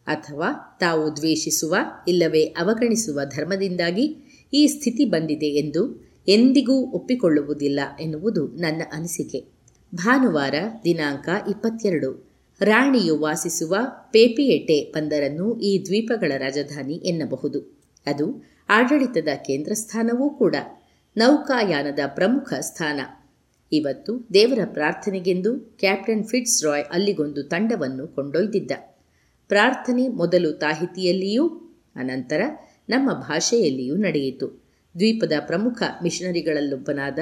ಅಥವಾ 0.08 0.78
ತಾವು 0.80 1.18
ದ್ವೇಷಿಸುವ 1.18 1.76
ಇಲ್ಲವೇ 2.08 2.44
ಅವಗಣಿಸುವ 2.44 3.20
ಧರ್ಮದಿಂದಾಗಿ 3.26 4.16
ಈ 4.54 4.68
ಸ್ಥಿತಿ 4.68 5.06
ಬಂದಿದೆ 5.06 5.46
ಎಂದು 5.46 6.10
ಎಂದಿಗೂ 6.28 6.74
ಒಪ್ಪಿಕೊಳ್ಳುವುದಿಲ್ಲ 6.74 7.80
ಎನ್ನುವುದು 8.02 8.48
ನನ್ನ 8.48 8.82
ಅನಿಸಿಕೆ. 8.94 9.55
ಭಾನುವಾರ 9.96 10.56
ದಿನಾಂಕ 10.84 11.30
ಇಪ್ಪತ್ತೆರಡು. 11.50 12.30
ರಾಣಿಯು 12.62 13.20
ವಾಸಿಸುವ 13.20 13.76
ಪೇಪಿಯೆಟೆ 14.12 14.92
ಬಂದರನ್ನು 14.92 15.60
ಈ 15.60 15.86
ದ್ವೀಪಗಳ 15.86 16.32
ರಾಜಧಾನಿ 16.38 16.94
ಎನ್ನಬಹುದು. 16.94 17.80
ಅದು 18.06 18.44
ಆಡಳಿತದ 18.70 19.28
ಕೇಂದ್ರ 19.36 19.74
ಸ್ಥಾನವೂ 19.74 20.30
ಕೂಡ. 20.30 20.56
ನೌಕಾಯಾನದ 21.18 22.00
ಪ್ರಮುಖ 22.08 22.54
ಸ್ಥಾನ. 22.60 23.02
ಇವತ್ತು 23.72 24.28
ದೇವರ 24.34 24.60
ಪ್ರಾರ್ಥನೆಗೆಂದು 24.66 25.60
ಕ್ಯಾಪ್ಟನ್ 25.60 26.24
ಫಿಟ್ಸ್ 26.24 26.64
ರಾಯ್ 26.64 26.84
ಅಲ್ಲಿಗೊಂದು 26.84 27.44
ತಂಡವನ್ನು 27.44 28.08
ಕೊಂಡೊಯ್ದಿದ್ದ. 28.08 28.72
ಪ್ರಾರ್ಥನೆ 29.48 30.08
ಮೊದಲು 30.08 30.52
ತಾಹಿತಿಯಲ್ಲಿಯೂ, 30.52 31.48
ಅನಂತರ 31.96 32.42
ನಮ್ಮ 32.90 33.14
ಭಾಷೆಯಲ್ಲಿಯೂ 33.14 33.96
ನಡೆಯಿತು. 33.96 34.48
ದ್ವೀಪದ 34.96 35.34
ಪ್ರಮುಖ 35.40 35.84
ಮಿಷನರಿಗಳಲ್ಲೊಬ್ಬನಾದ 36.04 37.20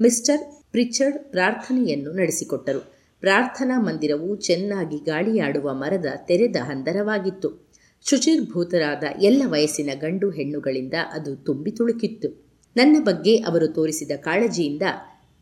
ಮಿಸ್ಟರ್ 0.00 0.63
ಪ್ರಿಚರ್ಡ್ 0.74 1.18
ಪ್ರಾರ್ಥನೆಯನ್ನು 1.18 2.12
ನಡೆಸಿಕೊಟ್ಟರು. 2.12 2.80
ಪ್ರಾರ್ಥನಾ 3.20 3.80
ಮಂದಿರವು 3.80 4.36
ಚೆನ್ನಾಗಿ 4.36 4.96
ಗಾಳಿಯಾಡುವ 4.96 5.74
ಮರದ 5.74 6.06
ತೆರೆದ 6.16 6.56
ಹಂದರವಾಗಿತ್ತು. 6.56 7.72
ಶುಚಿರ್ಭೂತರಾದ 8.08 9.04
ಎಲ್ಲ 9.22 9.42
ವಯಸ್ಸಿನ 9.46 9.90
ಗಂಡು 10.00 10.30
ಹೆಣ್ಣುಗಳಿಂದ 10.30 10.94
ಅದು 11.12 11.36
ತುಂಬಿ 11.36 11.70
ತುಳುಕಿತ್ತು. 11.70 12.56
ನನ್ನ 12.76 13.04
ಬಗ್ಗೆ 13.04 13.36
ಅವರು 13.36 13.68
ತೋರಿಸಿದ 13.68 14.10
ಕಾಳಜಿಯಿಂದ 14.16 14.82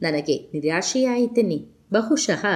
ನನಗೆ 0.03 0.51
ನಿರಾಶೆಯಾಯಿತೆನ್ನಿ. 0.55 1.69
ಬಹುಶಃ 1.93 2.47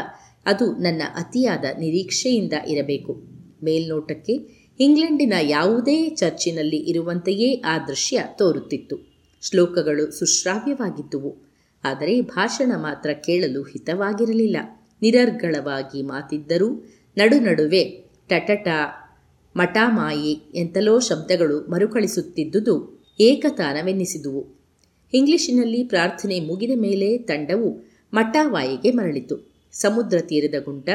ಅದು 0.46 0.76
ನನ್ನ 0.76 1.02
ಅತಿಯಾದ 1.14 1.64
ನಿರೀಕ್ಷೆಯಿಂದ 1.78 2.52
ಇರಬೇಕು. 2.66 3.22
ಮೇಲ್ನೋಟಕ್ಕೆ 3.64 4.32
ಇಂಗ್ಲೆಂಡಿನ 4.80 5.32
ಯಾವುದೇ 5.40 6.08
ಚರ್ಚಿನಲ್ಲಿ 6.08 6.76
ಇರುವಂತೆಯೇ 6.76 7.60
ಆ 7.60 7.78
ದೃಶ್ಯ 7.78 8.24
ತೋರುತ್ತಿತ್ತು. 8.38 8.96
ಶ್ಲೋಕಗಳು 9.42 10.10
ಸುಶ್ರಾವ್ಯವಾಗಿದ್ದುವು. 10.10 11.45
ಆದರೆ 11.86 12.20
ಭಾಷಣ 12.20 12.72
ಮಾತ್ರ 12.76 13.10
ಕೇಳಲು 13.12 13.62
ಹಿತವಾಗಿರಲಿಲ್ಲ. 13.62 14.56
ನಿರರ್ಗಳವಾಗಿ 15.02 16.02
ಮಾತಿದ್ದರೂ 16.02 16.68
ನಡು 17.18 17.36
ನಡುವೆ 17.40 17.82
ಟಟಟ 18.28 18.68
ಮಟಾಮಾಯಿ 19.56 20.32
ಎಂತಲೋ 20.54 20.94
ಶಬ್ದಗಳು 21.00 21.56
ಮರುಕಳಿಸುತ್ತಿದ್ದುದು 21.70 22.74
ಏಕತಾನವೆನ್ನಿಸಿದುವು. 23.20 24.42
ಇಂಗ್ಲಿಶಿನಲ್ಲಿ 25.14 25.84
ಪ್ರಾರ್ಥನೆ 25.84 26.40
ಮುಗಿದ 26.40 26.74
ಮೇಲೆ 26.74 27.18
ತಂಡವು 27.18 27.68
ಮಟಾವಾಯಿಗೆ 28.14 28.90
ಮರಳಿತು. 28.90 29.36
ಸಮುದ್ರ 29.72 30.18
ತೀರದ 30.20 30.58
ಗುಂಟ, 30.64 30.88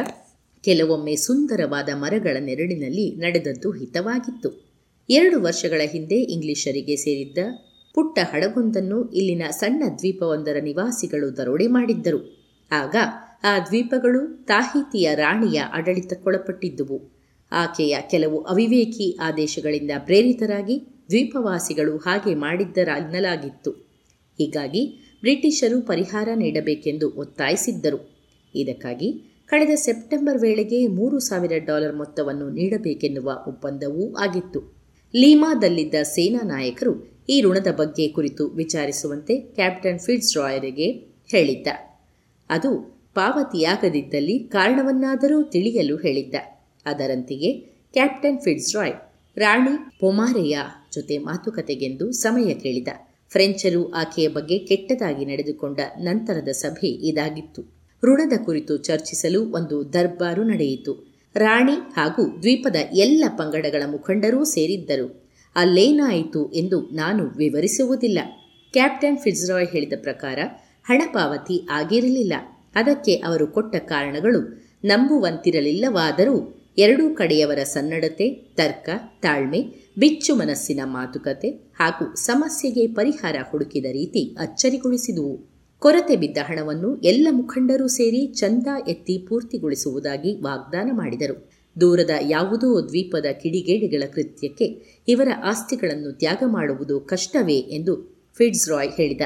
ಕೆಲವೊಮ್ಮೆ 0.63 1.15
ಸುಂದರವಾದ 1.15 1.89
ಮರಗಳ 1.93 2.38
ನೆರಳಿನಲ್ಲಿ 2.39 3.15
ನಡೆದದ್ದು 3.15 3.72
ಹಿತವಾಗಿತ್ತು. 3.72 4.49
ಎರಡು 5.09 5.41
ವರ್ಷಗಳ 5.41 5.81
ಹಿಂದೆ 5.91 6.15
ಇಂಗ್ಲಿಷರಿಗೆ 6.15 6.95
ಸೇರಿದ್ದ 6.95 7.38
ಪುಟ್ಟ 7.93 8.19
ಹಡಗೊಂದನ್ನು 8.23 9.11
ಇಲ್ಲಿನ 9.11 9.43
ಸಣ್ಣ 9.49 9.84
ದ್ವೀಪವೊಂದರ 9.97 10.57
ನಿವಾಸಿಗಳು 10.61 11.38
ದರೋಡೆ 11.38 11.68
ಮಾಡಿದ್ದರು. 11.68 12.41
ಆಗ 12.72 12.95
ಆ 13.43 13.59
ದ್ವೀಪಗಳು 13.59 14.45
ತಾಹಿತಿಯ 14.45 15.15
ರಾಣಿಯ 15.15 15.61
ಆಡಳಿತಕ್ಕೊಳಪಟ್ಟಿದ್ದುವು. 15.61 17.11
ಆಕೆಯ 17.51 17.97
ಕೆಲವು 18.09 18.41
ಅವಿವೇಕಿ 18.41 19.18
ಆದೇಶಗಳಿಂದ 19.22 19.91
ಪ್ರೇರಿತರಾಗಿ 19.99 20.84
ದ್ವೀಪವಾಸಿಗಳು 21.09 21.97
ಹಾಗೆ 21.97 22.35
ಮಾಡಿದ್ದರನ್ನಲಾಗಿತ್ತು 22.35 23.72
ಹೀಗಾಗಿ 24.38 25.13
ಬ್ರಿಟಿಷರು 25.22 25.81
ಪರಿಹಾರ 25.81 26.30
ನೀಡಬೇಕೆಂದು 26.35 27.09
ಒತ್ತಾಯಿಸಿದ್ದರು. 27.09 28.22
ಇದಕ್ಕಾಗಿ 28.55 29.22
ಕಳೆದ 29.45 29.69
ಸೆಪ್ಟೆಂಬರ್ 29.76 30.41
ವೇಳೆಗೆ 30.41 30.88
ಮೂರು 30.88 31.19
ಸಾವಿರ 31.19 31.51
ಡಾಲರ್ 31.65 31.95
ಮೊತ್ತವನ್ನು 31.95 32.49
ನೀಡಬೇಕೆನ್ನುವ 32.49 33.43
ಒಪ್ಪಂದವೂ 33.47 34.13
ಆಗಿತ್ತು. 34.13 34.81
ಲೀಮಾದಲ್ಲಿದ್ದ 35.15 35.95
ಸೇನಾ 36.03 36.47
ನಾಯಕರು 36.47 37.10
ಈ 37.32 37.41
ಋಣದ 37.41 37.68
ಬಗ್ಗೆ 37.78 38.08
ಕುರಿತು 38.08 38.48
ವಿಚಾರಿಸುವಂತೆ 38.48 39.38
ಕ್ಯಾಪ್ಟನ್ 39.38 39.99
ಫಿಟ್ಸ್ 39.99 40.38
ರಾಯರಿಗೆ 40.38 40.91
ಹೇಳಿದ್ದ. 41.32 41.68
ಅದು 42.49 42.99
ಪಾವತಿಯಾಗದಿದ್ದಲ್ಲಿ 43.16 44.40
ಕಾರಣವನ್ನಾದರೂ 44.40 45.44
ತಿಳಿಯಲು 45.44 45.95
ಹೇಳಿದ್ದ. 45.95 46.36
ಅದರಂತೆಯೇ 46.86 47.53
ಕ್ಯಾಪ್ಟನ್ 47.94 48.40
ಫಿಟ್ಸ್ 48.40 48.76
ರಾಯ್ 48.76 48.94
ರಾಣಿ 49.38 49.99
ಪೊಮಾರೆಯ 49.99 50.58
ಜೊತೆ 50.95 51.18
ಮಾತುಕತೆಗೆಂದು 51.18 52.12
ಸಮಯ 52.12 52.53
ಕೇಳಿದ. 52.53 52.88
ಫ್ರೆಂಚರು 53.30 53.91
ಆಕೆಯ 53.91 54.28
ಬಗ್ಗೆ 54.28 54.58
ಕೆಟ್ಟದಾಗಿ 54.58 55.26
ನಡೆದುಕೊಂಡ 55.26 55.80
ನಂತರದ 55.99 56.49
ಸಭೆ 56.49 56.88
ಇದಾಗಿತ್ತು. 56.88 57.62
ಋಣದ 58.03 58.45
ಕುರಿತು 58.45 58.78
ಚರ್ಚಿಸಲು 58.78 59.49
ಒಂದು 59.49 59.94
ದರ್ಬಾರು 59.94 60.44
ನಡೆಯಿತು. 60.44 61.14
ರಾಣಿ 61.36 61.74
ಹಾಗೂ 61.74 62.40
ದ್ವೀಪದ 62.40 62.76
ಎಲ್ಲ 62.94 63.24
ಪಂಗಡಗಳ 63.38 63.84
ಮುಖಂಡರೂ 63.91 64.44
ಸೇರಿದ್ದರು. 64.44 65.31
ಅಲ್ಲೇನಾಯಿತು 65.56 66.52
ಎಂದು 66.52 66.82
ನಾನು 66.82 67.26
ವಿವರಿಸುವುದಿಲ್ಲ. 67.26 68.19
ಕ್ಯಾಪ್ಟನ್ 68.73 69.18
ಫಿಜ್ರಾಯ್ 69.18 69.68
ಹೇಳಿದ 69.68 69.94
ಪ್ರಕಾರ, 70.02 70.40
ಹಣ 70.84 71.02
ಪಾವತಿ 71.14 71.68
ಆಗಿರಲಿಲ್ಲ. 71.72 72.34
ಅದಕ್ಕೆ 72.76 73.15
ಅವರು 73.15 73.48
ಕೊಟ್ಟ 73.48 73.76
ಕಾರಣಗಳು 73.76 74.64
ನಂಬುವಂತಿರಲಿಲ್ಲವಾದರೂ 74.86 76.65
ಎರಡೂ 76.78 77.15
ಕಡೆಯವರ 77.15 77.64
ಸನ್ನಡತೆ, 77.64 78.30
ತರ್ಕ, 78.57 78.90
ತಾಳ್ಮೆ, 79.22 79.91
ಬಿಚ್ಚು 79.98 80.36
ಮನಸ್ಸಿನ 80.36 80.80
ಮಾತುಕತೆ 80.84 81.49
ಹಾಗೂ 81.49 82.15
ಸಮಸ್ಯೆಗೆ 82.15 82.88
ಪರಿಹಾರ 82.88 83.36
ಹುಡುಕಿದ 83.52 83.86
ರೀತಿ 83.86 84.36
ಅಚ್ಚರಿಗೊಳಿಸಿದುವು. 84.40 85.52
ಕೊರತೆ 85.80 86.15
ಬಿದ್ದ 86.15 86.38
ಹಣವನ್ನು 86.38 86.98
ಎಲ್ಲ 86.98 87.28
ಮುಖಂಡರೂ 87.32 87.88
ಸೇರಿ 87.88 88.34
ಚಂದ 88.34 88.68
ಎತ್ತಿ 88.88 89.28
ಪೂರ್ತಿಗೊಳಿಸುವುದಾಗಿ 89.28 90.41
ವಾಗ್ದಾನ 90.41 90.90
ಮಾಡಿದರು. 90.94 91.60
ದೂರದ 91.80 92.10
ಯಾವುದೋ 92.22 92.88
ದ್ವೀಪದ 92.88 93.26
ಕಿಡಿಗೇಡಿಗಳ 93.31 94.03
ಕೃತ್ಯಕ್ಕೆ 94.14 94.99
ಇವರ 95.07 95.27
ಆಸ್ತಿಗಳನ್ನು 95.43 96.11
ತ್ಯಾಗ 96.11 96.43
ಮಾಡುವುದು 96.45 96.99
ಕಷ್ಟವೇ 96.99 97.56
ಎಂದು 97.56 98.23
ಫಿಡ್ಸ್ 98.38 98.69
ರಾಯ್ 98.69 98.89
ಹೇಳಿದ. 98.89 99.22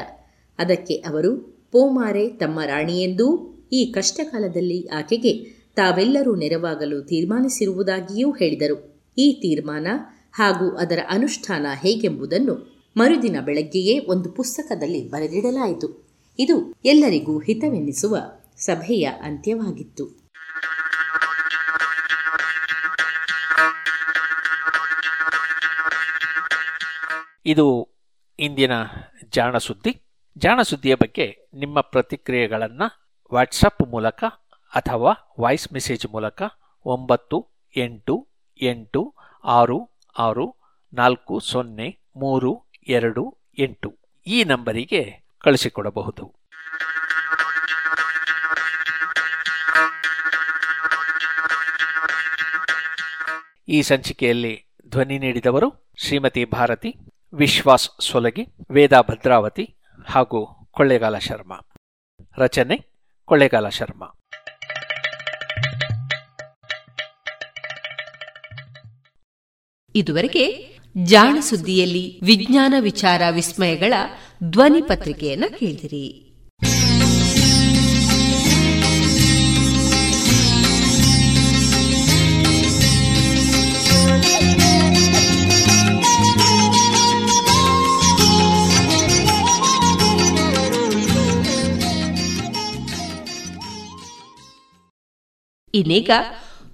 ಅದಕ್ಕೆ 0.58 0.94
ಅವರು, 0.94 1.36
ಪೋಮಾರೆ 1.72 2.28
ತಮ್ಮ 2.28 2.60
ರಾಣಿಯೆಂದೂ 2.62 3.52
ಈ 3.72 3.84
ಕಷ್ಟಕಾಲದಲ್ಲಿ 3.84 4.88
ಆಕೆಗೆ 4.88 5.32
ತಾವೆಲ್ಲರೂ 5.76 6.34
ನೆರವಾಗಲು 6.34 7.02
ತೀರ್ಮಾನಿಸಿರುವುದಾಗಿಯೂ 7.02 8.32
ಹೇಳಿದರು. 8.32 9.04
ಈ 9.18 9.32
ತೀರ್ಮಾನ 9.32 9.86
ಹಾಗೂ 10.32 10.76
ಅದರ 10.76 10.98
ಅನುಷ್ಠಾನ 11.10 11.66
ಹೇಗೆಂಬುದನ್ನು 11.82 12.76
ಮರುದಿನ 12.96 13.36
ಬೆಳಗ್ಗೆಯೇ 13.44 13.98
ಒಂದು 13.98 14.30
ಪುಸ್ತಕದಲ್ಲಿ 14.30 15.08
ಬರೆದಿಡಲಾಯಿತು. 15.08 16.06
ಇದು 16.38 16.74
ಎಲ್ಲರಿಗೂ 16.84 17.38
ಹಿತವೆನ್ನಿಸುವ 17.38 18.16
ಸಭೆಯ 18.56 19.04
ಅಂತ್ಯವಾಗಿತ್ತು. 19.04 20.25
ಇದು 27.46 27.88
ಇಂದಿನ 28.38 28.72
ಜಾಣ 29.28 29.58
ಸುದ್ದಿ 29.58 30.02
ಜಾಣ 30.38 30.62
ಸುದ್ದಿಯ 30.62 30.94
ಬಗ್ಗೆ 30.94 31.38
ನಿಮ್ಮ 31.54 31.80
ಪ್ರತಿಕ್ರಿಯೆಗಳನ್ನು 31.80 33.10
ವಾಟ್ಸಪ್ 33.34 33.86
ಮೂಲಕ 33.86 34.24
ಅಥವಾ 34.74 35.34
ವಾಯ್ಸ್ 35.40 35.72
ಮೆಸೇಜ್ 35.72 36.06
ಮೂಲಕ 36.06 36.42
ಒಂಬತ್ತು 36.84 37.48
ಎಂಟು 37.76 38.28
ಎಂಟು 38.62 39.14
ಆರು 39.44 39.90
ಆರು 40.18 40.56
ನಾಲ್ಕು 40.94 41.40
ಸೊನ್ನೆ 41.40 41.98
ಮೂರು 42.16 42.64
ಎರಡು 42.88 43.38
ಎಂಟು 43.58 43.98
ಈ 44.26 44.44
ನಂಬರಿಗೆ 44.44 45.26
ಕಳಿಸಿಕೊಡಬಹುದು. 45.38 46.34
ಈ 53.68 53.82
ಸಂಚಿಕೆಯಲ್ಲಿ 53.82 54.66
ಧ್ವನಿ 54.88 55.18
ನೀಡಿದವರು 55.18 55.92
ಶ್ರೀಮತಿ 55.96 56.44
ಭಾರತಿ 56.44 56.96
ವಿಶ್ವಾಸ್ 57.36 57.90
ಸೊಲಗಿ, 58.00 58.46
ವೇದಾ 58.70 59.00
ಭದ್ರಾವತಿ 59.00 59.76
ಹಾಗೂ 60.06 60.68
ಕೊಳ್ಳೇಗಾಲ 60.70 61.18
ಶರ್ಮಾ. 61.18 61.56
ರಚನೆ, 62.38 62.94
ಕೊಳ್ಳೇಗಾಲ 63.24 63.68
ಶರ್ಮಾ. 63.68 64.06
ಇದುವರೆಗೆ 69.94 70.76
ಜಾಣ 71.04 71.36
ಸುದ್ದಿಯಲ್ಲಿ 71.40 72.20
ವಿಜ್ಞಾನ 72.24 72.74
ವಿಚಾರ 72.80 73.22
ವಿಸ್ಮಯಗಳ 73.30 73.94
ಧ್ವನಿ 74.44 74.82
ಪತ್ರಿಕೆಯನ್ನು 74.82 75.58
ಕೇಳಿದಿರಿ. 75.58 76.25
ಇನ್ನೀಗ 95.78 96.10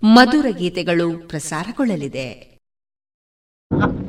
ಮಧುರ 0.04 0.46
ಗೀತೆಗಳು 0.58 1.08
ಪ್ರಸಾರಗೊಳ್ಳಲಿದೆ. 1.28 2.28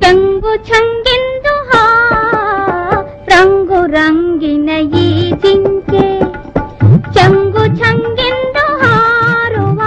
ರಂಗು 0.02 0.52
ಚಂಗಿಂದು 0.68 1.54
ರಂಗು 3.28 3.80
ರಂಗಿನ 3.86 4.70
ಈ 4.98 5.06
ಜಿಂಕೆ. 5.42 6.04
ಚಂಗು 7.14 7.64
ಚಂಗಿಂದು 7.80 8.64
ಹಾರುವ, 8.82 9.80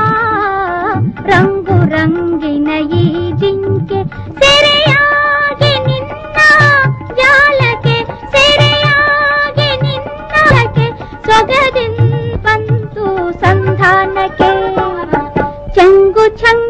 ರಂಗು 1.26 1.78
ರಂಗಿನ 1.90 2.70
ಈ 3.02 3.06
ಜಿಂಕೆ. 3.42 4.00
ಸೆರೆಯಾಗಿ 4.42 5.74
ನಿನ್ನ 5.88 6.40
ಜಾಲಕ್ಕೆ, 7.20 7.98
ಸೆರೆಯಾಗಿ 8.34 9.70
ನಿನ್ನಕ್ಕೆ 9.86 10.88
ಸೊಗದಿನ್ 11.28 12.02
ಬಂತು 12.44 13.06
ಸಂಧಾನಕ್ಕೆ. 13.40 14.67
정구창 15.78 16.67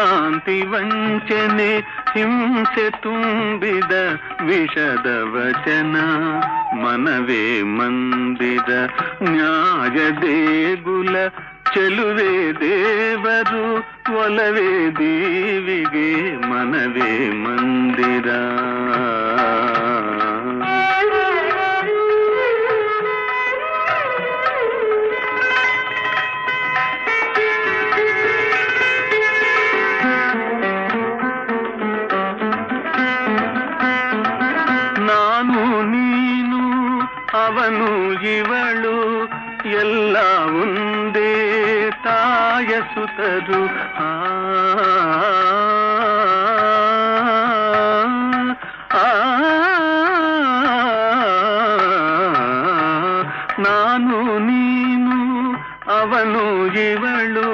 ಭ್ರಾಂತಿ 0.00 0.58
ವಂಚನೆ 0.72 1.70
ಹಿಂಸೆ 2.12 2.84
ತುಂಬಿದ 3.02 3.94
ವಿಷದ 4.46 5.08
ವಚನ 5.32 5.96
ಮನವೇ 6.82 7.44
ಮಂದಿರ 7.76 8.70
ನ್ಯಾಯ 9.26 9.96
ದೇಗುಲ 10.22 11.14
ಚೆಲುವೆ 11.72 12.30
ದೇವರು 12.60 13.64
ಒಲವೇ 14.16 14.70
ದೀವಿಗೆ 14.98 16.08
ಮನವೇ 16.46 17.12
ಮಂದಿರ 17.42 18.28
ಇವಳು 38.32 38.96
ಎಲ್ಲ 39.80 40.16
ಒಂದೇ 40.60 41.32
ತಾಯ 42.04 42.72
ಸುತರು 42.92 43.62
ಆ 44.00 44.10
ಆ, 48.96 49.06
ನಾನು 53.58 54.16
ನೀನು 54.40 55.16
ಅವನು 55.92 56.44
ಇವಳು 56.86 57.48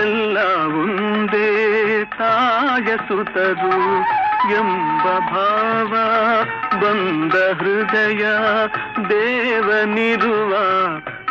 ಎಲ್ಲ 0.00 0.36
ಒಂದೇ 0.80 1.48
ತಾಯ 2.18 2.96
ಸುತರು 3.08 3.76
ಎಂಬ 4.54 5.04
ಭಾವ 5.30 5.92
ಬಂದ 6.82 7.32
ಹೃದಯ, 7.32 8.24
ದೇವನಿರುವ 9.08 10.56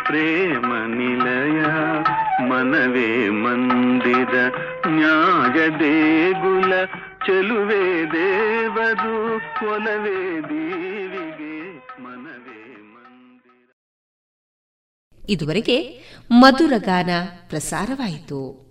ಪ್ರೇಮ 0.03 0.73
ನಿಲಯ. 0.87 1.61
ಮನವೇ 2.45 3.29
ಮಂದಿರ, 3.29 4.35
ನ್ಯಾಯ 4.87 5.69
ದೇಗುಲ, 5.69 6.85
ಚೆಲುವೆ 7.25 8.11
ದೇವರು 8.11 9.39
ಕೊಲವೇ 9.59 10.41
ದೇವಿಗೆ 10.41 11.77
ಮನವೇ 12.03 12.75
ಮಂದಿರ. 12.81 13.71
ಇದುವರೆಗೆ 15.29 15.99
ಮಧುರ 16.31 16.73
ಗಾನ 16.77 17.09
ಪ್ರಸಾರವಾಯಿತು. 17.49 18.70